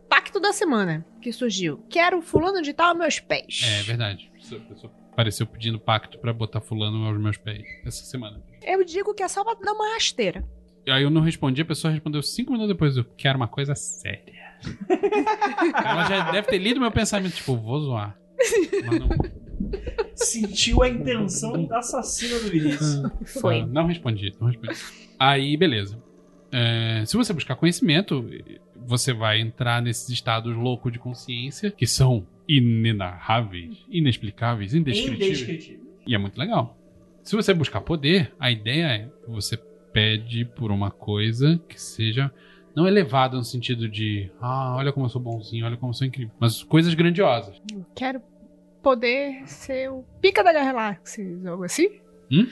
Pacto 0.08 0.38
da 0.40 0.52
semana 0.52 1.04
que 1.20 1.32
surgiu. 1.32 1.82
Quero 1.88 2.20
fulano 2.20 2.60
de 2.62 2.72
tal 2.74 2.88
aos 2.90 2.98
meus 2.98 3.20
pés. 3.20 3.62
É 3.80 3.82
verdade. 3.84 4.30
Essa 4.38 4.56
pessoa 4.56 4.92
apareceu 5.12 5.46
pedindo 5.46 5.78
pacto 5.78 6.18
pra 6.18 6.32
botar 6.32 6.60
fulano 6.60 7.06
aos 7.06 7.20
meus 7.20 7.36
pés 7.36 7.62
essa 7.84 8.04
semana. 8.04 8.42
Eu 8.62 8.84
digo 8.84 9.14
que 9.14 9.22
é 9.22 9.28
só 9.28 9.44
pra 9.44 9.54
dar 9.54 9.72
uma 9.72 9.94
rasteira. 9.94 10.44
E 10.84 10.90
Aí 10.90 11.02
eu 11.02 11.10
não 11.10 11.20
respondi, 11.20 11.62
a 11.62 11.64
pessoa 11.64 11.92
respondeu 11.92 12.22
cinco 12.22 12.52
minutos 12.52 12.74
depois. 12.74 12.96
Eu 12.96 13.04
quero 13.16 13.36
uma 13.36 13.46
coisa 13.46 13.74
séria. 13.74 14.32
Ela 15.84 16.04
já 16.08 16.30
deve 16.30 16.48
ter 16.48 16.58
lido 16.58 16.80
meu 16.80 16.90
pensamento, 16.90 17.34
tipo, 17.34 17.56
vou 17.56 17.80
zoar. 17.80 18.18
Mas 18.86 18.98
não, 18.98 19.08
Sentiu 20.14 20.82
a 20.82 20.88
intenção 20.88 21.64
da 21.66 21.78
assassina 21.78 22.38
do 22.40 22.48
Vinícius. 22.48 23.02
Foi. 23.40 23.60
Ah, 23.60 23.66
não 23.66 23.86
respondi, 23.86 24.34
não 24.40 24.48
respondi. 24.48 24.76
Aí, 25.18 25.56
beleza. 25.56 26.02
É, 26.50 27.04
se 27.06 27.16
você 27.16 27.32
buscar 27.32 27.56
conhecimento, 27.56 28.28
você 28.76 29.12
vai 29.12 29.40
entrar 29.40 29.80
nesses 29.80 30.08
estados 30.10 30.54
loucos 30.54 30.92
de 30.92 30.98
consciência 30.98 31.70
que 31.70 31.86
são 31.86 32.26
inenarráveis, 32.48 33.84
inexplicáveis, 33.88 34.74
indescritíveis. 34.74 35.40
Indescritível. 35.42 35.86
E 36.06 36.14
é 36.14 36.18
muito 36.18 36.38
legal. 36.38 36.76
Se 37.22 37.36
você 37.36 37.54
buscar 37.54 37.80
poder, 37.80 38.32
a 38.38 38.50
ideia 38.50 38.86
é 38.86 39.08
você 39.28 39.56
pede 39.92 40.44
por 40.44 40.70
uma 40.72 40.90
coisa 40.90 41.60
que 41.68 41.80
seja 41.80 42.32
não 42.74 42.88
elevada 42.88 43.36
no 43.36 43.44
sentido 43.44 43.88
de 43.88 44.30
ah, 44.40 44.74
olha 44.76 44.92
como 44.92 45.04
eu 45.06 45.10
sou 45.10 45.20
bonzinho, 45.20 45.64
olha 45.66 45.76
como 45.76 45.90
eu 45.90 45.94
sou 45.94 46.06
incrível, 46.06 46.34
mas 46.40 46.62
coisas 46.62 46.94
grandiosas. 46.94 47.60
Eu 47.70 47.84
quero 47.94 48.20
poder 48.82 49.46
ser 49.46 49.90
o 49.90 50.02
pica 50.20 50.42
da 50.42 50.52
galáxia, 50.52 51.24
algo 51.46 51.64
assim? 51.64 52.00
Hum? 52.30 52.46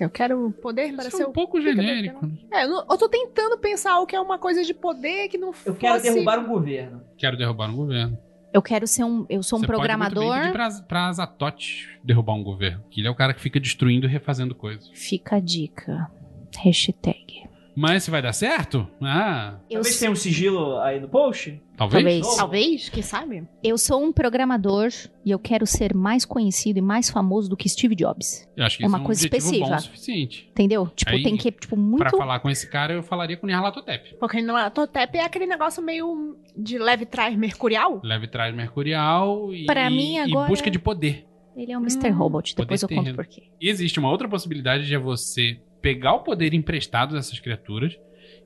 Eu 0.00 0.10
quero 0.10 0.50
poder 0.60 0.92
para 0.94 1.06
Isso 1.08 1.16
ser 1.18 1.22
é 1.22 1.26
um 1.26 1.30
o 1.30 1.32
pouco 1.32 1.58
pica 1.58 1.74
da 1.76 1.82
genérico. 1.82 2.20
galáxia. 2.20 2.46
É, 2.50 2.64
eu, 2.64 2.68
não- 2.68 2.86
eu 2.90 2.98
tô 2.98 3.08
tentando 3.08 3.56
pensar 3.58 4.00
o 4.00 4.06
que 4.06 4.16
é 4.16 4.20
uma 4.20 4.38
coisa 4.38 4.62
de 4.64 4.74
poder 4.74 5.28
que 5.28 5.38
não 5.38 5.48
Eu 5.48 5.52
fosse... 5.54 5.78
quero 5.78 6.02
derrubar 6.02 6.38
um 6.40 6.46
governo. 6.48 7.02
Quero 7.16 7.36
derrubar 7.36 7.70
um 7.70 7.76
governo. 7.76 8.18
Eu 8.52 8.60
quero 8.62 8.86
ser 8.86 9.04
um. 9.04 9.24
Eu 9.28 9.42
sou 9.42 9.58
um 9.58 9.62
Você 9.62 9.66
pode 9.66 9.78
muito 9.78 9.88
bem 9.88 9.98
programador. 10.10 10.40
pedir 10.40 10.52
pra, 10.52 10.70
pra 10.82 11.06
Azatoth 11.08 11.88
derrubar 12.04 12.34
um 12.34 12.42
governo. 12.42 12.84
Que 12.90 13.00
ele 13.00 13.08
é 13.08 13.10
o 13.10 13.14
cara 13.14 13.32
que 13.32 13.40
fica 13.40 13.58
destruindo 13.58 14.06
e 14.06 14.08
refazendo 14.10 14.54
coisas. 14.54 14.90
Fica 14.92 15.36
a 15.36 15.40
dica. 15.40 16.10
Hashtag. 16.58 17.44
Mas 17.74 18.04
se 18.04 18.10
vai 18.10 18.20
dar 18.20 18.32
certo? 18.32 18.86
Ah, 19.00 19.54
Eu, 19.70 19.76
Talvez 19.80 19.98
tenha 19.98 20.10
um 20.10 20.14
sigilo 20.16 20.78
aí 20.80 21.00
no 21.00 21.08
post. 21.08 21.60
talvez. 21.76 22.02
Talvez. 22.04 22.36
Talvez, 22.36 22.88
quem 22.90 23.02
sabe? 23.02 23.48
eu 23.64 23.78
sou 23.78 24.02
um 24.04 24.12
programador 24.12 24.88
e 25.24 25.30
eu 25.30 25.38
quero 25.38 25.66
ser 25.66 25.94
mais 25.94 26.24
conhecido 26.24 26.78
e 26.78 26.82
mais 26.82 27.08
famoso 27.08 27.48
do 27.48 27.56
que 27.56 27.68
Steve 27.68 27.94
Jobs. 27.94 28.46
Eu 28.56 28.64
acho 28.64 28.76
que 28.76 28.84
É 28.84 28.86
isso 28.86 28.92
uma 28.94 28.98
é 28.98 29.00
um 29.00 29.04
coisa 29.04 29.26
objetivo 29.26 29.50
bom 29.50 29.54
específica. 29.56 29.76
o 29.76 29.80
suficiente. 29.82 30.48
Entendeu? 30.50 30.86
Tipo, 30.94 31.10
Aí, 31.12 31.22
tem 31.22 31.36
que, 31.36 31.50
tipo, 31.50 31.76
muito. 31.76 31.98
Pra 31.98 32.10
falar 32.10 32.40
com 32.40 32.50
esse 32.50 32.68
cara, 32.68 32.92
eu 32.92 33.02
falaria 33.02 33.36
com 33.36 33.46
o 33.46 33.48
Nyarlathotep. 33.48 34.16
Porque 34.20 34.42
no 34.42 34.70
Totep 34.70 35.16
é 35.16 35.24
aquele 35.24 35.46
negócio 35.46 35.82
meio 35.82 36.36
de 36.56 36.78
leve 36.78 37.06
trás 37.06 37.34
mercurial. 37.36 38.00
Leve 38.04 38.26
trás 38.28 38.54
mercurial 38.54 39.52
e, 39.54 39.64
Pra 39.66 39.88
mim, 39.88 40.18
agora- 40.18 40.46
e 40.46 40.50
busca 40.50 40.70
de 40.70 40.78
poder. 40.78 41.26
Ele 41.56 41.70
é 41.72 41.76
um 41.78 41.82
Mr. 41.82 42.10
Robot. 42.10 42.54
Depois 42.56 42.82
eu 42.82 42.88
conto 42.88 43.14
por 43.14 43.26
quê. 43.26 43.44
E 43.60 43.68
existe 43.68 43.98
uma 43.98 44.10
outra 44.10 44.26
possibilidade 44.28 44.86
de 44.86 44.96
você 44.96 45.58
pegar 45.82 46.14
o 46.14 46.20
poder 46.20 46.54
emprestado 46.54 47.14
dessas 47.14 47.38
criaturas 47.40 47.98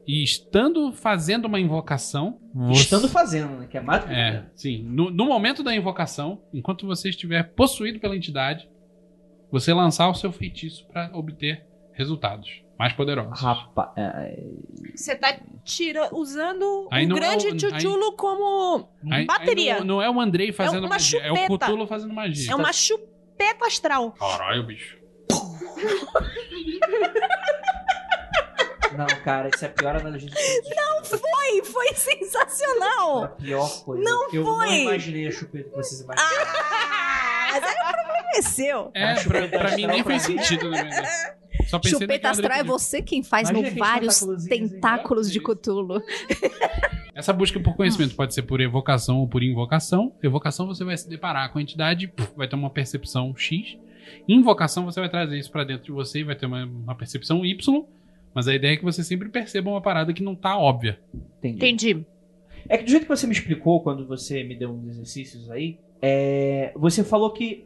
e 0.07 0.25
estando 0.25 0.93
fazendo 0.93 1.45
uma 1.45 1.61
invocação. 1.61 2.41
Você... 2.55 2.81
Estando 2.81 3.09
fazendo, 3.09 3.59
né? 3.59 3.67
Que 3.71 3.77
é 3.77 3.81
mais 3.81 4.03
do 4.03 4.09
que 4.09 4.15
É, 4.15 4.47
sim. 4.55 4.83
No, 4.83 5.11
no 5.11 5.27
momento 5.27 5.63
da 5.63 5.75
invocação, 5.75 6.43
enquanto 6.53 6.87
você 6.87 7.11
estiver 7.11 7.43
possuído 7.55 8.01
pela 8.01 8.17
entidade, 8.17 8.69
você 9.53 9.73
lançar 9.75 10.09
o 10.09 10.15
seu 10.15 10.33
feitiço 10.33 10.87
pra 10.89 11.11
obter 11.13 11.65
resultados 11.93 12.63
mais 12.79 12.93
poderosos. 12.93 13.41
Rapaz, 13.41 13.91
é, 13.97 14.45
Você 14.95 15.17
tá 15.17 15.39
tira, 15.65 16.15
usando 16.15 16.89
Aí 16.91 17.07
o 17.07 17.09
não 17.09 17.17
é 17.17 17.21
grande 17.21 17.49
o- 17.49 17.57
tchutchulo 17.57 18.13
como 18.13 18.89
Aí- 19.11 19.21
aí 19.21 19.25
bateria. 19.27 19.79
não, 19.79 19.87
não 19.87 20.03
é 20.03 20.11
o 20.11 20.21
Andrei 20.21 20.53
fazendo 20.53 20.81
uma 20.85 20.91
magia, 20.91 21.21
é 21.21 21.33
o 21.33 21.37
chupeta. 21.37 21.67
Cthulhu 21.67 21.87
fazendo 21.87 22.13
magia. 22.15 22.53
É 22.53 22.55
uma 22.55 22.73
chupeta 22.73 23.67
astral. 23.67 24.13
Caralho, 24.13 24.67
bicho. 24.67 24.97
Não, 28.97 29.07
cara, 29.23 29.49
isso 29.55 29.65
é 29.65 29.69
a 29.69 29.71
pior 29.71 29.97
analogia 29.97 30.29
de 30.29 30.35
todos. 30.35 30.77
Não 30.77 31.05
Foi, 31.05 31.63
foi 31.65 31.89
É 31.89 31.95
sensacional! 31.95 33.25
a 33.25 33.29
pior 33.29 33.85
coisa. 33.85 34.03
Não 34.03 34.33
eu 34.33 34.43
não 34.45 34.57
foi. 34.59 34.81
imaginei 34.83 35.29
a 35.29 35.31
chupeta 35.31 35.69
que 35.71 35.77
vocês 35.77 36.01
imaginaram. 36.01 36.47
Ah, 36.47 37.49
mas 37.53 37.65
aí 37.65 37.75
o 37.75 37.93
problema 37.93 38.29
é 38.35 38.43
seu. 38.43 38.91
É, 38.95 39.15
pra, 39.23 39.49
pra 39.49 39.77
mim 39.77 39.87
nem 39.87 40.03
fez 40.05 40.23
sentido, 40.23 40.71
na 40.71 40.83
verdade. 40.83 41.09
Só 41.69 41.81
Chupeta 41.83 42.31
astral 42.31 42.59
é 42.59 42.65
você 42.65 43.01
quem 43.03 43.23
faz 43.23 43.49
Imagina 43.51 43.71
no 43.75 43.79
vários 43.79 44.21
tentáculos 44.49 45.31
de 45.31 45.39
Isso. 45.39 45.47
Cthulhu. 45.57 46.03
Essa 47.15 47.33
busca 47.33 47.59
por 47.59 47.75
conhecimento 47.75 48.15
pode 48.15 48.35
ser 48.35 48.43
por 48.43 48.61
evocação 48.61 49.19
ou 49.19 49.27
por 49.29 49.43
invocação. 49.43 50.15
Evocação 50.23 50.67
você 50.67 50.85
vai 50.85 50.97
se 50.97 51.09
deparar 51.09 51.51
com 51.51 51.59
a 51.59 51.63
entidade, 51.63 52.13
vai 52.37 52.47
ter 52.47 52.57
uma 52.57 52.69
percepção 52.71 53.35
X. 53.35 53.79
Invocação 54.29 54.85
você 54.85 55.01
vai 55.01 55.09
trazer 55.09 55.39
isso 55.39 55.51
pra 55.51 55.65
dentro 55.65 55.85
de 55.87 55.93
você 55.93 56.21
e 56.21 56.25
vai 56.25 56.37
ter 56.37 56.45
uma, 56.47 56.65
uma 56.65 56.95
percepção 56.95 57.45
Y. 57.45 57.85
Mas 58.37 58.47
a 58.47 58.55
ideia 58.55 58.75
é 58.75 58.77
que 58.77 58.85
você 58.85 59.03
sempre 59.03 59.31
perceba 59.31 59.71
uma 59.71 59.81
parada 59.81 60.13
que 60.13 60.23
não 60.23 60.35
tá 60.35 60.59
óbvia. 60.59 61.01
Entendi. 61.39 61.57
Entendi. 61.57 62.07
É 62.69 62.77
que 62.77 62.85
do 62.85 62.91
jeito 62.91 63.05
que 63.05 63.09
você 63.09 63.27
me 63.27 63.33
explicou 63.33 63.81
quando 63.83 64.07
você 64.07 64.45
me 64.45 64.55
deu 64.55 64.71
uns 64.71 64.87
exercícios 64.89 65.51
aí, 65.51 65.79
é, 66.03 66.71
você 66.77 67.03
falou 67.03 67.33
que. 67.33 67.65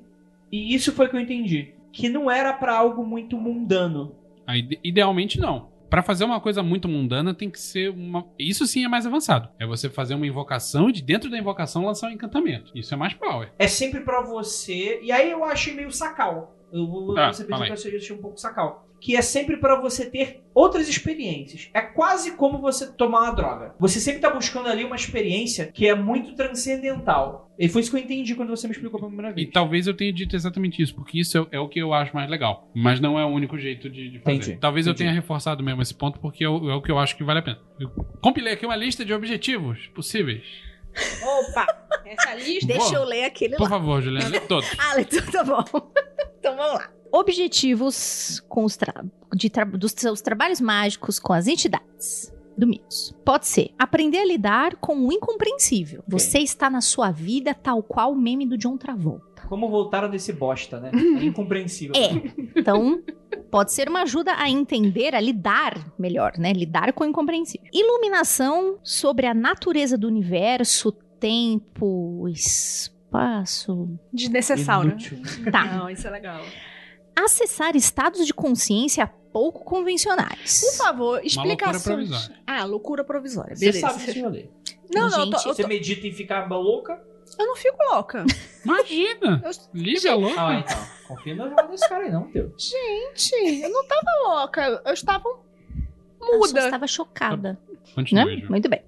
E 0.52 0.72
isso 0.72 0.92
foi 0.92 1.08
que 1.08 1.16
eu 1.16 1.20
entendi. 1.20 1.74
Que 1.92 2.08
não 2.08 2.30
era 2.30 2.52
pra 2.52 2.78
algo 2.78 3.04
muito 3.04 3.36
mundano. 3.36 4.14
Ide- 4.48 4.78
idealmente 4.84 5.40
não. 5.40 5.68
Pra 5.88 6.04
fazer 6.04 6.22
uma 6.24 6.40
coisa 6.40 6.62
muito 6.62 6.86
mundana 6.88 7.34
tem 7.34 7.50
que 7.50 7.58
ser 7.58 7.90
uma. 7.90 8.24
Isso 8.38 8.64
sim 8.64 8.84
é 8.84 8.88
mais 8.88 9.04
avançado. 9.06 9.48
É 9.58 9.66
você 9.66 9.90
fazer 9.90 10.14
uma 10.14 10.24
invocação 10.26 10.88
e 10.88 10.92
de 10.92 11.02
dentro 11.02 11.28
da 11.28 11.36
invocação 11.36 11.84
lançar 11.84 12.06
um 12.08 12.12
encantamento. 12.12 12.70
Isso 12.76 12.94
é 12.94 12.96
mais 12.96 13.12
power. 13.14 13.50
É 13.58 13.66
sempre 13.66 14.02
pra 14.02 14.22
você. 14.22 15.00
E 15.02 15.10
aí 15.10 15.28
eu 15.32 15.42
achei 15.42 15.74
meio 15.74 15.90
sacal. 15.90 16.54
Eu 16.72 16.86
vou 16.86 17.18
Ah, 17.18 17.32
você 17.32 17.42
aí. 17.42 17.48
que 17.48 17.88
eu 17.88 17.98
achei 17.98 18.14
um 18.16 18.20
pouco 18.22 18.38
sacal. 18.40 18.86
Que 19.00 19.16
é 19.16 19.22
sempre 19.22 19.56
pra 19.56 19.80
você 19.80 20.04
ter 20.10 20.42
outras 20.54 20.88
experiências. 20.88 21.70
É 21.72 21.80
quase 21.80 22.32
como 22.36 22.58
você 22.58 22.86
tomar 22.92 23.22
uma 23.22 23.30
droga. 23.34 23.74
Você 23.80 23.98
sempre 23.98 24.20
tá 24.20 24.28
buscando 24.30 24.68
ali 24.68 24.84
uma 24.84 24.94
experiência 24.96 25.66
que 25.72 25.88
é 25.88 25.94
muito 25.94 26.34
transcendental. 26.34 27.50
E 27.58 27.68
foi 27.68 27.80
isso 27.82 27.90
que 27.90 27.96
eu 27.96 28.00
entendi 28.02 28.34
quando 28.34 28.50
você 28.50 28.66
me 28.66 28.72
explicou 28.72 28.98
pela 29.00 29.10
primeira 29.10 29.32
E 29.32 29.44
vez. 29.44 29.50
talvez 29.52 29.86
eu 29.86 29.94
tenha 29.94 30.12
dito 30.12 30.34
exatamente 30.36 30.82
isso, 30.82 30.94
porque 30.94 31.18
isso 31.18 31.38
é, 31.38 31.56
é 31.56 31.60
o 31.60 31.68
que 31.68 31.78
eu 31.78 31.92
acho 31.94 32.14
mais 32.14 32.28
legal. 32.30 32.68
Mas 32.74 33.00
não 33.00 33.18
é 33.18 33.24
o 33.24 33.28
único 33.28 33.58
jeito 33.58 33.88
de, 33.88 34.10
de 34.10 34.18
fazer. 34.20 34.36
Entendi, 34.36 34.58
Talvez 34.60 34.86
eu 34.86 34.92
entendi. 34.92 35.08
tenha 35.08 35.14
reforçado 35.20 35.62
mesmo 35.62 35.80
esse 35.82 35.94
ponto, 35.94 36.18
porque 36.20 36.44
é 36.44 36.48
o, 36.48 36.70
é 36.70 36.74
o 36.74 36.82
que 36.82 36.90
eu 36.90 36.98
acho 36.98 37.16
que 37.16 37.24
vale 37.24 37.40
a 37.40 37.42
pena. 37.42 37.58
Eu 37.78 37.88
compilei 38.22 38.52
aqui 38.54 38.64
uma 38.66 38.76
lista 38.76 39.04
de 39.04 39.12
objetivos 39.12 39.86
possíveis. 39.94 40.42
Opa, 41.22 41.66
essa 42.04 42.34
lista. 42.34 42.66
Deixa 42.66 42.96
eu 42.96 43.04
ler 43.04 43.24
aquele 43.24 43.56
Por 43.56 43.64
lá. 43.64 43.70
favor, 43.70 44.02
Juliana, 44.02 44.28
lê 44.28 44.40
todos. 44.40 44.68
Ah, 44.78 45.00
então 45.00 45.22
tá 45.30 45.44
bom. 45.44 45.64
então 46.38 46.56
vamos 46.56 46.74
lá. 46.74 46.90
Objetivos 47.12 48.40
com 48.48 48.64
os 48.64 48.76
tra- 48.76 49.04
de 49.34 49.48
tra- 49.50 49.64
dos 49.64 49.92
seus 49.96 50.20
trabalhos 50.20 50.60
mágicos 50.60 51.18
com 51.18 51.32
as 51.32 51.46
entidades 51.46 52.32
do 52.56 52.66
Mitos. 52.66 53.14
Pode 53.24 53.46
ser 53.46 53.70
aprender 53.78 54.18
a 54.18 54.24
lidar 54.24 54.76
com 54.76 55.06
o 55.06 55.12
incompreensível. 55.12 56.02
Você 56.06 56.38
está 56.40 56.68
na 56.68 56.80
sua 56.80 57.10
vida 57.10 57.54
tal 57.54 57.82
qual 57.82 58.12
o 58.12 58.16
meme 58.16 58.46
do 58.46 58.58
John 58.58 58.76
Travolta. 58.76 59.42
Como 59.48 59.68
voltaram 59.68 60.08
desse 60.08 60.32
bosta, 60.32 60.78
né? 60.78 60.90
É 60.94 61.24
incompreensível. 61.24 61.94
É. 61.96 62.10
Então, 62.56 63.02
pode 63.50 63.72
ser 63.72 63.88
uma 63.88 64.02
ajuda 64.02 64.34
a 64.36 64.48
entender, 64.48 65.14
a 65.14 65.20
lidar 65.20 65.92
melhor, 65.98 66.34
né? 66.38 66.52
Lidar 66.52 66.92
com 66.92 67.02
o 67.02 67.06
incompreensível. 67.06 67.66
Iluminação 67.72 68.78
sobre 68.84 69.26
a 69.26 69.34
natureza 69.34 69.98
do 69.98 70.06
universo, 70.06 70.92
tempo, 71.18 72.28
espaço. 72.28 73.98
Desnecessário. 74.12 74.90
Inútil. 74.90 75.18
Tá. 75.50 75.64
Não, 75.64 75.90
isso 75.90 76.06
é 76.06 76.10
legal. 76.10 76.40
Acessar 77.16 77.76
estados 77.76 78.26
de 78.26 78.32
consciência 78.34 79.06
pouco 79.32 79.64
convencionais. 79.64 80.60
Por 80.60 80.76
favor, 80.84 81.24
explicações. 81.24 81.82
provisória. 81.84 82.36
Ah, 82.46 82.64
loucura 82.64 83.04
provisória. 83.04 83.54
Você 83.54 83.66
Beleza. 83.66 83.88
sabe 83.88 84.04
desse 84.06 84.20
rolê. 84.20 84.48
Não, 84.92 85.08
não, 85.08 85.20
eu, 85.20 85.30
tô- 85.30 85.36
Gente, 85.36 85.46
eu, 85.48 85.54
Você 85.54 85.62
tô- 85.62 85.68
medita 85.68 86.06
em 86.06 86.12
ficar 86.12 86.48
louca? 86.48 87.00
eu 87.38 87.46
não 87.46 87.54
fico 87.56 87.76
louca. 87.92 88.24
Imagina! 88.64 89.42
Eu- 89.44 89.50
Liga 89.74 90.14
louco. 90.14 90.38
Ah, 90.38 90.54
então. 90.58 90.76
Confia 91.06 91.34
no 91.34 91.48
jogo 91.48 91.62
desse 91.68 91.88
cara 91.88 92.04
aí, 92.04 92.10
não, 92.10 92.30
teu. 92.30 92.52
Gente, 92.58 93.34
eu 93.62 93.70
não 93.70 93.86
tava 93.86 94.10
louca. 94.40 94.82
Eu 94.84 94.92
estava 94.92 95.28
Eu 95.28 96.26
só 96.28 96.38
muda. 96.38 96.64
estava 96.64 96.86
chocada, 96.86 97.58
Continua, 97.94 98.24
né? 98.24 98.42
Muito 98.48 98.68
bem. 98.68 98.82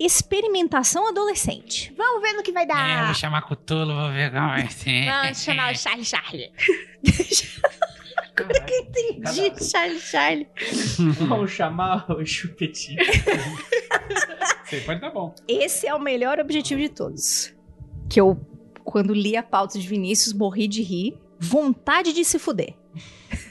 Experimentação 0.00 1.06
adolescente. 1.08 1.92
Vamos 1.94 2.22
ver 2.22 2.32
no 2.32 2.42
que 2.42 2.50
vai 2.52 2.62
É, 2.64 2.66
dar. 2.66 3.04
vou 3.04 3.14
chamar 3.14 3.42
Cthulhu, 3.42 3.94
vou 3.94 4.10
ver 4.10 4.32
como 4.32 4.48
vai 4.48 4.68
ser. 4.70 5.04
Vamos 5.12 5.42
chamar 5.44 5.72
o 5.72 5.76
Charlie 5.78 6.04
Charlie. 6.06 6.50
Entendi, 8.40 9.64
Charlie, 9.70 10.00
Charlie. 10.00 10.48
Vamos 11.28 11.50
chamar 11.50 12.10
o 12.10 12.24
chupetinho. 12.24 13.00
Isso 14.64 14.74
aí 14.74 14.80
pode 14.82 15.00
dar 15.00 15.10
bom. 15.10 15.34
Esse 15.46 15.86
é 15.86 15.94
o 15.94 15.98
melhor 16.00 16.38
objetivo 16.40 16.80
de 16.80 16.88
todos. 16.88 17.52
Que 18.08 18.20
eu, 18.20 18.40
quando 18.84 19.12
li 19.12 19.36
a 19.36 19.42
pauta 19.42 19.78
de 19.78 19.86
Vinícius, 19.86 20.32
morri 20.32 20.66
de 20.66 20.82
rir. 20.82 21.18
vontade 21.38 22.12
de 22.12 22.24
se 22.24 22.38
fuder. 22.38 22.74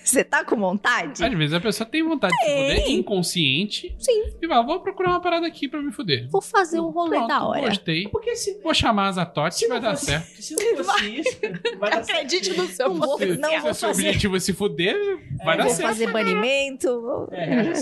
Você 0.03 0.23
tá 0.23 0.43
com 0.43 0.55
vontade? 0.55 1.23
Às 1.23 1.33
vezes 1.33 1.53
a 1.53 1.59
pessoa 1.59 1.87
tem 1.89 2.03
vontade 2.03 2.33
de 2.35 2.43
se 2.45 2.49
fuder 2.51 2.91
inconsciente. 2.91 3.95
Sim. 3.99 4.23
E 4.41 4.47
vai, 4.47 4.63
vou 4.65 4.79
procurar 4.79 5.09
uma 5.11 5.21
parada 5.21 5.45
aqui 5.47 5.67
pra 5.67 5.81
me 5.81 5.91
fuder. 5.91 6.27
Vou 6.29 6.41
fazer 6.41 6.79
um 6.79 6.89
rolê 6.89 7.17
Pronto, 7.17 7.27
da 7.27 7.43
hora. 7.45 7.61
Gostei. 7.61 8.07
Porque 8.07 8.35
se, 8.35 8.59
Vou 8.61 8.73
chamar 8.73 9.09
as 9.09 9.17
Atotes 9.17 9.61
e 9.61 9.67
vai 9.67 9.79
dar 9.79 9.91
fosse, 9.91 10.05
certo. 10.05 10.41
se 10.41 10.55
não 10.55 10.83
fosse 10.83 11.05
isso, 11.19 11.39
vai 11.79 11.91
dar 11.91 12.03
certo. 12.03 12.17
Acredite 12.17 12.57
no 12.57 12.67
seu 12.67 12.89
Não 12.89 12.95
vou, 12.95 13.19
não 13.19 13.49
Se 13.49 13.59
vou 13.59 13.71
o 13.71 13.73
seu 13.73 13.89
fazer, 13.89 14.07
objetivo 14.07 14.35
é 14.37 14.39
se 14.39 14.53
fuder, 14.53 14.95
vai 15.43 15.57
dar 15.57 15.63
vou 15.65 15.73
certo. 15.73 15.87
fazer 15.89 16.11
banimento. 16.11 17.01
vou- 17.01 17.27
É. 17.31 17.73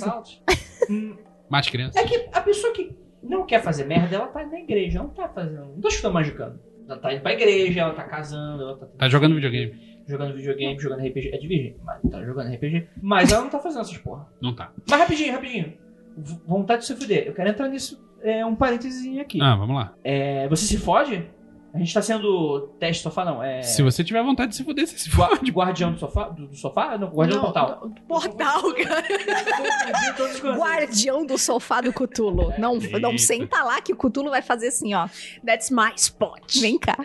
Hum, 0.89 1.15
Mais 1.49 1.69
crianças. 1.69 1.95
É 2.01 2.05
que 2.05 2.27
a 2.33 2.41
pessoa 2.41 2.73
que 2.73 2.95
não 3.23 3.45
quer 3.45 3.61
fazer 3.63 3.85
merda, 3.85 4.15
ela 4.17 4.27
tá 4.27 4.45
na 4.45 4.59
igreja, 4.59 4.99
ela 4.99 5.07
não 5.07 5.13
tá 5.13 5.27
fazendo. 5.29 5.65
Não 5.73 5.79
tô 5.81 5.89
chutando 5.89 6.13
magicando. 6.13 6.59
Ela 6.87 6.97
tá 6.99 7.13
indo 7.13 7.21
pra 7.21 7.33
igreja, 7.33 7.81
ela 7.81 7.93
tá 7.93 8.03
casando, 8.03 8.63
ela 8.63 8.77
tá. 8.77 8.85
Tá 8.85 9.09
jogando 9.09 9.35
videogame. 9.35 9.86
Jogando 10.07 10.33
videogame, 10.35 10.79
jogando 10.79 11.05
RPG. 11.05 11.29
É 11.33 11.37
de 11.37 11.47
virgem, 11.47 11.75
mas 11.83 12.01
tá 12.09 12.23
jogando 12.23 12.53
RPG. 12.53 12.87
Mas 13.01 13.31
ela 13.31 13.41
não 13.43 13.49
tá 13.49 13.59
fazendo 13.59 13.81
essas 13.81 13.97
porra. 13.97 14.25
Não 14.41 14.55
tá. 14.55 14.71
Mas 14.89 14.99
rapidinho, 14.99 15.33
rapidinho. 15.33 15.73
V- 16.17 16.39
vontade 16.47 16.81
de 16.81 16.87
se 16.87 16.95
fuder. 16.95 17.27
Eu 17.27 17.33
quero 17.33 17.49
entrar 17.49 17.67
nisso. 17.67 18.01
É 18.21 18.45
um 18.45 18.55
parênteses 18.55 19.19
aqui. 19.19 19.39
Ah, 19.41 19.55
vamos 19.55 19.75
lá. 19.75 19.93
É, 20.03 20.47
você 20.47 20.65
se 20.65 20.77
fode? 20.77 21.29
A 21.73 21.77
gente 21.79 21.93
tá 21.93 22.01
sendo 22.01 22.69
teste 22.79 23.03
sofá, 23.03 23.23
não. 23.25 23.43
É. 23.43 23.61
Se 23.61 23.83
você 23.83 24.03
tiver 24.03 24.23
vontade 24.23 24.49
de 24.51 24.55
se 24.55 24.63
fuder, 24.63 24.87
você 24.87 24.97
se 24.97 25.09
gua- 25.15 25.27
fode. 25.35 25.51
guardião 25.51 25.91
do 25.91 25.99
sofá? 25.99 26.29
Do, 26.29 26.47
do 26.47 26.55
sofá? 26.55 26.97
Não, 26.97 27.09
guardião 27.09 27.39
do 27.39 27.43
portal. 27.43 27.91
Portal, 28.07 28.73
cara. 28.73 30.57
Guardião 30.57 31.25
do 31.25 31.37
sofá 31.37 31.81
do 31.81 31.93
Cutulo. 31.93 32.53
Não, 32.57 32.75
não 32.99 33.11
Eita. 33.11 33.17
senta 33.23 33.63
lá 33.63 33.81
que 33.81 33.93
o 33.93 33.95
Cutulo 33.95 34.29
vai 34.29 34.41
fazer 34.41 34.69
assim, 34.69 34.93
ó. 34.93 35.07
That's 35.45 35.69
my 35.69 35.91
spot. 35.95 36.55
Vem 36.59 36.79
cá. 36.79 36.97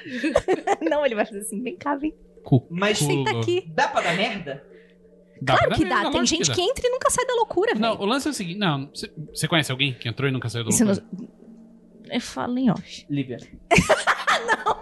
não, 0.81 1.05
ele 1.05 1.15
vai 1.15 1.27
fazer 1.27 1.41
assim, 1.41 1.61
vem 1.63 1.77
cá, 1.77 1.97
vem. 1.97 2.15
Cu- 2.43 2.67
Mas. 2.71 2.99
Senta 2.99 3.31
aqui. 3.31 3.65
Dá 3.75 3.89
pra 3.89 4.01
dar 4.03 4.17
merda? 4.17 4.65
Dá 5.41 5.57
Claro 5.59 5.75
que 5.75 5.85
dá. 5.85 6.11
Tem 6.11 6.25
gente 6.27 6.49
dá. 6.49 6.55
que 6.55 6.61
entra 6.61 6.87
e 6.87 6.91
nunca 6.91 7.11
sai 7.11 7.27
da 7.27 7.35
loucura, 7.35 7.75
Não, 7.75 7.93
velho. 7.93 8.03
o 8.03 8.07
lance 8.07 8.29
é 8.29 8.31
o 8.31 8.35
seguinte. 8.35 8.59
Não, 8.59 8.89
você- 9.35 9.49
conhece 9.49 9.73
alguém 9.73 9.93
que 9.95 10.09
entrou 10.09 10.29
e 10.29 10.33
nunca 10.33 10.49
saiu 10.49 10.65
do 10.65 10.71
Você 10.73 10.85
não- 10.85 10.93
loucura? 10.95 11.29
Eu 12.11 12.21
falo 12.21 12.59
em 12.59 12.71
off. 12.71 13.07
Lívia. 13.11 13.39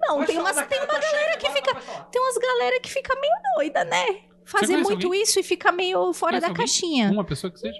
Não, 0.00 0.16
Pode 0.16 0.26
tem 0.26 0.38
umas, 0.38 0.54
tem 0.66 0.78
uma 0.78 0.86
da 0.86 1.00
galera 1.00 1.36
que 1.38 1.50
fica. 1.50 1.74
Tem 2.12 2.22
umas 2.22 2.38
galera 2.38 2.80
que 2.80 2.90
fica 2.90 3.14
meio 3.20 3.32
doida, 3.56 3.84
né? 3.84 4.20
Fazer 4.44 4.76
muito 4.76 5.06
alguém? 5.06 5.22
isso 5.22 5.40
e 5.40 5.42
fica 5.42 5.72
meio 5.72 6.12
fora 6.12 6.32
Conhece 6.32 6.40
da 6.42 6.48
alguém? 6.48 6.56
caixinha. 6.66 7.10
Uma 7.10 7.24
pessoa 7.24 7.50
que 7.50 7.58
seja? 7.58 7.78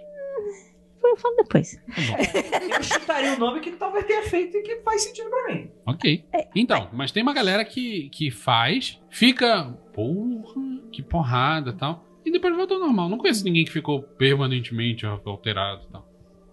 Eu 1.06 1.16
falo 1.16 1.36
depois. 1.36 1.76
Tá. 1.76 2.76
Eu 2.76 2.82
chutaria 2.82 3.34
o 3.34 3.38
nome 3.38 3.60
que 3.60 3.72
talvez 3.72 4.04
tenha 4.06 4.22
feito 4.24 4.56
e 4.56 4.62
que 4.62 4.76
faz 4.80 5.02
sentido 5.02 5.28
pra 5.30 5.54
mim. 5.54 5.70
Ok. 5.86 6.24
É, 6.32 6.48
Então, 6.54 6.88
mas 6.92 7.12
tem 7.12 7.22
uma 7.22 7.32
galera 7.34 7.64
que, 7.64 8.08
que 8.10 8.30
faz, 8.30 9.00
fica, 9.10 9.64
porra, 9.92 10.60
que 10.90 11.02
porrada 11.02 11.70
e 11.70 11.74
tal, 11.74 12.04
e 12.24 12.30
depois 12.30 12.56
volta 12.56 12.74
ao 12.74 12.80
normal. 12.80 13.08
Não 13.08 13.18
conheço 13.18 13.44
ninguém 13.44 13.64
que 13.64 13.70
ficou 13.72 14.02
permanentemente 14.02 15.04
alterado 15.06 15.84
e 15.88 15.92
tal. 15.92 16.08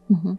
Uhum. 0.10 0.38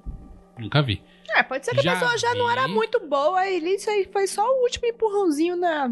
Nunca 0.58 0.82
vi. 0.82 1.02
É, 1.34 1.42
pode 1.42 1.64
ser 1.64 1.74
que 1.74 1.82
Já 1.82 1.92
a 1.92 1.98
pessoa 1.98 2.18
já 2.18 2.34
não 2.34 2.46
vi. 2.46 2.52
era 2.52 2.68
muito 2.68 3.00
boa 3.08 3.48
e 3.48 3.58
isso 3.74 3.88
aí 3.88 4.06
foi 4.12 4.26
só 4.26 4.42
o 4.46 4.62
último 4.62 4.86
empurrãozinho 4.86 5.56
na, 5.56 5.90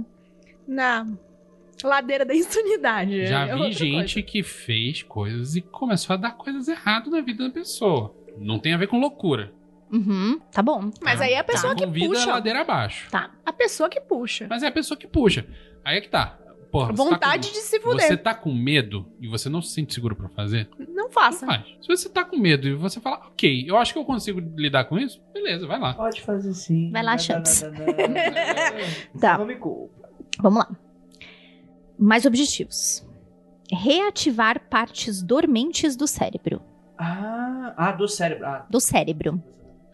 na 0.68 1.06
ladeira 1.86 2.24
da 2.24 2.34
insanidade. 2.34 3.26
Já 3.26 3.46
É 3.46 3.54
vi 3.56 3.72
gente 3.72 4.14
coisa. 4.14 4.22
que 4.22 4.42
fez 4.42 5.02
coisas 5.02 5.56
e 5.56 5.60
começou 5.60 6.14
a 6.14 6.16
dar 6.16 6.32
coisas 6.32 6.68
erradas 6.68 7.10
na 7.12 7.20
vida 7.20 7.44
da 7.44 7.50
pessoa. 7.50 8.14
Não 8.38 8.58
tem 8.58 8.72
a 8.74 8.76
ver 8.76 8.86
com 8.88 8.98
loucura. 9.00 9.52
Uhum, 9.92 10.38
tá 10.52 10.62
bom. 10.62 10.90
Mas 11.02 11.18
tá? 11.18 11.24
aí 11.24 11.32
é 11.32 11.38
a 11.40 11.44
pessoa 11.44 11.72
Tá 11.74 11.80
que 11.80 11.84
com 11.86 11.92
vida 11.92 12.08
puxa. 12.14 12.30
ladeira 12.30 12.60
abaixo. 12.60 13.10
Tá. 13.10 13.30
A 13.44 13.52
pessoa 13.52 13.88
que 13.88 14.00
puxa. 14.00 14.46
Mas 14.48 14.62
é 14.62 14.68
a 14.68 14.72
pessoa 14.72 14.96
que 14.96 15.06
puxa. 15.06 15.44
Aí 15.84 15.98
é 15.98 16.00
que 16.00 16.08
tá. 16.08 16.38
Porra, 16.70 16.92
você 16.92 16.96
tá 16.98 17.10
Vontade 17.10 17.48
com- 17.48 17.54
de 17.54 17.60
se 17.60 17.80
fuder. 17.80 18.06
Você 18.06 18.16
tá 18.16 18.32
com 18.32 18.54
medo 18.54 19.04
e 19.20 19.26
você 19.26 19.48
não 19.48 19.60
se 19.60 19.72
sente 19.72 19.92
seguro 19.92 20.14
pra 20.14 20.28
fazer? 20.28 20.68
Não 20.78 21.00
Não 21.10 21.10
faça. 21.10 21.44
faz. 21.44 21.64
Se 21.80 21.88
você 21.88 22.08
tá 22.08 22.24
com 22.24 22.36
medo 22.38 22.68
e 22.68 22.74
você 22.74 23.00
fala, 23.00 23.16
ok, 23.26 23.64
eu 23.68 23.76
acho 23.76 23.92
que 23.92 23.98
eu 23.98 24.04
consigo 24.04 24.38
lidar 24.56 24.84
com 24.84 24.96
isso, 24.96 25.20
beleza, 25.34 25.66
vai 25.66 25.80
lá. 25.80 25.94
Pode 25.94 26.20
fazer 26.22 26.54
sim. 26.54 26.88
Vai 26.92 27.02
lá, 27.02 27.10
Não, 27.12 27.18
Champs. 27.18 27.62
não, 27.62 27.70
não, 27.72 27.76
não, 27.78 27.84
não. 29.14 29.20
Tá. 29.20 29.36
Não. 29.38 29.90
Vamos 30.38 30.58
lá. 30.60 30.70
Mais 32.00 32.24
objetivos. 32.24 33.06
Reativar 33.70 34.68
partes 34.68 35.22
dormentes 35.22 35.94
do 35.96 36.06
cérebro. 36.06 36.62
Ah, 36.98 37.74
ah, 37.76 37.92
do 37.92 38.08
cérebro. 38.08 38.46
Ah, 38.46 38.66
Do 38.70 38.80
cérebro. 38.80 39.42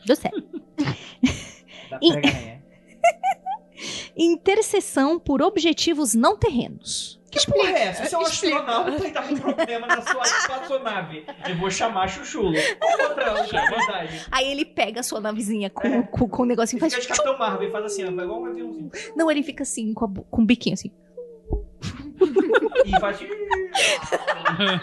Do 0.07 0.15
cérebro. 0.17 0.61
da 1.91 1.99
né? 2.01 2.63
Interseção 4.17 5.19
por 5.19 5.43
objetivos 5.43 6.15
não 6.15 6.37
terrenos. 6.39 7.21
Que 7.31 7.45
porra 7.53 7.69
é 7.71 7.83
essa? 7.89 8.07
Você 8.07 8.15
é 8.15 8.19
um 8.19 8.23
Explica. 8.23 8.57
astronauta 8.57 9.07
e 9.07 9.11
tá 9.11 9.23
com 9.23 9.37
problema 9.37 9.87
na 9.87 10.01
sua 10.01 10.23
espaçonave. 10.23 11.27
Eu 11.47 11.59
vou 11.59 11.71
chamar 11.71 12.09
Chuchulo. 12.09 12.55
Qual 12.79 13.11
outra 13.11 13.35
verdade? 13.35 14.27
Aí 14.31 14.51
ele 14.51 14.65
pega 14.65 15.01
a 15.01 15.03
sua 15.03 15.21
navezinha 15.21 15.69
com, 15.69 15.87
É. 15.87 16.03
com, 16.03 16.27
com 16.29 16.43
o 16.45 16.47
negocinho 16.47 16.79
e 16.79 16.81
Fica 16.81 16.91
faz. 16.97 17.03
de 17.03 17.09
Capitão 17.09 17.37
Marvel 17.39 17.69
e 17.69 17.73
faz 17.73 17.85
assim, 17.85 18.05
ó, 18.05 18.09
igual 18.11 18.41
um 18.41 18.47
aviãozinho. 18.47 18.91
Não, 19.15 19.31
ele 19.31 19.43
fica 19.43 19.65
assim, 19.65 19.93
com, 19.93 20.07
a 20.07 20.09
com 20.31 20.43
o 20.43 20.47
biquinho 20.47 20.73
assim. 20.75 20.91
E 22.87 23.01
faz. 23.01 23.19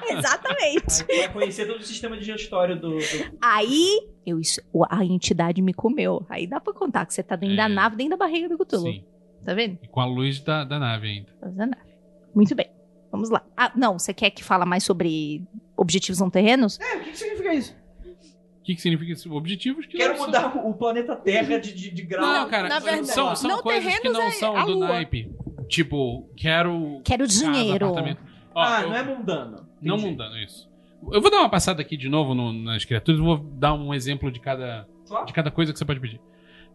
Exatamente. 0.10 1.06
Aí 1.10 1.18
vai 1.20 1.34
conhecer 1.34 1.66
todo 1.66 1.80
o 1.80 1.84
sistema 1.84 2.18
digestório 2.18 2.76
do. 2.80 2.98
do... 2.98 3.04
Aí, 3.42 4.08
eu, 4.26 4.40
isso, 4.40 4.62
a 4.90 5.04
entidade 5.06 5.62
me 5.62 5.74
comeu. 5.74 6.26
Aí 6.30 6.46
dá 6.48 6.60
pra 6.60 6.74
contar 6.74 7.06
que 7.06 7.14
você 7.14 7.24
tá 7.24 7.36
dentro 7.36 7.54
É. 7.56 7.58
da 7.58 7.70
nave, 7.70 7.96
dentro 7.96 8.12
da 8.12 8.18
barriga 8.18 8.50
do 8.50 8.58
Cthulhu. 8.58 8.84
Sim. 8.84 9.04
Tá 9.44 9.54
vendo? 9.54 9.78
E 9.82 9.88
com 9.88 10.00
a 10.00 10.06
luz 10.06 10.40
da, 10.40 10.64
da 10.64 10.80
nave 10.80 11.08
ainda. 11.08 11.30
Dentro 11.42 11.58
da 11.58 11.66
nave. 11.66 11.94
Muito 12.34 12.56
bem. 12.56 12.70
Vamos 13.12 13.30
lá. 13.30 13.44
Ah, 13.56 13.72
não, 13.76 14.00
você 14.00 14.14
quer 14.14 14.30
que 14.32 14.44
fala 14.44 14.66
mais 14.66 14.84
sobre 14.84 15.44
objetivos 15.78 16.20
não 16.20 16.30
terrenos? 16.30 16.80
É, 16.80 16.96
o 16.98 17.00
que, 17.02 17.12
que 17.12 17.18
significa 17.18 17.54
isso? 17.54 17.74
O 17.74 18.64
que, 18.64 18.76
que 18.76 18.82
significa 18.82 19.12
isso? 19.12 19.34
Objetivos 19.34 19.86
que 19.86 19.98
Quero 19.98 20.14
não 20.14 20.18
são- 20.20 20.26
mudar 20.28 20.58
o 20.66 20.74
planeta 20.74 21.16
Terra 21.18 21.60
de, 21.60 21.74
de, 21.74 21.92
de 21.92 22.02
grau. 22.04 22.26
Não, 22.26 22.50
cara, 22.50 22.70
Na 22.70 22.80
verdade, 22.80 23.08
são, 23.08 23.36
são 23.36 23.50
não 23.52 23.62
coisas 23.62 24.00
que 24.00 24.10
não 24.10 24.22
é 24.22 24.32
são 24.32 24.66
do 24.66 24.80
naipe. 24.80 25.30
Tipo, 25.68 26.30
quero. 26.36 27.02
Quero 27.04 27.28
dinheiro. 27.28 27.94
Ó, 28.56 28.62
Ah, 28.62 28.82
eu- 28.82 28.90
não 28.90 28.96
é 28.96 29.04
mundano. 29.04 29.68
Não 29.82 29.96
Entendi. 29.96 30.12
mudando 30.12 30.38
isso. 30.38 30.70
Eu 31.12 31.22
vou 31.22 31.30
dar 31.30 31.40
uma 31.40 31.50
passada 31.50 31.82
aqui 31.82 31.98
de 31.98 32.08
novo 32.08 32.34
no- 32.34 32.54
nas 32.54 32.86
criaturas, 32.86 33.20
vou 33.20 33.38
dar 33.38 33.74
um 33.74 33.94
exemplo 33.94 34.32
de 34.32 34.40
cada, 34.40 34.88
Claro. 35.08 35.26
de 35.26 35.34
cada 35.34 35.52
coisa 35.52 35.74
que 35.74 35.80
você 35.80 35.84
pode 35.86 36.00
pedir. 36.00 36.22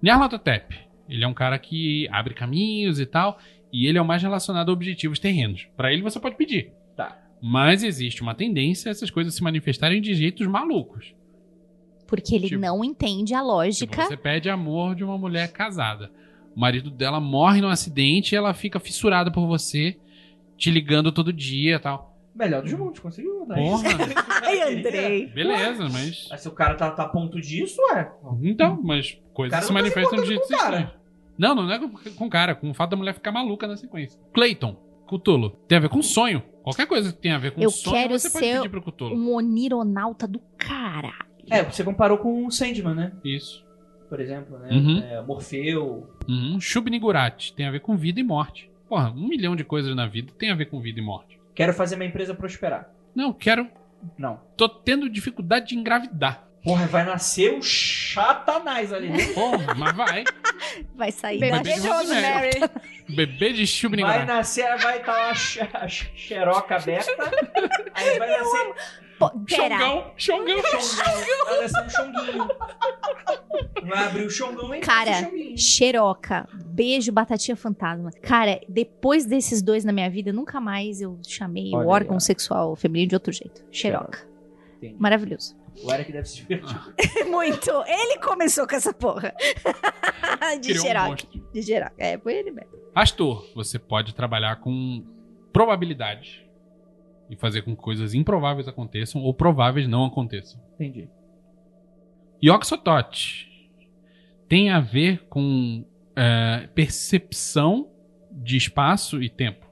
Nyarlathotep, 0.03 0.77
ele 1.09 1.25
é 1.25 1.27
um 1.29 1.35
cara 1.35 1.59
que 1.59 2.07
abre 2.13 2.35
caminhos 2.35 3.01
e 3.01 3.07
tal, 3.07 3.39
e 3.73 3.87
ele 3.87 3.97
é 3.99 4.03
o 4.03 4.05
mais 4.05 4.23
relacionado 4.23 4.69
a 4.69 4.73
objetivos 4.73 5.19
terrenos. 5.19 5.67
Pra 5.77 5.93
ele 5.93 6.03
você 6.03 6.21
pode 6.21 6.37
pedir. 6.37 6.73
Tá. 6.97 7.17
Mas 7.41 7.83
existe 7.83 8.21
uma 8.23 8.35
tendência 8.35 8.91
a 8.91 8.93
essas 8.93 9.11
coisas 9.11 9.35
se 9.35 9.43
manifestarem 9.43 10.01
de 10.03 10.15
jeitos 10.15 10.47
malucos. 10.47 11.15
Porque 12.07 12.35
ele 12.35 12.49
Tipo- 12.49 12.61
não 12.61 12.85
entende 12.85 13.35
a 13.35 13.39
Tipo, 13.39 13.49
lógica. 13.51 14.03
você 14.07 14.17
pede 14.17 14.49
amor 14.51 14.95
de 14.95 15.05
uma 15.05 15.17
mulher 15.19 15.53
casada. 15.53 16.11
O 16.59 16.61
marido 16.61 16.91
dela 16.91 17.21
morre 17.21 17.61
num 17.61 17.69
acidente 17.69 18.35
e 18.35 18.37
ela 18.37 18.53
fica 18.53 18.81
fissurada 18.81 19.31
por 19.31 19.47
você, 19.47 19.97
te 20.57 20.73
ligando 20.73 21.13
todo 21.13 21.33
dia 21.33 21.77
e 21.77 21.79
tal. 21.79 22.19
Melhor 22.35 22.63
dos 22.65 22.73
mundos, 22.73 22.99
conseguiu, 22.99 23.47
né? 23.47 23.55
Porra. 23.55 23.89
Ai, 24.43 24.63
Andrei. 24.63 25.29
Beleza, 25.29 25.85
mas. 25.85 26.27
Mas 26.29 26.41
se 26.41 26.49
o 26.49 26.51
cara 26.51 26.75
tá, 26.75 26.91
tá 26.91 27.05
a 27.05 27.09
ponto 27.09 27.41
disso, 27.41 27.81
é. 27.93 28.11
Então, 28.43 28.77
mas 28.83 29.17
coisas 29.33 29.57
se 29.61 29.69
tá 29.69 29.73
manifestam 29.73 30.21
de 30.21 30.25
importando 30.25 30.27
jeitos 30.27 30.49
com 30.49 30.55
o 30.55 30.59
cara. 30.59 30.81
estranhos. 30.81 30.99
Não, 31.39 31.55
não 31.55 31.71
é 31.71 31.79
com, 31.79 31.91
com 31.91 32.29
cara, 32.29 32.57
com 32.57 32.71
o 32.71 32.75
fato 32.75 32.91
da 32.91 32.97
mulher 32.97 33.15
ficar 33.15 33.31
maluca 33.31 33.69
na 33.69 33.77
sequência. 33.77 34.21
Clayton, 34.35 34.77
Cthulhu, 35.09 35.51
tem 35.69 35.79
a 35.79 35.83
ver 35.83 35.89
com 35.89 36.03
sonho. 36.03 36.43
Qualquer 36.65 36.89
coisa 36.89 37.13
que 37.13 37.21
tenha 37.21 37.37
a 37.37 37.39
ver 37.39 37.53
com 37.53 37.63
Eu 37.63 37.71
sonho, 37.71 37.95
quero 37.95 38.19
você 38.19 38.31
pode 38.31 38.45
ser 38.45 38.57
pedir 38.57 38.69
pro 38.69 38.83
Cthulhu. 38.83 39.15
Um 39.15 39.33
onironauta 39.33 40.27
do 40.27 40.41
caralho. 40.59 41.29
É, 41.49 41.63
você 41.63 41.85
comparou 41.85 42.19
com 42.19 42.45
o 42.45 42.51
Sandman, 42.51 42.97
né? 42.97 43.13
Isso. 43.25 43.65
Por 44.09 44.21
exemplo, 44.21 44.59
né? 44.59 44.69
Uhum. 44.71 45.03
É, 45.03 45.21
Morfeu. 45.23 46.09
Uhum. 46.29 46.59
Shub-Niggurath, 46.61 47.53
tem 47.55 47.67
a 47.67 47.71
ver 47.71 47.81
com 47.81 47.97
vida 47.97 48.19
e 48.21 48.23
morte. 48.23 48.71
Porra, 48.89 49.11
um 49.11 49.29
milhão 49.29 49.55
de 49.55 49.65
coisas 49.65 49.95
na 49.95 50.07
vida 50.07 50.33
tem 50.39 50.51
a 50.51 50.55
ver 50.55 50.67
com 50.67 50.81
vida 50.81 50.99
e 50.99 51.03
morte. 51.03 51.39
Quero 51.55 51.75
fazer 51.75 51.97
minha 51.97 52.09
empresa 52.09 52.35
prosperar. 52.35 52.89
Não, 53.15 53.33
quero. 53.33 53.69
Não. 54.17 54.41
Tô 54.57 54.69
tendo 54.69 55.11
dificuldade 55.11 55.69
de 55.69 55.77
engravidar. 55.77 56.45
Porra, 56.63 56.87
vai 56.87 57.05
nascer 57.05 57.53
um 57.53 57.63
chatanás 57.63 58.93
ali, 58.93 59.09
né? 59.11 59.25
Porra, 59.35 59.75
mas 59.75 59.95
vai. 59.97 60.25
Vai 60.95 61.13
sair 61.13 61.39
Bebê 61.39 61.51
da 61.53 61.63
de 61.63 61.87
Rosemary. 61.89 62.51
Bebê 63.09 63.49
de 63.53 63.57
Vai 63.59 63.67
Shub-Niggurath. 63.67 64.27
nascer, 64.27 64.77
vai 64.79 64.99
estar 64.99 65.13
lá 65.13 65.31
a 65.31 65.35
xe- 65.35 65.69
a 65.73 65.89
xeroca 65.89 66.77
aberta. 66.77 67.13
Aí 67.95 68.19
vai 68.19 68.31
nascer 68.31 68.75
Pô, 69.19 69.31
pera. 69.47 69.77
Xongão, 69.79 70.13
Xongão. 70.17 70.63
Xongão. 70.63 71.85
Um 71.85 71.89
chonguinho. 71.91 72.49
Vai 73.89 74.05
abrir 74.07 74.27
o 74.27 74.31
chongão 74.31 74.75
e 74.75 74.81
Cara. 74.81 75.31
Xeroca, 75.57 76.49
beijo, 76.67 77.11
batatinha 77.11 77.57
fantasma. 77.57 78.11
Cara, 78.23 78.61
depois 78.69 79.25
desses 79.27 79.61
dois 79.63 79.85
na 79.85 79.93
minha 79.93 80.09
vida, 80.09 80.33
nunca 80.33 80.61
mais 80.61 81.01
eu 81.01 81.19
chamei 81.27 81.71
Olha 81.75 81.79
o 81.79 81.81
aí, 81.81 81.87
órgão 81.89 82.17
ó. 82.17 82.21
sexual 82.21 82.77
feminino 82.77 83.09
de 83.11 83.17
outro 83.17 83.33
jeito. 83.33 83.65
Xeroca. 83.73 84.27
Entendi. 84.77 84.97
Maravilhoso. 84.99 85.57
O 85.83 85.93
Eric 85.93 86.13
deve 86.13 86.29
se 86.29 86.37
divertir. 86.43 86.77
Muito. 87.31 87.71
Ele 87.87 88.19
começou 88.19 88.67
com 88.67 88.75
essa 88.75 88.93
porra. 88.93 89.33
de 90.61 90.69
Criou 90.69 90.85
um 90.85 90.87
Xeroca. 90.87 91.09
monstro. 91.09 91.45
de 91.53 91.63
geral. 91.63 91.91
É, 91.99 92.19
foi 92.19 92.35
ele 92.35 92.51
mesmo. 92.51 92.71
Astor, 92.95 93.45
você 93.55 93.79
pode 93.79 94.15
trabalhar 94.15 94.57
com 94.61 95.05
probabilidade 95.53 96.48
e 97.31 97.37
fazer 97.37 97.63
com 97.63 97.77
que 97.77 97.83
coisas 97.83 98.15
improváveis 98.15 98.69
aconteçam 98.69 99.23
ou 99.23 99.35
prováveis 99.35 99.87
não 99.87 100.05
aconteçam. 100.05 100.61
Entendi. 100.75 101.09
Yoxotot 102.43 103.49
tem 104.49 104.71
a 104.71 104.81
ver 104.81 105.27
com 105.29 105.85
é, 106.17 106.69
percepção 106.75 107.91
de 108.31 108.57
espaço 108.57 109.23
e 109.23 109.29
tempo. 109.29 109.68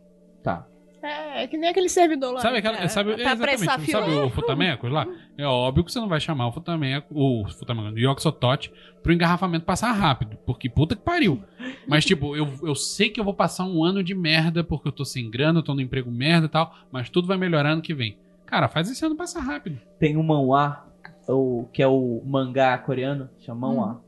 É, 1.07 1.45
é 1.45 1.47
que 1.47 1.57
nem 1.57 1.71
aquele 1.71 1.89
servidor 1.89 2.35
lá. 2.35 2.41
Sabe 2.41 2.59
aquela. 2.59 2.79
É, 2.79 2.89
Sabe, 2.89 3.13
a 3.13 3.15
exatamente, 3.15 3.87
fila. 3.87 4.01
sabe 4.01 4.13
o 4.13 4.31
Futamecos 4.31 4.91
lá? 4.91 5.07
É 5.39 5.47
óbvio 5.47 5.85
que 5.85 5.93
você 5.93 6.01
não 6.01 6.09
vai 6.09 6.21
chamar 6.21 6.49
o 6.49 6.53
Futameco, 6.53 7.15
o 7.15 7.47
Futameco, 7.49 7.95
o 7.95 7.99
Yoxotot 7.99 8.73
pro 9.03 9.13
engarrafamento 9.13 9.65
passar 9.65 9.93
rápido. 9.93 10.37
Porque 10.45 10.69
puta 10.69 10.97
que 10.97 11.03
pariu. 11.03 11.43
Mas, 11.87 12.05
tipo, 12.05 12.37
eu, 12.37 12.49
eu 12.63 12.75
sei 12.75 13.09
que 13.09 13.21
eu 13.21 13.25
vou 13.25 13.35
passar 13.35 13.65
um 13.65 13.85
ano 13.85 14.03
de 14.03 14.15
merda 14.15 14.65
porque 14.65 14.89
eu 14.89 14.93
tô 14.93 15.05
sem 15.05 15.31
grana, 15.31 15.61
eu 15.61 15.63
tô 15.63 15.75
no 15.75 15.81
emprego 15.81 16.11
merda 16.11 16.47
e 16.47 16.51
tal, 16.51 16.75
mas 16.91 17.09
tudo 17.09 17.29
vai 17.29 17.37
melhorar 17.37 17.71
ano 17.71 17.83
que 17.83 17.95
vem. 17.95 18.19
Cara, 18.45 18.69
faz 18.69 18.91
esse 18.91 19.05
ano 19.05 19.17
passar 19.17 19.41
rápido. 19.41 19.79
Tem 19.99 20.17
um 20.17 20.23
manhwa, 20.23 20.87
o, 21.29 21.67
que 21.73 21.83
é 21.83 21.87
o 21.87 22.23
mangá 22.25 22.77
coreano, 22.79 23.29
chama 23.41 23.69
manhwa. 23.69 24.03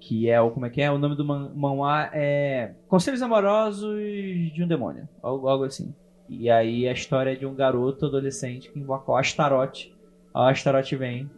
Que 0.00 0.28
é 0.28 0.40
o. 0.40 0.50
Como 0.50 0.66
é 0.66 0.70
que 0.70 0.82
é? 0.82 0.90
O 0.90 0.98
nome 0.98 1.14
do 1.14 1.24
man, 1.24 1.52
manhwa 1.54 2.10
é. 2.12 2.74
Conselhos 2.88 3.22
Amorosos 3.22 3.96
de 4.52 4.60
um 4.62 4.66
Demônio. 4.66 5.08
Algo, 5.22 5.48
algo 5.48 5.64
assim. 5.64 5.94
E 6.34 6.48
aí 6.50 6.88
a 6.88 6.92
história 6.92 7.32
é 7.32 7.36
de 7.36 7.44
um 7.46 7.54
garoto 7.54 8.06
adolescente 8.06 8.70
que 8.70 8.78
invoca 8.78 9.10
o 9.12 9.16
Astaroth. 9.16 9.90
O 10.34 10.38
Astaroth 10.40 10.90
vem 10.92 11.30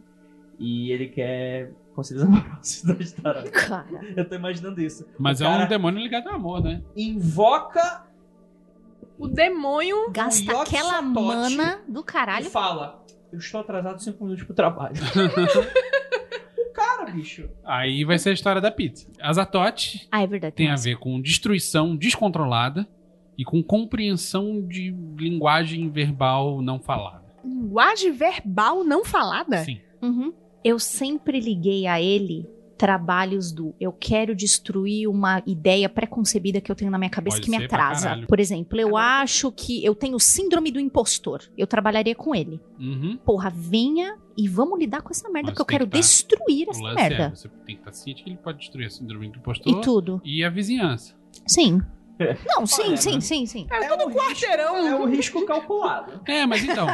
e 0.57 0.89
ele 0.91 1.07
quer 1.09 1.71
conselhos 1.93 2.23
amorosos 2.23 2.81
do 2.83 2.93
Astaroth. 2.93 3.49
Cara. 3.51 3.85
Eu 4.15 4.27
tô 4.27 4.35
imaginando 4.35 4.81
isso. 4.81 5.05
Mas 5.19 5.41
O 5.41 5.43
é 5.43 5.49
um 5.49 5.67
demônio 5.67 6.01
ligado 6.01 6.27
ao 6.29 6.35
amor, 6.35 6.63
né? 6.63 6.81
Invoca 6.95 8.05
O 9.19 9.27
demônio. 9.27 10.09
Gasta 10.11 10.43
Yoxotot 10.43 10.75
aquela 10.75 11.01
mana 11.01 11.81
do 11.87 11.99
e 11.99 12.03
caralho. 12.03 12.49
fala: 12.49 13.03
Eu 13.31 13.39
estou 13.39 13.59
atrasado 13.61 14.01
5 14.01 14.23
minutos 14.23 14.45
pro 14.45 14.55
trabalho. 14.55 14.95
o 16.57 16.71
cara, 16.73 17.11
bicho. 17.11 17.49
Aí 17.65 18.03
vai 18.05 18.17
ser 18.17 18.29
a 18.29 18.33
história 18.33 18.61
da 18.61 18.71
pizza. 18.71 19.07
Azatote 19.21 20.07
Ah, 20.11 20.21
é 20.23 20.27
verdade. 20.27 20.55
tem 20.55 20.67
a 20.67 20.71
nossa. 20.71 20.83
ver 20.85 20.97
com 20.97 21.19
destruição 21.21 21.95
descontrolada 21.95 22.87
e 23.37 23.43
com 23.43 23.61
compreensão 23.63 24.61
de 24.65 24.95
linguagem 25.17 25.89
verbal 25.89 26.61
não 26.61 26.79
falada. 26.79 27.23
Linguagem 27.43 28.11
verbal 28.11 28.83
não 28.83 29.03
falada? 29.05 29.57
Sim. 29.63 29.79
Uhum. 30.01 30.33
Eu 30.63 30.79
sempre 30.79 31.39
liguei 31.39 31.85
a 31.87 32.01
ele 32.01 32.47
trabalhos 32.77 33.53
do 33.53 33.73
eu 33.79 33.93
quero 33.93 34.35
destruir 34.35 35.07
uma 35.07 35.41
ideia 35.47 35.87
pré-concebida 35.87 36.59
que 36.59 36.69
eu 36.69 36.75
tenho 36.75 36.91
na 36.91 36.97
minha 36.97 37.09
cabeça 37.09 37.37
Pode 37.37 37.49
que 37.49 37.57
me 37.57 37.63
atrasa. 37.63 38.25
Por 38.27 38.37
exemplo, 38.37 38.77
eu 38.77 38.89
Agora- 38.89 39.21
acho 39.21 39.49
que 39.51 39.83
eu 39.85 39.95
tenho 39.95 40.19
síndrome 40.19 40.71
do 40.71 40.79
impostor. 40.79 41.41
Eu 41.57 41.65
trabalharia 41.67 42.13
com 42.13 42.35
ele. 42.35 42.59
Uhum. 42.77 43.17
Porra, 43.25 43.49
venha 43.49 44.17
e 44.37 44.49
vamos 44.49 44.77
lidar 44.77 45.01
com 45.01 45.09
essa 45.11 45.29
merda, 45.29 45.51
Mas 45.51 45.57
porque 45.57 45.61
eu 45.61 45.65
quero 45.65 45.85
que 45.85 45.91
tá- 45.93 45.99
destruir 45.99 46.67
O 46.67 46.71
essa 46.71 46.81
lance 46.81 46.95
merda. 46.95 47.23
é, 47.23 47.29
você 47.29 47.47
tem 47.65 47.75
que 47.75 47.81
estar 47.81 47.93
ciente 47.93 48.23
que 48.23 48.29
ele 48.29 48.37
pode 48.37 48.57
destruir 48.57 48.87
a 48.87 48.89
síndrome 48.89 49.29
do 49.29 49.37
impostor 49.37 49.71
E 49.71 49.81
tudo. 49.81 50.21
e 50.25 50.43
a 50.43 50.49
vizinhança. 50.49 51.15
Sim. 51.47 51.81
Não, 52.47 52.65
sim, 52.65 52.83
Olha, 52.83 52.97
sim, 52.97 53.15
né? 53.15 53.21
sim, 53.21 53.45
sim. 53.45 53.67
É 53.69 53.87
todo 53.87 54.07
um 54.07 54.13
quarteirão. 54.13 54.75
Risco, 54.75 54.87
é 54.87 54.95
um 54.95 55.05
risco 55.09 55.45
calculado. 55.47 56.21
É, 56.27 56.45
mas 56.45 56.63
então, 56.63 56.87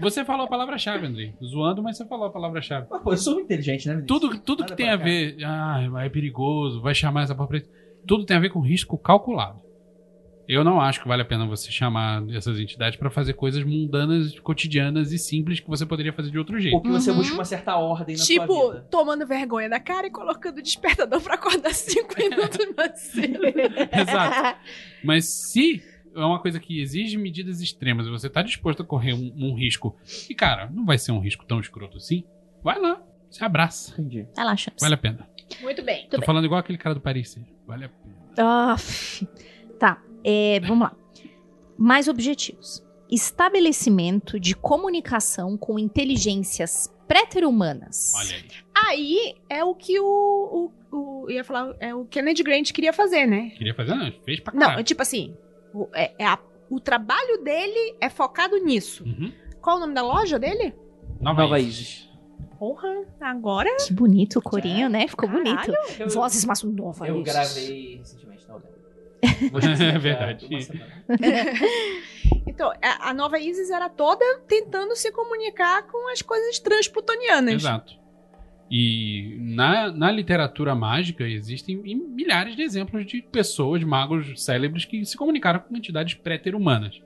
você 0.00 0.24
falou 0.24 0.46
a 0.46 0.48
palavra-chave, 0.48 1.06
Andrei. 1.06 1.34
Zoando, 1.42 1.82
mas 1.82 1.96
você 1.96 2.06
falou 2.06 2.26
a 2.26 2.30
palavra-chave. 2.30 2.86
Mas, 2.90 3.02
pô, 3.02 3.12
eu 3.12 3.16
sou 3.16 3.34
muito 3.34 3.46
inteligente, 3.46 3.88
né, 3.88 3.94
Vinícius? 3.94 4.20
Tudo, 4.20 4.38
tudo 4.38 4.64
que 4.64 4.74
tem 4.74 4.90
a 4.90 4.96
ver, 4.96 5.36
ah, 5.44 5.80
é 6.04 6.08
perigoso, 6.08 6.80
vai 6.80 6.94
chamar 6.94 7.22
essa 7.22 7.34
porra 7.34 7.48
preta. 7.48 7.68
Tudo 8.06 8.24
tem 8.24 8.36
a 8.36 8.40
ver 8.40 8.50
com 8.50 8.60
risco 8.60 8.96
calculado. 8.98 9.65
Eu 10.48 10.62
não 10.62 10.80
acho 10.80 11.00
que 11.02 11.08
vale 11.08 11.22
a 11.22 11.24
pena 11.24 11.44
você 11.46 11.70
chamar 11.72 12.22
essas 12.30 12.58
entidades 12.60 12.96
pra 12.98 13.10
fazer 13.10 13.32
coisas 13.32 13.64
mundanas, 13.64 14.38
cotidianas 14.40 15.10
e 15.12 15.18
simples 15.18 15.58
que 15.58 15.68
você 15.68 15.84
poderia 15.84 16.12
fazer 16.12 16.30
de 16.30 16.38
outro 16.38 16.58
jeito. 16.60 16.76
Porque 16.80 16.88
você 16.90 17.10
Uhum. 17.10 17.16
busca 17.16 17.34
uma 17.34 17.44
certa 17.44 17.76
ordem 17.76 18.16
na 18.16 18.22
sua 18.22 18.26
Tipo, 18.26 18.68
vida. 18.72 18.86
tomando 18.90 19.26
vergonha 19.26 19.68
da 19.68 19.80
cara 19.80 20.06
e 20.06 20.10
colocando 20.10 20.58
o 20.58 20.62
despertador 20.62 21.20
pra 21.20 21.34
acordar 21.34 21.72
cinco 21.74 22.14
minutos 22.16 22.58
mais 22.76 23.00
cedo. 23.00 23.40
Exato. 23.92 24.58
Mas 25.02 25.24
se 25.26 25.82
é 26.14 26.20
uma 26.24 26.40
coisa 26.40 26.60
que 26.60 26.80
exige 26.80 27.18
medidas 27.18 27.60
extremas 27.60 28.06
e 28.06 28.10
você 28.10 28.30
tá 28.30 28.40
disposto 28.42 28.82
a 28.82 28.86
correr 28.86 29.12
um, 29.14 29.32
um 29.36 29.54
risco, 29.54 29.96
e 30.30 30.34
cara, 30.34 30.70
não 30.72 30.84
vai 30.86 30.96
ser 30.96 31.12
um 31.12 31.18
risco 31.18 31.44
tão 31.44 31.58
escroto 31.60 31.96
assim, 31.96 32.22
vai 32.62 32.78
lá, 32.80 33.02
se 33.30 33.44
abraça. 33.44 33.92
Entendi. 34.00 34.26
Vai 34.34 34.44
lá, 34.44 34.56
Champs. 34.56 34.80
Vale 34.80 34.94
a 34.94 34.98
pena. 34.98 35.28
Muito 35.60 35.82
bem. 35.82 36.06
Tô 36.08 36.18
bem. 36.18 36.24
falando 36.26 36.44
igual 36.44 36.60
aquele 36.60 36.78
cara 36.78 36.94
do 36.94 37.00
Paris. 37.00 37.36
Vale 37.66 37.84
a 37.84 37.88
pena. 37.88 38.16
Ah, 38.38 38.76
tá, 39.78 40.00
é, 40.26 40.60
vamos 40.60 40.80
lá. 40.88 40.96
Mais 41.78 42.08
objetivos. 42.08 42.84
Estabelecimento 43.08 44.40
de 44.40 44.56
comunicação 44.56 45.56
com 45.56 45.78
inteligências 45.78 46.92
pré-humanas. 47.06 48.12
Olha 48.16 48.34
aí. 48.34 48.44
Aí 48.74 49.34
é 49.48 49.62
o 49.64 49.74
que 49.74 50.00
o, 50.00 50.72
o, 50.90 50.96
o- 51.24 51.30
ia 51.30 51.44
falar, 51.44 51.74
é 51.78 51.94
o 51.94 52.04
Kennedy 52.06 52.42
Grant 52.42 52.72
queria 52.72 52.92
fazer, 52.92 53.26
né? 53.26 53.50
Queria 53.56 53.74
fazer, 53.74 53.94
não, 53.94 54.10
fez 54.24 54.40
pra 54.40 54.52
Não, 54.54 54.60
caralho. 54.66 54.84
tipo 54.84 55.02
assim, 55.02 55.36
o, 55.72 55.86
é, 55.94 56.12
é 56.18 56.26
a- 56.26 56.38
o 56.70 56.80
trabalho 56.80 57.42
dele 57.44 57.94
é 58.00 58.08
focado 58.08 58.56
nisso. 58.58 59.04
Uhum. 59.04 59.32
Qual 59.60 59.76
o 59.76 59.80
nome 59.80 59.94
da 59.94 60.02
loja 60.02 60.38
dele? 60.38 60.74
Nova, 61.20 61.42
Nova 61.42 61.60
Isis. 61.60 61.78
Isis. 61.78 62.06
Porra, 62.58 62.88
agora. 63.20 63.70
Que 63.86 63.92
bonito 63.92 64.38
o 64.38 64.42
corinho, 64.42 64.88
né? 64.88 65.06
Ficou 65.06 65.28
Caralho. 65.28 65.44
bonito. 65.56 65.72
Eu, 66.00 66.08
Vozes 66.08 66.44
mas 66.44 66.62
nova. 66.62 67.06
eu 67.06 67.16
isso. 67.16 67.24
gravei 67.24 67.96
recentemente 67.98 68.35
É 69.22 69.98
verdade. 69.98 70.48
Então, 72.46 72.72
a, 72.82 73.10
a 73.10 73.14
nova 73.14 73.38
Isis 73.38 73.70
era 73.70 73.88
toda 73.90 74.24
tentando 74.48 74.96
se 74.96 75.12
comunicar 75.12 75.82
com 75.88 76.10
as 76.10 76.22
coisas 76.22 76.58
transplutonianas. 76.58 77.54
Exato. 77.54 77.98
E 78.70 79.36
na, 79.40 79.92
na 79.92 80.10
literatura 80.10 80.74
mágica 80.74 81.24
existem 81.24 81.76
milhares 81.76 82.56
de 82.56 82.62
exemplos 82.62 83.04
de 83.04 83.20
pessoas, 83.20 83.84
magos 83.84 84.42
célebres, 84.42 84.86
que 84.86 85.04
se 85.04 85.16
comunicaram 85.16 85.60
com 85.60 85.76
entidades 85.76 86.14
pré-ter-humanas. 86.14 87.00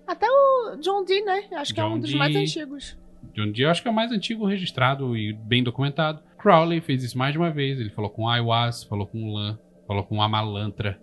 O 0.73 0.77
John 0.77 1.05
Dee, 1.05 1.23
né? 1.23 1.49
Acho 1.55 1.75
que 1.75 1.81
é 1.81 1.83
John 1.83 1.95
um 1.95 1.99
dos 1.99 2.11
Dee. 2.11 2.19
mais 2.19 2.37
antigos. 2.37 2.97
De 3.35 3.53
dia 3.53 3.67
eu 3.67 3.71
acho 3.71 3.83
que 3.83 3.89
é 3.89 3.91
o 3.91 3.95
mais 3.95 4.13
antigo 4.13 4.47
registrado 4.47 5.17
e 5.17 5.33
bem 5.33 5.63
documentado. 5.63 6.23
Crowley 6.39 6.81
fez 6.81 7.03
isso 7.03 7.19
mais 7.19 7.33
de 7.33 7.39
uma 7.39 7.51
vez. 7.51 7.79
Ele 7.79 7.91
falou 7.91 8.11
com 8.11 8.29
Aiwas, 8.29 8.85
falou 8.85 9.07
com 9.07 9.33
Lan, 9.33 9.59
falou 9.87 10.05
com 10.05 10.23
Amalantra, 10.23 11.01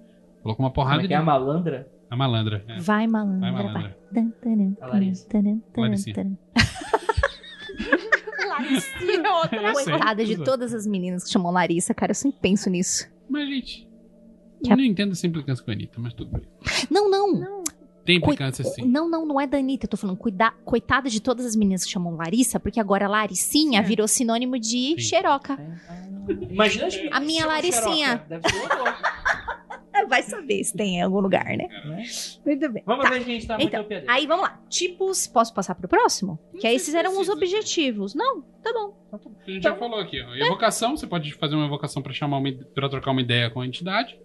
falou 0.47 0.55
com 0.55 0.63
uma 0.63 0.69
Como 0.71 0.73
porrada 0.75 0.99
é 0.99 1.01
que 1.03 1.07
de. 1.09 1.13
é 1.13 1.17
a 1.17 1.21
malandra? 1.23 1.87
A 2.09 2.15
malandra. 2.15 2.63
é. 2.67 2.79
Vai, 2.79 3.05
malandra, 3.07 3.39
Vai, 3.51 3.51
vai. 3.51 3.63
malandra. 3.73 3.97
A 4.81 4.87
Larissa. 4.87 5.27
Laricinha 8.47 9.21
é 9.23 9.29
outra 9.31 9.75
sei. 9.75 9.93
Coitada 9.93 10.25
de 10.25 10.31
Exato. 10.33 10.49
todas 10.49 10.73
as 10.73 10.87
meninas 10.87 11.23
que 11.25 11.29
chamam 11.31 11.51
Larissa, 11.51 11.93
cara, 11.93 12.11
eu 12.11 12.15
sempre 12.15 12.39
penso 12.41 12.69
nisso. 12.69 13.07
Mas, 13.29 13.47
gente. 13.47 13.87
Que 14.63 14.69
Eu 14.69 14.73
a- 14.73 14.77
não 14.77 14.83
entendo 14.83 15.11
essa 15.11 15.27
implicância 15.27 15.63
com 15.63 15.69
a 15.69 15.73
Anitta, 15.73 15.99
mas 15.99 16.13
tudo 16.13 16.31
bem. 16.31 16.41
Não, 16.89 17.09
não. 17.09 17.33
Não. 17.33 17.63
Tem 18.05 18.19
Coi- 18.21 18.33
implicância 18.33 18.63
sim. 18.63 18.85
Não, 18.85 19.09
não, 19.09 19.25
não 19.25 19.39
é 19.39 19.45
da 19.45 19.57
Anitta. 19.57 19.85
Eu 19.85 19.89
tô 19.89 19.97
falando, 19.97 20.17
cuida... 20.17 20.51
coitada 20.63 21.09
de 21.09 21.21
todas 21.21 21.45
as 21.45 21.55
meninas 21.55 21.83
que 21.83 21.91
chamam 21.91 22.15
Larissa, 22.15 22.59
porque 22.59 22.79
agora 22.79 23.07
Laricinha 23.07 23.81
É. 23.81 23.83
virou 23.83 24.07
sinônimo 24.07 24.57
de 24.57 24.95
Sim. 24.95 24.99
xeroca. 24.99 25.59
Imagina 26.49 26.87
as 26.87 26.95
meninas 26.95 27.17
A 27.17 27.19
minha 27.19 27.45
Laricinha. 27.45 28.07
xeroca. 28.07 28.25
Deve 28.29 28.49
ser 28.49 28.67
Vai 30.09 30.21
saber 30.23 30.63
se 30.63 30.75
tem 30.75 30.97
em 30.97 31.01
algum 31.01 31.19
lugar, 31.19 31.45
né? 31.45 31.67
né? 31.85 32.03
Muito 32.45 32.69
bem. 32.71 32.83
Vamos 32.85 33.03
Tá. 33.05 33.11
ver 33.11 33.23
gente 33.23 33.47
tá 33.47 33.57
Então, 33.59 33.83
muito 33.89 34.09
Aí 34.09 34.27
vamos 34.27 34.43
lá. 34.43 34.61
Tipos. 34.69 35.27
Posso 35.27 35.53
passar 35.53 35.75
pro 35.75 35.87
próximo? 35.87 36.39
Não 36.53 36.59
que 36.59 36.67
esses 36.67 36.89
se 36.89 36.97
eram 36.97 37.19
os 37.19 37.29
objetivos. 37.29 38.13
Não, 38.15 38.41
tá 38.41 38.71
bom. 38.73 38.95
A 39.45 39.49
gente 39.51 39.63
já 39.63 39.75
falou 39.75 39.99
aqui, 39.99 40.21
ó. 40.21 40.35
Evocação, 40.35 40.95
você 40.95 41.07
pode 41.07 41.33
fazer 41.33 41.55
uma 41.55 41.65
evocação 41.65 42.01
pra 42.01 42.13
chamar 42.13 42.37
uma, 42.37 42.51
para 42.73 42.89
trocar 42.89 43.11
uma 43.11 43.21
ideia 43.21 43.49
com 43.49 43.61
a 43.61 43.65
entidade. 43.65 44.19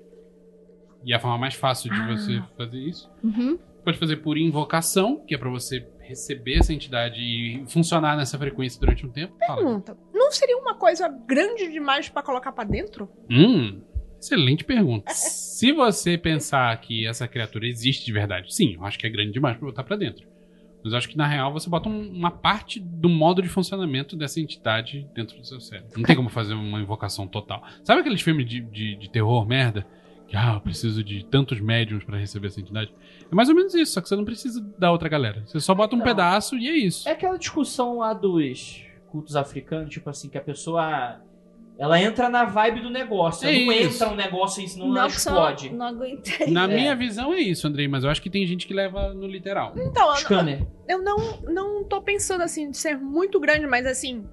E 1.05 1.13
a 1.13 1.19
forma 1.19 1.37
mais 1.39 1.55
fácil 1.55 1.91
de 1.93 2.01
Ah. 2.01 2.07
você 2.17 2.43
fazer 2.57 2.79
isso. 2.79 3.11
Uhum. 3.25 3.59
Pode 3.85 3.99
fazer 3.99 4.17
por 4.19 4.39
invocação, 4.39 5.17
que 5.27 5.35
é 5.35 5.39
pra 5.39 5.51
você 5.51 5.85
receber 6.01 6.59
essa 6.59 6.73
entidade 6.73 7.21
e 7.21 7.65
funcionar 7.67 8.17
nessa 8.17 8.39
frequência 8.39 8.79
durante 8.79 9.05
um 9.05 9.11
tempo. 9.11 9.35
Fala. 9.45 9.57
Pergunta. 9.63 9.97
Não 10.15 10.31
seria 10.31 10.57
uma 10.57 10.75
coisa 10.75 11.09
grande 11.09 11.69
demais 11.71 12.09
pra 12.09 12.23
colocar 12.23 12.53
pra 12.53 12.63
dentro? 12.65 13.09
Hum, 13.29 13.81
excelente 14.23 14.65
pergunta. 14.65 15.13
Se 15.15 15.73
você 15.73 16.17
pensar 16.19 16.77
que 16.81 17.07
essa 17.07 17.29
criatura 17.29 17.67
existe 17.67 18.05
de 18.05 18.13
verdade, 18.13 18.53
sim, 18.55 18.75
eu 18.75 18.85
acho 18.85 18.99
que 18.99 19.07
é 19.07 19.11
grande 19.11 19.33
demais 19.33 19.57
pra 19.57 19.67
botar 19.67 19.85
pra 19.85 19.97
dentro. 19.97 20.27
Mas 20.83 20.93
eu 20.93 20.99
acho 20.99 21.09
que 21.09 21.17
na 21.17 21.27
real 21.29 21.53
você 21.53 21.71
bota 21.71 21.89
um- 21.89 22.11
uma 22.11 22.31
parte 22.31 22.81
do 22.81 23.09
modo 23.09 23.41
de 23.41 23.49
funcionamento 23.49 24.17
dessa 24.17 24.41
entidade 24.41 25.07
dentro 25.15 25.39
do 25.39 25.47
seu 25.47 25.61
cérebro. 25.61 25.93
Não 25.97 26.03
tem 26.03 26.17
como 26.17 26.29
fazer 26.29 26.55
uma 26.55 26.81
invocação 26.81 27.27
total. 27.29 27.63
Sabe 27.85 28.01
aqueles 28.01 28.21
filmes 28.21 28.47
de, 28.47 28.61
de, 28.61 28.97
de 28.97 29.09
terror 29.11 29.47
merda? 29.47 29.87
Que, 30.27 30.37
ah, 30.37 30.55
eu 30.55 30.61
preciso 30.61 31.05
de 31.05 31.25
tantos 31.27 31.61
médiums 31.61 32.03
pra 32.03 32.19
receber 32.19 32.49
essa 32.49 32.59
entidade. 32.61 32.93
É 33.31 33.35
mais 33.35 33.49
ou 33.49 33.55
menos 33.55 33.75
isso, 33.75 33.93
só 33.93 34.01
que 34.01 34.09
você 34.09 34.17
não 34.17 34.25
precisa 34.25 34.61
da 34.77 34.91
outra 34.91 35.09
galera. 35.09 35.45
Você 35.47 35.61
só 35.61 35.73
bota 35.75 35.95
um 35.95 35.99
Não. 35.99 36.05
pedaço 36.05 36.57
e 36.59 36.69
é 36.69 36.75
isso. 36.77 37.09
É 37.09 37.13
aquela 37.13 37.37
discussão 37.39 37.99
lá 37.99 38.13
dos 38.13 38.83
cultos 39.09 39.37
africanos, 39.37 39.91
tipo 39.93 40.09
assim, 40.11 40.29
que 40.29 40.39
a 40.39 40.43
pessoa 40.43 41.21
Ela 41.83 42.01
entra 42.01 42.29
na 42.29 42.45
vibe 42.45 42.81
do 42.81 42.91
negócio. 42.91 43.47
É 43.49 43.55
Ela 43.57 43.67
não 43.67 43.73
isso. 43.73 43.95
entra 44.05 44.09
um 44.13 44.17
negócio 44.17 44.63
aí, 44.63 44.69
senão 44.69 44.89
Não, 44.89 45.07
que 45.09 45.17
explode. 45.17 45.69
só 45.69 45.75
não 45.75 45.87
aguentei. 45.87 46.47
Na 46.51 46.65
É. 46.65 46.67
minha 46.69 46.95
visão 46.95 47.33
é 47.35 47.41
isso, 47.41 47.67
Andrei, 47.67 47.89
mas 47.89 48.05
eu 48.05 48.11
acho 48.11 48.23
que 48.23 48.31
tem 48.31 48.47
gente 48.47 48.67
que 48.67 48.73
leva 48.75 49.13
no 49.13 49.27
literal. 49.27 49.73
Então, 49.77 50.09
eu, 50.11 50.17
Scanner. 50.17 50.67
eu 50.89 51.03
não, 51.03 51.17
não 51.43 51.85
tô 51.85 52.01
pensando 52.01 52.43
assim 52.43 52.71
de 52.71 52.77
ser 52.77 52.97
muito 52.97 53.41
grande, 53.41 53.67
mas 53.67 53.85
assim, 53.85 54.25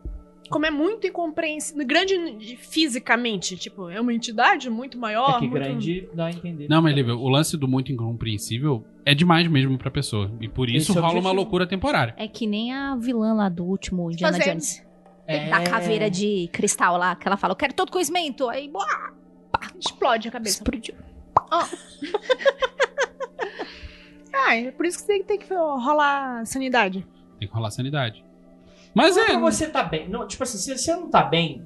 como 0.50 0.66
é 0.66 0.72
muito 0.72 1.08
incompreensível. 1.08 1.86
Grande 1.88 2.56
fisicamente, 2.58 3.56
tipo, 3.58 3.90
é 3.90 4.00
uma 4.00 4.14
entidade 4.14 4.70
muito 4.70 4.98
maior. 4.98 5.30
É 5.30 5.34
que 5.34 5.48
muito- 5.48 5.54
grande 5.54 6.10
dá 6.14 6.26
a 6.28 6.30
entender. 6.32 6.68
Não, 6.70 6.82
mas 6.82 6.96
Lívia, 6.96 7.16
o 7.16 7.28
lance 7.30 7.58
do 7.58 7.68
muito 7.68 7.92
incompreensível 7.92 8.84
é 9.06 9.14
demais 9.16 9.48
mesmo 9.48 9.78
pra 9.78 9.90
pessoa. 9.92 10.32
E 10.40 10.48
por 10.48 10.70
isso 10.70 10.92
Esse 10.92 10.98
é 11.00 11.02
rola 11.02 11.20
uma 11.20 11.32
loucura 11.32 11.66
temporária. 11.68 12.14
É 12.18 12.28
que 12.28 12.46
nem 12.48 12.74
a 12.74 12.96
vilã 12.96 13.34
lá 13.34 13.50
do 13.50 13.64
último 13.66 14.12
Indiana 14.12 14.38
Jones. 14.40 14.88
É. 15.32 15.48
Da 15.50 15.62
caveira 15.64 16.10
de 16.10 16.50
cristal 16.52 16.98
lá, 16.98 17.16
que 17.16 17.28
ela 17.28 17.38
fala, 17.38 17.52
eu 17.52 17.56
quero 17.56 17.74
todo 17.74 17.92
conhecimento. 17.92 18.50
Aí, 18.50 18.68
boa, 18.68 19.14
Explode 19.80 20.28
a 20.28 20.32
cabeça. 20.32 20.58
explodiu. 20.58 20.96
Ah, 24.32 24.56
é 24.56 24.72
por 24.72 24.86
isso 24.86 25.00
que 25.00 25.08
tem, 25.08 25.24
tem 25.24 25.38
que 25.40 25.54
rolar 25.54 26.46
sanidade. 26.46 27.06
Tem 27.40 27.48
que 27.48 27.54
rolar 27.54 27.72
sanidade. 27.72 28.24
Mas 28.94 29.16
Não 29.16 29.24
é. 29.24 29.26
pra 29.26 29.40
você 29.40 29.68
tá 29.68 29.84
bem. 29.84 30.08
Não, 30.08 30.28
tipo 30.28 30.44
assim, 30.44 30.58
se 30.58 30.78
você 30.78 30.96
não 30.96 31.10
tá 31.10 31.24
bem, 31.24 31.66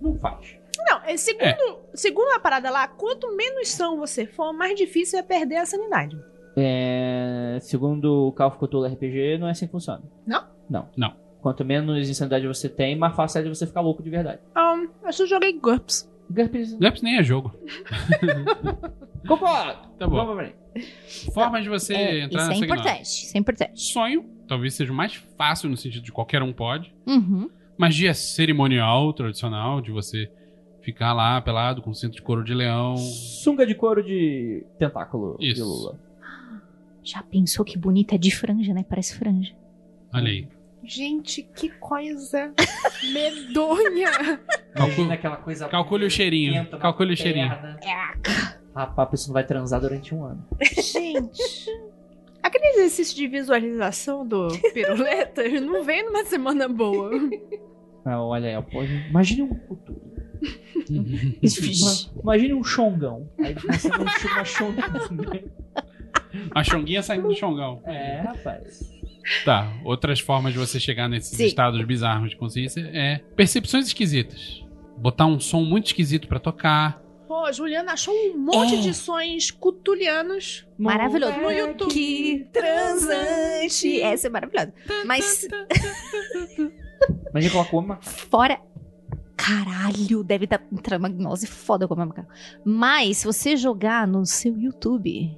não 0.00 0.16
faz. 0.16 0.56
Não, 0.78 1.00
é 1.04 1.16
segundo, 1.16 1.80
segundo 1.92 2.32
a 2.34 2.38
parada 2.40 2.70
lá, 2.70 2.86
quanto 2.88 3.34
menos 3.36 3.68
são 3.68 3.98
você 3.98 4.26
for, 4.26 4.52
mais 4.52 4.76
difícil 4.76 5.18
é 5.18 5.22
perder 5.22 5.56
a 5.56 5.66
sanidade. 5.66 6.16
É, 6.56 7.58
segundo 7.60 8.32
o 8.38 8.42
of 8.44 8.58
Cthulhu 8.58 8.86
RPG, 8.86 9.38
não 9.38 9.48
é 9.48 9.50
assim 9.50 9.66
que 9.66 9.72
funciona. 9.72 10.02
Não? 10.26 10.46
Não. 10.70 10.88
Não. 10.96 11.23
Quanto 11.44 11.62
menos 11.62 12.08
insanidade 12.08 12.46
você 12.46 12.70
tem, 12.70 12.96
mais 12.96 13.14
fácil 13.14 13.40
é 13.40 13.42
de 13.42 13.50
você 13.50 13.66
ficar 13.66 13.82
louco 13.82 14.02
de 14.02 14.08
verdade. 14.08 14.40
Um, 14.56 14.88
eu 15.06 15.12
só 15.12 15.26
joguei 15.26 15.52
GURPS. 15.52 16.10
GURPS. 16.30 16.72
GURPS 16.78 17.02
nem 17.02 17.18
é 17.18 17.22
jogo. 17.22 17.54
Concordo! 19.28 19.88
Tá 19.98 20.06
bom. 20.06 20.16
Vamos 20.24 20.36
pra. 20.36 20.82
Formas 21.34 21.62
de 21.62 21.68
você 21.68 21.92
É, 21.92 22.20
entrar 22.24 22.38
isso 22.40 22.46
é 22.46 22.48
nessa 22.54 22.64
importante, 22.64 22.96
gnose. 22.96 23.24
isso 23.26 23.36
é 23.36 23.40
importante. 23.40 23.80
Sonho, 23.82 24.24
talvez 24.48 24.72
seja 24.72 24.90
o 24.90 24.94
mais 24.94 25.14
fácil 25.36 25.68
no 25.68 25.76
sentido 25.76 26.02
de 26.02 26.12
qualquer 26.12 26.42
um 26.42 26.50
pode. 26.50 26.94
Uhum. 27.06 27.50
Magia 27.76 28.14
cerimonial, 28.14 29.12
tradicional, 29.12 29.82
de 29.82 29.90
você 29.90 30.30
ficar 30.80 31.12
lá 31.12 31.38
pelado 31.42 31.82
com 31.82 31.92
cinto 31.92 32.14
de 32.14 32.22
couro 32.22 32.42
de 32.42 32.54
leão. 32.54 32.96
Sunga 32.96 33.66
de 33.66 33.74
couro 33.74 34.02
de 34.02 34.64
tentáculo 34.78 35.36
de 35.38 35.52
Isso. 35.52 35.62
lula. 35.62 36.00
Já 37.02 37.22
pensou 37.22 37.66
que 37.66 37.76
bonita 37.76 38.14
é 38.14 38.18
de 38.18 38.30
franja, 38.34 38.72
né? 38.72 38.82
Parece 38.88 39.14
franja. 39.18 39.54
Olha 40.12 40.28
aí. 40.30 40.48
Gente, 40.84 41.42
que 41.42 41.68
coisa 41.70 42.52
medonha. 43.12 44.10
Calcule, 44.74 45.08
Imagina 45.08 45.14
aquela 45.14 45.36
coisa. 45.36 45.68
calcule 45.68 46.06
o 46.06 46.10
cheirinho. 46.10 46.66
Calcule 46.78 47.14
o 47.14 47.16
cheirinho. 47.16 47.48
Rapaz, 48.74 48.98
a 48.98 49.10
pessoa 49.10 49.28
não 49.28 49.34
vai 49.34 49.44
transar 49.44 49.80
durante 49.80 50.14
um 50.14 50.24
ano. 50.24 50.44
Gente. 50.60 51.42
Aquele 52.42 52.66
exercício 52.76 53.16
de 53.16 53.26
visualização 53.26 54.26
do 54.26 54.48
piruleta 54.74 55.42
não 55.62 55.82
vem 55.82 56.04
numa 56.04 56.24
semana 56.24 56.68
boa. 56.68 57.10
Ah, 58.06 58.22
olha 58.22 58.50
aí, 58.50 58.54
ó, 58.54 58.60
pô, 58.60 58.82
imagine 58.84 59.40
um 59.44 59.54
futuro. 59.66 59.98
Ima- 61.40 62.20
Imagine 62.22 62.52
um 62.52 62.62
chongão. 62.62 63.26
Aí 63.38 63.54
você 63.54 63.88
não 63.88 64.04
uma 64.34 64.44
chongão. 64.44 64.84
A 66.54 66.62
chonguinha 66.62 67.02
saindo 67.02 67.28
do 67.28 67.34
chongão. 67.34 67.80
É, 67.86 68.20
rapaz. 68.20 68.92
Tá, 69.44 69.72
outras 69.84 70.20
formas 70.20 70.52
de 70.52 70.58
você 70.58 70.78
chegar 70.78 71.08
nesses 71.08 71.36
Sim. 71.36 71.46
estados 71.46 71.82
bizarros 71.84 72.30
de 72.30 72.36
consciência 72.36 72.80
é 72.92 73.18
percepções 73.36 73.86
esquisitas. 73.86 74.62
Botar 74.98 75.26
um 75.26 75.40
som 75.40 75.62
muito 75.62 75.86
esquisito 75.86 76.28
pra 76.28 76.38
tocar. 76.38 77.02
Pô, 77.26 77.46
a 77.46 77.52
Juliana 77.52 77.92
achou 77.92 78.14
um 78.14 78.36
monte 78.38 78.74
É. 78.74 78.80
de 78.80 78.92
sons 78.94 79.50
cutulianos. 79.50 80.66
Maravilhoso. 80.78 81.38
No 81.38 81.50
YouTube. 81.50 81.92
Que 81.92 82.46
transante. 82.52 84.00
Essa 84.02 84.26
é 84.26 84.30
maravilhosa. 84.30 84.72
Mas 85.06 85.46
ela 87.52 87.64
come 87.64 87.86
uma 87.86 88.00
fora. 88.02 88.60
Caralho, 89.36 90.22
deve 90.22 90.46
dar 90.46 90.62
entrar 90.72 90.98
uma 90.98 91.08
gnose 91.08 91.46
foda 91.46 91.88
com 91.88 91.94
a 91.94 92.06
macaco. 92.06 92.28
Mas 92.64 93.18
se 93.18 93.26
você 93.26 93.56
jogar 93.56 94.06
no 94.06 94.24
seu 94.24 94.56
YouTube. 94.56 95.36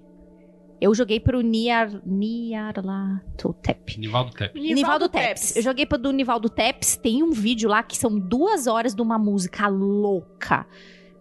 Eu 0.87 0.95
joguei 0.95 1.19
pro 1.19 1.41
Niar, 1.41 2.01
Niarlatotep. 2.07 3.99
Nivaldo 3.99 4.31
Tepe. 4.31 4.61
Nivaldo 4.61 5.09
Teps. 5.09 5.57
Eu 5.57 5.63
joguei 5.63 5.85
pro 5.85 5.99
do 5.99 6.13
Nivaldo 6.13 6.49
Teps. 6.49 6.97
Tem 6.97 7.25
um 7.25 7.33
vídeo 7.33 7.69
lá 7.69 7.83
que 7.83 7.97
são 7.97 8.17
duas 8.17 8.69
horas 8.69 8.95
de 8.95 9.03
uma 9.03 9.19
música 9.19 9.67
louca. 9.67 10.65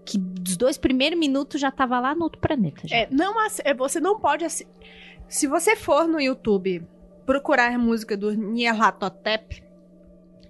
Que 0.05 0.19
dos 0.19 0.55
dois 0.55 0.77
primeiros 0.77 1.17
minutos 1.17 1.59
já 1.59 1.71
tava 1.71 1.99
lá 1.99 2.13
no 2.13 2.25
outro 2.25 2.39
planeta. 2.39 2.87
já. 2.87 2.95
É, 2.95 3.07
não, 3.09 3.33
é, 3.63 3.73
você 3.73 3.99
não 3.99 4.19
pode 4.19 4.45
Se 5.27 5.47
você 5.47 5.75
for 5.75 6.07
no 6.07 6.21
YouTube 6.21 6.85
procurar 7.25 7.73
a 7.73 7.77
música 7.79 8.15
do 8.15 8.31
Nyarlathotep, 8.35 9.63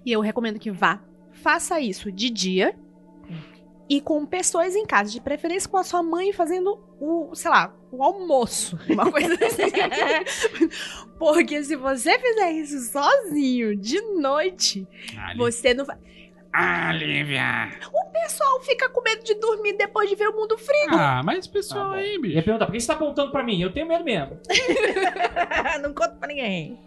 e 0.04 0.12
eu 0.12 0.20
recomendo 0.20 0.58
que 0.58 0.70
vá, 0.70 1.02
faça 1.32 1.80
isso 1.80 2.12
de 2.12 2.28
dia 2.28 2.76
e 3.88 4.00
com 4.00 4.24
pessoas 4.26 4.74
em 4.74 4.84
casa, 4.84 5.10
de 5.10 5.20
preferência 5.20 5.68
com 5.68 5.76
a 5.76 5.84
sua 5.84 6.02
mãe 6.02 6.32
fazendo 6.32 6.78
o, 7.00 7.34
sei 7.34 7.50
lá, 7.50 7.74
o 7.92 8.02
almoço, 8.02 8.78
uma 8.88 9.10
coisa 9.10 9.34
assim. 9.34 9.62
Porque 11.18 11.62
se 11.64 11.76
você 11.76 12.18
fizer 12.18 12.52
isso 12.52 12.78
sozinho 12.92 13.76
de 13.76 14.00
noite, 14.18 14.86
Ah, 15.18 15.32
Lí- 15.32 15.38
você 15.38 15.72
não 15.74 15.84
vai. 15.84 15.96
Ah, 16.52 16.90
Lívia! 16.92 17.78
O 17.92 18.10
pessoal 18.12 18.60
fica 18.62 18.88
com 18.88 19.02
medo 19.02 19.22
de 19.22 19.34
dormir 19.34 19.74
depois 19.74 20.08
de 20.08 20.16
ver 20.16 20.28
o 20.28 20.34
mundo 20.36 20.56
frio. 20.56 20.88
Ah, 20.90 21.20
mas 21.22 21.46
pessoal 21.46 21.84
Tá 21.84 21.88
bom. 21.90 21.96
aí, 21.96 22.12
Ia 22.14 22.20
bicho. 22.20 22.42
perguntar, 22.44 22.64
por 22.66 22.72
que 22.72 22.80
você 22.80 22.86
tá 22.86 22.94
apontando 22.94 23.30
pra 23.30 23.42
mim? 23.44 23.60
Eu 23.60 23.70
tenho 23.72 23.86
medo 23.86 24.02
mesmo. 24.04 24.38
não 25.82 25.92
conta 25.92 26.16
pra 26.18 26.28
ninguém. 26.28 26.78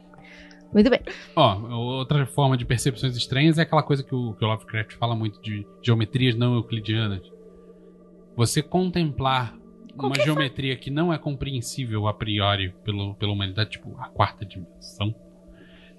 Muito 0.74 0.90
bem. 0.90 1.00
Ó, 1.36 1.60
outra 2.00 2.26
forma 2.28 2.56
de 2.56 2.64
percepções 2.66 3.16
estranhas 3.18 3.58
é 3.58 3.64
aquela 3.64 3.82
coisa 3.84 4.04
que 4.04 4.14
o, 4.14 4.34
que 4.36 4.44
o 4.46 4.48
Lovecraft 4.48 4.94
fala 4.98 5.16
muito 5.16 5.42
de 5.42 5.66
geometrias 5.82 6.36
não 6.36 6.56
euclidianas. 6.56 7.22
Você 8.36 8.62
contemplar 8.62 9.58
uma 9.98 10.16
geometria 10.16 10.76
que 10.78 10.90
não 10.90 11.12
é 11.12 11.18
compreensível 11.18 12.08
a 12.08 12.14
priori 12.14 12.74
pelo, 12.86 13.16
pela 13.16 13.34
humanidade, 13.34 13.72
tipo 13.72 13.96
a 14.00 14.08
quarta 14.10 14.46
dimensão. 14.46 15.14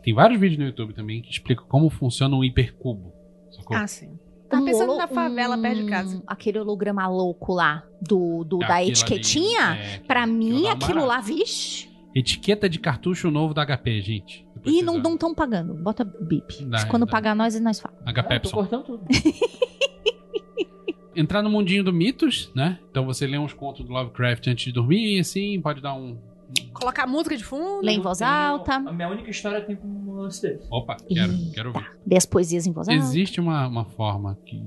Tem 0.03 0.15
vários 0.15 0.41
vídeos 0.41 0.59
no 0.59 0.67
YouTube 0.67 0.95
também 0.95 1.21
que 1.21 1.31
explicam 1.31 1.67
como 1.69 1.91
funciona 1.91 2.35
um 2.35 2.43
hipercubo. 2.43 3.13
Sacou? 3.51 3.77
Ah, 3.77 3.87
sim. 3.87 4.19
Tá 4.49 4.59
Um 4.59 4.65
pensando 4.65 4.97
na 4.97 5.07
favela 5.07 5.57
um- 5.57 5.63
perto 5.63 5.83
de 5.83 5.87
casa. 5.91 6.23
Aquele 6.27 6.59
holograma 6.59 7.07
louco 7.09 7.53
lá 7.53 7.85
do, 8.01 8.43
do 8.45 8.59
da 8.59 8.67
Aquilo 8.67 8.79
ali, 8.81 8.91
etiquetinha. 8.93 9.75
é, 9.75 9.99
pra 9.99 10.23
aquilo 10.23 10.39
mim, 10.39 10.67
aquilo 10.69 10.95
barato. 11.01 11.07
lá, 11.07 11.21
vixe. 11.21 11.91
Etiqueta 12.15 12.69
de 12.69 12.79
cartucho 12.81 13.31
novo 13.31 13.53
da 13.55 13.65
HP, 13.65 14.01
gente. 14.01 14.47
Ih, 14.65 14.83
não 14.83 14.99
estão 15.15 15.35
pagando. 15.35 15.75
Bota 15.75 16.05
bip. 16.05 16.65
Dá, 16.67 16.87
Quando 16.87 17.07
dá. 17.07 17.11
pagar 17.13 17.35
nós, 17.35 17.59
nós 17.61 17.81
fala. 17.81 17.95
olham. 18.07 18.15
HP 18.15 18.35
Ah, 18.35 18.51
cortando 18.53 18.85
tudo. 18.85 19.05
Entrar 21.15 21.43
no 21.43 21.51
mundinho 21.51 21.83
do 21.83 21.93
mitos, 21.93 22.51
né? 22.55 22.79
Então 22.91 23.05
você 23.05 23.27
lê 23.27 23.37
uns 23.37 23.53
contos 23.53 23.85
do 23.85 23.93
Lovecraft 23.93 24.47
antes 24.47 24.65
de 24.67 24.73
dormir, 24.73 25.19
assim, 25.19 25.61
pode 25.61 25.81
dar 25.81 25.93
um. 25.95 26.17
Colocar 26.73 27.07
música 27.07 27.37
de 27.37 27.45
fundo. 27.45 27.85
Lê 27.85 27.93
em 27.93 28.01
voz 28.01 28.23
alta. 28.23 28.75
A 28.77 28.93
minha 28.93 29.09
única 29.09 29.29
história 29.31 29.61
tem 29.61 29.77
um 29.85 30.13
lance 30.15 30.41
desse. 30.43 30.67
Opa, 30.71 30.97
quero, 31.09 31.33
Eita. 31.33 31.55
quero 31.55 31.69
ouvir. 31.75 31.91
Lê 32.07 32.17
as 32.17 32.27
poesias 32.27 32.67
em 32.67 32.73
voz 32.73 32.89
alta. 32.89 32.99
Existe 33.01 33.41
uma, 33.41 33.67
uma 33.67 33.85
forma 33.85 34.39
que, 34.47 34.63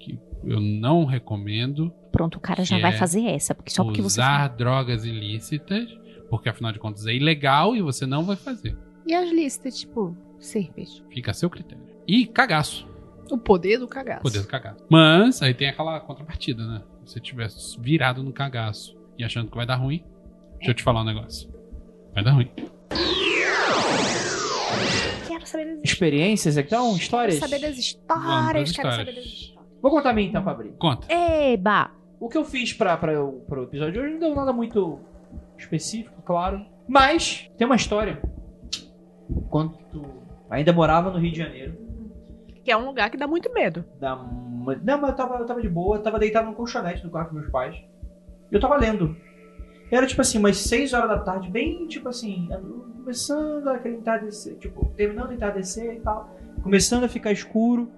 que 0.00 0.18
eu 0.44 0.60
não 0.60 1.04
recomendo 1.04 1.92
Pronto, 2.12 2.36
o 2.38 2.40
cara 2.40 2.64
já 2.64 2.76
Que 2.76 2.82
vai 2.82 2.92
é 2.92 2.96
fazer 2.96 3.24
essa. 3.26 3.54
Porque 3.54 3.70
só 3.70 3.84
porque 3.84 4.02
você. 4.02 4.20
usar 4.20 4.48
drogas 4.48 5.04
ilícitas, 5.04 5.88
porque 6.28 6.48
afinal 6.48 6.72
de 6.72 6.78
contas 6.80 7.06
é 7.06 7.14
ilegal 7.14 7.76
e 7.76 7.80
você 7.80 8.04
não 8.06 8.24
vai 8.24 8.36
fazer. 8.36 8.76
E 9.06 9.14
as 9.14 9.30
listas, 9.30 9.78
tipo, 9.78 10.16
cerveja. 10.38 11.02
Fica 11.10 11.30
a 11.30 11.34
seu 11.34 11.48
critério. 11.50 11.84
E 12.06 12.26
cagaço. 12.26 12.88
O 13.30 13.38
poder 13.38 13.78
do 13.78 13.86
cagaço. 13.88 14.22
Poder 14.22 14.40
do 14.40 14.48
cagaço. 14.48 14.84
Mas 14.88 15.40
aí 15.42 15.54
tem 15.54 15.68
aquela 15.68 16.00
contrapartida, 16.00 16.66
né? 16.66 16.82
Se 17.04 17.12
você 17.14 17.20
tiver 17.20 17.48
virado 17.78 18.22
no 18.22 18.32
cagaço 18.32 18.96
e 19.18 19.24
achando 19.24 19.50
que 19.50 19.56
vai 19.56 19.66
dar 19.66 19.76
ruim, 19.76 20.04
deixa 20.56 20.70
eu 20.70 20.74
te 20.74 20.82
falar 20.82 21.02
um 21.02 21.04
negócio. 21.04 21.48
Vai 22.14 22.24
dar 22.24 22.32
ruim. 22.32 22.50
Quero 25.26 25.46
saber 25.46 25.76
das 25.76 25.84
Experiências, 25.84 26.56
então? 26.56 26.96
Histórias? 26.96 27.38
Quero 27.38 27.50
saber 27.50 27.66
das 27.66 27.78
histórias. 27.78 28.72
Quero 28.72 28.90
saber 28.92 29.14
das 29.14 29.24
histórias. 29.24 29.54
Vou 29.80 29.90
contar 29.90 30.10
a 30.10 30.12
minha 30.12 30.28
então, 30.28 30.42
Fabrício. 30.42 30.76
Conta. 30.78 31.06
Eba! 31.12 31.90
O 32.18 32.28
que 32.28 32.36
eu 32.36 32.44
fiz 32.44 32.72
pra, 32.72 32.96
pra, 32.96 33.22
o- 33.24 33.40
pro 33.48 33.62
episódio 33.64 33.92
de 33.94 33.98
hoje 34.00 34.12
não 34.12 34.20
deu 34.20 34.34
nada 34.34 34.52
muito 34.52 34.98
específico, 35.56 36.20
claro. 36.22 36.64
Mas 36.86 37.48
tem 37.56 37.66
uma 37.66 37.76
história. 37.76 38.20
Quando 39.48 39.76
tu 39.90 40.04
ainda 40.48 40.72
morava 40.72 41.10
no 41.10 41.18
Rio 41.18 41.32
de 41.32 41.38
Janeiro. 41.38 41.76
Que 42.64 42.70
é 42.70 42.76
um 42.76 42.86
lugar 42.86 43.10
que 43.10 43.16
dá 43.16 43.26
muito 43.26 43.52
medo. 43.52 43.84
Da... 43.98 44.16
Não, 44.16 45.00
mas 45.00 45.10
eu 45.10 45.16
tava, 45.16 45.36
eu 45.36 45.46
tava 45.46 45.62
de 45.62 45.68
boa, 45.68 45.96
eu 45.96 46.02
tava 46.02 46.18
deitado 46.18 46.48
no 46.48 46.54
colchonete 46.54 47.02
do 47.02 47.10
quarto 47.10 47.30
dos 47.30 47.40
meus 47.40 47.50
pais. 47.50 47.76
E 48.50 48.54
eu 48.54 48.60
tava 48.60 48.76
lendo. 48.76 49.16
Era 49.90 50.06
tipo 50.06 50.20
assim, 50.20 50.38
umas 50.38 50.58
6 50.58 50.92
horas 50.92 51.08
da 51.08 51.18
tarde, 51.18 51.50
bem 51.50 51.86
tipo 51.86 52.08
assim, 52.08 52.48
começando 52.96 53.68
aquele 53.68 53.96
entardecer, 53.96 54.56
tipo, 54.58 54.86
terminando 54.96 55.30
o 55.30 55.32
entardecer 55.32 55.96
e 55.96 56.00
tal. 56.00 56.36
Começando 56.62 57.04
a 57.04 57.08
ficar 57.08 57.32
escuro. 57.32 57.90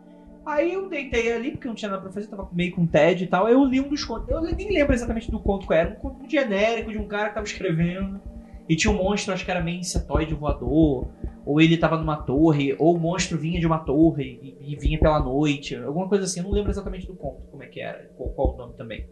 Aí 0.44 0.72
eu 0.72 0.88
deitei 0.88 1.32
ali, 1.32 1.52
porque 1.52 1.68
não 1.68 1.74
tinha 1.74 1.90
nada 1.90 2.02
pra 2.02 2.10
fazer, 2.10 2.28
tava 2.28 2.48
meio 2.52 2.74
com 2.74 2.86
TED 2.86 3.24
e 3.24 3.26
tal. 3.26 3.48
Eu 3.48 3.64
li 3.64 3.80
um 3.80 3.88
dos 3.88 4.04
contos. 4.04 4.28
Eu 4.28 4.40
nem 4.40 4.72
lembro 4.72 4.94
exatamente 4.94 5.30
do 5.30 5.38
conto 5.38 5.66
que 5.66 5.74
era. 5.74 5.90
Um 5.90 5.94
conto 5.96 6.28
genérico 6.28 6.90
de 6.90 6.98
um 6.98 7.06
cara 7.06 7.28
que 7.28 7.34
tava 7.34 7.46
escrevendo. 7.46 8.20
E 8.68 8.76
tinha 8.76 8.92
um 8.92 8.96
monstro, 8.96 9.32
acho 9.34 9.44
que 9.44 9.50
era 9.50 9.62
meio 9.62 9.78
insetoide 9.80 10.34
voador. 10.34 11.08
Ou 11.44 11.60
ele 11.60 11.76
tava 11.76 11.98
numa 11.98 12.16
torre, 12.16 12.74
ou 12.78 12.94
o 12.94 12.98
monstro 13.00 13.36
vinha 13.36 13.58
de 13.58 13.66
uma 13.66 13.78
torre 13.78 14.38
e, 14.60 14.72
e 14.72 14.76
vinha 14.76 14.98
pela 14.98 15.18
noite. 15.18 15.74
Alguma 15.74 16.08
coisa 16.08 16.24
assim. 16.24 16.40
Eu 16.40 16.44
não 16.44 16.52
lembro 16.52 16.70
exatamente 16.70 17.06
do 17.06 17.14
conto, 17.14 17.42
como 17.50 17.62
é 17.62 17.66
que 17.66 17.80
era, 17.80 18.08
qual, 18.16 18.28
qual 18.30 18.54
o 18.54 18.56
nome 18.56 18.74
também. 18.74 19.04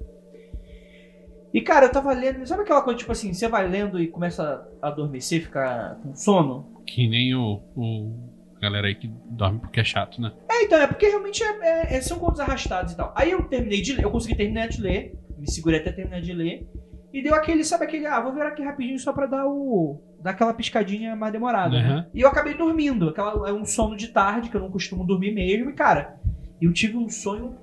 E 1.53 1.61
cara, 1.61 1.87
eu 1.87 1.93
tava 1.93 2.13
lendo. 2.13 2.47
Sabe 2.47 2.63
aquela 2.63 2.83
coisa, 2.83 2.99
tipo 2.99 3.11
assim, 3.11 3.33
você 3.33 3.49
vai 3.49 3.69
lendo 3.69 4.01
e 4.01 4.07
começa 4.07 4.65
a 4.81 4.89
adormecer, 4.89 5.43
ficar 5.43 5.97
com 5.97 6.15
sono? 6.15 6.69
Que 6.87 7.09
nem 7.09 7.35
o, 7.35 7.61
o 7.77 8.31
galera 8.61 8.87
aí 8.87 8.95
que 8.95 9.09
dorme 9.09 9.59
porque 9.59 9.81
é 9.81 9.85
chato, 9.85 10.21
né? 10.21 10.33
É, 10.49 10.63
então, 10.65 10.79
é 10.81 10.87
porque 10.87 11.09
realmente 11.09 11.43
é, 11.43 11.47
é- 11.63 11.97
é- 11.97 12.01
são 12.01 12.19
contos 12.19 12.39
arrastados 12.39 12.93
e 12.93 12.97
tal. 12.97 13.13
Aí 13.17 13.33
eu 13.33 13.43
terminei 13.49 13.81
de 13.81 13.95
ler, 13.95 14.05
eu 14.05 14.11
consegui 14.11 14.37
terminar 14.37 14.69
de 14.69 14.81
ler, 14.81 15.19
me 15.37 15.51
segurei 15.51 15.81
até 15.81 15.91
terminar 15.91 16.21
de 16.21 16.33
ler, 16.33 16.69
e 17.13 17.23
deu 17.23 17.35
aquele, 17.35 17.65
sabe 17.65 17.85
aquele, 17.85 18.07
ah, 18.07 18.21
vou 18.21 18.33
ver 18.33 18.43
aqui 18.43 18.63
rapidinho 18.63 18.99
só 18.99 19.13
pra 19.13 19.27
dar 19.27 19.47
o. 19.47 20.01
dar 20.23 20.31
aquela 20.31 20.55
piscadinha 20.55 21.17
mais 21.17 21.33
demorada, 21.33 21.81
né? 21.81 21.95
Uhum. 21.95 22.05
E 22.15 22.21
eu 22.21 22.29
acabei 22.29 22.55
dormindo, 22.55 23.09
aquela, 23.09 23.49
é 23.49 23.53
um 23.53 23.65
sono 23.65 23.97
de 23.97 24.09
tarde, 24.09 24.49
que 24.49 24.57
eu 24.57 24.61
não 24.61 24.71
costumo 24.71 25.05
dormir 25.05 25.33
mesmo, 25.33 25.71
e 25.71 25.73
cara, 25.73 26.21
eu 26.61 26.73
tive 26.73 26.97
um 26.97 27.09
sonho 27.09 27.57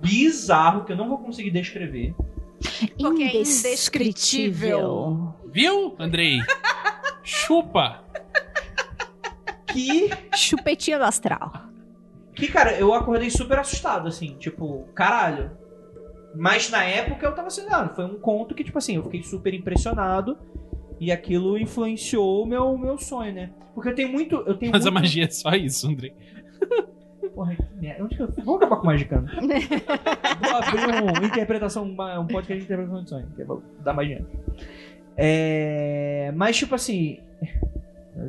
bizarro 0.00 0.84
que 0.84 0.92
eu 0.92 0.96
não 0.96 1.08
vou 1.08 1.18
conseguir 1.18 1.50
descrever. 1.50 2.14
Porque 2.98 3.22
é 3.22 3.40
Indescritível. 3.40 5.34
Viu, 5.50 5.96
Andrei? 5.98 6.38
Chupa! 7.22 8.04
Que. 9.66 10.10
Chupetinha 10.36 10.98
do 10.98 11.04
astral. 11.04 11.52
Que, 12.34 12.48
cara, 12.48 12.78
eu 12.78 12.94
acordei 12.94 13.30
super 13.30 13.58
assustado, 13.58 14.08
assim, 14.08 14.36
tipo, 14.38 14.86
caralho. 14.94 15.50
Mas 16.34 16.70
na 16.70 16.84
época 16.84 17.26
eu 17.26 17.34
tava 17.34 17.48
assim, 17.48 17.66
ah, 17.70 17.88
foi 17.94 18.04
um 18.04 18.18
conto 18.18 18.54
que, 18.54 18.64
tipo 18.64 18.78
assim, 18.78 18.96
eu 18.96 19.02
fiquei 19.02 19.22
super 19.22 19.52
impressionado 19.52 20.38
e 20.98 21.10
aquilo 21.12 21.58
influenciou 21.58 22.42
o 22.42 22.46
meu, 22.46 22.76
meu 22.78 22.96
sonho, 22.98 23.32
né? 23.34 23.50
Porque 23.74 23.88
eu 23.90 23.94
tenho 23.94 24.08
muito. 24.10 24.36
Eu 24.46 24.56
tenho 24.56 24.72
Mas 24.72 24.86
a 24.86 24.90
muito... 24.90 25.02
magia 25.02 25.24
é 25.24 25.30
só 25.30 25.50
isso, 25.54 25.88
Andrei. 25.88 26.14
Porra, 27.34 27.56
que 27.56 27.64
merda. 27.80 28.04
Onde 28.04 28.16
que 28.16 28.22
eu... 28.22 28.28
Vamos 28.44 28.56
acabar 28.56 28.76
com 28.76 28.82
o 28.82 28.86
Magicano. 28.86 29.26
Vou 30.42 30.56
abrir 30.56 31.22
um 31.22 31.26
interpretação, 31.26 31.84
uma- 31.84 32.20
um 32.20 32.26
podcast 32.26 32.58
de 32.58 32.64
interpretação 32.64 33.02
de 33.04 33.08
sonho, 33.10 33.26
que 33.34 33.42
é 33.42 33.92
mais 33.92 34.08
dinheiro. 34.08 34.26
É... 35.16 36.32
Mas, 36.36 36.56
tipo 36.56 36.74
assim. 36.74 37.20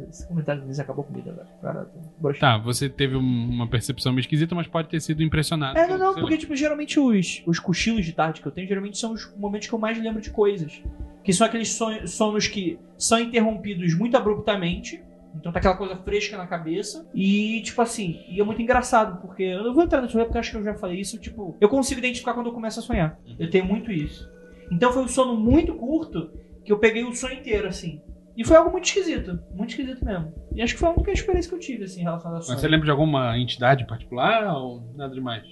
Esse 0.09 0.25
comentário 0.27 0.61
deles 0.61 0.79
acabou 0.79 1.03
comigo 1.03 1.29
agora. 1.29 1.47
Cara. 1.61 1.91
Tá, 2.39 2.57
você 2.57 2.87
teve 2.87 3.15
um- 3.17 3.49
uma 3.49 3.67
percepção 3.67 4.13
meio 4.13 4.21
esquisita, 4.21 4.55
mas 4.55 4.65
pode 4.67 4.87
ter 4.87 4.99
sido 5.01 5.21
impressionado. 5.21 5.77
É, 5.77 5.85
não, 5.87 5.97
não, 5.97 6.13
porque, 6.15 6.37
tipo, 6.37 6.55
geralmente 6.55 6.99
os, 6.99 7.43
os 7.45 7.59
cochilos 7.59 8.05
de 8.05 8.13
tarde 8.13 8.41
que 8.41 8.47
eu 8.47 8.51
tenho, 8.51 8.67
geralmente 8.67 8.97
são 8.97 9.11
os 9.13 9.33
momentos 9.35 9.67
que 9.67 9.73
eu 9.73 9.79
mais 9.79 10.01
lembro 10.01 10.21
de 10.21 10.29
coisas. 10.31 10.81
Que 11.23 11.33
são 11.33 11.45
aqueles 11.47 11.69
sonhos, 11.69 12.11
sonos 12.11 12.47
que 12.47 12.79
são 12.97 13.19
interrompidos 13.19 13.93
muito 13.97 14.15
abruptamente. 14.15 15.01
Então 15.35 15.51
tá 15.51 15.59
aquela 15.59 15.75
coisa 15.75 15.95
fresca 15.97 16.37
na 16.37 16.45
cabeça. 16.47 17.05
E, 17.13 17.61
tipo 17.63 17.81
assim, 17.81 18.21
e 18.29 18.39
é 18.39 18.43
muito 18.43 18.61
engraçado, 18.61 19.19
porque 19.19 19.43
eu 19.43 19.63
não 19.63 19.73
vou 19.73 19.83
entrar 19.83 20.01
nesse 20.01 20.13
porque 20.17 20.37
eu 20.37 20.39
acho 20.39 20.51
que 20.51 20.57
eu 20.57 20.63
já 20.63 20.75
falei 20.75 20.99
isso. 20.99 21.17
Tipo, 21.17 21.57
eu 21.59 21.67
consigo 21.67 21.99
identificar 21.99 22.33
quando 22.33 22.47
eu 22.47 22.53
começo 22.53 22.79
a 22.79 22.83
sonhar. 22.83 23.19
Eu 23.39 23.49
tenho 23.49 23.65
muito 23.65 23.91
isso. 23.91 24.29
Então 24.71 24.93
foi 24.93 25.03
um 25.03 25.07
sono 25.07 25.35
muito 25.35 25.73
curto 25.75 26.31
que 26.63 26.71
eu 26.71 26.77
peguei 26.79 27.03
o 27.03 27.13
sonho 27.13 27.39
inteiro, 27.39 27.67
assim. 27.67 27.99
E 28.35 28.43
foi 28.43 28.57
algo 28.57 28.71
muito 28.71 28.85
esquisito. 28.85 29.39
Muito 29.53 29.69
esquisito 29.71 30.03
mesmo. 30.03 30.33
E 30.55 30.61
acho 30.61 30.73
que 30.73 30.79
foi 30.79 30.89
a 30.89 30.93
única 30.93 31.11
experiência 31.11 31.49
que 31.49 31.55
eu 31.55 31.59
tive, 31.59 31.83
assim, 31.83 32.01
em 32.01 32.03
relação 32.03 32.31
a 32.31 32.35
Mas 32.35 32.45
sonho. 32.45 32.57
você 32.59 32.67
lembra 32.67 32.85
de 32.85 32.91
alguma 32.91 33.37
entidade 33.37 33.85
particular 33.85 34.43
ou 34.55 34.81
nada 34.95 35.13
demais? 35.13 35.43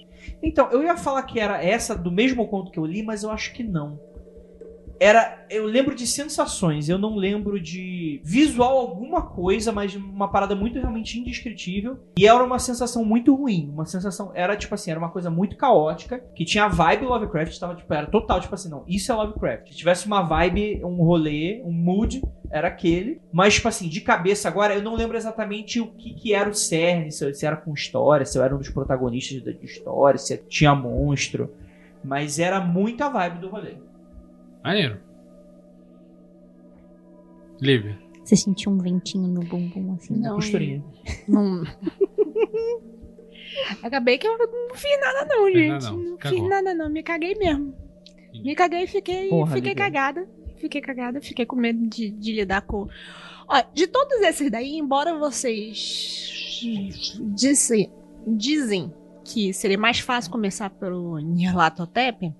Então, 0.42 0.70
eu 0.70 0.82
ia 0.82 0.96
falar 0.96 1.22
que 1.24 1.38
era 1.38 1.62
essa 1.62 1.96
do 1.96 2.10
mesmo 2.10 2.46
conto 2.48 2.70
que 2.70 2.78
eu 2.78 2.84
li, 2.86 3.02
mas 3.02 3.22
eu 3.22 3.30
acho 3.30 3.52
que 3.52 3.62
não. 3.62 4.00
Era. 5.02 5.44
Eu 5.50 5.66
lembro 5.66 5.96
de 5.96 6.06
sensações, 6.06 6.88
eu 6.88 6.96
não 6.96 7.16
lembro 7.16 7.60
de 7.60 8.20
visual 8.22 8.78
alguma 8.78 9.20
coisa, 9.20 9.72
mas 9.72 9.96
uma 9.96 10.30
parada 10.30 10.54
muito 10.54 10.78
realmente 10.78 11.18
indescritível. 11.18 11.98
E 12.16 12.24
era 12.24 12.42
uma 12.42 12.60
sensação 12.60 13.04
muito 13.04 13.34
ruim. 13.34 13.68
Uma 13.68 13.84
sensação. 13.84 14.30
Era 14.32 14.56
tipo 14.56 14.72
assim, 14.76 14.92
era 14.92 15.00
uma 15.00 15.10
coisa 15.10 15.28
muito 15.28 15.56
caótica, 15.56 16.20
que 16.36 16.44
tinha 16.44 16.66
a 16.66 16.68
vibe 16.68 17.06
Lovecraft, 17.06 17.58
tava, 17.58 17.74
tipo, 17.74 17.92
era 17.92 18.06
total, 18.06 18.40
tipo 18.40 18.54
assim, 18.54 18.70
não, 18.70 18.84
isso 18.86 19.10
é 19.10 19.14
Lovecraft. 19.16 19.70
Se 19.70 19.76
tivesse 19.76 20.06
uma 20.06 20.22
vibe, 20.22 20.84
um 20.84 21.02
rolê, 21.02 21.60
um 21.64 21.72
mood, 21.72 22.22
era 22.48 22.68
aquele. 22.68 23.20
Mas, 23.32 23.54
tipo 23.54 23.66
assim, 23.66 23.88
de 23.88 24.02
cabeça 24.02 24.46
agora, 24.46 24.72
eu 24.72 24.82
não 24.82 24.94
lembro 24.94 25.16
exatamente 25.16 25.80
o 25.80 25.88
que, 25.88 26.14
que 26.14 26.32
era 26.32 26.48
o 26.48 26.54
cerne, 26.54 27.10
se, 27.10 27.34
se 27.34 27.44
era 27.44 27.56
com 27.56 27.74
história, 27.74 28.24
se 28.24 28.38
eu 28.38 28.44
era 28.44 28.54
um 28.54 28.58
dos 28.58 28.70
protagonistas 28.70 29.42
da 29.42 29.50
história, 29.50 30.16
se 30.16 30.36
tinha 30.48 30.76
monstro. 30.76 31.52
Mas 32.04 32.38
era 32.38 32.60
muita 32.60 33.08
vibe 33.08 33.40
do 33.40 33.48
rolê. 33.48 33.74
Maneiro. 34.62 35.00
Lívia. 37.60 37.98
Você 38.24 38.36
sentiu 38.36 38.70
um 38.72 38.78
ventinho 38.78 39.28
no 39.28 39.40
bumbum, 39.40 39.94
assim? 39.94 40.14
Não, 40.14 40.36
costurinha. 40.36 40.82
Não. 41.28 41.62
Acabei 43.82 44.16
que 44.18 44.26
eu 44.26 44.36
não 44.38 44.74
fiz 44.74 45.00
nada, 45.00 45.26
não, 45.26 45.46
gente. 45.50 45.68
nada, 45.68 45.90
não. 45.90 45.98
Não 45.98 46.18
fiz 46.18 46.42
nada, 46.48 46.74
não. 46.74 46.88
Me 46.88 47.02
caguei 47.02 47.34
mesmo. 47.34 47.74
Me 48.32 48.54
caguei 48.54 48.84
e 48.84 48.86
fiquei, 48.86 49.28
Porra, 49.28 49.54
fiquei 49.54 49.72
Lívia. 49.72 49.84
cagada. 49.84 50.28
Fiquei 50.56 50.80
cagada, 50.80 51.20
fiquei 51.20 51.44
com 51.44 51.56
medo 51.56 51.86
de, 51.88 52.10
de 52.10 52.32
lidar 52.32 52.62
com. 52.62 52.88
Ó, 53.48 53.62
de 53.74 53.86
todos 53.88 54.20
esses 54.20 54.48
daí, 54.50 54.78
embora 54.78 55.18
vocês 55.18 56.60
disse, 57.34 57.90
dizem 58.26 58.92
que 59.24 59.52
seria 59.52 59.76
mais 59.76 59.98
fácil 59.98 60.30
começar 60.30 60.70
pelo 60.70 61.18
Nyarlathotep, 61.18 62.32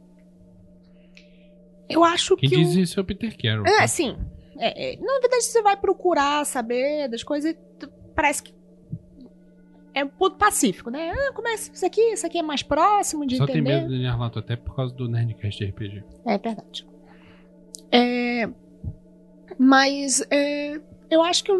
eu 1.92 2.04
acho 2.04 2.36
Quem 2.36 2.48
que. 2.48 2.56
diz 2.56 2.74
o... 2.74 2.80
isso 2.80 2.98
é 2.98 3.02
o 3.02 3.06
Peter 3.06 3.36
Carroll. 3.40 3.66
É, 3.66 3.78
tá? 3.78 3.86
sim. 3.86 4.16
É, 4.58 4.92
é, 4.94 4.96
na 4.96 5.18
verdade, 5.20 5.44
você 5.44 5.62
vai 5.62 5.76
procurar 5.76 6.44
saber 6.46 7.08
das 7.08 7.22
coisas. 7.22 7.54
t- 7.78 7.88
Parece 8.14 8.42
que. 8.42 8.54
É 9.94 10.02
um 10.04 10.08
ponto 10.08 10.36
pacífico, 10.36 10.90
né? 10.90 11.10
Ah, 11.10 11.32
começa 11.34 11.70
isso 11.72 11.84
aqui, 11.84 12.00
isso 12.12 12.26
aqui 12.26 12.38
é 12.38 12.42
mais 12.42 12.62
próximo 12.62 13.26
de 13.26 13.36
Só 13.36 13.44
tem 13.44 13.56
entender. 13.58 13.80
medo 13.82 13.88
de 13.94 13.98
Nyarlathotep 14.00 14.52
até 14.54 14.56
por 14.56 14.74
causa 14.74 14.94
do 14.94 15.06
Nerdcast 15.08 15.62
RPG. 15.64 16.02
É 16.24 16.38
verdade. 16.38 16.86
É, 17.90 18.48
mas 19.58 20.26
é, 20.30 20.80
eu 21.10 21.22
acho 21.22 21.44
que 21.44 21.50
eu 21.50 21.58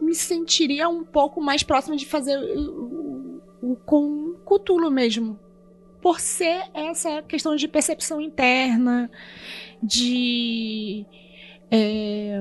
me 0.00 0.14
sentiria 0.14 0.88
um 0.88 1.04
pouco 1.04 1.40
mais 1.40 1.62
próxima 1.62 1.96
de 1.96 2.04
fazer 2.06 2.36
o, 2.38 3.40
o, 3.62 3.72
o 3.72 3.76
com 3.76 4.34
Cthulhu 4.44 4.90
mesmo. 4.90 5.38
Por 6.00 6.18
ser 6.20 6.64
essa 6.72 7.22
questão 7.22 7.54
de 7.56 7.68
percepção 7.68 8.20
interna, 8.20 9.10
de. 9.82 11.04
é, 11.70 12.40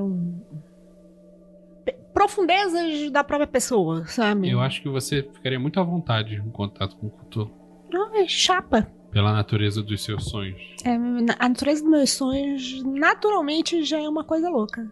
profundezas 2.14 3.10
da 3.12 3.24
própria 3.24 3.48
pessoa, 3.48 4.06
sabe? 4.06 4.50
Eu 4.50 4.60
acho 4.60 4.82
que 4.82 4.90
você 4.90 5.24
ficaria 5.34 5.60
muito 5.60 5.80
à 5.80 5.84
vontade 5.84 6.36
em 6.36 6.50
contato 6.50 6.96
com 6.98 7.08
o 7.08 7.10
Cthulhu. 7.10 7.52
Não, 7.92 8.14
é 8.16 8.28
chapa. 8.28 8.92
Pela 9.12 9.34
natureza 9.34 9.82
dos 9.82 10.04
seus 10.04 10.26
sonhos. 10.26 10.60
É, 10.86 10.92
a 10.94 11.50
natureza 11.50 11.82
dos 11.82 11.90
meus 11.90 12.12
sonhos, 12.12 12.84
naturalmente, 12.84 13.84
já 13.84 14.00
é 14.00 14.08
uma 14.08 14.24
coisa 14.24 14.50
louca. 14.50 14.86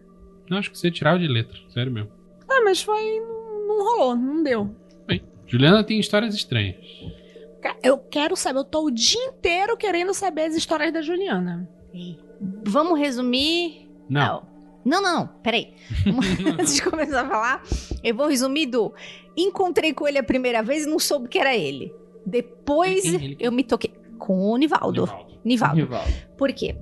Não, 0.50 0.58
acho 0.58 0.72
que 0.72 0.78
você 0.78 0.90
tirava 0.90 1.20
de 1.20 1.28
letra. 1.28 1.58
Sério 1.70 1.92
mesmo. 1.92 2.10
Ah, 2.50 2.62
mas 2.64 2.82
foi. 2.82 3.20
Não, 3.20 3.68
não 3.68 3.86
rolou, 3.86 4.16
não 4.16 4.42
deu. 4.42 4.74
Bem, 5.06 5.22
Juliana 5.46 5.84
tem 5.84 6.00
histórias 6.00 6.34
estranhas. 6.34 6.78
Eu 7.84 7.98
quero 7.98 8.36
saber, 8.36 8.60
eu 8.60 8.64
tô 8.64 8.86
o 8.86 8.92
dia 8.92 9.24
inteiro 9.26 9.78
querendo 9.78 10.14
saber 10.14 10.44
as 10.44 10.56
histórias 10.56 10.92
da 10.94 11.02
Juliana. 11.02 11.70
Vamos 12.64 13.00
resumir. 13.00 13.90
Não. 14.10 14.46
Não, 14.86 15.02
não, 15.02 15.20
não. 15.20 15.28
Peraí. 15.44 15.74
Antes 16.60 16.76
de 16.76 16.82
começar 16.82 17.22
a 17.22 17.30
falar, 17.30 17.64
eu 18.04 18.16
vou 18.16 18.28
resumir 18.28 18.68
do. 18.68 18.94
Encontrei 19.36 19.94
com 19.94 20.08
ele 20.08 20.18
a 20.18 20.24
primeira 20.24 20.64
vez 20.64 20.86
e 20.86 20.90
não 20.90 21.00
soube 21.00 21.28
que 21.28 21.38
era 21.38 21.56
ele. 21.56 21.94
Depois? 22.26 23.06
Ele 23.06 23.36
quem? 23.36 23.38
eu 23.40 23.52
me 23.52 23.64
toquei. 23.64 23.94
Com 24.18 24.52
o 24.52 24.58
Nivaldo. 24.58 25.02
Nivaldo. 25.02 25.40
Nivaldo. 25.46 25.76
Rivaldo. 25.76 26.14
Por 26.36 26.52
quê? 26.52 26.76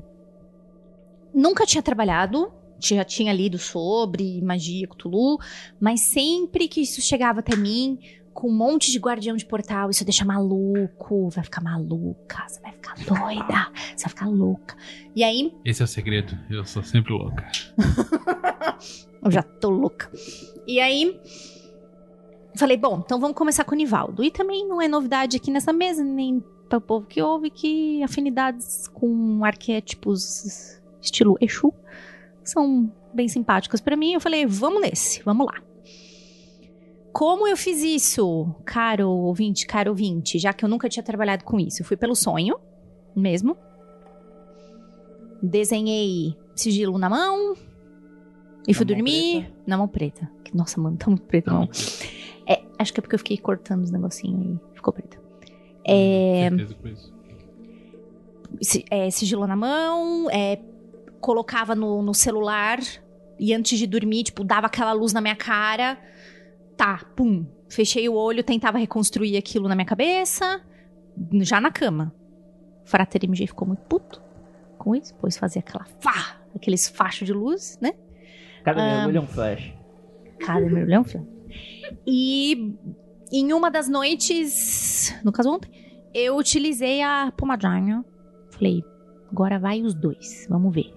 Nunca 1.34 1.66
tinha 1.66 1.84
trabalhado, 1.84 2.52
já 2.80 3.04
tinha 3.04 3.34
lido 3.34 3.58
sobre 3.58 4.42
magia, 4.42 4.88
Cthulhu, 4.88 5.38
mas 5.80 6.02
sempre 6.06 6.68
que 6.70 6.82
isso 6.82 7.02
chegava 7.02 7.42
até 7.42 7.56
mim, 7.58 8.00
com 8.36 8.50
um 8.50 8.54
monte 8.54 8.92
de 8.92 9.00
guardião 9.00 9.38
de 9.38 9.46
portal, 9.46 9.90
isso 9.90 10.04
deixa 10.04 10.26
maluco, 10.26 11.30
vai 11.30 11.42
ficar 11.42 11.62
maluca, 11.62 12.44
você 12.46 12.60
vai 12.60 12.74
ficar 12.74 12.94
doida, 12.96 13.72
você 13.96 14.04
vai 14.04 14.10
ficar 14.10 14.28
louca. 14.28 14.76
E 15.16 15.24
aí, 15.24 15.56
Esse 15.64 15.82
é 15.82 15.86
o 15.86 15.88
segredo. 15.88 16.38
Eu 16.50 16.66
sou 16.66 16.84
sempre 16.84 17.14
louca. 17.14 17.48
eu 19.24 19.32
já 19.32 19.42
tô 19.42 19.70
louca. 19.70 20.12
E 20.68 20.82
aí, 20.82 21.18
falei, 22.58 22.76
bom, 22.76 23.02
então 23.04 23.22
vamos 23.22 23.38
começar 23.38 23.64
com 23.64 23.74
o 23.74 23.78
Nivaldo. 23.78 24.22
E 24.22 24.30
também 24.30 24.68
não 24.68 24.82
é 24.82 24.88
novidade 24.90 25.38
aqui 25.38 25.50
nessa 25.50 25.72
mesa, 25.72 26.04
nem 26.04 26.44
para 26.68 26.80
o 26.80 26.82
povo 26.82 27.08
que 27.08 27.22
ouve, 27.22 27.50
que 27.50 28.04
afinidades 28.04 28.90
com 28.90 29.46
arquétipos 29.46 30.82
estilo 31.02 31.38
Exu 31.40 31.74
são 32.44 32.92
bem 33.14 33.30
simpáticas 33.30 33.80
pra 33.80 33.96
mim. 33.96 34.12
Eu 34.12 34.20
falei, 34.20 34.46
vamos 34.46 34.82
nesse, 34.82 35.24
vamos 35.24 35.48
lá. 35.48 35.62
Como 37.18 37.48
eu 37.48 37.56
fiz 37.56 37.82
isso, 37.82 38.54
caro 38.66 39.08
ouvinte, 39.10 39.66
caro 39.66 39.92
ouvinte, 39.92 40.38
já 40.38 40.52
que 40.52 40.66
eu 40.66 40.68
nunca 40.70 40.90
tinha 40.90 41.02
trabalhado 41.02 41.46
com 41.46 41.58
isso? 41.58 41.82
Eu 41.82 41.86
fui 41.86 41.96
pelo 41.96 42.14
sonho 42.14 42.58
mesmo. 43.16 43.56
Desenhei 45.42 46.36
sigilo 46.54 46.98
na 46.98 47.10
mão. 47.10 47.54
E 48.68 48.74
fui 48.74 48.86
mão 48.86 48.96
dormir 48.96 49.42
preta? 49.44 49.54
na 49.66 49.78
mão 49.78 49.88
preta. 49.88 50.32
Nossa, 50.54 50.82
mano, 50.82 50.98
tá 50.98 51.08
muito 51.08 51.24
preto, 51.24 51.54
não. 51.54 51.70
É, 52.46 52.62
acho 52.78 52.92
que 52.94 53.00
é 53.00 53.02
porque 53.02 53.16
eu 53.16 53.20
fiquei 53.20 53.38
cortando 53.38 53.84
os 53.84 53.92
negocinhos 53.92 54.60
e 54.74 54.76
ficou. 54.76 54.94
É, 55.86 56.50
com 56.50 56.88
isso. 56.90 57.14
si- 58.62 58.86
é, 58.92 59.10
sigilo 59.10 59.48
na 59.48 59.56
mão, 59.56 60.30
é, 60.32 60.60
colocava 61.22 61.76
no, 61.76 62.02
no 62.02 62.14
celular 62.14 62.80
e 63.40 63.54
antes 63.54 63.80
de 63.80 63.88
dormir, 63.88 64.24
tipo, 64.24 64.44
dava 64.44 64.68
aquela 64.68 64.92
luz 64.92 65.14
na 65.14 65.22
minha 65.22 65.36
cara. 65.38 65.98
Tá, 66.78 67.04
pum. 67.16 67.46
Fechei 67.70 68.08
o 68.08 68.14
olho, 68.14 68.44
tentava 68.44 68.78
reconstruir 68.78 69.38
aquilo 69.38 69.68
na 69.68 69.76
minha 69.76 69.86
cabeça, 69.86 70.62
já 71.42 71.60
na 71.60 71.72
cama. 71.72 72.14
O 72.86 72.88
Frater 72.88 73.24
MG 73.24 73.48
ficou 73.48 73.68
muito 73.68 73.82
puto 73.84 74.22
com 74.78 74.96
isso, 74.96 75.14
pois 75.16 75.36
fazia 75.38 75.60
aquela 75.62 75.86
fá, 76.00 76.38
aqueles 76.56 76.88
fachos 76.88 77.26
de 77.26 77.34
luz, 77.34 77.78
né? 77.82 77.94
Cada 78.64 78.82
Ah. 78.84 78.96
mergulho 78.98 79.18
é 79.18 79.22
um 79.22 79.28
flash. 79.28 79.74
Cada 80.40 80.60
mergulhão, 80.70 81.04
filho. 81.04 81.28
E 82.06 82.76
em 83.32 83.54
uma 83.54 83.72
das 83.72 83.88
noites, 83.90 85.16
no 85.24 85.32
caso 85.32 85.50
ontem, 85.50 85.72
eu 86.14 86.36
utilizei 86.38 87.02
a 87.02 87.32
pomadinha. 87.36 88.04
Falei, 88.52 88.84
agora 89.32 89.58
vai 89.58 89.82
os 89.82 89.94
dois, 89.96 90.46
vamos 90.50 90.74
ver. 90.74 90.94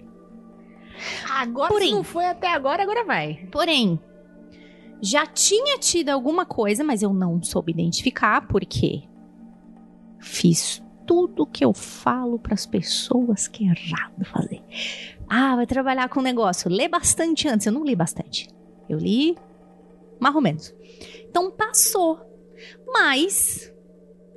Agora, 1.31 1.69
Porém- 1.69 1.89
se 1.89 1.93
não 1.95 2.03
foi 2.03 2.25
até 2.25 2.47
agora, 2.53 2.83
agora 2.83 3.05
vai. 3.05 3.47
Porém, 3.51 3.99
já 5.01 5.25
tinha 5.25 5.77
tido 5.77 6.09
alguma 6.09 6.45
coisa, 6.45 6.83
mas 6.83 7.01
eu 7.01 7.13
não 7.13 7.41
soube 7.41 7.71
identificar, 7.71 8.47
porque 8.47 9.03
fiz 10.19 10.83
tudo 11.05 11.45
que 11.45 11.65
eu 11.65 11.73
falo 11.73 12.37
pras 12.37 12.65
pessoas 12.65 13.47
que 13.47 13.65
é 13.65 13.71
errado 13.71 14.25
fazer. 14.25 14.61
Ah, 15.27 15.55
vai 15.55 15.65
trabalhar 15.65 16.07
com 16.09 16.21
negócio. 16.21 16.69
Lê 16.69 16.87
bastante 16.87 17.47
antes. 17.47 17.65
Eu 17.65 17.73
não 17.73 17.83
li 17.83 17.95
bastante. 17.95 18.47
Eu 18.87 18.99
li 18.99 19.35
mais 20.19 20.35
ou 20.35 20.41
menos. 20.41 20.73
Então 21.27 21.49
passou. 21.49 22.19
Mas 22.85 23.73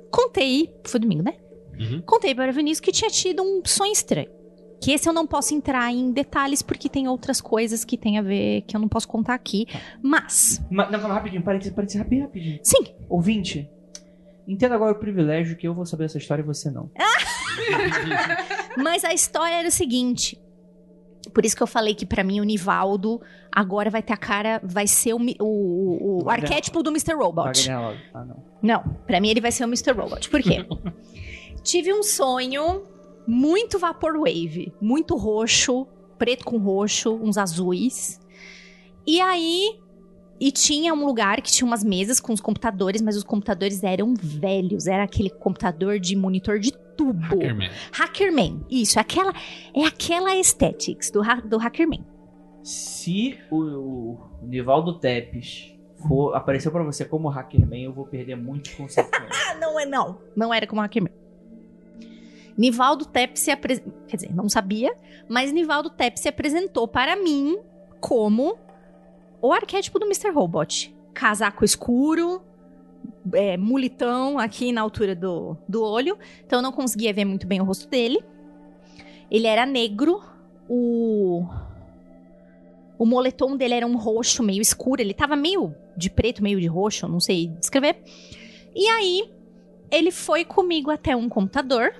contei, 0.09 0.73
foi 0.83 0.99
domingo, 0.99 1.23
né? 1.23 1.35
Uhum. 1.79 2.01
Contei 2.01 2.33
para 2.33 2.51
o 2.51 2.53
Vinícius 2.53 2.79
que 2.79 2.91
tinha 2.91 3.09
tido 3.09 3.43
um 3.43 3.61
sonho 3.65 3.91
estranho. 3.91 4.29
Que 4.83 4.91
esse 4.91 5.07
eu 5.07 5.13
não 5.13 5.25
posso 5.25 5.53
entrar 5.53 5.91
em 5.91 6.11
detalhes 6.11 6.61
porque 6.61 6.89
tem 6.89 7.07
outras 7.07 7.39
coisas 7.39 7.85
que 7.85 7.97
tem 7.97 8.17
a 8.17 8.21
ver 8.21 8.61
que 8.63 8.75
eu 8.75 8.79
não 8.81 8.87
posso 8.89 9.07
contar 9.07 9.33
aqui. 9.33 9.65
Mas, 10.01 10.61
Mas, 10.69 10.91
não, 10.91 10.99
calma, 10.99 11.15
rapidinho, 11.15 11.41
parênteses, 11.41 11.73
parênteses, 11.73 11.99
rapidinho, 11.99 12.25
rapidinho. 12.25 12.59
sim, 12.63 12.83
Ouvinte, 13.07 13.69
entenda 14.47 14.75
agora 14.75 14.91
o 14.91 14.95
privilégio 14.99 15.55
que 15.55 15.65
eu 15.67 15.73
vou 15.73 15.85
saber 15.85 16.05
essa 16.05 16.17
história 16.17 16.41
e 16.41 16.45
você 16.45 16.69
não. 16.69 16.89
mas 18.77 19.03
a 19.03 19.13
história 19.13 19.55
era 19.55 19.67
o 19.67 19.71
seguinte. 19.71 20.39
Por 21.33 21.45
isso 21.45 21.55
que 21.55 21.63
eu 21.63 21.67
falei 21.67 21.95
que 21.95 22.05
pra 22.05 22.23
mim 22.23 22.41
o 22.41 22.43
Nivaldo 22.43 23.21
agora 23.51 23.89
vai 23.89 24.03
ter 24.03 24.11
a 24.13 24.17
cara, 24.17 24.59
vai 24.63 24.85
ser 24.85 25.13
o, 25.13 25.17
o, 25.39 25.43
o- 25.45 26.23
o 26.25 26.29
arquétipo 26.29 26.83
do 26.83 26.89
Mr. 26.89 27.13
Robot. 27.15 27.69
Ah, 27.71 28.25
não. 28.25 28.43
Não, 28.61 28.83
pra 29.07 29.21
mim 29.21 29.29
ele 29.29 29.39
vai 29.41 29.51
ser 29.51 29.63
o 29.63 29.67
Mr. 29.67 29.93
Robot. 29.93 30.29
Por 30.29 30.41
quê? 30.41 30.65
Tive 31.63 31.93
um 31.93 32.03
sonho 32.03 32.83
muito 33.27 33.79
vaporwave, 33.79 34.73
muito 34.81 35.15
roxo, 35.15 35.87
preto 36.17 36.45
com 36.45 36.57
roxo, 36.57 37.13
uns 37.15 37.37
azuis. 37.37 38.19
E 39.05 39.19
aí 39.19 39.79
e 40.39 40.51
tinha 40.51 40.93
um 40.93 41.05
lugar 41.05 41.41
que 41.41 41.51
tinha 41.51 41.65
umas 41.65 41.83
mesas 41.83 42.19
com 42.19 42.33
os 42.33 42.41
computadores, 42.41 43.01
mas 43.01 43.15
os 43.15 43.23
computadores 43.23 43.83
eram 43.83 44.13
velhos, 44.13 44.87
era 44.87 45.03
aquele 45.03 45.29
computador 45.29 45.99
de 45.99 46.15
monitor 46.15 46.59
de 46.59 46.73
tubo. 46.97 47.21
Hackerman. 47.21 47.69
Hackerman. 47.91 48.65
Isso, 48.69 48.99
é 48.99 49.01
aquela 49.01 49.33
é 49.73 49.85
aquela 49.85 50.31
aesthetics 50.31 51.11
do, 51.11 51.21
do 51.45 51.57
Hackerman. 51.57 52.05
Se 52.61 53.37
o, 53.51 53.57
o 53.57 54.19
Nivaldo 54.41 54.99
Tepes 54.99 55.73
for, 56.07 56.35
apareceu 56.35 56.71
pra 56.71 56.83
você 56.83 57.05
como 57.05 57.29
Hackerman, 57.29 57.85
eu 57.85 57.93
vou 57.93 58.05
perder 58.05 58.35
muito 58.35 58.75
conceito 58.75 59.09
com. 59.11 59.23
Ah, 59.49 59.55
não 59.55 59.79
é 59.79 59.85
não. 59.85 60.19
Não 60.35 60.53
era 60.53 60.67
como 60.67 60.81
Hackerman. 60.81 61.13
Nivaldo 62.57 63.05
Tepp 63.05 63.39
se 63.39 63.51
apresentou. 63.51 63.93
Quer 64.07 64.17
dizer, 64.17 64.33
não 64.33 64.47
sabia, 64.47 64.95
mas 65.27 65.51
Nivaldo 65.51 65.89
Tepp 65.89 66.19
se 66.19 66.27
apresentou 66.27 66.87
para 66.87 67.15
mim 67.15 67.57
como 67.99 68.57
o 69.41 69.51
arquétipo 69.51 69.99
do 69.99 70.05
Mr. 70.05 70.29
Robot. 70.31 70.95
Casaco 71.13 71.63
escuro, 71.63 72.41
é, 73.33 73.55
mulitão 73.57 74.37
aqui 74.39 74.71
na 74.71 74.81
altura 74.81 75.15
do, 75.15 75.57
do 75.67 75.83
olho. 75.83 76.17
Então 76.45 76.59
eu 76.59 76.63
não 76.63 76.71
conseguia 76.71 77.13
ver 77.13 77.25
muito 77.25 77.47
bem 77.47 77.61
o 77.61 77.63
rosto 77.63 77.87
dele. 77.87 78.23
Ele 79.29 79.47
era 79.47 79.65
negro. 79.65 80.21
O. 80.67 81.45
O 82.97 83.05
moletom 83.05 83.57
dele 83.57 83.73
era 83.73 83.87
um 83.87 83.97
roxo 83.97 84.43
meio 84.43 84.61
escuro. 84.61 85.01
Ele 85.01 85.13
tava 85.13 85.35
meio 85.35 85.75
de 85.97 86.09
preto, 86.09 86.43
meio 86.43 86.59
de 86.59 86.67
roxo, 86.67 87.07
não 87.07 87.19
sei 87.19 87.47
descrever. 87.59 88.01
E 88.75 88.87
aí, 88.87 89.29
ele 89.91 90.11
foi 90.11 90.45
comigo 90.45 90.89
até 90.89 91.15
um 91.15 91.27
computador. 91.27 91.93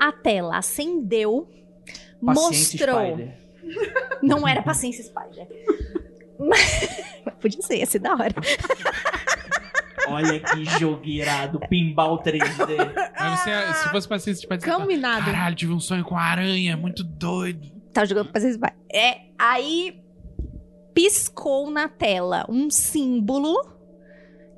A 0.00 0.10
tela 0.12 0.56
acendeu. 0.58 1.48
Paciência 2.24 2.86
mostrou. 2.86 3.16
Spider. 3.16 3.38
Não 4.22 4.48
era 4.48 4.62
paciência 4.62 5.04
Spider. 5.04 5.46
Mas- 6.38 7.02
Podia 7.40 7.62
ser, 7.62 7.76
ia 7.78 7.86
ser 7.86 7.98
da 7.98 8.12
hora. 8.12 8.34
Olha 10.08 10.40
que 10.40 10.64
jogo 10.78 11.04
irado, 11.06 11.60
pinball 11.68 12.18
3D. 12.22 12.92
Mas 13.18 13.40
você, 13.40 13.74
se 13.74 13.88
fosse 13.90 14.08
paciência, 14.08 14.40
tipo, 14.48 14.60
fala, 14.60 14.80
Combinado. 14.80 15.26
Caralho, 15.26 15.54
tive 15.54 15.72
um 15.72 15.78
sonho 15.78 16.02
com 16.04 16.16
a 16.16 16.22
aranha, 16.22 16.76
muito 16.76 17.04
doido. 17.04 17.70
Tava 17.92 18.06
jogando 18.06 18.32
paciência 18.32 18.58
Spider. 18.58 18.76
É, 18.92 19.20
aí 19.38 20.00
piscou 20.94 21.70
na 21.70 21.88
tela 21.88 22.44
um 22.48 22.70
símbolo 22.70 23.54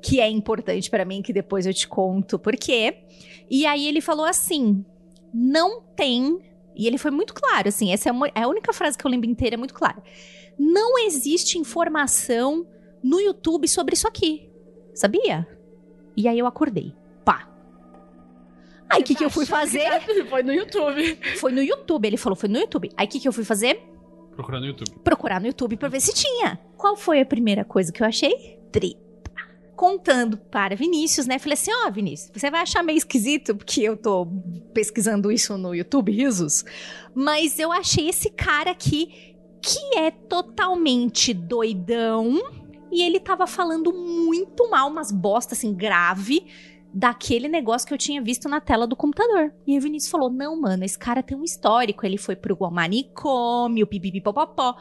que 0.01 0.19
é 0.19 0.27
importante 0.29 0.89
pra 0.89 1.05
mim, 1.05 1.21
que 1.21 1.31
depois 1.31 1.65
eu 1.65 1.73
te 1.73 1.87
conto 1.87 2.39
por 2.39 2.55
quê. 2.55 3.03
E 3.49 3.65
aí 3.65 3.87
ele 3.87 4.01
falou 4.01 4.25
assim: 4.25 4.83
não 5.33 5.81
tem. 5.95 6.39
E 6.75 6.87
ele 6.87 6.97
foi 6.97 7.11
muito 7.11 7.33
claro, 7.33 7.67
assim, 7.67 7.91
essa 7.91 8.09
é, 8.09 8.11
uma- 8.11 8.27
é 8.33 8.41
a 8.43 8.47
única 8.47 8.73
frase 8.73 8.97
que 8.97 9.05
eu 9.05 9.11
lembro 9.11 9.29
inteira, 9.29 9.55
é 9.55 9.57
muito 9.57 9.73
clara. 9.73 10.01
Não 10.57 10.97
existe 11.05 11.57
informação 11.57 12.65
no 13.03 13.19
YouTube 13.19 13.67
sobre 13.67 13.93
isso 13.95 14.07
aqui. 14.07 14.49
Sabia? 14.93 15.47
E 16.15 16.27
aí 16.27 16.37
eu 16.37 16.45
acordei. 16.45 16.93
Pá. 17.25 17.49
Aí 18.89 19.01
o 19.01 19.03
que, 19.03 19.15
que 19.15 19.25
eu 19.25 19.29
fui 19.29 19.45
fazer? 19.45 19.89
Foi 20.29 20.43
no 20.43 20.53
YouTube. 20.53 21.19
Foi 21.37 21.51
no 21.51 21.61
YouTube. 21.61 22.05
Ele 22.07 22.17
falou, 22.17 22.35
foi 22.35 22.47
no 22.49 22.59
YouTube. 22.59 22.91
Aí 22.95 23.07
o 23.07 23.09
que, 23.09 23.19
que 23.19 23.27
eu 23.27 23.33
fui 23.33 23.43
fazer? 23.43 23.81
Procurando 24.35 24.61
no 24.61 24.67
YouTube. 24.67 24.91
procurar 25.03 25.39
no 25.39 25.47
YouTube 25.47 25.77
pra 25.77 25.89
ver 25.89 25.99
se 26.01 26.13
tinha. 26.13 26.59
Qual 26.77 26.95
foi 26.95 27.21
a 27.21 27.25
primeira 27.25 27.63
coisa 27.65 27.91
que 27.91 28.01
eu 28.03 28.07
achei? 28.07 28.59
Treta. 28.71 28.97
Contando 29.83 30.37
para 30.37 30.77
Vinícius, 30.77 31.27
né? 31.27 31.37
Falei 31.37 31.55
assim: 31.55 31.69
ó, 31.85 31.91
Vinícius, 31.91 32.31
você 32.33 32.49
vai 32.49 32.61
achar 32.61 32.81
meio 32.81 32.95
esquisito 32.95 33.53
porque 33.53 33.81
eu 33.81 33.97
tô 33.97 34.25
pesquisando 34.73 35.29
isso 35.29 35.57
no 35.57 35.75
YouTube, 35.75 36.09
risos. 36.09 36.63
Mas 37.13 37.59
eu 37.59 37.69
achei 37.69 38.07
esse 38.07 38.29
cara 38.29 38.71
aqui 38.71 39.35
que 39.61 39.97
é 39.97 40.09
totalmente 40.09 41.33
doidão 41.33 42.41
e 42.89 43.01
ele 43.03 43.19
tava 43.19 43.45
falando 43.45 43.91
muito 43.91 44.69
mal, 44.69 44.89
umas 44.89 45.11
bosta 45.11 45.53
assim, 45.53 45.73
grave. 45.73 46.45
Daquele 46.93 47.49
negócio 47.49 47.85
que 47.85 47.93
eu 47.93 47.97
tinha 47.97 48.21
visto 48.21 48.47
na 48.47 48.61
tela 48.61 48.87
do 48.87 48.95
computador. 48.95 49.53
E 49.67 49.73
aí 49.73 49.77
o 49.77 49.81
Vinícius 49.81 50.09
falou: 50.09 50.29
Não, 50.29 50.61
mano, 50.61 50.85
esse 50.85 50.97
cara 50.97 51.21
tem 51.21 51.37
um 51.37 51.43
histórico. 51.43 52.05
Ele 52.05 52.17
foi 52.17 52.37
pro 52.37 52.57
manicômio, 52.71 53.85
pipipipopopó. 53.85 54.77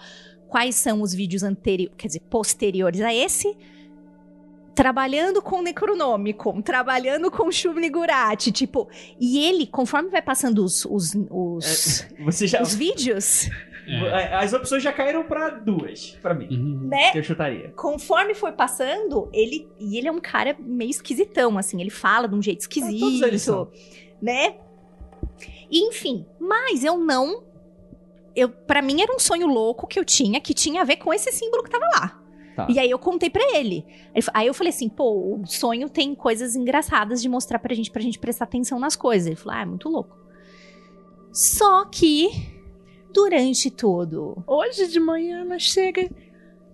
Quais 0.46 0.76
são 0.76 1.02
os 1.02 1.12
vídeos 1.12 1.42
anteriores, 1.42 1.96
quer 1.98 2.06
dizer, 2.06 2.20
posteriores 2.30 3.00
a 3.00 3.12
esse? 3.12 3.52
Trabalhando 4.74 5.42
com 5.42 5.60
Necronômico, 5.62 6.62
trabalhando 6.62 7.30
com 7.30 7.50
Shub-Nigurati, 7.50 8.50
tipo... 8.50 8.88
E 9.20 9.44
ele, 9.44 9.66
conforme 9.66 10.08
vai 10.08 10.22
passando 10.22 10.64
os, 10.64 10.84
os, 10.86 11.12
os, 11.30 12.06
Você 12.24 12.46
já. 12.46 12.62
os 12.62 12.74
vídeos, 12.74 13.48
É. 13.86 14.34
As 14.36 14.52
opções 14.52 14.82
já 14.82 14.92
caíram 14.92 15.24
pra 15.24 15.50
duas, 15.50 16.16
pra 16.22 16.32
mim. 16.34 16.48
Uhum. 16.50 16.88
né? 16.88 17.10
Que 17.10 17.18
eu 17.18 17.22
chutaria. 17.24 17.72
Conforme 17.76 18.32
foi 18.34 18.52
passando, 18.52 19.28
ele... 19.32 19.68
E 19.78 19.98
ele 19.98 20.08
é 20.08 20.12
um 20.12 20.20
cara 20.20 20.56
meio 20.58 20.90
esquisitão, 20.90 21.58
assim. 21.58 21.80
Ele 21.80 21.90
fala 21.90 22.28
de 22.28 22.34
um 22.34 22.40
jeito 22.40 22.60
esquisito, 22.60 23.00
todos 23.00 23.22
eles 23.22 23.42
são. 23.42 23.70
né? 24.20 24.54
E, 25.70 25.88
enfim, 25.88 26.24
mas 26.38 26.84
eu 26.84 26.96
não... 26.98 27.42
Eu, 28.34 28.48
para 28.48 28.80
mim 28.80 29.02
era 29.02 29.14
um 29.14 29.18
sonho 29.18 29.46
louco 29.46 29.86
que 29.86 29.98
eu 29.98 30.04
tinha, 30.04 30.40
que 30.40 30.54
tinha 30.54 30.80
a 30.80 30.84
ver 30.84 30.96
com 30.96 31.12
esse 31.12 31.30
símbolo 31.32 31.62
que 31.62 31.70
tava 31.70 31.84
lá. 31.94 32.21
Tá. 32.56 32.66
E 32.68 32.78
aí 32.78 32.90
eu 32.90 32.98
contei 32.98 33.30
pra 33.30 33.42
ele. 33.56 33.84
Aí 34.34 34.46
eu 34.46 34.54
falei 34.54 34.70
assim, 34.70 34.88
pô, 34.88 35.36
o 35.40 35.46
sonho 35.46 35.88
tem 35.88 36.14
coisas 36.14 36.54
engraçadas 36.54 37.22
de 37.22 37.28
mostrar 37.28 37.58
pra 37.58 37.74
gente, 37.74 37.90
pra 37.90 38.02
gente 38.02 38.18
prestar 38.18 38.44
atenção 38.44 38.78
nas 38.78 38.94
coisas. 38.94 39.26
Ele 39.26 39.36
falou, 39.36 39.58
ah, 39.58 39.62
é 39.62 39.66
muito 39.66 39.88
louco. 39.88 40.16
Só 41.32 41.86
que, 41.86 42.28
durante 43.12 43.70
todo 43.70 44.42
Hoje 44.46 44.86
de 44.88 45.00
manhã 45.00 45.40
ela 45.40 45.58
chega. 45.58 46.10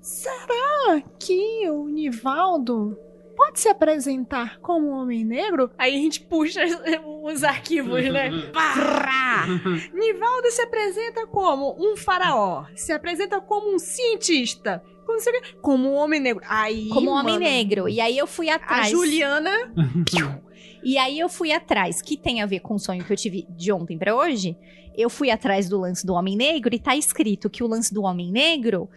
será 0.00 1.00
que 1.18 1.68
o 1.70 1.86
Nivaldo 1.88 2.98
pode 3.36 3.60
se 3.60 3.68
apresentar 3.68 4.58
como 4.58 4.88
um 4.88 5.00
homem 5.00 5.24
negro? 5.24 5.70
Aí 5.78 5.94
a 5.94 5.98
gente 5.98 6.20
puxa 6.22 6.60
os 7.22 7.44
arquivos, 7.44 8.02
né? 8.12 8.30
Nivaldo 9.94 10.50
se 10.50 10.60
apresenta 10.62 11.24
como 11.28 11.76
um 11.78 11.96
faraó, 11.96 12.64
se 12.74 12.92
apresenta 12.92 13.40
como 13.40 13.72
um 13.72 13.78
cientista, 13.78 14.82
não 15.14 15.20
sei 15.20 15.32
o 15.32 15.42
quê, 15.42 15.48
como 15.60 15.88
um 15.88 15.94
homem 15.94 16.20
negro. 16.20 16.42
Aí, 16.48 16.88
Como 16.88 17.10
um 17.10 17.14
homem 17.14 17.34
mano, 17.34 17.44
negro. 17.44 17.88
E 17.88 18.00
aí 18.00 18.16
eu 18.16 18.26
fui 18.26 18.48
A 18.48 18.56
atrás. 18.56 18.90
Juliana 18.90 19.52
E 20.82 20.96
aí 20.96 21.18
eu 21.18 21.28
fui 21.28 21.52
atrás, 21.52 22.00
que 22.00 22.16
tem 22.16 22.40
a 22.40 22.46
ver 22.46 22.60
com 22.60 22.74
o 22.74 22.78
sonho 22.78 23.04
que 23.04 23.12
eu 23.12 23.16
tive 23.16 23.46
de 23.50 23.72
ontem 23.72 23.98
pra 23.98 24.14
hoje. 24.14 24.56
Eu 24.96 25.10
fui 25.10 25.30
atrás 25.30 25.68
do 25.68 25.78
lance 25.80 26.06
do 26.06 26.14
homem 26.14 26.36
negro 26.36 26.74
e 26.74 26.78
tá 26.78 26.96
escrito 26.96 27.50
que 27.50 27.62
o 27.62 27.66
lance 27.66 27.92
do 27.92 28.02
homem 28.02 28.30
negro, 28.30 28.88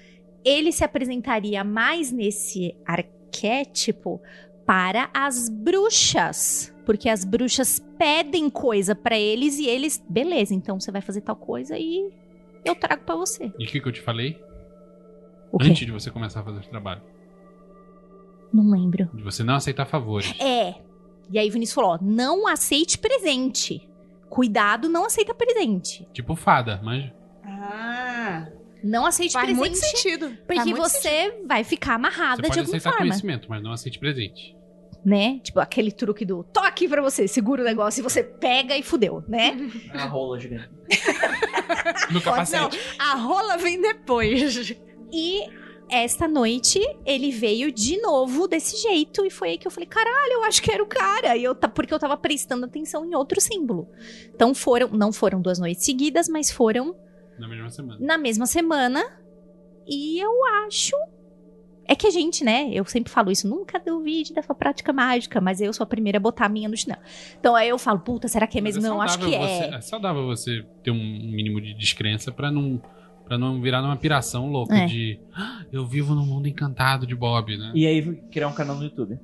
ele 0.43 0.71
se 0.71 0.83
apresentaria 0.83 1.63
mais 1.63 2.11
nesse 2.11 2.75
arquétipo 2.85 4.21
para 4.65 5.09
as 5.13 5.49
bruxas, 5.49 6.73
porque 6.85 7.09
as 7.09 7.25
bruxas 7.25 7.79
pedem 7.97 8.49
coisa 8.49 8.95
pra 8.95 9.19
eles 9.19 9.57
e 9.57 9.65
eles, 9.67 10.03
beleza, 10.07 10.53
então 10.53 10.79
você 10.79 10.91
vai 10.91 11.01
fazer 11.01 11.21
tal 11.21 11.35
coisa 11.35 11.77
e 11.77 12.09
eu 12.63 12.75
trago 12.75 13.03
pra 13.03 13.15
você. 13.15 13.51
E 13.57 13.65
o 13.65 13.67
que, 13.67 13.79
que 13.79 13.87
eu 13.87 13.91
te 13.91 14.01
falei? 14.01 14.39
O 15.51 15.57
quê? 15.57 15.67
Antes 15.69 15.85
de 15.85 15.91
você 15.91 16.09
começar 16.09 16.39
a 16.39 16.43
fazer 16.43 16.59
o 16.59 16.63
trabalho. 16.69 17.01
Não 18.53 18.69
lembro. 18.69 19.09
De 19.13 19.23
você 19.23 19.43
não 19.43 19.55
aceitar 19.55 19.85
favores. 19.85 20.33
É. 20.39 20.75
E 21.31 21.39
aí 21.39 21.47
o 21.49 21.51
Vinícius 21.51 21.73
falou: 21.75 21.91
ó, 21.91 21.99
não 22.01 22.47
aceite 22.47 22.97
presente. 22.97 23.87
Cuidado, 24.29 24.87
não 24.89 25.05
aceita 25.05 25.33
presente. 25.33 26.07
Tipo 26.13 26.35
fada, 26.35 26.79
mas. 26.83 27.11
Ah, 27.43 28.47
Não 28.83 29.05
aceite 29.05 29.33
faz 29.33 29.45
presente. 29.45 29.59
muito 29.59 29.77
sentido. 29.77 30.29
Porque 30.47 30.55
Faz 30.55 30.65
muito 30.65 30.81
você 30.81 31.41
vai 31.47 31.63
ficar 31.63 31.95
amarrada 31.95 32.37
Você 32.37 32.41
de 32.43 32.47
pode 32.47 32.59
alguma 32.59 32.77
aceitar 32.77 32.89
forma. 32.91 33.05
conhecimento, 33.07 33.47
mas 33.49 33.61
não 33.61 33.71
aceite 33.71 33.99
presente. 33.99 34.55
Né? 35.03 35.39
Tipo, 35.43 35.59
aquele 35.59 35.91
truque 35.91 36.23
do 36.23 36.43
tô 36.43 36.59
aqui 36.59 36.87
pra 36.87 37.01
você, 37.01 37.27
segura 37.27 37.61
o 37.61 37.65
negócio 37.65 38.01
e 38.01 38.03
você 38.03 38.23
pega 38.23 38.77
e 38.77 38.83
fudeu, 38.83 39.23
né? 39.27 39.57
A 39.93 40.05
rola 40.05 40.39
gigante. 40.39 40.69
No 42.11 42.21
capacete. 42.21 42.79
A 42.99 43.15
rola 43.15 43.57
vem 43.57 43.81
depois. 43.81 44.75
E 45.11 45.43
esta 45.89 46.25
noite 46.27 46.79
ele 47.05 47.31
veio 47.31 47.69
de 47.71 47.99
novo 48.01 48.47
desse 48.47 48.77
jeito 48.81 49.25
e 49.25 49.29
foi 49.29 49.49
aí 49.49 49.57
que 49.57 49.67
eu 49.67 49.71
falei, 49.71 49.87
caralho, 49.87 50.31
eu 50.33 50.43
acho 50.45 50.61
que 50.61 50.71
era 50.71 50.81
o 50.81 50.87
cara. 50.87 51.35
E 51.35 51.43
eu, 51.43 51.53
porque 51.55 51.93
eu 51.93 51.99
tava 51.99 52.15
prestando 52.15 52.65
atenção 52.65 53.05
em 53.05 53.13
outro 53.15 53.41
símbolo. 53.41 53.89
Então 54.33 54.53
foram, 54.55 54.87
não 54.89 55.11
foram 55.11 55.41
duas 55.41 55.59
noites 55.59 55.83
seguidas, 55.83 56.29
mas 56.29 56.49
foram 56.49 56.95
Na 57.37 57.47
mesma 57.47 57.69
semana. 57.69 57.97
na 57.99 58.17
mesma 58.17 58.45
semana. 58.45 59.03
E 59.87 60.19
eu 60.19 60.31
acho. 60.65 60.95
É 61.85 61.95
que 61.95 62.07
a 62.07 62.11
gente, 62.11 62.41
né? 62.43 62.69
Eu 62.71 62.85
sempre 62.85 63.11
falo 63.11 63.29
isso, 63.31 63.45
nunca 63.49 63.77
duvide 63.77 64.31
da 64.33 64.41
sua 64.41 64.55
prática 64.55 64.93
mágica, 64.93 65.41
mas 65.41 65.59
eu 65.59 65.73
sou 65.73 65.83
a 65.83 65.87
primeira 65.87 66.19
a 66.19 66.21
botar 66.21 66.45
a 66.45 66.49
minha 66.49 66.69
no 66.69 66.77
chinelo. 66.77 67.01
Então 67.37 67.53
aí 67.53 67.67
eu 67.67 67.77
falo, 67.77 67.99
puta, 67.99 68.29
será 68.29 68.47
que 68.47 68.59
é 68.59 68.61
Mas 68.61 68.75
mesmo? 68.77 68.89
não, 68.89 69.01
acho 69.01 69.19
que 69.19 69.35
é. 69.35 69.39
você- 69.39 69.75
é 69.75 69.81
saudável 69.81 70.25
você 70.25 70.63
ter 70.83 70.91
um 70.91 70.95
mínimo 70.95 71.59
de 71.59 71.73
descrença 71.73 72.31
pra 72.31 72.49
não, 72.49 72.81
pra 73.25 73.37
não 73.37 73.61
virar 73.61 73.81
numa 73.81 73.95
piração 73.95 74.47
louca 74.49 74.75
É. 74.75 74.85
de. 74.85 75.19
"Ah, 75.35 75.63
Eu 75.71 75.85
vivo 75.85 76.13
num 76.15 76.25
mundo 76.25 76.47
encantado 76.47 77.05
de 77.07 77.15
Bob, 77.15 77.55
né? 77.57 77.71
E 77.73 77.85
aí 77.87 78.01
criar 78.31 78.47
um 78.47 78.53
canal 78.53 78.75
no 78.75 78.83
YouTube. 78.83 79.17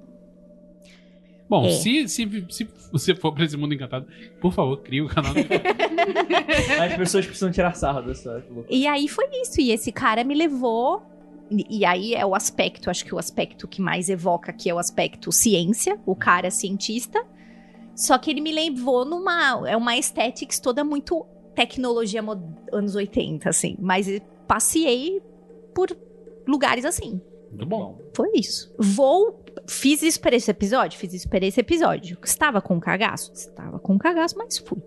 Bom, 1.49 1.65
É. 1.65 1.69
se, 1.71 2.07
se, 2.09 2.45
se 2.49 2.67
você 2.91 3.15
for 3.15 3.31
pra 3.31 3.45
esse 3.45 3.55
mundo 3.55 3.73
encantado, 3.73 4.05
por 4.41 4.51
favor, 4.51 4.77
crie 4.77 5.01
o 5.01 5.07
canal. 5.07 5.33
do 5.33 5.39
YouTube. 5.39 5.61
As 6.83 6.95
pessoas 6.97 7.25
precisam 7.25 7.51
tirar 7.51 7.73
sarro 7.73 8.01
dessa 8.01 8.33
loucura. 8.49 8.67
E 8.69 8.85
aí 8.85 9.07
foi 9.07 9.25
isso. 9.41 9.61
E 9.61 9.71
esse 9.71 9.91
cara 9.91 10.23
me 10.23 10.35
levou. 10.35 11.03
E, 11.49 11.79
e 11.79 11.85
aí 11.85 12.13
é 12.13 12.25
o 12.25 12.35
aspecto, 12.35 12.89
acho 12.89 13.05
que 13.05 13.15
o 13.15 13.17
aspecto 13.17 13.65
que 13.67 13.81
mais 13.81 14.09
evoca 14.09 14.51
aqui 14.51 14.69
é 14.69 14.73
o 14.73 14.77
aspecto 14.79 15.31
ciência, 15.31 15.97
o 16.05 16.13
cara 16.13 16.51
cientista. 16.51 17.23
Só 17.95 18.17
que 18.17 18.29
ele 18.29 18.41
me 18.41 18.51
levou 18.51 19.05
numa. 19.05 19.65
É 19.69 19.75
uma 19.77 19.91
aesthetics 19.91 20.59
toda 20.59 20.83
muito 20.83 21.25
tecnologia 21.57 22.21
anos 22.71 22.93
80, 22.93 23.49
assim. 23.49 23.75
Mas 23.79 24.07
passei 24.47 25.19
por 25.73 25.89
lugares 26.47 26.85
assim. 26.85 27.19
Muito 27.49 27.65
bom. 27.65 27.99
Foi 28.15 28.29
isso. 28.35 28.71
Vou. 28.77 29.43
Fiz 29.67 30.03
isso 30.03 30.21
para 30.21 30.35
esse 30.35 30.51
episódio? 30.51 30.99
Fiz 30.99 31.13
isso 31.13 31.27
para 31.27 31.43
esse 31.43 31.59
episódio. 31.59 32.15
Estava 32.23 32.61
com 32.61 32.79
cagaço? 32.79 33.33
Estava 33.33 33.79
com 33.79 33.97
cagaço, 33.97 34.37
mas 34.37 34.59
fui. 34.59 34.77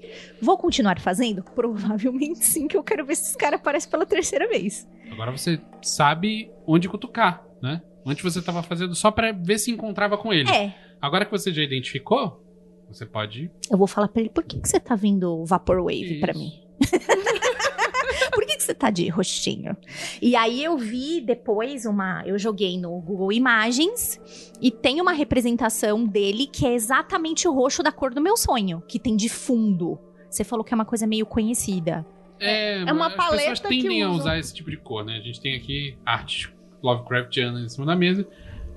Vou 0.40 0.56
continuar 0.56 1.00
fazendo? 1.00 1.42
Provavelmente 1.54 2.44
sim, 2.46 2.68
que 2.68 2.76
eu 2.76 2.84
quero 2.84 3.04
ver 3.04 3.16
se 3.16 3.24
esse 3.24 3.36
cara 3.36 3.56
aparece 3.56 3.88
pela 3.88 4.06
terceira 4.06 4.48
vez. 4.48 4.88
Agora 5.10 5.32
você 5.32 5.60
sabe 5.82 6.52
onde 6.64 6.88
cutucar, 6.88 7.44
né? 7.60 7.82
Antes 8.06 8.22
você 8.22 8.40
tava 8.40 8.62
fazendo 8.62 8.94
só 8.94 9.10
pra 9.10 9.32
ver 9.32 9.58
se 9.58 9.72
encontrava 9.72 10.16
com 10.16 10.32
ele. 10.32 10.48
É. 10.50 10.72
Agora 11.02 11.24
que 11.24 11.32
você 11.32 11.52
já 11.52 11.62
identificou, 11.62 12.40
você 12.88 13.06
pode. 13.06 13.50
Eu 13.70 13.76
vou 13.76 13.86
falar 13.86 14.08
pra 14.08 14.20
ele, 14.20 14.30
por 14.30 14.44
que, 14.44 14.60
que 14.60 14.68
você 14.68 14.78
tá 14.78 14.94
vindo 14.94 15.44
Vaporwave 15.44 16.18
Isso. 16.18 16.20
mim? 16.34 16.59
por 18.32 18.46
que, 18.46 18.56
que 18.56 18.62
você 18.62 18.74
tá 18.74 18.90
de 18.90 19.08
roxinho? 19.08 19.76
E 20.20 20.36
aí 20.36 20.62
eu 20.62 20.76
vi 20.76 21.20
depois 21.20 21.84
uma. 21.84 22.22
Eu 22.26 22.38
joguei 22.38 22.78
no 22.78 23.00
Google 23.00 23.32
Imagens 23.32 24.20
e 24.60 24.70
tem 24.70 25.00
uma 25.00 25.12
representação 25.12 26.04
dele 26.04 26.46
que 26.46 26.66
é 26.66 26.74
exatamente 26.74 27.46
o 27.46 27.52
roxo 27.52 27.82
da 27.82 27.92
cor 27.92 28.12
do 28.12 28.20
meu 28.20 28.36
sonho, 28.36 28.82
que 28.86 28.98
tem 28.98 29.16
de 29.16 29.28
fundo. 29.28 29.98
Você 30.28 30.44
falou 30.44 30.64
que 30.64 30.72
é 30.72 30.76
uma 30.76 30.84
coisa 30.84 31.06
meio 31.06 31.26
conhecida. 31.26 32.06
É, 32.38 32.80
É 32.80 32.92
uma 32.92 33.08
as 33.08 33.14
pessoas 33.14 33.30
paleta 33.30 33.68
que 33.68 33.82
tendem 33.82 34.02
a 34.02 34.10
usar 34.10 34.38
esse 34.38 34.54
tipo 34.54 34.70
de 34.70 34.76
cor, 34.76 35.04
né? 35.04 35.16
A 35.16 35.20
gente 35.20 35.40
tem 35.40 35.54
aqui 35.54 35.96
artes 36.06 36.50
Lovecraftianas 36.82 37.64
em 37.64 37.68
cima 37.68 37.86
da 37.86 37.96
mesa. 37.96 38.26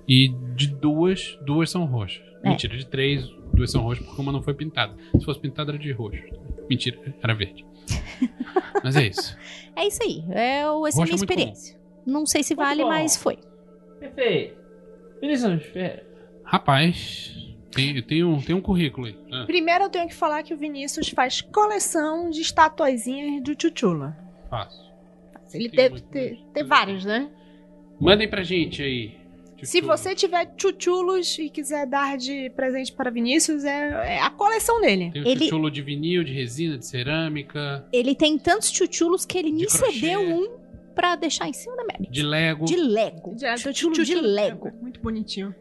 E 0.07 0.29
de 0.55 0.67
duas, 0.67 1.37
duas 1.45 1.69
são 1.69 1.85
roxas. 1.85 2.21
É. 2.43 2.49
Mentira, 2.49 2.75
de 2.75 2.85
três, 2.85 3.25
duas 3.53 3.71
são 3.71 3.81
roxas 3.81 4.05
porque 4.05 4.21
uma 4.21 4.31
não 4.31 4.43
foi 4.43 4.53
pintada. 4.53 4.93
Se 5.17 5.23
fosse 5.23 5.39
pintada, 5.39 5.71
era 5.71 5.79
de 5.79 5.91
roxo. 5.93 6.21
Mentira, 6.73 6.99
era 7.21 7.33
verde. 7.35 7.65
Mas 8.83 8.95
é 8.95 9.07
isso. 9.07 9.37
É 9.75 9.87
isso 9.87 10.03
aí. 10.03 10.23
É 10.29 10.69
o- 10.69 10.85
essa 10.85 10.99
é 10.99 11.01
a 11.01 11.05
minha 11.05 11.15
é 11.15 11.15
experiência. 11.15 11.79
Não 12.05 12.27
sei 12.27 12.43
se 12.43 12.53
Muito 12.55 12.67
vale, 12.67 12.83
bom. 12.83 12.89
mas 12.89 13.17
foi. 13.17 13.39
Perfeito. 13.99 14.55
Vinícius, 15.19 15.63
é, 15.75 16.03
Rapaz, 16.43 17.35
tem, 17.71 17.99
tem, 18.03 18.23
um, 18.23 18.39
tem 18.39 18.55
um 18.55 18.61
currículo 18.61 19.07
aí. 19.07 19.17
Ah, 19.31 19.45
Primeiro 19.47 19.85
eu 19.85 19.89
tenho 19.89 20.07
que 20.07 20.13
falar 20.13 20.43
que 20.43 20.53
o 20.53 20.57
Vinícius 20.57 21.09
faz 21.09 21.41
coleção 21.41 22.29
de 22.29 22.41
estatuazinhas 22.41 23.41
do 23.41 23.59
Chuchula. 23.59 24.15
faço. 24.47 24.93
Ele 25.55 25.69
Tem 25.69 25.77
deve 25.77 25.89
muito 25.95 26.07
ter, 26.09 26.37
ter 26.53 26.63
vários, 26.63 27.03
né? 27.03 27.31
Mandem 27.99 28.29
pra 28.29 28.43
gente 28.43 28.81
aí. 28.83 29.17
Se 29.63 29.79
Chuchu. 29.79 29.87
você 29.87 30.15
tiver 30.15 30.51
chuchulos 30.57 31.37
e 31.39 31.49
quiser 31.49 31.85
dar 31.87 32.17
de 32.17 32.49
presente 32.51 32.91
para 32.91 33.09
Vinícius, 33.09 33.63
é, 33.63 34.15
é 34.15 34.19
a 34.21 34.29
coleção 34.29 34.79
dele. 34.81 35.11
Tem 35.11 35.23
o 35.23 35.27
Ele- 35.27 35.45
chuchulo 35.45 35.69
de 35.71 35.81
vinil, 35.81 36.23
de 36.23 36.33
resina, 36.33 36.77
de 36.77 36.85
cerâmica, 36.85 37.85
Ele 37.91 38.13
tem 38.15 38.37
tantos 38.37 38.69
chuchulos 38.71 39.25
que 39.25 39.37
ele 39.37 39.49
De 39.49 39.55
me 39.55 39.65
crochê. 39.67 39.93
cedeu 39.99 40.21
um 40.21 40.57
pra 40.95 41.15
deixar 41.15 41.47
em 41.47 41.53
cima 41.53 41.75
da 41.75 41.83
mesa. 41.83 42.11
de 42.11 42.21
Lego. 42.23 42.65
De 42.65 42.75
Lego. 42.75 43.35
Já- 43.39 43.57
Chuchulo 43.57 43.95
chuchulo 43.95 44.05
de 44.05 44.15
Lego. 44.27 44.71
Muito 44.81 44.99
bonitinho. 44.99 45.53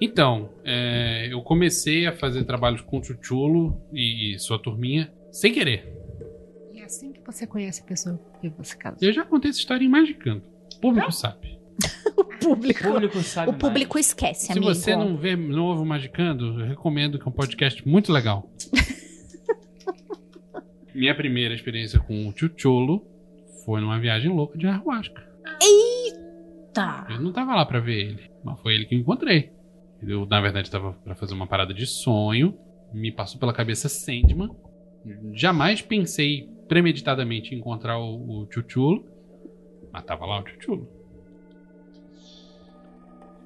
Então, 0.00 0.50
é, 0.64 1.28
eu 1.30 1.40
comecei 1.42 2.06
a 2.06 2.12
fazer 2.12 2.44
trabalhos 2.44 2.82
com 2.82 2.98
o 2.98 3.02
Chuchulo 3.02 3.80
e 3.92 4.36
sua 4.38 4.58
turminha 4.58 5.10
sem 5.32 5.52
querer. 5.52 5.90
É 6.74 6.82
assim 6.84 7.12
que 7.12 7.20
você 7.24 7.46
conhece 7.46 7.80
a 7.80 7.84
pessoa 7.84 8.20
que 8.40 8.48
você 8.50 8.76
casa. 8.76 8.98
Eu 9.00 9.12
já 9.12 9.24
contei 9.24 9.50
essa 9.50 9.58
história 9.58 9.84
em 9.84 9.88
mais 9.88 10.06
de 10.06 10.14
canto. 10.14 10.46
O 10.76 10.80
público 10.80 11.12
sabe. 11.12 11.56
O 12.16 12.24
público. 12.24 12.88
o 12.88 12.92
público 12.92 13.18
sabe 13.22 13.50
O 13.50 13.54
público 13.54 13.98
esquece, 13.98 14.46
Se 14.46 14.52
amigo. 14.52 14.66
você 14.66 14.96
não 14.96 15.16
vê 15.16 15.36
Novo 15.36 15.84
Magicando, 15.84 16.60
eu 16.60 16.66
recomendo 16.66 17.18
que 17.18 17.24
é 17.24 17.28
um 17.28 17.32
podcast 17.32 17.86
muito 17.86 18.12
legal. 18.12 18.50
Minha 20.94 21.14
primeira 21.14 21.54
experiência 21.54 22.00
com 22.00 22.28
o 22.28 22.32
Chucholo 22.34 23.04
foi 23.64 23.80
numa 23.80 23.98
viagem 23.98 24.30
louca 24.30 24.56
de 24.56 24.66
ayahuasca. 24.66 25.26
Tá. 26.72 27.06
Eu 27.10 27.20
não 27.20 27.32
tava 27.32 27.54
lá 27.54 27.64
pra 27.66 27.80
ver 27.80 28.06
ele, 28.10 28.30
mas 28.44 28.60
foi 28.60 28.74
ele 28.74 28.86
que 28.86 28.94
eu 28.94 28.98
encontrei. 28.98 29.50
Eu, 30.02 30.26
na 30.26 30.40
verdade, 30.40 30.70
tava 30.70 30.92
pra 30.92 31.14
fazer 31.14 31.34
uma 31.34 31.46
parada 31.46 31.72
de 31.74 31.86
sonho. 31.86 32.56
Me 32.92 33.10
passou 33.10 33.40
pela 33.40 33.52
cabeça 33.52 33.88
Sandman. 33.88 34.50
Jamais 35.32 35.82
pensei 35.82 36.48
premeditadamente 36.68 37.54
em 37.54 37.58
encontrar 37.58 37.98
o, 37.98 38.42
o 38.42 38.48
Chuchulo. 38.50 39.04
Mas 39.96 40.04
tava 40.04 40.26
lá 40.26 40.42
o 40.42 40.46
Chuchulo. 40.46 40.86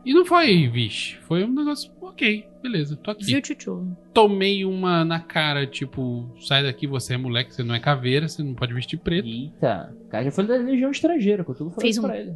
E 0.05 0.13
não 0.13 0.25
foi, 0.27 0.67
vixe. 0.67 1.15
Foi 1.19 1.45
um 1.45 1.53
negócio, 1.55 1.93
ok, 2.01 2.45
beleza, 2.61 2.97
tô 2.97 3.13
aqui. 3.13 3.25
Viu, 3.25 3.41
Chuchu? 3.45 3.97
Tomei 4.13 4.65
uma 4.65 5.05
na 5.05 5.21
cara, 5.21 5.65
tipo, 5.65 6.29
sai 6.41 6.65
daqui, 6.65 6.89
você 6.89 7.15
é 7.15 7.17
moleque, 7.17 7.55
você 7.55 7.63
não 7.63 7.73
é 7.73 7.79
caveira, 7.79 8.27
você 8.27 8.43
não 8.43 8.53
pode 8.55 8.75
vestir 8.75 8.99
preto. 8.99 9.29
Eita, 9.29 9.95
o 10.07 10.09
cara 10.09 10.25
já 10.25 10.33
foi 10.33 10.45
da 10.45 10.57
Legião 10.57 10.91
Estrangeira, 10.91 11.45
que 11.45 11.51
eu 11.51 11.55
tudo 11.55 11.71
falando 11.71 11.83
Fez 11.83 11.99
um- 11.99 12.03
pra 12.03 12.19
ele. 12.19 12.35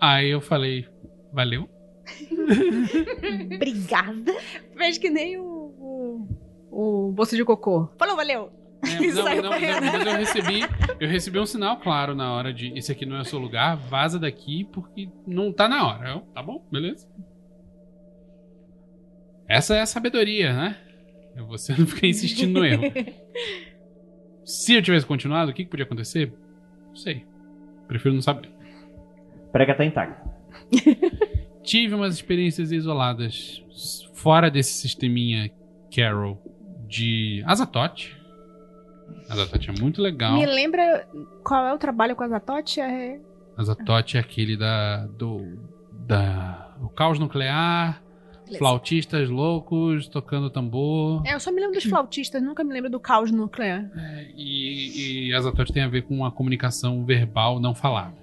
Aí 0.00 0.30
eu 0.30 0.40
falei, 0.40 0.86
valeu. 1.32 1.68
Obrigada. 3.56 4.32
Fez 4.76 4.98
que 4.98 5.10
nem 5.10 5.36
o, 5.36 5.42
o, 6.70 7.08
o 7.08 7.10
bolso 7.12 7.34
de 7.34 7.44
cocô. 7.44 7.88
Falou, 7.98 8.14
valeu. 8.14 8.52
É, 8.84 9.00
não, 9.12 9.24
não, 9.24 9.42
não, 9.42 9.50
mas 9.50 10.06
eu 10.06 10.16
recebi, 10.16 10.60
eu 11.00 11.08
recebi 11.08 11.38
um 11.38 11.46
sinal 11.46 11.78
claro 11.78 12.14
na 12.14 12.32
hora 12.32 12.52
de 12.52 12.72
esse 12.78 12.92
aqui 12.92 13.04
não 13.04 13.16
é 13.16 13.20
o 13.20 13.24
seu 13.24 13.38
lugar, 13.38 13.76
vaza 13.76 14.18
daqui 14.18 14.64
porque 14.72 15.08
não 15.26 15.52
tá 15.52 15.68
na 15.68 15.86
hora. 15.86 16.10
Eu, 16.10 16.20
tá 16.34 16.42
bom, 16.42 16.64
beleza. 16.70 17.08
Essa 19.48 19.76
é 19.76 19.80
a 19.80 19.86
sabedoria, 19.86 20.52
né? 20.52 20.76
É 21.34 21.42
você 21.42 21.74
não 21.78 21.86
ficar 21.86 22.06
insistindo 22.06 22.58
no 22.58 22.64
erro. 22.64 22.82
Se 24.44 24.74
eu 24.74 24.82
tivesse 24.82 25.06
continuado, 25.06 25.50
o 25.50 25.54
que, 25.54 25.64
que 25.64 25.70
podia 25.70 25.84
acontecer? 25.84 26.32
Não 26.88 26.96
sei. 26.96 27.26
Prefiro 27.86 28.14
não 28.14 28.22
saber. 28.22 28.48
Prega 29.52 29.74
tá 29.74 29.84
intacta. 29.84 30.28
Tive 31.62 31.94
umas 31.94 32.14
experiências 32.14 32.72
isoladas 32.72 33.62
fora 34.14 34.50
desse 34.50 34.72
sisteminha 34.72 35.50
Carol 35.94 36.42
de 36.86 37.42
Azatote. 37.46 38.17
Azatote 39.28 39.70
é 39.70 39.72
muito 39.80 40.00
legal. 40.00 40.34
Me 40.34 40.46
lembra 40.46 41.06
qual 41.44 41.66
é 41.66 41.74
o 41.74 41.78
trabalho 41.78 42.16
com 42.16 42.22
a 42.22 42.28
Zatote? 42.28 42.80
É... 42.80 43.20
Azatote 43.56 44.16
é 44.16 44.20
aquele 44.20 44.56
da. 44.56 45.06
do. 45.06 45.58
da. 46.06 46.74
o 46.80 46.88
caos 46.88 47.18
nuclear, 47.18 48.02
flautistas 48.56 49.28
loucos 49.28 50.08
tocando 50.08 50.48
tambor. 50.48 51.22
é, 51.26 51.34
eu 51.34 51.40
só 51.40 51.50
me 51.50 51.60
lembro 51.60 51.74
dos 51.74 51.84
flautistas, 51.84 52.42
nunca 52.42 52.64
me 52.64 52.72
lembro 52.72 52.90
do 52.90 53.00
caos 53.00 53.30
nuclear. 53.30 53.90
É, 53.94 54.28
e, 54.36 55.28
e 55.28 55.34
Azatote 55.34 55.72
tem 55.72 55.82
a 55.82 55.88
ver 55.88 56.02
com 56.02 56.24
a 56.24 56.32
comunicação 56.32 57.04
verbal 57.04 57.60
não 57.60 57.74
falada. 57.74 58.16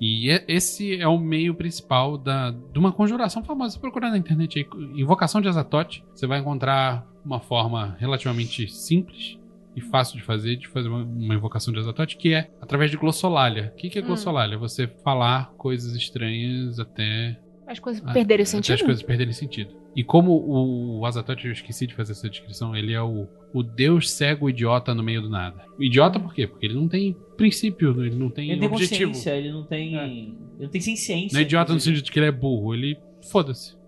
E 0.00 0.30
e- 0.30 0.44
esse 0.48 1.00
é 1.00 1.06
o 1.08 1.18
meio 1.18 1.54
principal 1.54 2.16
da, 2.16 2.50
de 2.50 2.78
uma 2.78 2.92
conjuração 2.92 3.42
famosa. 3.42 3.72
Se 3.72 3.80
procurar 3.80 4.10
na 4.10 4.18
internet 4.18 4.58
aí, 4.58 5.00
invocação 5.00 5.40
de 5.40 5.48
Azatote, 5.48 6.04
você 6.14 6.26
vai 6.26 6.40
encontrar 6.40 7.06
uma 7.24 7.40
forma 7.40 7.96
relativamente 7.98 8.68
simples 8.68 9.38
e 9.76 9.80
fácil 9.80 10.16
de 10.16 10.22
fazer, 10.22 10.56
de 10.56 10.68
fazer 10.68 10.88
uma, 10.88 11.02
uma 11.02 11.34
invocação 11.34 11.72
de 11.72 11.80
Azatote, 11.80 12.16
que 12.16 12.32
é 12.32 12.50
através 12.60 12.90
de 12.90 12.96
glossolalia. 12.96 13.72
O 13.74 13.76
que, 13.76 13.90
que 13.90 13.98
é 13.98 14.02
Hum. 14.02 14.06
glossolalia? 14.06 14.56
Você 14.58 14.86
falar 15.02 15.52
coisas 15.56 15.94
estranhas 15.96 16.78
até 16.78 17.36
As 17.66 17.78
coisas 17.80 18.02
ah, 18.06 18.12
perderem 18.12 18.42
até 18.44 18.50
sentido? 18.50 18.74
as 18.74 18.82
coisas 18.82 19.02
perderem 19.02 19.32
sentido. 19.32 19.74
E 19.96 20.02
como 20.04 20.32
o, 20.32 20.98
o 21.00 21.06
Azatote, 21.06 21.46
eu 21.46 21.52
esqueci 21.52 21.86
de 21.86 21.94
fazer 21.94 22.12
essa 22.12 22.28
descrição, 22.28 22.74
ele 22.76 22.92
é 22.92 23.00
o, 23.00 23.28
o 23.52 23.62
deus 23.62 24.10
cego 24.10 24.50
idiota 24.50 24.92
no 24.92 25.02
meio 25.04 25.22
do 25.22 25.28
nada. 25.30 25.64
Idiota 25.78 26.18
por 26.18 26.34
quê? 26.34 26.46
Porque 26.48 26.66
ele 26.66 26.74
não 26.74 26.88
tem 26.88 27.16
princípio, 27.36 27.90
ele 28.04 28.16
não 28.16 28.28
tem 28.28 28.50
Ele 28.50 28.60
tem 28.60 28.68
objetivo. 28.68 29.12
consciência, 29.12 29.36
ele 29.36 29.52
não 29.52 29.64
tem. 29.64 29.96
É. 29.96 30.04
Ele 30.06 30.34
não 30.60 30.68
tem 30.68 30.80
sem 30.80 30.96
ciência. 30.96 31.34
Não 31.34 31.40
é 31.40 31.42
idiota 31.44 31.72
no 31.72 31.78
sentido 31.80 32.02
de 32.04 32.10
que 32.12 32.18
ele 32.18 32.26
é 32.26 32.32
burro, 32.32 32.74
ele 32.74 32.98
foda-se, 33.30 33.74
né? 33.74 33.80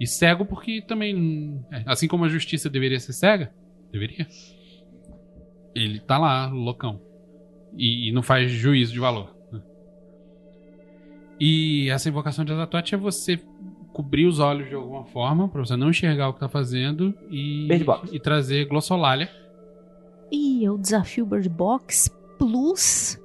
E 0.00 0.06
cego 0.06 0.46
porque 0.46 0.80
também, 0.80 1.62
é, 1.70 1.84
assim 1.86 2.08
como 2.08 2.24
a 2.24 2.28
justiça 2.28 2.70
deveria 2.70 2.98
ser 2.98 3.12
cega, 3.12 3.52
deveria. 3.92 4.26
Ele 5.74 6.00
tá 6.00 6.16
lá, 6.16 6.46
loucão. 6.48 6.98
E, 7.76 8.08
e 8.08 8.12
não 8.12 8.22
faz 8.22 8.50
juízo 8.50 8.94
de 8.94 8.98
valor. 8.98 9.36
né? 9.52 9.60
E 11.38 11.90
essa 11.90 12.08
invocação 12.08 12.44
de 12.44 12.52
Azatote 12.52 12.94
é 12.94 12.98
você 12.98 13.38
cobrir 13.92 14.26
os 14.26 14.38
olhos 14.38 14.68
de 14.68 14.74
alguma 14.74 15.04
forma, 15.04 15.48
pra 15.48 15.64
você 15.64 15.76
não 15.76 15.90
enxergar 15.90 16.30
o 16.30 16.34
que 16.34 16.40
tá 16.40 16.48
fazendo 16.48 17.14
e, 17.30 17.68
Bird 17.68 17.84
Box. 17.84 18.10
e 18.14 18.18
trazer 18.18 18.64
glossolalia. 18.64 19.28
Ih, 20.32 20.64
é 20.64 20.70
o 20.70 20.78
desafio 20.78 21.26
Bird 21.26 21.48
Box 21.48 22.08
Plus 22.38 23.20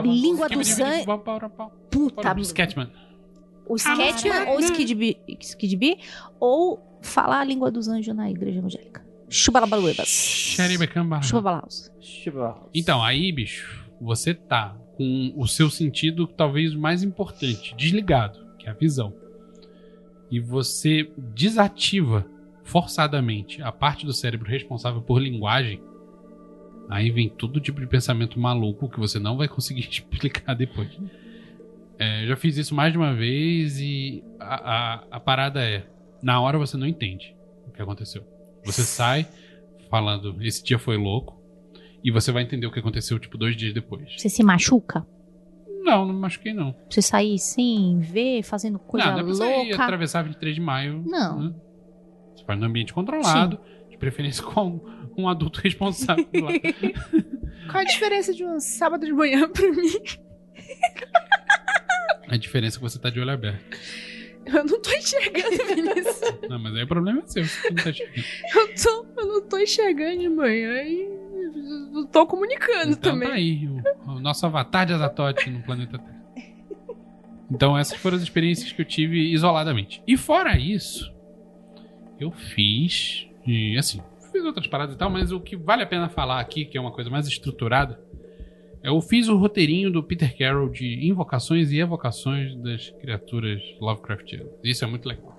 Língua 0.00 0.48
pau, 1.18 1.50
pau. 1.50 1.72
Puta, 1.90 2.40
Sketchman. 2.40 2.90
O 3.66 3.76
Sketchman 3.76 4.48
ou 4.48 4.56
o 4.56 4.60
Skid 4.60 4.94
Bee- 4.94 5.18
Skid 5.40 5.76
Bee, 5.76 5.98
ou 6.40 6.80
falar 7.02 7.40
a 7.40 7.44
língua 7.44 7.70
dos 7.70 7.88
anjos 7.88 8.14
na 8.14 8.30
igreja 8.30 8.58
evangélica. 8.58 9.04
Chubalabaluebas. 9.28 10.08
Chubabalaus. 11.26 11.90
Então, 12.74 13.02
aí, 13.02 13.32
bicho, 13.32 13.82
você 14.00 14.34
tá 14.34 14.76
com 14.96 15.32
o 15.36 15.46
seu 15.48 15.70
sentido 15.70 16.26
talvez 16.26 16.74
mais 16.74 17.02
importante, 17.02 17.74
desligado, 17.76 18.38
que 18.58 18.66
é 18.66 18.70
a 18.70 18.74
visão. 18.74 19.14
E 20.30 20.38
você 20.38 21.10
desativa 21.16 22.26
forçadamente 22.62 23.60
a 23.62 23.72
parte 23.72 24.04
do 24.06 24.12
cérebro 24.12 24.48
responsável 24.50 25.00
por 25.02 25.18
linguagem. 25.20 25.80
Aí 26.88 27.10
vem 27.10 27.28
todo 27.28 27.60
tipo 27.60 27.80
de 27.80 27.86
pensamento 27.86 28.38
maluco 28.38 28.88
que 28.88 28.98
você 29.00 29.18
não 29.18 29.36
vai 29.36 29.48
conseguir 29.48 29.80
explicar 29.88 30.54
depois. 30.54 30.88
É, 32.02 32.26
já 32.26 32.34
fiz 32.34 32.56
isso 32.56 32.74
mais 32.74 32.90
de 32.90 32.98
uma 32.98 33.14
vez 33.14 33.78
e 33.78 34.24
a, 34.40 34.54
a, 34.54 35.04
a 35.12 35.20
parada 35.20 35.62
é: 35.62 35.86
na 36.20 36.40
hora 36.40 36.58
você 36.58 36.76
não 36.76 36.86
entende 36.86 37.36
o 37.66 37.70
que 37.70 37.80
aconteceu. 37.80 38.24
Você 38.64 38.82
sai 38.82 39.26
falando, 39.88 40.36
esse 40.42 40.64
dia 40.64 40.78
foi 40.78 40.96
louco, 40.96 41.40
e 42.02 42.10
você 42.10 42.32
vai 42.32 42.42
entender 42.42 42.66
o 42.66 42.72
que 42.72 42.78
aconteceu, 42.80 43.18
tipo, 43.18 43.38
dois 43.38 43.56
dias 43.56 43.72
depois. 43.72 44.14
Você 44.16 44.28
se 44.28 44.42
machuca? 44.42 45.06
Não, 45.84 46.04
não 46.06 46.14
me 46.14 46.20
machuquei, 46.20 46.52
não. 46.52 46.74
Você 46.88 47.02
sair 47.02 47.38
sem 47.38 48.00
ver, 48.00 48.42
fazendo 48.42 48.78
coisa 48.78 49.06
não, 49.06 49.12
não 49.14 49.20
é 49.20 49.22
você 49.22 49.44
louca? 49.44 49.82
atravessar 49.82 50.22
23 50.22 50.54
de 50.56 50.60
maio. 50.60 51.04
Não. 51.06 51.42
né? 51.42 51.54
Você 52.34 52.44
faz 52.44 52.58
no 52.58 52.66
ambiente 52.66 52.92
controlado, 52.92 53.60
de 53.90 53.96
preferência 53.96 54.42
com 54.42 54.80
um 55.16 55.28
adulto 55.28 55.60
responsável 55.62 56.26
lá. 56.34 56.50
Qual 57.70 57.80
a 57.80 57.84
diferença 57.84 58.32
de 58.34 58.44
um 58.44 58.58
sábado 58.58 59.06
de 59.06 59.12
manhã 59.12 59.48
pra 59.48 59.70
mim? 59.70 59.92
A 62.32 62.36
diferença 62.38 62.76
é 62.76 62.78
que 62.78 62.82
você 62.82 62.98
tá 62.98 63.10
de 63.10 63.20
olho 63.20 63.30
aberto. 63.30 63.62
Eu 64.46 64.64
não 64.64 64.80
tô 64.80 64.90
enxergando, 64.90 65.50
Vinícius. 65.68 66.20
Não, 66.48 66.58
mas 66.58 66.74
aí 66.74 66.82
o 66.82 66.86
problema 66.88 67.20
é 67.20 67.26
seu. 67.26 67.44
Você 67.44 67.68
não 67.70 67.76
tá 67.76 67.90
enxergando. 67.90 68.26
Eu, 68.56 68.74
tô, 68.74 69.06
eu 69.20 69.26
não 69.28 69.48
tô 69.48 69.58
enxergando 69.58 70.18
de 70.20 70.28
manhã 70.28 70.82
e 70.82 71.08
não 71.92 72.06
tô 72.06 72.26
comunicando 72.26 72.92
Então 72.92 73.12
também. 73.12 73.28
tá 73.28 73.34
aí, 73.34 73.68
o, 73.68 74.10
o 74.12 74.18
nosso 74.20 74.44
avatar 74.46 74.84
de 74.86 74.94
Azatote 74.94 75.48
no 75.48 75.62
planeta 75.62 75.96
Terra. 75.98 76.22
Então 77.50 77.78
essas 77.78 77.98
foram 77.98 78.16
as 78.16 78.22
experiências 78.22 78.72
que 78.72 78.80
eu 78.80 78.86
tive 78.86 79.30
isoladamente. 79.32 80.02
E 80.08 80.16
fora 80.16 80.58
isso, 80.58 81.12
eu 82.18 82.32
fiz. 82.32 83.28
E 83.46 83.76
assim, 83.78 84.02
fiz 84.32 84.42
outras 84.44 84.66
paradas 84.66 84.94
e 84.96 84.98
tal, 84.98 85.10
mas 85.10 85.30
o 85.30 85.38
que 85.38 85.54
vale 85.56 85.82
a 85.82 85.86
pena 85.86 86.08
falar 86.08 86.40
aqui, 86.40 86.64
que 86.64 86.76
é 86.76 86.80
uma 86.80 86.92
coisa 86.92 87.10
mais 87.10 87.28
estruturada, 87.28 88.00
eu 88.82 89.00
fiz 89.00 89.28
o 89.28 89.36
roteirinho 89.36 89.90
do 89.90 90.02
Peter 90.02 90.36
Carroll 90.36 90.68
de 90.68 91.06
invocações 91.06 91.70
e 91.70 91.78
evocações 91.78 92.56
das 92.56 92.90
criaturas 93.00 93.62
Lovecraftianas. 93.80 94.52
Isso 94.62 94.84
é 94.84 94.88
muito 94.88 95.08
legal. 95.08 95.38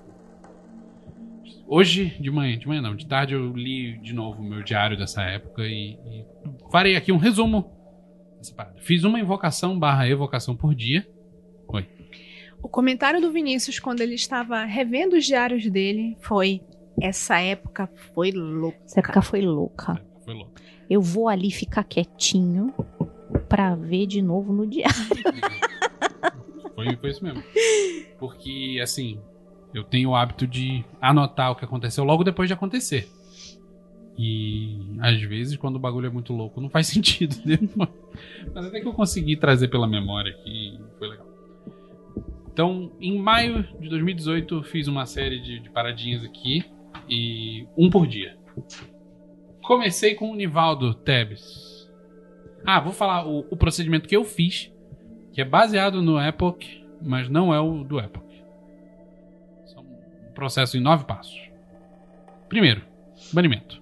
Hoje, 1.67 2.15
de 2.19 2.29
manhã, 2.29 2.57
de 2.57 2.67
manhã 2.67 2.81
não, 2.81 2.95
de 2.95 3.05
tarde 3.05 3.33
eu 3.33 3.51
li 3.51 3.97
de 3.97 4.13
novo 4.13 4.41
o 4.41 4.45
meu 4.45 4.61
diário 4.63 4.97
dessa 4.97 5.23
época 5.23 5.63
e, 5.63 5.93
e 5.93 6.25
farei 6.71 6.95
aqui 6.95 7.11
um 7.11 7.17
resumo 7.17 7.71
dessa 8.37 8.53
parada. 8.53 8.75
Fiz 8.79 9.03
uma 9.03 9.19
invocação 9.19 9.77
barra 9.77 10.07
evocação 10.07 10.55
por 10.55 10.75
dia. 10.75 11.07
O 12.61 12.69
comentário 12.69 13.19
do 13.19 13.31
Vinícius 13.31 13.77
quando 13.77 13.99
ele 13.99 14.15
estava 14.15 14.63
revendo 14.63 15.17
os 15.17 15.25
diários 15.25 15.69
dele 15.69 16.15
foi: 16.21 16.61
Essa 17.01 17.39
época 17.41 17.89
foi 18.13 18.31
louca. 18.31 18.77
Essa 18.85 18.99
época 19.01 19.21
foi 19.21 19.41
louca. 19.41 20.01
Foi 20.23 20.33
louco. 20.33 20.53
Eu 20.89 21.01
vou 21.01 21.27
ali 21.27 21.51
ficar 21.51 21.83
quietinho 21.83 22.73
pra 23.53 23.75
ver 23.75 24.07
de 24.07 24.19
novo 24.19 24.51
no 24.51 24.65
diário. 24.65 24.97
Foi, 26.73 26.95
foi 26.95 27.11
isso 27.11 27.23
mesmo. 27.23 27.43
Porque, 28.17 28.79
assim, 28.81 29.19
eu 29.71 29.83
tenho 29.83 30.09
o 30.09 30.15
hábito 30.15 30.47
de 30.47 30.83
anotar 30.99 31.51
o 31.51 31.55
que 31.55 31.63
aconteceu 31.63 32.03
logo 32.03 32.23
depois 32.23 32.49
de 32.49 32.53
acontecer. 32.55 33.07
E 34.17 34.79
às 34.99 35.21
vezes, 35.21 35.55
quando 35.55 35.75
o 35.75 35.79
bagulho 35.79 36.07
é 36.07 36.09
muito 36.09 36.33
louco, 36.33 36.59
não 36.59 36.71
faz 36.71 36.87
sentido. 36.89 37.35
Mas 38.55 38.65
até 38.65 38.81
que 38.81 38.87
eu 38.87 38.93
consegui 38.93 39.37
trazer 39.37 39.67
pela 39.67 39.87
memória 39.87 40.31
aqui, 40.31 40.79
foi 40.97 41.09
legal. 41.09 41.27
Então, 42.51 42.91
em 42.99 43.19
maio 43.19 43.61
de 43.79 43.87
2018, 43.87 44.55
eu 44.55 44.63
fiz 44.63 44.87
uma 44.87 45.05
série 45.05 45.39
de, 45.39 45.59
de 45.59 45.69
paradinhas 45.69 46.23
aqui. 46.23 46.65
E 47.07 47.67
um 47.77 47.87
por 47.87 48.07
dia. 48.07 48.35
Comecei 49.61 50.15
com 50.15 50.31
o 50.31 50.35
Nivaldo 50.35 50.95
Tebes. 50.95 51.62
Ah, 52.65 52.79
vou 52.79 52.93
falar 52.93 53.27
o, 53.27 53.45
o 53.49 53.57
procedimento 53.57 54.07
que 54.07 54.15
eu 54.15 54.23
fiz, 54.23 54.71
que 55.31 55.41
é 55.41 55.45
baseado 55.45 56.01
no 56.01 56.19
Epoch, 56.19 56.85
mas 57.01 57.27
não 57.29 57.53
é 57.53 57.59
o 57.59 57.83
do 57.83 57.99
Epoch. 57.99 58.43
São 59.65 59.83
um 59.83 60.33
processo 60.33 60.77
em 60.77 60.79
nove 60.79 61.05
passos. 61.05 61.49
Primeiro, 62.47 62.83
banimento. 63.31 63.81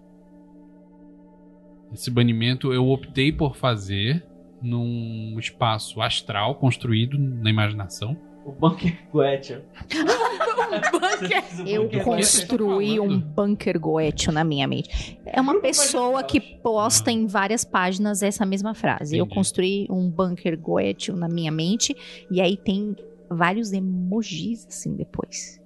Esse 1.93 2.09
banimento 2.09 2.73
eu 2.73 2.87
optei 2.89 3.31
por 3.31 3.55
fazer 3.55 4.25
num 4.61 5.37
espaço 5.37 6.01
astral 6.01 6.55
construído 6.55 7.17
na 7.17 7.49
imaginação. 7.49 8.17
O 8.43 8.51
Bunker 8.51 8.97
Goethe. 9.13 9.61
Eu 11.65 11.89
construí 12.03 12.99
um 12.99 13.19
bunker 13.19 13.79
goethe 13.79 14.31
na 14.31 14.43
minha 14.43 14.67
mente. 14.67 15.19
É 15.25 15.39
uma 15.39 15.59
pessoa 15.59 16.23
que 16.23 16.39
posta 16.39 17.11
em 17.11 17.27
várias 17.27 17.63
páginas 17.63 18.23
essa 18.23 18.45
mesma 18.45 18.73
frase. 18.73 19.17
Eu 19.17 19.25
Entendi. 19.25 19.35
construí 19.35 19.87
um 19.89 20.09
bunker 20.09 20.57
goethe 20.59 21.11
na 21.11 21.27
minha 21.29 21.51
mente 21.51 21.95
e 22.29 22.41
aí 22.41 22.57
tem 22.57 22.95
vários 23.29 23.71
emojis 23.71 24.65
assim 24.67 24.95
depois. 24.95 25.61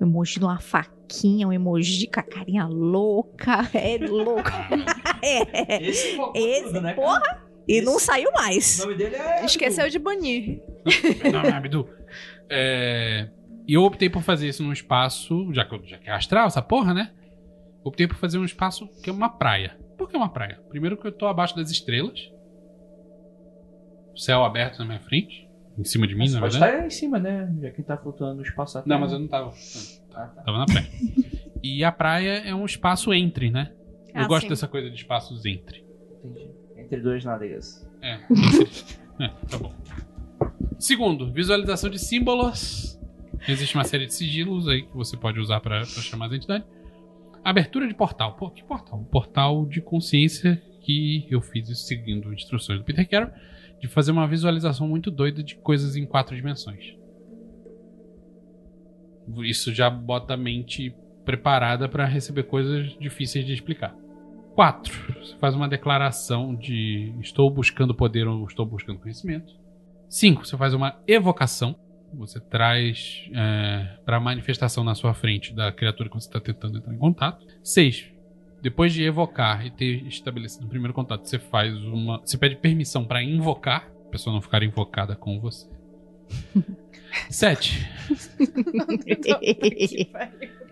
um 0.00 0.06
emoji 0.06 0.38
de 0.40 0.44
uma 0.44 0.58
faquinha, 0.58 1.46
um 1.46 1.52
emoji 1.52 2.06
com 2.08 2.20
a 2.20 2.22
carinha 2.24 2.66
louca. 2.66 3.68
É 3.74 3.96
louco. 3.98 4.50
é. 5.22 5.88
Esse 5.88 6.18
Esse, 6.34 6.64
tudo, 6.64 6.80
né, 6.80 6.94
porra! 6.94 7.47
E 7.68 7.80
não 7.82 7.98
saiu 7.98 8.30
O 8.30 8.32
mais. 8.32 8.78
nome 8.78 8.94
dele 8.94 9.14
é. 9.16 9.44
Esqueceu 9.44 9.88
de 9.90 9.98
banir. 9.98 10.62
Não, 11.30 11.42
não, 11.42 11.54
Abdu. 11.56 11.88
É, 12.48 13.28
E 13.66 13.74
eu 13.74 13.82
optei 13.84 14.08
por 14.08 14.22
fazer 14.22 14.48
isso 14.48 14.62
num 14.62 14.72
espaço, 14.72 15.52
já 15.52 15.64
que, 15.66 15.74
eu- 15.74 15.84
já 15.86 15.98
que 15.98 16.08
é 16.08 16.12
astral, 16.14 16.46
essa 16.46 16.62
porra, 16.62 16.94
né? 16.94 17.12
Optei 17.84 18.06
por 18.08 18.16
fazer 18.16 18.38
um 18.38 18.44
espaço 18.44 18.88
que 19.02 19.10
é 19.10 19.12
uma 19.12 19.28
praia. 19.28 19.76
Por 19.98 20.08
que 20.08 20.16
uma 20.16 20.30
praia? 20.30 20.58
Primeiro 20.70 20.96
que 20.96 21.06
eu 21.06 21.12
tô 21.12 21.26
abaixo 21.26 21.54
das 21.54 21.70
estrelas. 21.70 22.18
Céu 24.16 24.44
aberto 24.44 24.78
na 24.78 24.84
minha 24.86 25.00
frente. 25.00 25.46
Em 25.78 25.84
cima 25.84 26.06
de 26.08 26.14
mim, 26.14 26.20
Mas 26.22 26.34
na 26.34 26.40
pode 26.40 26.52
verdade. 26.58 26.72
estar 26.76 26.86
em 26.86 26.90
cima, 26.90 27.18
né? 27.20 27.54
Já 27.60 27.70
que 27.70 27.82
tá 27.84 27.96
flutuando 27.96 28.36
no 28.36 28.42
espaço 28.42 28.82
Não, 28.84 28.98
mas 28.98 29.12
eu 29.12 29.18
não 29.20 29.28
tava. 29.28 29.52
Ah, 30.12 30.26
tá. 30.26 30.42
Tava 30.42 30.58
na 30.58 30.66
praia. 30.66 30.88
E 31.62 31.84
a 31.84 31.92
praia 31.92 32.38
é 32.44 32.52
um 32.54 32.64
espaço 32.64 33.12
entre, 33.14 33.50
né? 33.50 33.72
Eu 34.12 34.22
Ah, 34.22 34.26
gosto 34.26 34.42
sim. 34.44 34.48
dessa 34.48 34.66
coisa 34.66 34.90
de 34.90 34.96
espaços 34.96 35.44
entre. 35.46 35.84
Entendi. 36.24 36.50
Entre 36.88 37.02
duas 37.02 37.22
nádegas. 37.22 37.86
É, 38.00 38.14
é, 39.20 39.28
tá 39.46 39.58
bom. 39.58 39.74
Segundo, 40.78 41.30
visualização 41.30 41.90
de 41.90 41.98
símbolos. 41.98 42.98
Existe 43.46 43.74
uma 43.74 43.84
série 43.84 44.06
de 44.06 44.14
sigilos 44.14 44.66
aí 44.66 44.82
que 44.82 44.96
você 44.96 45.16
pode 45.16 45.38
usar 45.38 45.60
pra 45.60 45.84
chamar 45.84 46.26
as 46.26 46.32
entidades. 46.32 46.66
Abertura 47.44 47.86
de 47.86 47.94
portal. 47.94 48.36
Pô, 48.36 48.50
que 48.50 48.64
portal? 48.64 49.00
Um 49.00 49.04
portal 49.04 49.66
de 49.66 49.82
consciência 49.82 50.62
que 50.80 51.26
eu 51.30 51.42
fiz 51.42 51.68
isso 51.68 51.84
seguindo 51.84 52.32
instruções 52.32 52.78
do 52.78 52.84
Peter 52.84 53.06
Carroll 53.06 53.30
de 53.78 53.86
fazer 53.86 54.10
uma 54.10 54.26
visualização 54.26 54.88
muito 54.88 55.10
doida 55.10 55.42
de 55.42 55.56
coisas 55.56 55.94
em 55.94 56.06
quatro 56.06 56.34
dimensões. 56.34 56.96
Isso 59.44 59.74
já 59.74 59.90
bota 59.90 60.34
a 60.34 60.36
mente 60.36 60.94
preparada 61.24 61.86
pra 61.86 62.06
receber 62.06 62.44
coisas 62.44 62.96
difíceis 62.98 63.44
de 63.44 63.52
explicar. 63.52 63.94
4. 64.58 64.92
Você 65.22 65.36
faz 65.36 65.54
uma 65.54 65.68
declaração 65.68 66.52
de 66.52 67.14
estou 67.20 67.48
buscando 67.48 67.94
poder 67.94 68.26
ou 68.26 68.44
estou 68.44 68.66
buscando 68.66 68.98
conhecimento. 68.98 69.54
5. 70.08 70.44
Você 70.44 70.56
faz 70.56 70.74
uma 70.74 70.98
evocação. 71.06 71.76
Você 72.14 72.40
traz 72.40 73.30
para 74.04 74.16
a 74.16 74.20
manifestação 74.20 74.82
na 74.82 74.96
sua 74.96 75.14
frente 75.14 75.54
da 75.54 75.70
criatura 75.70 76.08
que 76.08 76.16
você 76.16 76.26
está 76.26 76.40
tentando 76.40 76.78
entrar 76.78 76.92
em 76.92 76.98
contato. 76.98 77.46
6. 77.62 78.06
Depois 78.60 78.92
de 78.92 79.04
evocar 79.04 79.64
e 79.64 79.70
ter 79.70 80.04
estabelecido 80.08 80.66
o 80.66 80.68
primeiro 80.68 80.92
contato, 80.92 81.24
você 81.24 81.38
faz 81.38 81.72
uma. 81.84 82.18
Você 82.18 82.36
pede 82.36 82.56
permissão 82.56 83.04
para 83.04 83.22
invocar, 83.22 83.88
a 84.08 84.10
pessoa 84.10 84.34
não 84.34 84.42
ficar 84.42 84.64
invocada 84.64 85.14
com 85.14 85.38
você. 85.38 85.68
7. 87.30 87.88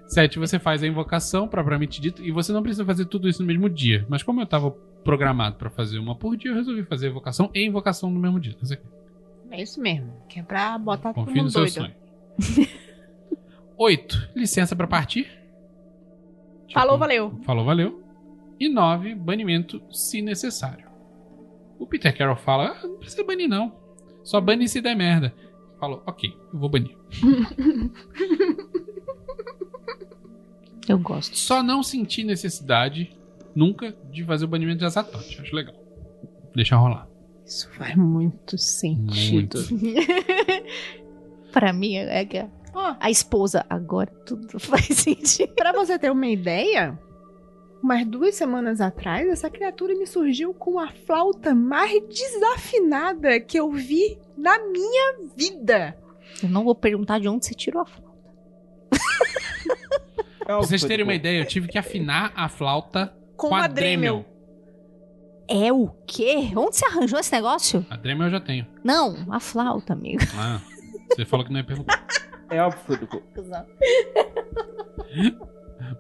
Sete, 0.06 0.38
você 0.38 0.58
faz 0.58 0.82
a 0.82 0.86
invocação, 0.86 1.48
propriamente 1.48 2.00
dito, 2.00 2.22
e 2.22 2.30
você 2.30 2.52
não 2.52 2.62
precisa 2.62 2.84
fazer 2.84 3.06
tudo 3.06 3.28
isso 3.28 3.42
no 3.42 3.46
mesmo 3.48 3.68
dia. 3.68 4.06
Mas 4.08 4.22
como 4.22 4.40
eu 4.40 4.46
tava 4.46 4.70
programado 5.02 5.56
pra 5.56 5.68
fazer 5.70 5.98
uma 5.98 6.14
por 6.14 6.36
dia, 6.36 6.50
eu 6.50 6.54
resolvi 6.54 6.84
fazer 6.84 7.06
a 7.06 7.10
invocação 7.10 7.50
e 7.54 7.64
invocação 7.64 8.10
no 8.10 8.20
mesmo 8.20 8.38
dia. 8.40 8.54
Aqui. 8.72 8.78
É 9.50 9.62
isso 9.62 9.80
mesmo. 9.80 10.12
Que 10.28 10.40
é 10.40 10.42
pra 10.42 10.78
botar 10.78 11.12
todo 11.12 11.24
Confie 11.26 11.38
no 11.38 11.42
mundo 11.44 11.50
seu 11.52 11.60
doido. 11.62 11.72
sonho. 11.72 11.94
Oito, 13.78 14.28
licença 14.34 14.74
pra 14.74 14.86
partir. 14.86 15.24
Tipo, 16.66 16.80
Falou, 16.80 16.98
valeu. 16.98 17.38
Falou, 17.44 17.64
valeu. 17.64 18.02
E 18.58 18.68
nove, 18.68 19.14
banimento 19.14 19.82
se 19.90 20.22
necessário. 20.22 20.86
O 21.78 21.86
Peter 21.86 22.16
Carroll 22.16 22.36
fala, 22.36 22.76
ah, 22.82 22.86
não 22.86 22.96
precisa 22.96 23.22
banir 23.24 23.48
não. 23.48 23.74
Só 24.24 24.40
bane 24.40 24.66
se 24.68 24.80
der 24.80 24.96
merda. 24.96 25.34
Falou, 25.78 26.02
ok, 26.06 26.34
eu 26.52 26.58
vou 26.58 26.68
banir. 26.70 26.96
Eu 30.88 30.98
gosto. 30.98 31.36
Só 31.36 31.62
não 31.62 31.82
senti 31.82 32.22
necessidade 32.24 33.16
nunca 33.54 33.94
de 34.12 34.24
fazer 34.24 34.44
o 34.44 34.48
banimento 34.48 34.78
de 34.78 34.84
Azatoth. 34.84 35.40
Acho 35.40 35.54
legal. 35.54 35.74
Deixa 36.54 36.76
rolar. 36.76 37.08
Isso 37.44 37.68
faz 37.72 37.94
muito 37.96 38.56
sentido. 38.58 39.58
Pra 41.52 41.72
mim, 41.72 41.96
é 41.96 42.24
que 42.24 42.38
a- 42.38 43.10
esposa 43.10 43.64
agora 43.70 44.10
tudo 44.26 44.58
faz 44.60 44.84
sentido. 44.86 45.54
pra 45.54 45.72
você 45.72 45.98
ter 45.98 46.10
uma 46.10 46.26
ideia, 46.26 46.98
umas 47.82 48.06
duas 48.06 48.34
semanas 48.34 48.80
atrás, 48.80 49.26
essa 49.28 49.48
criatura 49.48 49.94
me 49.94 50.06
surgiu 50.06 50.52
com 50.52 50.78
a 50.78 50.88
flauta 50.88 51.54
mais 51.54 52.02
desafinada 52.08 53.40
que 53.40 53.58
eu 53.58 53.70
vi 53.70 54.18
na 54.36 54.58
minha 54.66 55.18
vida. 55.36 55.96
Eu 56.42 56.48
não 56.50 56.64
vou 56.64 56.74
perguntar 56.74 57.18
de 57.20 57.28
onde 57.28 57.46
você 57.46 57.54
tirou 57.54 57.80
a 57.82 57.86
flauta. 57.86 58.06
Pra 60.46 60.56
vocês 60.58 60.82
terem 60.84 61.04
uma 61.04 61.14
ideia, 61.14 61.40
eu 61.40 61.44
tive 61.46 61.68
que 61.68 61.76
afinar 61.78 62.32
a 62.36 62.48
flauta 62.48 63.14
Com 63.36 63.48
com 63.48 63.54
a 63.54 63.58
uma 63.60 63.68
Dremel. 63.68 64.24
Dremel. 64.24 64.36
É 65.48 65.72
o 65.72 65.88
quê? 66.06 66.50
Onde 66.56 66.76
você 66.76 66.86
arranjou 66.86 67.18
esse 67.20 67.32
negócio? 67.32 67.84
A 67.90 67.96
Dremel 67.96 68.26
eu 68.26 68.30
já 68.32 68.40
tenho. 68.40 68.66
Não, 68.82 69.14
a 69.30 69.38
flauta, 69.40 69.92
amigo. 69.92 70.22
Ah, 70.36 70.60
você 71.14 71.24
falou 71.24 71.44
que 71.46 71.52
não 71.52 71.58
ia 71.60 71.64
perguntar. 71.66 72.04
É 72.48 72.62
óbvio, 72.62 72.80
Fuduco. 72.86 73.20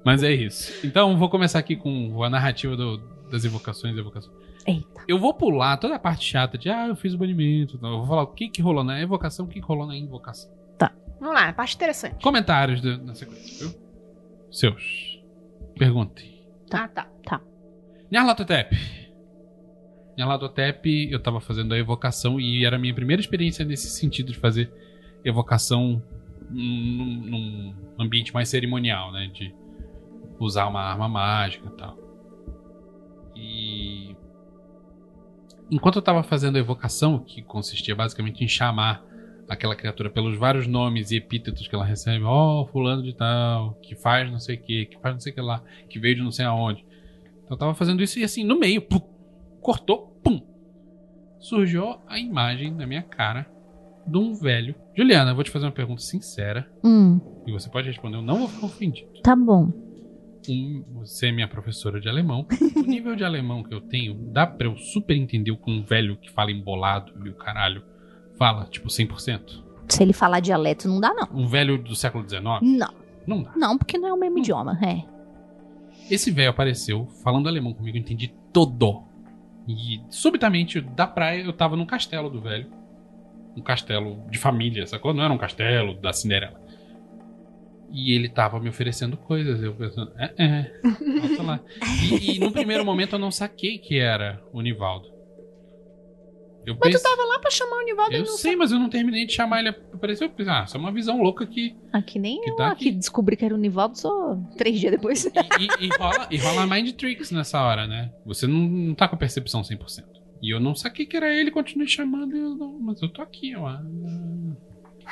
Mas 0.04 0.22
é 0.22 0.32
isso. 0.32 0.86
Então, 0.86 1.16
vou 1.16 1.28
começar 1.28 1.58
aqui 1.58 1.74
com 1.74 2.22
a 2.22 2.30
narrativa 2.30 2.76
do- 2.76 2.98
das 3.30 3.44
evocações 3.44 3.96
e 3.96 3.98
evocações. 3.98 4.36
Eita. 4.64 5.02
Eu 5.08 5.18
vou 5.18 5.34
pular 5.34 5.76
toda 5.76 5.96
a 5.96 5.98
parte 5.98 6.24
chata 6.24 6.56
de, 6.56 6.70
ah, 6.70 6.86
eu 6.86 6.94
fiz 6.96 7.14
o 7.14 7.18
banimento. 7.18 7.74
Então, 7.76 7.90
eu 7.90 7.98
vou 7.98 8.06
falar 8.06 8.22
o 8.22 8.28
que, 8.28 8.48
que 8.48 8.62
rolou 8.62 8.84
na 8.84 9.00
evocação, 9.00 9.44
o 9.46 9.48
que, 9.48 9.60
que 9.60 9.66
rolou 9.66 9.86
na 9.86 9.96
invocação. 9.96 10.50
Vamos 11.18 11.34
lá, 11.34 11.52
parte 11.52 11.74
interessante. 11.74 12.22
Comentários 12.22 12.80
da- 12.80 12.98
na 12.98 13.14
sequência, 13.14 13.66
viu? 13.66 13.74
Seus. 14.56 15.22
Pergunte. 15.78 16.42
Ah, 16.72 16.88
tá. 16.88 17.06
Nyarlathotep. 18.10 18.74
Nyarlathotep, 20.16 21.10
eu 21.12 21.22
tava 21.22 21.42
fazendo 21.42 21.74
a 21.74 21.78
evocação 21.78 22.40
e 22.40 22.64
era 22.64 22.76
a 22.76 22.78
minha 22.78 22.94
primeira 22.94 23.20
experiência 23.20 23.66
nesse 23.66 23.90
sentido 23.90 24.32
de 24.32 24.38
fazer 24.38 24.72
evocação 25.22 26.02
num, 26.48 26.64
num 27.26 27.74
ambiente 28.00 28.32
mais 28.32 28.48
cerimonial, 28.48 29.12
né? 29.12 29.26
De 29.26 29.54
usar 30.40 30.66
uma 30.68 30.80
arma 30.80 31.06
mágica 31.06 31.68
e 31.68 31.76
tal. 31.76 31.98
E. 33.36 34.16
Enquanto 35.70 35.96
eu 35.96 36.02
tava 36.02 36.22
fazendo 36.22 36.56
a 36.56 36.60
evocação, 36.60 37.18
que 37.18 37.42
consistia 37.42 37.94
basicamente 37.94 38.42
em 38.42 38.48
chamar 38.48 39.04
aquela 39.48 39.76
criatura 39.76 40.10
pelos 40.10 40.36
vários 40.38 40.66
nomes 40.66 41.10
e 41.10 41.16
epítetos 41.16 41.66
que 41.68 41.74
ela 41.74 41.84
recebe, 41.84 42.24
ó, 42.24 42.64
fulano 42.66 43.02
de 43.02 43.14
tal, 43.14 43.74
que 43.82 43.94
faz 43.94 44.30
não 44.30 44.38
sei 44.40 44.56
o 44.56 44.60
que, 44.60 44.86
que 44.86 44.98
faz 45.00 45.14
não 45.14 45.20
sei 45.20 45.32
o 45.32 45.34
que 45.34 45.40
lá, 45.40 45.62
que 45.88 45.98
veio 45.98 46.16
de 46.16 46.22
não 46.22 46.32
sei 46.32 46.44
aonde. 46.44 46.84
Então 47.44 47.54
eu 47.54 47.58
tava 47.58 47.74
fazendo 47.74 48.02
isso 48.02 48.18
e 48.18 48.24
assim, 48.24 48.42
no 48.44 48.58
meio, 48.58 48.82
pum, 48.82 49.00
cortou, 49.60 50.18
pum. 50.22 50.40
Surgiu 51.38 51.96
a 52.08 52.18
imagem 52.18 52.72
na 52.72 52.86
minha 52.86 53.02
cara 53.02 53.46
de 54.06 54.18
um 54.18 54.34
velho. 54.34 54.74
Juliana, 54.96 55.30
eu 55.30 55.34
vou 55.34 55.44
te 55.44 55.50
fazer 55.50 55.66
uma 55.66 55.72
pergunta 55.72 56.00
sincera. 56.02 56.68
Hum, 56.84 57.20
E 57.46 57.52
você 57.52 57.68
pode 57.70 57.86
responder, 57.88 58.16
eu 58.16 58.22
não 58.22 58.38
vou 58.38 58.48
ficar 58.48 58.66
ofendido. 58.66 59.08
tá 59.22 59.36
bom. 59.36 59.70
Um, 60.48 60.84
você 61.00 61.26
é 61.26 61.32
minha 61.32 61.48
professora 61.48 62.00
de 62.00 62.08
alemão. 62.08 62.46
O 62.76 62.82
nível 62.82 63.16
de 63.16 63.24
alemão 63.24 63.64
que 63.64 63.74
eu 63.74 63.80
tenho, 63.80 64.14
dá 64.32 64.46
pra 64.46 64.68
eu 64.68 64.76
super 64.76 65.16
entender 65.16 65.50
o 65.50 65.56
que 65.56 65.68
um 65.70 65.82
velho 65.82 66.16
que 66.16 66.30
fala 66.30 66.52
embolado 66.52 67.12
e 67.24 67.28
o 67.28 67.34
caralho 67.34 67.82
fala, 68.36 68.64
tipo, 68.66 68.88
100%? 68.88 69.62
Se 69.88 70.02
ele 70.02 70.12
falar 70.12 70.40
dialeto, 70.40 70.88
não 70.88 71.00
dá, 71.00 71.12
não. 71.14 71.28
Um 71.32 71.46
velho 71.46 71.78
do 71.78 71.94
século 71.94 72.28
XIX? 72.28 72.42
Não. 72.42 72.94
Não 73.26 73.42
dá. 73.42 73.52
Não, 73.56 73.78
porque 73.78 73.98
não 73.98 74.08
é 74.08 74.12
o 74.12 74.16
mesmo 74.16 74.38
idioma. 74.38 74.78
É. 74.82 75.02
Esse 76.10 76.30
velho 76.30 76.50
apareceu 76.50 77.06
falando 77.22 77.48
alemão 77.48 77.72
comigo, 77.72 77.96
eu 77.96 78.00
entendi 78.00 78.32
todo. 78.52 79.02
E 79.66 80.00
subitamente, 80.08 80.80
da 80.80 81.06
praia, 81.06 81.42
eu 81.42 81.52
tava 81.52 81.76
num 81.76 81.86
castelo 81.86 82.30
do 82.30 82.40
velho. 82.40 82.70
Um 83.56 83.62
castelo 83.62 84.22
de 84.30 84.38
família, 84.38 84.86
sacou? 84.86 85.12
Não 85.12 85.24
era 85.24 85.32
um 85.32 85.38
castelo 85.38 85.94
da 85.94 86.12
Cinderela. 86.12 86.60
E 87.90 88.12
ele 88.12 88.28
tava 88.28 88.60
me 88.60 88.68
oferecendo 88.68 89.16
coisas. 89.16 89.62
Eu 89.62 89.74
pensando, 89.74 90.12
é, 90.16 90.32
é. 90.36 90.80
Volta 91.20 91.42
lá. 91.42 91.60
E, 92.10 92.36
e 92.36 92.38
no 92.38 92.52
primeiro 92.52 92.84
momento 92.84 93.14
eu 93.14 93.18
não 93.18 93.30
saquei 93.30 93.78
que 93.78 93.98
era 93.98 94.40
o 94.52 94.60
Nivaldo. 94.60 95.15
Eu 96.66 96.74
Mas 96.74 96.92
pensei, 96.92 96.98
tu 97.00 97.02
tava 97.16 97.24
lá 97.28 97.38
pra 97.38 97.50
chamar 97.50 97.76
o 97.76 97.84
Nivaldo 97.84 98.12
eu 98.12 98.24
não 98.24 98.36
sei, 98.36 98.56
mas 98.56 98.72
eu 98.72 98.78
não 98.80 98.88
terminei 98.88 99.24
de 99.24 99.32
chamar 99.32 99.60
ele. 99.60 99.68
Apareceu, 99.68 100.28
ah, 100.48 100.64
isso 100.66 100.76
é 100.76 100.80
uma 100.80 100.90
visão 100.92 101.22
louca 101.22 101.46
que 101.46 101.76
Aqui 101.92 102.18
nem 102.18 102.40
Que 102.40 102.50
eu 102.50 102.56
tá 102.56 102.72
aqui 102.72 102.90
descobri 102.90 103.36
que 103.36 103.44
era 103.44 103.54
o 103.54 103.58
Nivaldo 103.58 103.96
só 103.96 104.36
três 104.56 104.80
dias 104.80 104.90
depois. 104.90 105.24
E, 105.26 105.30
e- 105.30 105.86
e 105.86 105.88
rola, 105.96 106.28
e 106.30 106.36
rola 106.36 106.66
mind 106.66 106.90
tricks 106.96 107.30
nessa 107.30 107.62
hora, 107.62 107.86
né? 107.86 108.12
Você 108.24 108.46
não, 108.48 108.58
não 108.58 108.94
tá 108.94 109.06
com 109.06 109.14
a 109.14 109.18
percepção 109.18 109.62
100%. 109.62 110.04
E 110.42 110.52
eu 110.52 110.58
não 110.60 110.74
saquei 110.74 111.06
que 111.06 111.16
era 111.16 111.32
ele, 111.32 111.50
continuei 111.50 111.86
chamando, 111.88 112.36
eu 112.36 112.54
não, 112.56 112.78
mas 112.80 113.00
eu 113.00 113.08
tô 113.08 113.22
aqui, 113.22 113.54
ó. 113.56 113.70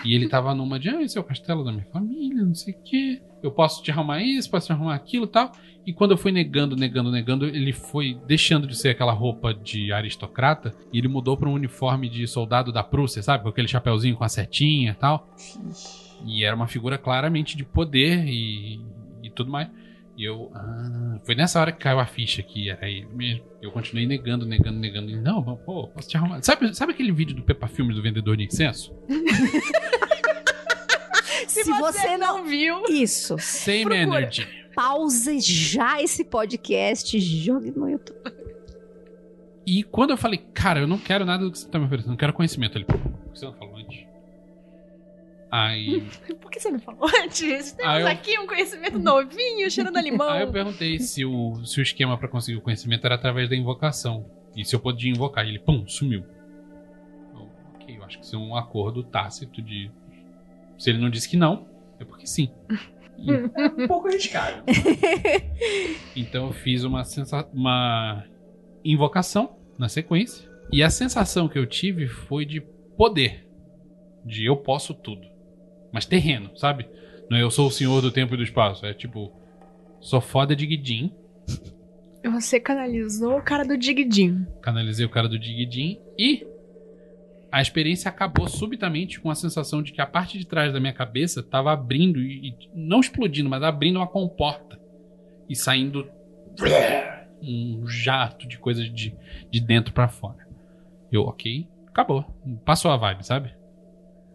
E 0.04 0.14
ele 0.14 0.28
tava 0.28 0.54
numa 0.54 0.78
de, 0.78 0.88
ah, 0.88 1.02
esse 1.02 1.16
é 1.16 1.20
o 1.20 1.24
castelo 1.24 1.62
da 1.62 1.70
minha 1.70 1.86
família, 1.92 2.42
não 2.42 2.54
sei 2.54 2.74
o 2.74 2.82
quê. 2.82 3.22
Eu 3.42 3.50
posso 3.50 3.82
te 3.82 3.90
arrumar 3.90 4.22
isso, 4.22 4.50
posso 4.50 4.66
te 4.66 4.72
arrumar 4.72 4.94
aquilo 4.94 5.26
e 5.26 5.28
tal. 5.28 5.52
E 5.86 5.92
quando 5.92 6.12
eu 6.12 6.16
fui 6.16 6.32
negando, 6.32 6.74
negando, 6.74 7.10
negando, 7.10 7.44
ele 7.46 7.72
foi 7.72 8.18
deixando 8.26 8.66
de 8.66 8.76
ser 8.76 8.88
aquela 8.88 9.12
roupa 9.12 9.52
de 9.52 9.92
aristocrata 9.92 10.74
e 10.92 10.98
ele 10.98 11.08
mudou 11.08 11.36
pra 11.36 11.48
um 11.48 11.52
uniforme 11.52 12.08
de 12.08 12.26
soldado 12.26 12.72
da 12.72 12.82
Prússia, 12.82 13.22
sabe? 13.22 13.42
Com 13.42 13.50
aquele 13.50 13.68
chapeuzinho 13.68 14.16
com 14.16 14.24
a 14.24 14.28
setinha 14.28 14.92
e 14.92 14.94
tal. 14.94 15.28
E 16.24 16.42
era 16.42 16.56
uma 16.56 16.66
figura 16.66 16.96
claramente 16.96 17.56
de 17.56 17.64
poder 17.64 18.24
e, 18.26 18.80
e 19.22 19.30
tudo 19.30 19.50
mais. 19.50 19.68
E 20.16 20.24
eu. 20.24 20.50
Ah, 20.54 21.18
foi 21.24 21.34
nessa 21.34 21.60
hora 21.60 21.72
que 21.72 21.78
caiu 21.78 21.98
a 21.98 22.06
ficha 22.06 22.42
que 22.42 22.70
era 22.70 22.88
ele 22.88 23.06
mesmo. 23.12 23.44
Eu 23.60 23.70
continuei 23.70 24.06
negando, 24.06 24.46
negando, 24.46 24.78
negando. 24.78 25.10
E, 25.10 25.16
não, 25.16 25.42
pô, 25.42 25.88
posso 25.88 26.08
te 26.08 26.16
arrumar. 26.16 26.40
Sabe, 26.42 26.74
sabe 26.74 26.92
aquele 26.92 27.12
vídeo 27.12 27.34
do 27.34 27.42
Peppa 27.42 27.66
Filmes 27.66 27.96
do 27.96 28.02
vendedor 28.02 28.36
de 28.36 28.44
incenso? 28.44 28.94
Se, 31.55 31.64
Se 31.64 31.70
você, 31.72 31.98
você 32.01 32.16
não 32.16 32.44
viu, 32.44 32.85
Isso. 32.89 33.36
Same 33.39 33.82
Procura. 33.85 33.98
energy. 34.18 34.48
Pause 34.74 35.39
já 35.40 36.02
esse 36.02 36.24
podcast, 36.24 37.18
jogue 37.20 37.70
no 37.70 37.89
YouTube. 37.89 38.18
E 39.66 39.82
quando 39.85 40.10
eu 40.10 40.16
falei, 40.16 40.39
cara, 40.52 40.81
eu 40.81 40.86
não 40.86 40.98
quero 40.98 41.24
nada 41.24 41.44
do 41.44 41.51
que 41.52 41.59
você 41.59 41.68
tá 41.68 41.78
me 41.78 41.86
oferecendo, 41.86 42.12
eu 42.14 42.18
quero 42.18 42.32
conhecimento. 42.32 42.76
Ele, 42.76 42.85
por 42.85 42.98
que 42.98 43.39
você 43.39 43.47
não 43.47 43.55
falou 43.55 43.76
antes? 43.76 44.05
Aí, 45.51 46.02
por 46.40 46.51
que 46.51 46.59
você 46.60 46.70
não 46.70 46.78
falou 46.81 47.09
antes? 47.22 47.72
Temos 47.72 48.01
eu- 48.01 48.06
aqui 48.09 48.39
um 48.39 48.47
conhecimento 48.47 48.98
novinho, 48.98 49.70
cheirando 49.70 49.97
a 49.97 50.02
limão. 50.02 50.28
aí 50.28 50.43
eu 50.43 50.51
perguntei 50.51 50.98
se 50.98 51.24
o, 51.24 51.64
se 51.64 51.78
o 51.78 51.82
esquema 51.82 52.18
pra 52.18 52.26
conseguir 52.28 52.59
o 52.59 52.60
conhecimento 52.60 53.05
era 53.06 53.14
através 53.14 53.48
da 53.48 53.55
invocação. 53.56 54.26
E 54.56 54.64
se 54.64 54.74
eu 54.74 54.81
podia 54.81 55.10
invocar. 55.10 55.44
E 55.47 55.51
ele, 55.51 55.59
pum, 55.60 55.86
sumiu. 55.86 56.24
Eu, 57.32 57.48
ok, 57.74 57.97
eu 57.97 58.05
acho 58.05 58.18
que 58.18 58.24
isso 58.24 58.35
é 58.36 58.39
um 58.39 58.56
acordo 58.56 59.02
tácito 59.05 59.62
de. 59.62 59.90
Se 60.78 60.90
ele 60.90 60.98
não 60.98 61.10
disse 61.10 61.28
que 61.28 61.36
não, 61.36 61.66
é 62.01 62.05
porque 62.05 62.26
sim. 62.26 62.51
E- 63.18 63.32
Um 63.82 63.86
pouco 63.88 64.09
arriscado. 64.09 64.62
Então 66.16 66.46
eu 66.48 66.52
fiz 66.52 66.84
uma, 66.84 67.02
uma 67.52 68.24
invocação 68.84 69.56
na 69.78 69.88
sequência. 69.88 70.48
E 70.72 70.82
a 70.82 70.90
sensação 70.90 71.48
que 71.48 71.59
eu 71.59 71.66
tive 71.66 72.06
foi 72.06 72.44
de 72.44 72.60
poder. 72.96 73.46
De 74.24 74.44
eu 74.44 74.56
posso 74.56 74.94
tudo. 74.94 75.26
Mas 75.92 76.06
terreno, 76.06 76.51
sabe? 76.56 76.88
Não 77.30 77.36
é 77.36 77.42
eu 77.42 77.51
sou 77.51 77.66
o 77.68 77.70
senhor 77.70 78.01
do 78.01 78.10
tempo 78.10 78.34
e 78.34 78.36
do 78.36 78.42
espaço. 78.42 78.84
É 78.86 78.94
tipo, 78.94 79.32
sou 80.01 80.20
foda 80.20 80.55
de 80.55 80.66
Guidin. 80.66 81.12
Você 82.32 82.59
canalizou 82.59 83.36
o 83.38 83.42
cara 83.42 83.64
do 83.64 83.76
Digidinho. 83.76 84.46
Canalizei 84.62 85.05
o 85.05 85.10
cara 85.10 85.28
do 85.28 85.38
Digidin. 85.38 86.01
E 86.18 86.46
a 87.55 87.62
experiência 87.62 88.09
acabou 88.09 88.48
subitamente 88.48 89.20
com 89.20 89.31
a 89.31 89.35
sensação 89.36 89.81
de 89.81 89.93
que 89.93 90.01
a 90.01 90.06
parte 90.06 90.36
de 90.36 90.44
trás 90.44 90.72
da 90.72 90.81
minha 90.81 90.93
cabeça 90.93 91.40
tava 91.40 91.72
abrindo 91.72 92.20
e, 92.20 92.48
e 92.48 92.70
não 92.74 92.98
explodindo, 92.98 93.48
mas 93.48 93.62
abrindo 93.62 93.94
uma 94.01 94.09
comporta 94.09 94.76
e 95.48 95.55
saindo 95.55 96.10
um 97.40 97.86
jato 97.86 98.48
de 98.48 98.59
coisas 98.59 98.93
de, 98.93 99.16
de 99.52 99.60
dentro 99.60 99.94
pra 99.94 100.09
fora. 100.09 100.48
Eu, 101.12 101.22
ok, 101.22 101.68
acabou. 101.86 102.24
Passou 102.64 102.90
a 102.90 102.97
vibe, 102.97 103.24
sabe? 103.24 103.55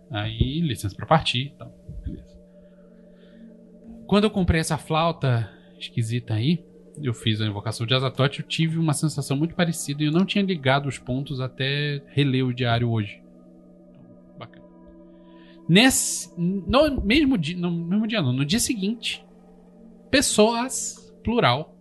Aí, 0.10 0.62
licença 0.62 0.96
pra 0.96 1.06
partir 1.06 1.48
e 1.48 1.50
tal. 1.58 1.76
Beleza. 2.02 2.40
Quando 4.08 4.24
eu 4.24 4.32
comprei 4.32 4.62
essa 4.62 4.78
flauta 4.78 5.52
esquisita 5.78 6.36
aí, 6.36 6.64
eu 7.04 7.14
fiz 7.14 7.42
a 7.42 7.46
invocação 7.46 7.86
de 7.86 7.94
Azatoth, 7.94 8.40
eu 8.40 8.46
tive 8.46 8.78
uma 8.78 8.94
sensação 8.94 9.38
muito 9.38 9.56
parecida 9.56 10.04
e 10.04 10.08
eu 10.08 10.12
não 10.12 10.26
tinha 10.26 10.44
ligado 10.44 10.88
os 10.88 10.98
pontos 10.98 11.40
até 11.40 12.02
reler 12.08 12.46
o 12.46 12.54
diário 12.54 12.90
hoje. 12.90 13.22
Então, 13.90 14.02
bacana. 14.38 14.66
Nesse, 15.68 16.34
no 16.38 17.02
mesmo 17.02 17.38
dia, 17.38 17.58
no 17.58 17.72
mesmo 17.72 18.08
dia 18.08 18.22
não, 18.22 18.34
no 18.34 18.46
dia 18.46 18.60
seguinte, 18.60 19.26
pessoas, 20.10 21.14
plural, 21.24 21.76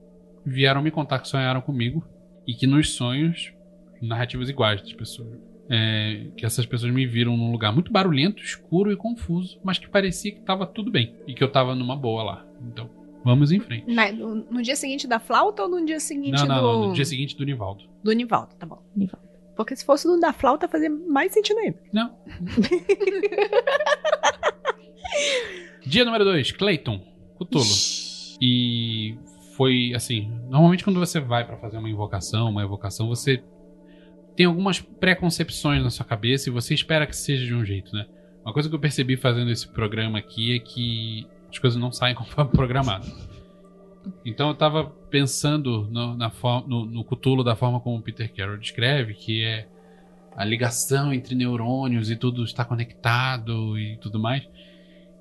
vieram 0.45 0.83
me 0.83 0.91
contar 0.91 1.19
que 1.19 1.29
sonharam 1.29 1.61
comigo 1.61 2.05
e 2.47 2.55
que 2.55 2.67
nos 2.67 2.95
sonhos, 2.95 3.53
narrativas 4.01 4.49
iguais 4.49 4.81
das 4.81 4.93
pessoas, 4.93 5.39
é, 5.69 6.29
que 6.37 6.47
essas 6.47 6.65
pessoas 6.65 6.93
me 6.93 7.07
viram 7.07 7.37
num 7.37 7.53
lugar 7.53 7.73
muito 7.73 7.93
barulhento, 7.93 8.43
escuro 8.43 8.91
e 8.91 8.97
confuso, 8.97 9.61
mas 9.63 9.79
que 9.79 9.89
parecia 9.89 10.33
que 10.33 10.41
tava 10.41 10.67
tudo 10.67 10.91
bem 10.91 11.15
e 11.27 11.35
que 11.35 11.45
eu 11.45 11.51
tava 11.51 11.75
numa 11.75 11.95
boa 11.95 12.23
lá. 12.23 12.47
Então, 12.63 12.89
vamos 13.29 13.53
em 13.53 13.61
frente. 13.61 13.93
Na- 13.95 14.11
no, 14.11 14.35
no 14.37 14.63
dia 14.63 14.75
seguinte 14.75 15.07
da 15.07 15.19
flauta 15.21 15.63
ou 15.63 15.69
no 15.69 15.85
dia 15.85 16.01
seguinte 16.01 16.33
Não, 16.41 16.47
não, 16.47 16.57
do... 16.61 16.63
não, 16.81 16.89
no 16.89 16.95
dia 16.95 17.05
seguinte 17.05 17.37
do 17.37 17.45
Nivaldo. 17.45 17.85
do 18.03 18.13
Nivaldo? 18.13 18.55
Tá 18.57 18.67
bom. 18.67 18.83
Nivaldo. 18.97 19.27
Porque 19.57 19.75
se 19.77 19.85
fosse 19.85 20.07
no 20.07 20.19
da 20.21 20.33
flauta, 20.33 20.69
fazia 20.69 20.89
mais 20.89 21.33
sentido 21.33 21.59
ainda. 21.59 21.79
Não. 21.93 22.17
Dia 25.87 26.05
número 26.05 26.25
2, 26.25 26.53
Clayton, 26.53 27.01
Cthulhu. 27.39 27.65
E 28.41 29.17
foi 29.57 29.93
assim, 29.95 30.31
normalmente 30.49 30.85
quando 30.85 31.01
você 31.01 31.19
vai 31.19 31.45
pra 31.47 31.57
fazer 31.57 31.79
uma 31.79 31.89
invocação, 31.91 32.51
uma 32.51 32.63
evocação, 32.63 33.09
você 33.09 33.43
tem 34.37 34.47
algumas 34.47 34.81
preconcepções 34.81 35.83
na 35.83 35.91
sua 35.91 36.05
cabeça 36.07 36.49
e 36.49 36.53
você 36.53 36.75
espera 36.75 37.07
que 37.07 37.17
seja 37.17 37.45
de 37.45 37.55
um 37.55 37.65
jeito, 37.65 37.93
né? 37.95 38.07
Uma 38.45 38.53
coisa 38.53 38.69
que 38.69 38.75
eu 38.75 38.79
percebi 38.81 39.17
fazendo 39.17 39.51
esse 39.51 39.67
programa 39.73 40.19
aqui 40.19 40.55
é 40.55 40.59
que 40.61 41.27
as 41.51 41.59
coisas 41.59 41.81
não 41.81 41.93
saem 41.93 42.15
conforme 42.17 42.51
programado. 42.51 43.07
Então 44.25 44.49
eu 44.49 44.55
tava 44.55 44.85
pensando 45.11 45.87
no, 45.91 46.17
na 46.17 46.31
no, 46.67 46.87
no 46.87 47.05
Cthulhu 47.05 47.45
da 47.45 47.57
forma 47.57 47.81
como 47.81 47.97
o 47.99 48.03
Peter 48.03 48.33
Carroll 48.35 48.59
descreve, 48.59 49.15
que 49.15 49.43
é 49.43 49.69
a 50.37 50.45
ligação 50.45 51.13
entre 51.13 51.35
neurônios 51.35 52.11
e 52.11 52.17
tudo 52.17 52.45
está 52.45 52.65
conectado 52.65 53.79
e 53.79 53.97
tudo 53.99 54.19
mais. 54.19 54.49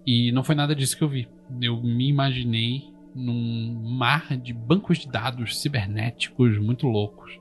E 0.05 0.31
não 0.31 0.43
foi 0.43 0.55
nada 0.55 0.75
disso 0.75 0.95
que 0.95 1.03
eu 1.03 1.09
vi. 1.09 1.27
Eu 1.61 1.81
me 1.81 2.07
imaginei 2.07 2.83
num 3.13 3.73
mar 3.97 4.37
de 4.37 4.53
bancos 4.53 4.99
de 4.99 5.09
dados 5.09 5.59
cibernéticos 5.59 6.57
muito 6.59 6.87
loucos. 6.87 7.37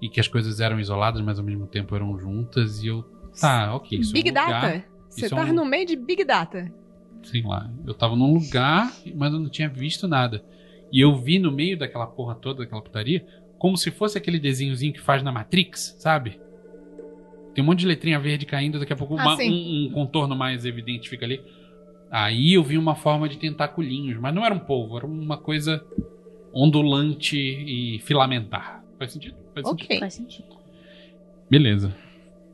E 0.00 0.08
que 0.08 0.20
as 0.20 0.28
coisas 0.28 0.60
eram 0.60 0.78
isoladas, 0.78 1.20
mas 1.22 1.38
ao 1.38 1.44
mesmo 1.44 1.66
tempo 1.66 1.94
eram 1.96 2.18
juntas. 2.18 2.82
E 2.82 2.88
eu. 2.88 3.02
Tá, 3.38 3.74
ok. 3.74 3.98
Isso 3.98 4.12
Big 4.12 4.28
é 4.28 4.32
um 4.32 4.34
lugar, 4.34 4.60
Data. 4.62 4.84
Você 5.08 5.26
isso 5.26 5.34
é 5.34 5.38
tá 5.38 5.44
um- 5.44 5.52
no 5.52 5.64
meio 5.64 5.86
de 5.86 5.96
Big 5.96 6.24
Data. 6.24 6.72
Sei 7.22 7.42
lá, 7.42 7.70
eu 7.86 7.94
tava 7.94 8.16
num 8.16 8.32
lugar, 8.34 8.92
mas 9.14 9.32
eu 9.32 9.38
não 9.40 9.48
tinha 9.48 9.68
visto 9.68 10.06
nada. 10.08 10.42
E 10.92 11.00
eu 11.00 11.14
vi 11.16 11.38
no 11.38 11.52
meio 11.52 11.78
daquela 11.78 12.06
porra 12.06 12.34
toda, 12.34 12.60
daquela 12.64 12.82
putaria, 12.82 13.24
como 13.58 13.76
se 13.76 13.90
fosse 13.90 14.16
aquele 14.18 14.38
desenhozinho 14.38 14.92
que 14.92 15.00
faz 15.00 15.22
na 15.22 15.30
Matrix, 15.30 15.94
sabe? 15.98 16.40
Tem 17.54 17.62
um 17.62 17.66
monte 17.66 17.80
de 17.80 17.86
letrinha 17.86 18.18
verde 18.18 18.46
caindo, 18.46 18.78
daqui 18.78 18.92
a 18.92 18.96
pouco 18.96 19.16
Ah, 19.18 19.22
uma- 19.22 19.36
um, 19.50 19.86
um 19.86 19.90
contorno 19.92 20.34
mais 20.36 20.64
evidente 20.64 21.08
fica 21.08 21.24
ali. 21.24 21.40
Aí 22.10 22.54
eu 22.54 22.62
vi 22.64 22.76
uma 22.78 22.94
forma 22.96 23.28
de 23.28 23.36
tentaculinhos, 23.38 24.18
mas 24.18 24.34
não 24.34 24.44
era 24.44 24.54
um 24.54 24.58
polvo, 24.58 24.96
era 24.96 25.06
uma 25.06 25.36
coisa 25.36 25.84
ondulante 26.52 27.36
e 27.38 28.00
filamentar. 28.00 28.82
Faz 28.98 29.12
sentido? 29.12 29.36
Faz 29.54 29.68
sentido. 29.68 29.86
Ok. 29.86 29.98
Faz 30.00 30.14
sentido. 30.14 30.48
Beleza. 31.48 31.94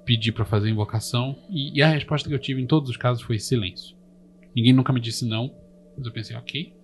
Pedi 0.05 0.31
pra 0.31 0.45
fazer 0.45 0.69
a 0.69 0.71
invocação 0.71 1.37
e, 1.51 1.79
e 1.79 1.83
a 1.83 1.89
resposta 1.89 2.29
que 2.29 2.35
eu 2.35 2.39
tive 2.39 2.61
em 2.63 2.67
todos 2.67 2.91
os 2.91 2.97
casos 2.97 3.23
foi 3.23 3.39
silêncio. 3.39 3.96
Ninguém 4.57 4.73
nunca 4.73 4.91
me 4.91 5.01
disse 5.01 5.27
não, 5.27 5.55
mas 5.97 6.07
eu 6.07 6.13
pensei, 6.13 6.35
ok. 6.35 6.75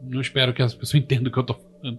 Não 0.00 0.20
espero 0.20 0.54
que 0.54 0.62
as 0.62 0.72
pessoas 0.72 1.02
entendam 1.02 1.28
o 1.28 1.32
que 1.32 1.38
eu 1.38 1.44
tô 1.44 1.54
falando. 1.54 1.98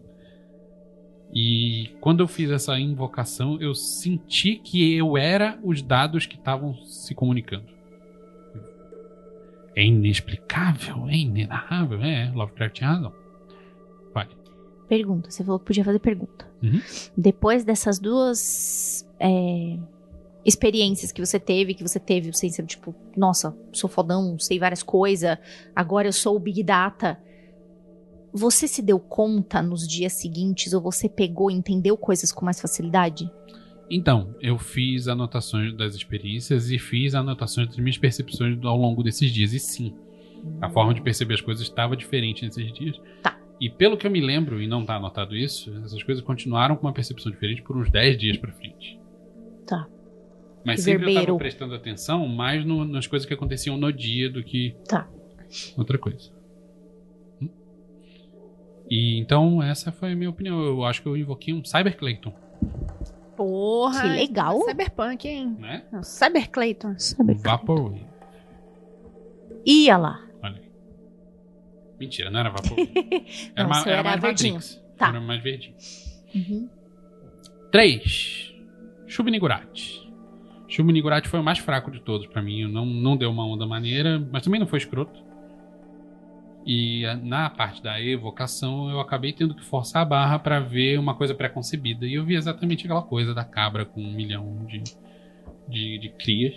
E 1.34 1.90
quando 2.00 2.22
eu 2.22 2.28
fiz 2.28 2.50
essa 2.50 2.80
invocação, 2.80 3.60
eu 3.60 3.76
senti 3.76 4.56
que 4.56 4.96
eu 4.96 5.18
era 5.18 5.60
os 5.62 5.82
dados 5.82 6.26
que 6.26 6.38
estavam 6.38 6.74
se 6.86 7.14
comunicando. 7.14 7.66
É 9.76 9.84
inexplicável, 9.84 11.10
é 11.10 11.18
inenarrável, 11.18 12.02
é. 12.02 12.32
Lovecraft 12.34 12.76
tinha 12.76 12.92
razão. 12.92 13.14
Vai. 14.14 14.30
Pergunta. 14.88 15.30
Você 15.30 15.44
falou 15.44 15.60
que 15.60 15.66
podia 15.66 15.84
fazer 15.84 16.00
pergunta. 16.00 16.50
Uhum. 16.64 16.80
Depois 17.18 17.66
dessas 17.66 18.00
duas 18.00 19.06
é, 19.20 19.78
experiências 20.46 21.12
que 21.12 21.26
você 21.26 21.40
teve, 21.40 21.74
que 21.74 21.82
você 21.82 22.00
teve, 22.00 22.32
você 22.32 22.48
ser 22.50 22.66
tipo, 22.66 22.94
nossa, 23.18 23.58
sou 23.74 23.90
fodão, 23.90 24.38
sei 24.38 24.60
várias 24.60 24.84
coisas, 24.84 25.38
agora 25.76 26.08
eu 26.08 26.14
sou 26.14 26.36
o 26.36 26.40
Big 26.40 26.62
Data. 26.62 27.20
Você 28.32 28.68
se 28.68 28.82
deu 28.82 29.00
conta 29.00 29.62
nos 29.62 29.88
dias 29.88 30.14
seguintes 30.14 30.72
ou 30.74 30.82
você 30.82 31.10
pegou 31.10 31.50
e 31.50 31.54
entendeu 31.56 31.98
coisas 31.98 32.32
com 32.32 32.46
mais 32.46 32.62
facilidade? 32.62 33.32
Então, 33.90 34.36
eu 34.42 34.58
fiz 34.58 35.08
anotações 35.08 35.76
das 35.76 35.96
experiências 35.96 36.70
e 36.70 36.78
fiz 36.78 37.16
anotações 37.16 37.68
das 37.68 37.78
minhas 37.78 37.98
percepções 37.98 38.64
ao 38.64 38.78
longo 38.78 39.02
desses 39.02 39.32
dias. 39.32 39.54
E 39.54 39.60
sim, 39.60 39.96
a 40.62 40.70
forma 40.70 40.94
de 40.94 41.02
perceber 41.02 41.36
as 41.36 41.42
coisas 41.42 41.64
estava 41.64 41.96
diferente 41.96 42.44
nesses 42.46 42.72
dias. 42.74 43.00
Tá. 43.24 43.40
E 43.60 43.70
pelo 43.70 43.96
que 43.96 44.06
eu 44.06 44.12
me 44.12 44.20
lembro, 44.20 44.62
e 44.62 44.68
não 44.68 44.86
tá 44.86 44.98
anotado 44.98 45.36
isso, 45.36 45.74
essas 45.84 46.04
coisas 46.04 46.24
continuaram 46.24 46.76
com 46.76 46.86
uma 46.86 46.94
percepção 46.94 47.32
diferente 47.32 47.62
por 47.62 47.78
uns 47.78 47.90
10 47.90 48.18
dias 48.18 48.38
pra 48.38 48.52
frente. 48.52 49.00
Tá. 49.66 49.88
Mas 50.66 50.82
sempre 50.82 51.04
eu 51.04 51.06
Verbeiro. 51.06 51.26
tava 51.28 51.38
prestando 51.38 51.76
atenção 51.76 52.28
mais 52.28 52.66
no- 52.66 52.84
nas 52.86 53.06
coisas 53.08 53.26
que 53.28 53.34
aconteciam 53.34 53.78
no 53.78 53.92
dia 53.94 54.30
do 54.30 54.44
que 54.44 54.76
Tá. 54.88 55.08
outra 55.78 55.98
coisa. 55.98 56.32
Hum. 57.42 57.50
E 58.90 59.18
então, 59.20 59.62
essa 59.62 59.92
foi 59.92 60.14
a 60.14 60.16
minha 60.16 60.30
opinião. 60.30 60.60
Eu 60.64 60.84
acho 60.84 61.02
que 61.02 61.08
eu 61.08 61.16
invoquei 61.16 61.54
um 61.54 61.64
Cyber 61.64 61.96
Clayton, 61.98 62.34
Porra. 63.36 64.02
Que 64.02 64.08
legal. 64.08 64.62
Cyberpunk, 64.62 65.28
hein? 65.28 65.58
né? 65.60 65.84
Cyber 66.02 66.50
Clayton. 66.50 66.98
Sabe? 66.98 67.34
Vaporwave. 67.34 68.06
Ia 69.66 69.98
lá. 69.98 70.26
Olha 70.42 70.56
aí. 70.56 70.72
Mentira, 72.00 72.30
não 72.32 72.40
era 72.40 72.50
Vaporwave. 72.50 72.92
Era, 73.56 73.68
Não, 73.68 73.82
era 73.82 73.92
era 73.92 74.04
mais 74.04 74.22
verdinho. 74.22 74.54
Matrix. 74.56 74.82
Tá. 74.98 75.10
Era 75.10 75.20
mais 75.20 75.44
verdinho. 75.44 75.76
Uhum. 76.34 76.70
3. 77.72 78.54
Shubnigurati. 79.08 80.05
Acho 80.66 80.78
que 80.78 80.82
o 80.82 80.86
Minigurati 80.86 81.28
foi 81.30 81.40
o 81.40 81.44
mais 81.44 81.60
fraco 81.60 81.92
de 81.92 82.00
todos 82.00 82.28
pra 82.28 82.42
mim. 82.42 82.66
Não, 82.68 82.86
não 82.86 83.16
deu 83.16 83.30
uma 83.30 83.46
onda 83.46 83.66
maneira, 83.68 84.20
mas 84.32 84.44
também 84.44 84.60
não 84.60 84.68
foi 84.68 84.80
escroto. 84.80 85.24
E 86.66 87.06
a- 87.06 87.16
na 87.16 87.50
parte 87.50 87.82
da 87.84 88.02
evocação, 88.02 88.90
eu 88.90 89.00
acabei 89.00 89.32
tendo 89.32 89.54
que 89.54 89.64
forçar 89.64 90.02
a 90.02 90.06
barra 90.06 90.40
pra 90.40 90.60
ver 90.60 90.98
uma 91.00 91.14
coisa 91.16 91.36
pré-concebida. 91.36 92.06
E 92.08 92.16
eu 92.16 92.26
vi 92.26 92.36
exatamente 92.36 92.86
aquela 92.86 93.04
coisa 93.04 93.34
da 93.34 93.44
cabra 93.46 93.86
com 93.86 94.02
um 94.02 94.12
milhão 94.12 94.66
de, 94.66 94.82
de, 95.68 96.00
de 96.00 96.10
crias. 96.18 96.56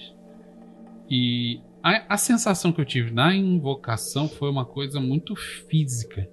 E 1.11 1.61
a, 1.83 2.15
a 2.15 2.17
sensação 2.17 2.73
que 2.73 2.81
eu 2.81 2.85
tive 2.87 3.11
na 3.11 3.35
invocação 3.35 4.29
foi 4.29 4.51
uma 4.51 4.65
coisa 4.65 5.01
muito 5.01 5.37
física. 5.37 6.29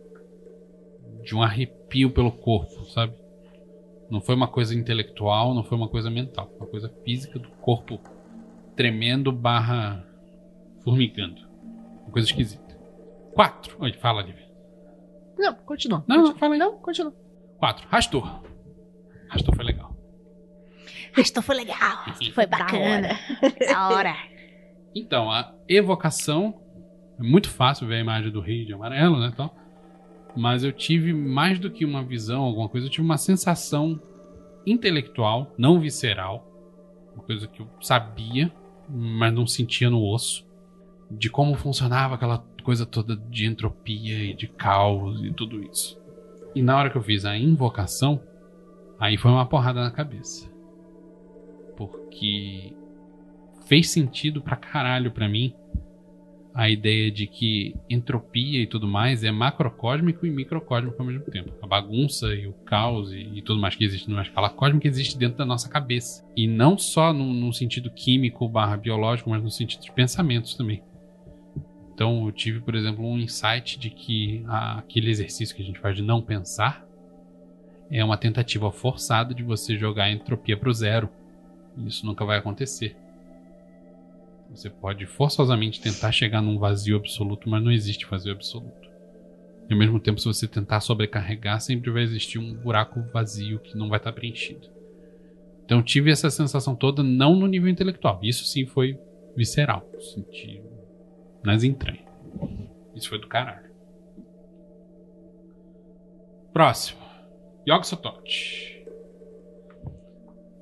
De 1.24 1.36
um 1.36 1.42
arrepio 1.42 2.12
pelo 2.12 2.32
corpo, 2.32 2.86
sabe? 2.86 3.14
Não 4.10 4.22
foi 4.22 4.36
uma 4.36 4.48
coisa 4.48 4.76
intelectual, 4.76 5.54
não 5.54 5.64
foi 5.64 5.78
uma 5.78 5.90
coisa 5.90 6.10
mental. 6.10 6.52
Uma 6.58 6.68
coisa 6.68 6.90
física 7.04 7.40
do 7.40 7.50
corpo 7.50 8.00
tremendo 8.76 9.32
barra 9.32 10.06
formigando. 10.84 11.42
Uma 12.04 12.12
coisa 12.12 12.28
esquisita. 12.28 12.78
Quatro. 13.34 13.76
Oi, 13.80 13.94
fala, 13.94 14.22
Lívia. 14.22 14.46
Não, 15.38 15.54
continua. 15.54 16.04
Não, 16.08 16.24
não, 16.24 16.36
fala 16.36 16.54
aí. 16.54 16.60
Não, 16.60 16.78
continua. 16.78 17.14
Quatro. 17.58 17.88
Rastor. 17.90 18.42
Rastor 19.30 19.56
foi 19.56 19.66
legal. 19.66 19.96
Rastor 21.12 21.44
foi 21.44 21.56
legal. 21.56 21.78
Foi 22.34 22.46
bacana. 22.46 23.10
Da 23.68 23.90
hora. 23.90 24.16
Então, 24.94 25.32
a 25.32 25.54
evocação 25.68 26.62
é 27.20 27.24
muito 27.24 27.50
fácil 27.50 27.88
ver 27.88 27.96
a 27.96 28.00
imagem 28.00 28.32
do 28.32 28.40
rei 28.40 28.66
de 28.66 28.74
amarelo, 28.74 29.20
né, 29.20 29.34
tal. 29.36 29.56
Mas 30.36 30.64
eu 30.64 30.72
tive 30.72 31.14
mais 31.14 31.60
do 31.60 31.72
que 31.72 31.86
uma 31.86 32.04
visão, 32.04 32.42
alguma 32.44 32.68
coisa, 32.68 32.88
eu 32.88 32.92
tive 32.92 33.06
uma 33.06 33.18
sensação 33.18 34.02
intelectual, 34.66 35.54
não 35.58 35.80
visceral, 35.80 36.46
uma 37.14 37.24
coisa 37.24 37.48
que 37.48 37.62
eu 37.62 37.68
sabia, 37.80 38.52
mas 38.90 39.34
não 39.34 39.48
sentia 39.48 39.90
no 39.90 40.04
osso, 40.04 40.46
de 41.10 41.30
como 41.30 41.56
funcionava 41.56 42.16
aquela 42.16 42.40
coisa 42.64 42.86
toda 42.86 43.16
de 43.16 43.46
entropia 43.46 44.24
e 44.24 44.34
de 44.34 44.48
caos 44.48 45.24
e 45.24 45.32
tudo 45.32 45.64
isso. 45.64 46.00
E 46.54 46.62
na 46.62 46.78
hora 46.78 46.90
que 46.90 46.98
eu 46.98 47.02
fiz 47.02 47.26
a 47.26 47.38
invocação, 47.38 48.22
aí 49.00 49.18
foi 49.18 49.32
uma 49.32 49.46
porrada 49.46 49.82
na 49.82 49.92
cabeça. 49.92 50.50
Porque 51.78 52.74
fez 53.68 53.92
sentido 53.92 54.42
pra 54.42 54.56
caralho 54.56 55.12
pra 55.12 55.30
mim 55.30 55.54
a 56.56 56.70
ideia 56.70 57.12
de 57.12 57.28
que 57.28 57.76
entropia 57.90 58.62
e 58.62 58.66
tudo 58.66 58.88
mais 58.88 59.26
é 59.26 59.30
macrocósmico 59.30 60.26
e 60.26 60.30
microcósmico 60.30 60.96
ao 60.98 61.06
mesmo 61.06 61.26
tempo. 61.26 61.52
A 61.62 61.68
bagunça 61.68 62.34
e 62.34 62.48
o 62.48 62.54
caos 62.54 63.12
e, 63.12 63.20
e 63.36 63.42
tudo 63.42 63.60
mais 63.60 63.76
que 63.76 63.84
existe 63.84 64.10
numa 64.10 64.22
escala 64.22 64.50
cósmica 64.50 64.88
existe 64.88 65.18
dentro 65.18 65.38
da 65.38 65.46
nossa 65.46 65.68
cabeça. 65.68 66.26
E 66.34 66.48
não 66.48 66.78
só 66.78 67.12
num, 67.12 67.34
num 67.34 67.52
sentido 67.52 67.92
químico 67.92 68.48
barra 68.48 68.78
biológico, 68.78 69.30
mas 69.30 69.44
no 69.44 69.52
sentido 69.52 69.82
de 69.82 69.92
pensamentos 69.92 70.56
também. 70.56 70.82
Então 71.94 72.26
eu 72.26 72.32
tive, 72.32 72.62
por 72.62 72.74
exemplo, 72.74 73.06
um 73.06 73.20
insight 73.20 73.78
de 73.78 73.90
que 73.90 74.42
a- 74.48 74.80
aquele 74.80 75.10
exercício 75.10 75.54
que 75.54 75.62
a 75.62 75.66
gente 75.66 75.80
faz 75.80 75.94
de 75.98 76.02
não 76.04 76.22
pensar 76.22 76.86
é 77.92 78.04
uma 78.04 78.18
tentativa 78.18 78.72
forçada 78.72 79.34
de 79.36 79.44
você 79.44 79.78
jogar 79.78 80.06
a 80.06 80.12
entropia 80.12 80.56
pro 80.56 80.74
zero. 80.74 81.10
E 81.78 81.86
isso 81.86 82.06
nunca 82.06 82.24
vai 82.24 82.38
acontecer. 82.38 82.96
Você 84.50 84.70
pode 84.70 85.06
forçosamente 85.06 85.82
tentar 85.82 86.12
chegar 86.12 86.42
num 86.42 86.58
vazio 86.58 86.96
absoluto, 86.96 87.50
mas 87.50 87.64
não 87.64 87.72
existe 87.72 88.06
vazio 88.06 88.32
absoluto. 88.32 88.90
E 89.70 89.74
ao 89.74 89.80
mesmo 89.80 90.00
tempo, 90.00 90.20
se 90.20 90.26
você 90.26 90.48
tentar 90.48 90.80
sobrecarregar, 90.80 91.60
sempre 91.60 91.90
vai 91.92 92.04
existir 92.04 92.38
um 92.38 92.54
buraco 92.54 93.02
vazio 93.12 93.60
que 93.60 93.78
não 93.78 93.90
vai 93.90 93.98
estar 93.98 94.14
preenchido. 94.14 94.70
Então 95.66 95.82
tive 95.82 96.12
essa 96.12 96.30
sensação 96.30 96.76
toda, 96.76 97.02
não 97.02 97.36
no 97.36 97.48
nível 97.48 97.70
intelectual. 97.70 98.20
Isso 98.22 98.46
sim 98.46 98.66
foi 98.66 99.00
visceral. 99.36 99.90
Senti 100.00 100.62
nas 101.44 101.64
entranhas. 101.64 102.06
Isso 102.96 103.10
foi 103.10 103.20
do 103.20 103.28
caralho. 103.28 103.70
Próximo. 106.54 107.02
Yog 107.68 107.86
Sothoth. 107.86 108.76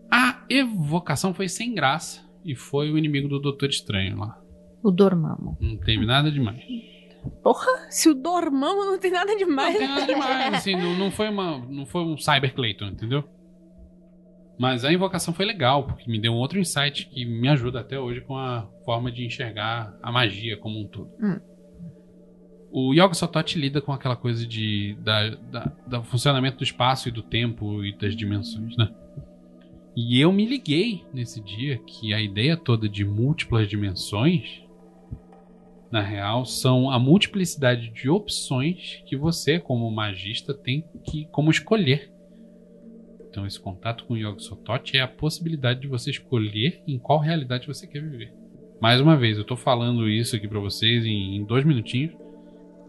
A 0.10 0.46
evocação 0.50 1.34
foi 1.34 1.50
sem 1.50 1.76
graça 1.76 2.22
e 2.44 2.56
foi 2.56 2.92
o 2.92 2.98
inimigo 2.98 3.28
do 3.28 3.40
Doutor 3.40 3.70
Estranho 3.70 4.20
lá. 4.20 4.40
O 4.84 4.92
Dormammu. 4.92 5.58
Não 5.60 5.78
teve 5.78 6.06
nada 6.06 6.30
demais. 6.30 6.62
Porra, 7.42 7.90
se 7.90 8.10
o 8.10 8.14
Dormammu 8.14 8.86
não 8.86 9.00
tem 9.00 9.12
nada 9.12 9.36
demais. 9.36 9.74
Não 9.74 9.80
tem 9.80 9.88
nada 9.88 10.06
demais, 10.06 10.54
assim, 10.56 10.76
não, 10.76 10.98
não 10.98 11.10
foi 11.10 11.30
uma, 11.30 11.58
não 11.60 11.86
foi 11.86 12.02
um 12.04 12.18
Cyber 12.18 12.54
Clayton, 12.54 12.88
entendeu? 12.88 13.24
Mas 14.58 14.86
a 14.86 14.94
invocação 14.94 15.34
foi 15.34 15.46
legal, 15.46 15.86
porque 15.86 16.10
me 16.10 16.20
deu 16.20 16.34
um 16.34 16.38
outro 16.38 16.60
insight 16.60 17.08
que 17.08 17.26
me 17.26 17.48
ajuda 17.48 17.80
até 17.80 18.00
hoje 18.00 18.22
com 18.22 18.38
a 18.38 18.68
forma 18.86 19.12
de 19.12 19.26
enxergar 19.26 19.98
a 20.02 20.12
magia 20.12 20.58
como 20.58 20.80
um 20.80 20.88
todo. 20.88 21.10
Hum. 21.22 21.40
O 22.72 22.94
Yoga 22.94 23.14
Sothoth 23.14 23.56
lida 23.56 23.82
com 23.82 23.94
aquela 23.94 24.16
coisa 24.16 24.46
de 24.48 24.98
da, 25.02 25.30
da, 25.30 25.72
do 25.88 26.04
funcionamento 26.04 26.58
do 26.58 26.64
espaço 26.64 27.08
e 27.08 27.12
do 27.12 27.22
tempo 27.22 27.84
e 27.84 27.96
das 27.98 28.16
dimensões, 28.16 28.76
né? 28.78 28.90
E 29.96 30.20
eu 30.20 30.32
me 30.32 30.46
liguei 30.46 31.06
nesse 31.14 31.40
dia 31.40 31.78
que 31.78 32.14
a 32.14 32.22
ideia 32.22 32.58
toda 32.58 32.90
de 32.90 33.06
múltiplas 33.06 33.68
dimensões, 33.68 34.64
na 35.92 36.02
real, 36.02 36.46
são 36.46 36.90
a 36.90 36.98
multiplicidade 36.98 37.90
de 37.90 38.10
opções 38.10 39.04
que 39.06 39.16
você, 39.16 39.60
como 39.60 39.90
magista, 39.92 40.54
tem 40.54 40.84
que 41.04 41.26
como 41.32 41.52
escolher. 41.52 42.12
Então, 43.30 43.46
esse 43.46 43.60
contato 43.60 44.06
com 44.06 44.16
o 44.16 44.18
Yoga 44.18 44.38
é 44.94 45.00
a 45.00 45.08
possibilidade 45.08 45.82
de 45.82 45.88
você 45.88 46.10
escolher 46.12 46.82
em 46.88 46.98
qual 46.98 47.20
realidade 47.20 47.68
você 47.68 47.86
quer 47.88 48.02
viver. 48.02 48.32
Mais 48.82 49.00
uma 49.00 49.16
vez, 49.16 49.38
eu 49.38 49.44
tô 49.44 49.56
falando 49.56 50.10
isso 50.10 50.36
aqui 50.36 50.48
pra 50.48 50.60
vocês 50.60 51.06
em, 51.06 51.38
em 51.38 51.44
dois 51.44 51.64
minutinhos. 51.64 52.14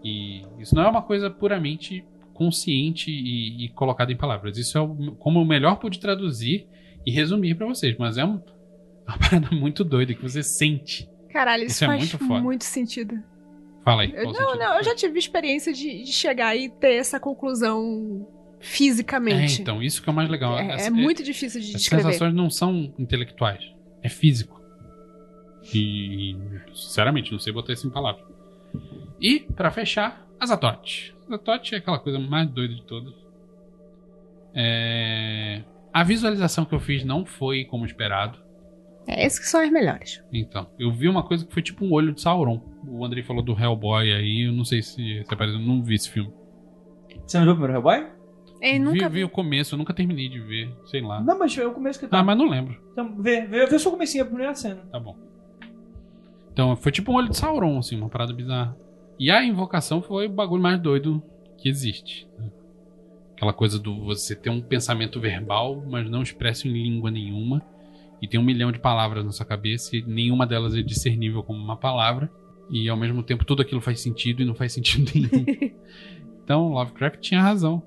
E 0.02 0.43
isso 0.59 0.74
não 0.74 0.82
é 0.82 0.89
uma 0.89 1.02
coisa 1.02 1.31
puramente 1.31 2.05
consciente 2.35 3.10
e, 3.10 3.64
e 3.64 3.68
colocada 3.70 4.12
em 4.12 4.16
palavras. 4.16 4.59
Isso 4.59 4.76
é 4.76 4.81
o- 4.81 5.14
como 5.16 5.40
eu 5.40 5.44
melhor 5.44 5.76
pude 5.76 5.98
traduzir 5.98 6.66
e 7.06 7.10
resumir 7.10 7.55
pra 7.55 7.66
vocês. 7.66 7.97
Mas 7.98 8.16
é 8.18 8.24
um- 8.24 8.40
uma 9.06 9.18
parada 9.18 9.48
muito 9.55 9.85
doida 9.85 10.14
que 10.14 10.22
você 10.22 10.43
sente. 10.43 11.09
Caralho, 11.31 11.64
isso, 11.64 11.72
Isso 11.74 11.85
é 11.85 11.86
faz 11.89 11.98
muito 12.01 12.18
foda. 12.18 12.40
muito 12.43 12.64
sentido. 12.64 13.14
Fala 13.85 14.02
aí. 14.02 14.12
Eu- 14.14 14.24
não, 14.24 14.35
sentido? 14.35 14.59
não, 14.59 14.76
eu 14.78 14.85
já 14.85 14.94
tive 14.94 15.18
experiência 15.18 15.72
de, 15.72 16.05
de 16.05 16.12
chegar 16.12 16.56
e 16.56 16.70
ter 16.70 16.94
essa 16.94 17.18
conclusão 17.20 18.26
É, 18.60 18.64
fisicamente. 18.64 19.60
então, 19.60 19.82
isso 19.82 20.02
que 20.02 20.09
é 20.09 20.12
o 20.12 20.14
mais 20.16 20.28
legal. 20.31 20.59
É, 20.59 20.72
Essa- 20.72 20.86
é 20.86 20.90
muito 20.90 21.22
difícil 21.22 21.60
de 21.60 21.66
As 21.74 21.82
descrever. 21.82 22.05
sensações 22.05 22.35
não 22.35 22.48
são 22.48 22.94
intelectuais, 22.98 23.62
é 24.02 24.09
físico. 24.09 24.62
E, 25.74 26.36
sinceramente, 26.74 27.32
não 27.32 27.39
sei 27.39 27.52
botar 27.52 27.72
isso 27.72 27.86
em 27.86 27.90
palavras. 27.90 28.24
E, 29.20 29.40
pra 29.40 29.70
fechar, 29.70 30.26
Azatote. 30.40 31.14
Azatote 31.26 31.74
é 31.74 31.78
aquela 31.78 31.98
coisa 31.98 32.18
mais 32.18 32.48
doida 32.51 32.74
de 32.74 32.82
todas. 32.85 33.14
É, 34.55 35.62
A 35.95 36.03
visualização 36.03 36.65
que 36.65 36.75
eu 36.75 36.81
fiz 36.81 37.05
não 37.05 37.25
foi 37.25 37.65
como 37.65 37.87
esperado. 37.87 38.43
É, 39.07 39.25
esses 39.25 39.39
que 39.39 39.47
são 39.47 39.61
as 39.61 39.71
melhores. 39.71 40.25
Então, 40.33 40.66
eu 40.77 40.91
vi 40.91 41.09
uma 41.09 41.23
coisa 41.23 41.47
que 41.47 41.53
foi 41.55 41.62
tipo 41.62 41.85
um 41.85 41.93
olho 41.93 42.12
de 42.12 42.21
Sauron. 42.21 42.61
O 42.85 43.05
Andrei 43.05 43.23
falou 43.23 43.45
do 43.45 43.53
Hellboy 43.53 44.12
aí, 44.12 44.49
eu 44.49 44.53
não 44.53 44.65
sei 44.65 44.83
se, 44.83 45.23
se 45.25 45.25
apareceu, 45.33 45.61
eu 45.61 45.65
não 45.65 45.85
vi 45.85 45.95
esse 45.95 46.11
filme. 46.11 46.33
Você 47.25 47.39
não 47.39 47.45
viu 47.45 47.53
o 47.53 47.57
primeiro 47.57 47.75
Hellboy? 47.75 48.11
Vi, 48.61 48.79
nunca 48.81 49.09
vi 49.09 49.23
o 49.23 49.29
começo, 49.29 49.75
eu 49.75 49.79
nunca 49.79 49.95
terminei 49.95 50.29
de 50.29 50.41
ver, 50.41 50.75
sei 50.87 51.01
lá. 51.01 51.23
Não, 51.23 51.39
mas 51.39 51.57
é 51.57 51.65
o 51.66 51.73
começo 51.73 52.01
que 52.01 52.09
tá. 52.09 52.19
Ah, 52.19 52.25
mas 52.25 52.37
não 52.37 52.49
lembro. 52.49 52.77
Então, 52.93 53.15
vê, 53.23 53.43
vê, 53.43 53.66
vê 53.66 53.79
só 53.79 53.91
o 53.91 53.93
comecinho, 53.93 54.25
a 54.25 54.27
primeira 54.27 54.55
cena. 54.55 54.83
Tá 54.91 54.99
bom. 54.99 55.16
Então, 56.53 56.75
foi 56.77 56.91
tipo 56.91 57.12
um 57.12 57.15
olho 57.15 57.29
de 57.29 57.37
Sauron, 57.37 57.79
assim, 57.79 57.97
uma 57.97 58.09
parada 58.09 58.33
bizarra. 58.33 58.77
E 59.19 59.31
a 59.31 59.45
invocação 59.45 60.03
foi 60.03 60.27
o 60.27 60.31
bagulho 60.33 60.62
mais 60.62 60.81
doido 60.81 61.23
que 61.59 61.69
existe. 61.69 62.27
né? 62.39 62.51
Aquela 63.36 63.52
coisa 63.52 63.78
do 63.78 64.05
você 64.05 64.35
ter 64.35 64.51
um 64.51 64.61
pensamento 64.61 65.20
verbal, 65.20 65.85
mas 65.89 66.09
não 66.09 66.23
expresso 66.23 66.69
em 66.69 66.73
língua 66.73 67.11
nenhuma. 67.11 67.62
E 68.23 68.28
tem 68.28 68.39
um 68.39 68.44
milhão 68.44 68.73
de 68.73 68.78
palavras 68.78 69.24
na 69.24 69.32
sua 69.32 69.44
cabeça 69.44 69.97
e 69.97 70.02
nenhuma 70.02 70.47
delas 70.47 70.74
é 70.74 70.82
discernível 70.82 71.43
como 71.43 71.59
uma 71.62 71.77
palavra. 71.77 72.31
E 72.70 72.89
ao 72.89 72.97
mesmo 72.97 73.23
tempo 73.23 73.44
tudo 73.44 73.61
aquilo 73.62 73.81
faz 73.81 74.01
sentido 74.01 74.40
e 74.43 74.44
não 74.44 74.55
faz 74.55 74.73
sentido 74.73 75.11
nenhum. 75.15 75.44
então, 76.43 76.69
Lovecraft 76.73 77.20
tinha 77.20 77.43
razão. 77.43 77.82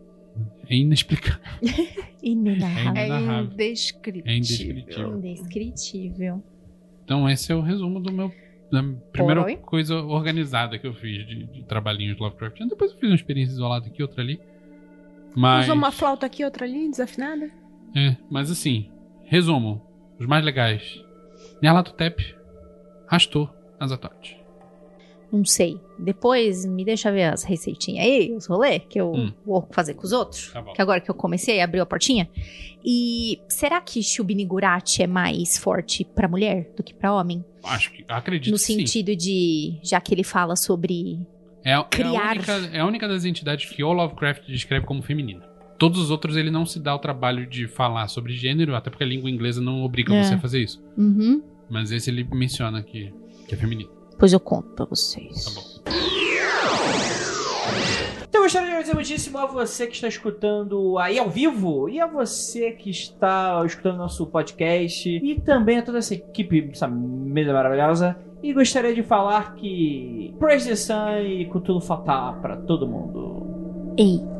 É 0.69 0.75
inexplicável. 0.75 1.41
Inenarrável. 2.21 3.01
É 3.01 3.07
Inenarrável. 3.07 3.51
indescritível. 3.53 4.31
É 4.31 4.35
indescritível. 4.37 5.17
Indescritível. 5.17 6.43
Então 7.03 7.29
esse 7.29 7.51
é 7.51 7.55
o 7.55 7.61
resumo 7.61 7.99
do 7.99 8.11
meu 8.11 8.31
da 8.71 8.83
primeira 9.13 9.43
Oi? 9.43 9.55
coisa 9.55 9.95
organizada 9.95 10.77
que 10.77 10.85
eu 10.85 10.93
fiz 10.93 11.25
de, 11.25 11.45
de 11.45 11.63
trabalhinhos 11.63 12.17
de 12.17 12.21
Lovecraft. 12.21 12.59
Depois 12.67 12.91
eu 12.91 12.97
fiz 12.97 13.09
uma 13.09 13.15
experiência 13.15 13.53
isolada 13.53 13.87
aqui, 13.87 14.01
outra 14.01 14.21
ali. 14.21 14.39
Mas 15.39 15.65
Usou 15.65 15.75
uma 15.75 15.91
flauta 15.91 16.25
aqui, 16.25 16.43
outra 16.43 16.65
ali, 16.65 16.89
desafinada. 16.89 17.51
é, 17.95 18.15
mas 18.29 18.49
assim, 18.49 18.89
resumo, 19.25 19.81
os 20.19 20.25
mais 20.25 20.43
legais. 20.43 20.99
Nyarlathotep, 21.61 22.35
Rastor, 23.07 23.53
Azatoth. 23.79 24.35
Não 25.31 25.43
sei. 25.43 25.77
Depois 25.99 26.65
me 26.65 26.85
deixa 26.85 27.11
ver 27.11 27.25
as 27.25 27.43
receitinhas 27.43 28.05
aí, 28.05 28.31
os 28.33 28.45
rolê 28.47 28.79
que 28.79 28.99
eu 28.99 29.11
Hum. 29.11 29.33
vou 29.45 29.67
fazer 29.71 29.93
com 29.93 30.05
os 30.05 30.11
outros. 30.13 30.51
Tá 30.53 30.61
bom. 30.61 30.71
Que 30.73 30.81
agora 30.81 31.01
que 31.01 31.11
eu 31.11 31.15
comecei, 31.15 31.59
abriu 31.61 31.83
a 31.83 31.85
portinha. 31.85 32.29
E 32.85 33.39
será 33.49 33.81
que 33.81 34.01
Shubinigurati 34.01 35.03
é 35.03 35.07
mais 35.07 35.57
forte 35.57 36.05
pra 36.05 36.27
mulher 36.29 36.71
do 36.77 36.81
que 36.83 36.93
pra 36.93 37.13
homem? 37.13 37.43
Acho 37.63 37.91
que. 37.91 38.05
Acredito 38.07 38.53
no 38.53 38.57
que 38.57 38.63
sim. 38.63 38.77
sentido 38.79 39.15
de. 39.15 39.77
Já 39.83 39.99
que 39.99 40.13
ele 40.13 40.23
fala 40.23 40.55
sobre. 40.55 41.19
É, 41.67 41.71
é 41.71 41.75
a 41.75 41.83
criar. 41.83 42.35
única, 42.37 42.51
é 42.73 42.79
a 42.79 42.85
única 42.85 43.07
das 43.07 43.25
entidades 43.25 43.69
que 43.69 43.83
o 43.83 43.91
Lovecraft 43.91 44.43
descreve 44.47 44.85
como 44.85 45.01
feminina. 45.01 45.43
Todos 45.77 45.99
os 45.99 46.09
outros 46.09 46.37
ele 46.37 46.49
não 46.49 46.65
se 46.65 46.79
dá 46.79 46.95
o 46.95 46.99
trabalho 46.99 47.45
de 47.45 47.67
falar 47.67 48.07
sobre 48.07 48.33
gênero, 48.33 48.75
até 48.75 48.89
porque 48.89 49.03
a 49.03 49.07
língua 49.07 49.29
inglesa 49.29 49.61
não 49.61 49.83
obriga 49.83 50.13
É. 50.15 50.23
você 50.23 50.33
a 50.35 50.39
fazer 50.39 50.61
isso. 50.63 50.81
Uhum. 50.97 51.43
Mas 51.69 51.91
esse 51.91 52.09
ele 52.09 52.23
menciona 52.31 52.81
que, 52.81 53.13
que 53.47 53.53
é 53.53 53.57
feminino. 53.57 53.89
Depois 54.11 54.31
eu 54.33 54.39
conto 54.39 54.69
pra 54.69 54.85
vocês. 54.85 55.43
Tá 55.43 55.51
bom. 55.51 57.06
Gostaria 58.47 58.67
de 58.67 58.71
agradecer 58.75 58.95
muitíssimo 58.95 59.37
a 59.39 59.45
você 59.45 59.87
que 59.87 59.95
está 59.95 60.07
escutando 60.07 60.97
aí 60.99 61.19
ao 61.19 61.29
vivo 61.29 61.89
e 61.89 61.99
a 61.99 62.07
você 62.07 62.71
que 62.71 62.89
está 62.89 63.61
escutando 63.65 63.97
nosso 63.97 64.25
podcast 64.25 65.09
e 65.09 65.41
também 65.41 65.79
a 65.79 65.81
toda 65.81 65.97
essa 65.97 66.13
equipe, 66.13 66.69
essa 66.71 66.87
mesa 66.87 67.51
maravilhosa. 67.51 68.15
E 68.41 68.53
gostaria 68.53 68.95
de 68.95 69.03
falar 69.03 69.53
que 69.55 70.33
Praise 70.39 70.69
the 70.69 70.77
Sun 70.77 71.23
e 71.25 71.45
Cthulhu 71.47 71.81
Fatah 71.81 72.39
para 72.41 72.55
todo 72.55 72.87
mundo. 72.87 73.93
Ei. 73.97 74.36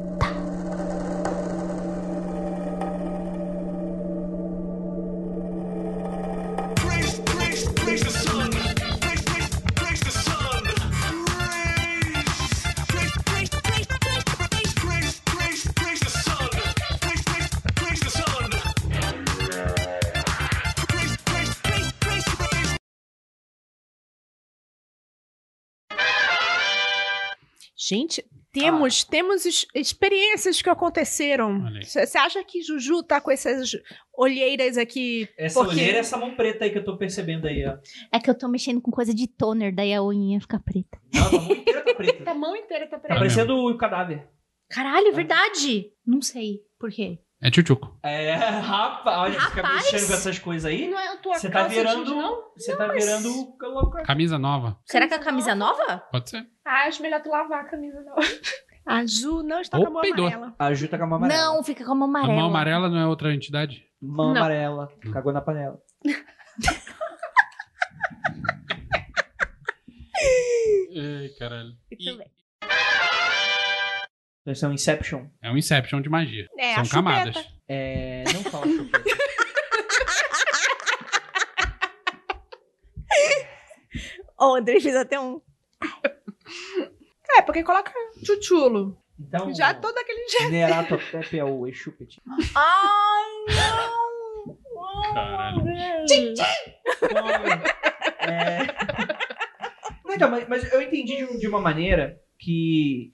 Gente, 27.88 28.23
temos, 28.51 29.03
temos 29.03 29.45
es- 29.45 29.65
experiências 29.73 30.61
que 30.61 30.69
aconteceram. 30.69 31.64
Você 31.84 32.18
acha 32.18 32.43
que 32.43 32.61
Juju 32.61 33.03
tá 33.03 33.22
com 33.22 33.31
essas 33.31 33.72
olheiras 34.18 34.77
aqui? 34.77 35.30
Essa 35.38 35.59
Porque- 35.59 35.76
olheira 35.76 35.97
é 35.97 35.99
essa 35.99 36.18
mão 36.18 36.35
preta 36.35 36.65
aí 36.65 36.72
que 36.72 36.77
eu 36.80 36.84
tô 36.84 36.97
percebendo 36.97 37.47
aí, 37.47 37.65
ó. 37.65 37.77
É 38.11 38.19
que 38.19 38.30
eu 38.30 38.38
tô 38.38 38.47
mexendo 38.47 38.81
com 38.81 38.91
coisa 38.91 39.14
de 39.14 39.27
toner, 39.27 39.73
daí 39.73 39.93
a 39.93 40.03
unha 40.03 40.39
fica 40.41 40.59
preta. 40.59 40.99
Não, 41.14 41.27
a 41.27 41.31
mão 41.31 41.51
inteira 41.51 41.81
tá 41.84 41.93
preta. 41.93 42.23
A 42.31 42.34
mão 42.34 42.55
inteira 42.55 42.88
tá 42.88 42.97
Tá 42.97 42.99
preta. 42.99 43.14
É 43.14 43.18
parecendo 43.18 43.55
o 43.55 43.77
cadáver. 43.77 44.27
Caralho, 44.69 45.07
é 45.07 45.11
verdade. 45.11 45.91
Não 46.05 46.22
sei 46.22 46.61
por 46.80 46.91
quê. 46.91 47.19
É 47.41 47.51
tchutchuco. 47.51 47.95
É, 48.01 48.34
rapaz, 48.34 49.18
olha, 49.19 49.39
você 49.39 49.47
fica 49.49 49.61
Rapaz. 49.61 49.84
mexendo 49.91 50.07
com 50.07 50.14
essas 50.14 50.39
coisas 50.39 50.65
aí. 50.65 50.89
Não 50.89 50.99
é 50.99 51.07
a 51.14 51.18
tua 51.18 51.35
Você 51.38 51.49
tá 51.51 51.68
virando. 51.68 52.43
Você 52.57 52.76
tá 52.76 52.88
mas- 52.88 53.05
virando. 53.05 53.57
Camisa 54.05 54.39
nova. 54.39 54.80
Será 54.85 55.07
que 55.07 55.14
é 55.14 55.18
a 55.18 55.23
camisa 55.23 55.53
nova? 55.53 55.99
Pode 56.11 56.30
ser. 56.31 56.47
Ah, 56.65 56.88
acho 56.88 57.01
melhor 57.01 57.22
tu 57.22 57.30
lavar 57.30 57.61
a 57.61 57.69
camisa, 57.69 58.01
não. 58.01 58.15
A 58.89 59.05
Ju 59.05 59.43
não 59.43 59.59
está 59.59 59.77
Ou 59.77 59.84
com 59.84 59.89
a 59.89 59.93
mão 59.95 60.01
peidou. 60.01 60.27
amarela. 60.27 60.55
A 60.57 60.73
Ju 60.73 60.88
tá 60.88 60.97
com 60.97 61.03
a 61.03 61.07
mão 61.07 61.18
amarela. 61.18 61.43
Não, 61.43 61.61
fica 61.61 61.84
com 61.85 61.91
a 61.91 61.95
mão 61.95 62.07
A 62.07 62.09
amarela. 62.09 62.34
mão 62.39 62.45
amarela 62.49 62.89
não 62.89 62.97
é 62.99 63.05
outra 63.05 63.34
entidade? 63.34 63.84
Mão 64.01 64.34
Não. 64.34 64.38
amarela. 64.38 64.88
Cagou 65.11 65.34
na 65.34 65.41
panela. 65.41 65.77
Ai, 70.95 71.30
caralho. 71.38 71.73
Muito 71.91 72.18
bem. 72.18 72.31
Isso 74.52 74.65
é 74.65 74.69
um 74.69 74.74
Inception. 74.74 75.26
É 75.41 75.52
um 75.52 75.57
Inception 75.57 76.02
de 76.02 76.10
magia. 76.10 76.48
É, 76.57 76.76
São 76.76 76.86
chupeta. 76.86 77.03
camadas. 77.03 77.49
É. 77.68 78.24
Não 78.34 78.44
fala 78.44 78.65
chupeta. 78.65 79.03
O 84.40 84.56
André 84.56 84.80
fez 84.80 84.95
até 84.95 85.19
um. 85.19 85.41
É, 87.36 87.41
porque 87.41 87.64
coloca 87.64 87.91
chuchulo. 88.24 88.95
Então. 89.19 89.52
Já 89.53 89.74
todo 89.74 89.98
aquele 89.98 90.28
jeito. 90.30 90.52
Neratotep 90.52 91.40
é 91.40 91.44
o 91.44 91.65
Exupet. 91.68 92.22
Ai, 92.56 93.26
não! 93.56 94.57
Caralho. 95.14 95.68
É... 98.19 98.68
Não, 100.06 100.14
Então, 100.14 100.30
mas, 100.30 100.48
mas 100.48 100.72
eu 100.72 100.82
entendi 100.82 101.18
de, 101.18 101.40
de 101.40 101.48
uma 101.48 101.60
maneira 101.60 102.22
que 102.38 103.14